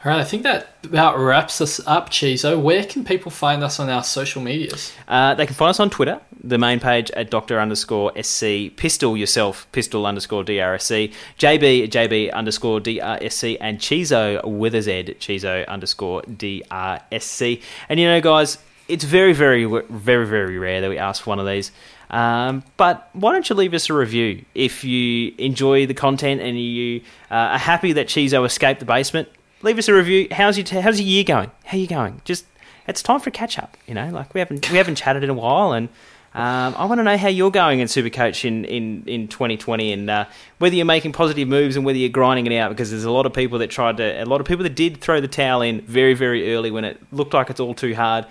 All 0.04 0.12
right, 0.12 0.20
I 0.20 0.24
think 0.24 0.44
that 0.44 0.76
about 0.84 1.18
wraps 1.18 1.60
us 1.60 1.80
up, 1.84 2.10
Chizo. 2.10 2.60
Where 2.60 2.84
can 2.84 3.04
people 3.04 3.32
find 3.32 3.64
us 3.64 3.80
on 3.80 3.90
our 3.90 4.04
social 4.04 4.40
medias? 4.40 4.92
Uh, 5.08 5.34
they 5.34 5.44
can 5.44 5.56
find 5.56 5.70
us 5.70 5.80
on 5.80 5.90
Twitter, 5.90 6.20
the 6.40 6.56
main 6.56 6.78
page 6.78 7.10
at 7.12 7.30
Doctor 7.30 7.58
underscore 7.58 8.12
SC, 8.22 8.76
Pistol 8.76 9.16
yourself, 9.16 9.66
Pistol 9.72 10.06
underscore 10.06 10.44
DRSC, 10.44 11.12
JB, 11.40 11.90
JB 11.90 12.32
underscore 12.32 12.78
DRSC, 12.78 13.56
and 13.60 13.80
Chizo 13.80 14.44
with 14.44 14.76
a 14.76 14.82
Z, 14.82 15.16
Chizo 15.18 15.66
underscore 15.66 16.22
DRSC. 16.22 17.60
And 17.88 17.98
you 17.98 18.06
know, 18.06 18.20
guys, 18.20 18.58
it's 18.86 19.02
very, 19.02 19.32
very, 19.32 19.64
very, 19.64 20.26
very 20.26 20.58
rare 20.58 20.80
that 20.80 20.90
we 20.90 20.98
ask 20.98 21.24
for 21.24 21.30
one 21.30 21.40
of 21.40 21.46
these. 21.46 21.72
Um, 22.10 22.62
but 22.76 23.10
why 23.14 23.32
don't 23.32 23.50
you 23.50 23.56
leave 23.56 23.74
us 23.74 23.90
a 23.90 23.94
review 23.94 24.44
if 24.54 24.84
you 24.84 25.34
enjoy 25.38 25.86
the 25.86 25.94
content 25.94 26.40
and 26.40 26.58
you 26.58 27.00
uh, 27.32 27.34
are 27.34 27.58
happy 27.58 27.94
that 27.94 28.06
Chizo 28.06 28.46
escaped 28.46 28.78
the 28.78 28.86
basement? 28.86 29.28
Leave 29.62 29.78
us 29.78 29.88
a 29.88 29.94
review. 29.94 30.28
How's 30.30 30.56
your 30.56 30.64
t- 30.64 30.80
how's 30.80 31.00
your 31.00 31.08
year 31.08 31.24
going? 31.24 31.50
How 31.64 31.76
you 31.76 31.86
going? 31.86 32.20
Just 32.24 32.46
it's 32.86 33.02
time 33.02 33.20
for 33.20 33.28
a 33.28 33.32
catch 33.32 33.58
up. 33.58 33.76
You 33.86 33.94
know, 33.94 34.08
like 34.10 34.34
we 34.34 34.40
haven't 34.40 34.70
we 34.70 34.78
haven't 34.78 34.94
chatted 34.96 35.24
in 35.24 35.30
a 35.30 35.34
while, 35.34 35.72
and 35.72 35.88
um, 36.34 36.74
I 36.76 36.84
want 36.84 36.98
to 36.98 37.04
know 37.04 37.16
how 37.16 37.28
you're 37.28 37.50
going 37.50 37.80
in 37.80 37.88
Supercoach 37.88 38.44
in 38.44 38.64
in 38.64 39.04
in 39.06 39.28
2020, 39.28 39.92
and 39.92 40.10
uh, 40.10 40.24
whether 40.58 40.74
you're 40.74 40.84
making 40.84 41.12
positive 41.12 41.48
moves 41.48 41.76
and 41.76 41.84
whether 41.84 41.98
you're 41.98 42.08
grinding 42.08 42.46
it 42.46 42.56
out. 42.56 42.70
Because 42.70 42.90
there's 42.90 43.04
a 43.04 43.10
lot 43.10 43.26
of 43.26 43.32
people 43.32 43.58
that 43.58 43.70
tried 43.70 43.98
to, 43.98 44.22
a 44.22 44.24
lot 44.24 44.40
of 44.40 44.46
people 44.46 44.62
that 44.62 44.74
did 44.74 45.00
throw 45.00 45.20
the 45.20 45.28
towel 45.28 45.62
in 45.62 45.80
very 45.82 46.14
very 46.14 46.54
early 46.54 46.70
when 46.70 46.84
it 46.84 47.00
looked 47.12 47.34
like 47.34 47.50
it's 47.50 47.60
all 47.60 47.74
too 47.74 47.94
hard, 47.94 48.26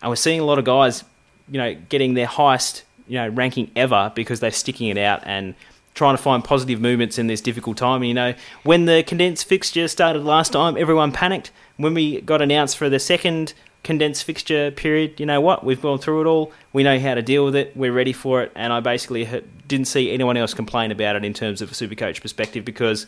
and 0.00 0.10
we're 0.10 0.16
seeing 0.16 0.40
a 0.40 0.44
lot 0.44 0.58
of 0.58 0.64
guys, 0.64 1.04
you 1.50 1.58
know, 1.58 1.74
getting 1.88 2.14
their 2.14 2.26
highest 2.26 2.84
you 3.08 3.18
know 3.18 3.28
ranking 3.28 3.70
ever 3.76 4.12
because 4.14 4.40
they're 4.40 4.50
sticking 4.50 4.88
it 4.88 4.98
out 4.98 5.22
and 5.24 5.54
trying 5.94 6.16
to 6.16 6.22
find 6.22 6.42
positive 6.42 6.80
movements 6.80 7.18
in 7.18 7.26
this 7.26 7.40
difficult 7.40 7.76
time. 7.76 8.02
You 8.02 8.14
know, 8.14 8.34
when 8.62 8.86
the 8.86 9.02
condensed 9.06 9.46
fixture 9.46 9.88
started 9.88 10.24
last 10.24 10.52
time, 10.52 10.76
everyone 10.76 11.12
panicked. 11.12 11.50
When 11.76 11.94
we 11.94 12.20
got 12.20 12.40
announced 12.40 12.76
for 12.76 12.88
the 12.88 12.98
second 12.98 13.54
condensed 13.82 14.24
fixture 14.24 14.70
period, 14.70 15.18
you 15.18 15.26
know 15.26 15.40
what? 15.40 15.64
We've 15.64 15.80
gone 15.80 15.98
through 15.98 16.22
it 16.22 16.26
all. 16.26 16.52
We 16.72 16.82
know 16.82 16.98
how 16.98 17.14
to 17.14 17.22
deal 17.22 17.44
with 17.44 17.56
it. 17.56 17.76
We're 17.76 17.92
ready 17.92 18.12
for 18.12 18.42
it. 18.42 18.52
And 18.54 18.72
I 18.72 18.80
basically 18.80 19.28
didn't 19.68 19.88
see 19.88 20.12
anyone 20.12 20.36
else 20.36 20.54
complain 20.54 20.90
about 20.90 21.16
it 21.16 21.24
in 21.24 21.34
terms 21.34 21.60
of 21.60 21.70
a 21.70 21.74
Supercoach 21.74 22.20
perspective 22.22 22.64
because 22.64 23.06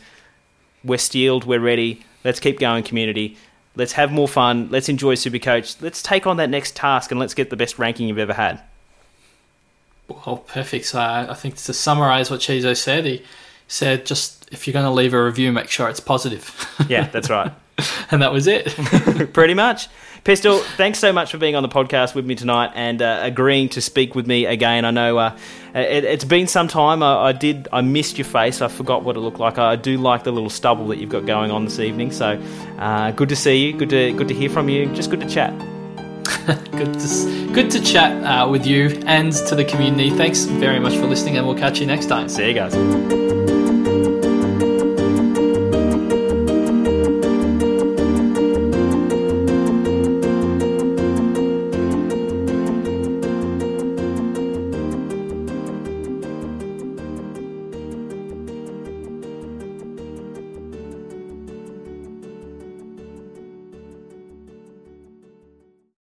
we're 0.83 0.97
steeled, 0.97 1.45
we're 1.45 1.59
ready. 1.59 2.03
Let's 2.23 2.39
keep 2.39 2.59
going, 2.59 2.83
community. 2.83 3.37
Let's 3.75 3.93
have 3.93 4.11
more 4.11 4.27
fun. 4.27 4.69
Let's 4.69 4.89
enjoy 4.89 5.15
Supercoach. 5.15 5.81
Let's 5.81 6.01
take 6.01 6.27
on 6.27 6.37
that 6.37 6.49
next 6.49 6.75
task 6.75 7.11
and 7.11 7.19
let's 7.19 7.33
get 7.33 7.49
the 7.49 7.57
best 7.57 7.77
ranking 7.79 8.07
you've 8.07 8.19
ever 8.19 8.33
had. 8.33 8.61
Well, 10.07 10.37
perfect. 10.37 10.85
So 10.85 10.99
I 10.99 11.33
think 11.33 11.55
to 11.55 11.73
summarise 11.73 12.29
what 12.29 12.39
Chizo 12.39 12.75
said, 12.77 13.05
he 13.05 13.23
said 13.67 14.05
just 14.05 14.47
if 14.51 14.67
you're 14.67 14.73
going 14.73 14.85
to 14.85 14.91
leave 14.91 15.13
a 15.13 15.23
review, 15.23 15.51
make 15.51 15.69
sure 15.69 15.89
it's 15.89 15.99
positive. 15.99 16.71
Yeah, 16.87 17.07
that's 17.07 17.31
right. 17.31 17.51
and 18.11 18.21
that 18.21 18.31
was 18.31 18.47
it. 18.47 18.67
Pretty 19.33 19.53
much. 19.53 19.87
Pistol, 20.23 20.59
thanks 20.59 20.99
so 20.99 21.13
much 21.13 21.31
for 21.31 21.37
being 21.37 21.55
on 21.55 21.63
the 21.63 21.69
podcast 21.69 22.15
with 22.15 22.25
me 22.25 22.35
tonight 22.35 22.71
and 22.75 23.01
uh, 23.01 23.19
agreeing 23.21 23.69
to 23.69 23.81
speak 23.81 24.13
with 24.13 24.27
me 24.27 24.45
again. 24.45 24.83
I 24.83 24.91
know 24.91 25.17
uh, 25.17 25.37
it, 25.73 26.03
has 26.03 26.25
been 26.25 26.47
some 26.47 26.67
time. 26.67 27.01
I, 27.01 27.27
I, 27.27 27.31
did. 27.31 27.67
I 27.71 27.81
missed 27.81 28.17
your 28.17 28.25
face. 28.25 28.61
I 28.61 28.67
forgot 28.67 29.03
what 29.03 29.15
it 29.15 29.19
looked 29.19 29.39
like. 29.39 29.57
I 29.57 29.75
do 29.75 29.97
like 29.97 30.23
the 30.23 30.31
little 30.31 30.49
stubble 30.49 30.87
that 30.87 30.97
you've 30.97 31.11
got 31.11 31.25
going 31.25 31.51
on 31.51 31.65
this 31.65 31.79
evening. 31.79 32.11
So 32.11 32.41
uh, 32.77 33.11
good 33.11 33.29
to 33.29 33.35
see 33.35 33.65
you. 33.65 33.73
Good 33.73 33.89
to 33.91 34.13
good 34.13 34.27
to 34.27 34.33
hear 34.33 34.49
from 34.49 34.67
you. 34.67 34.87
Just 34.93 35.09
good 35.09 35.21
to 35.21 35.29
chat. 35.29 35.74
good 36.71 36.99
to 36.99 37.51
good 37.53 37.71
to 37.71 37.81
chat 37.81 38.23
uh, 38.23 38.47
with 38.47 38.65
you 38.65 39.01
and 39.05 39.31
to 39.33 39.55
the 39.55 39.65
community. 39.65 40.11
Thanks 40.11 40.45
very 40.45 40.79
much 40.79 40.95
for 40.95 41.07
listening, 41.07 41.37
and 41.37 41.47
we'll 41.47 41.57
catch 41.57 41.79
you 41.79 41.87
next 41.87 42.05
time. 42.05 42.29
See 42.29 42.47
you 42.47 42.53
guys. 42.53 43.54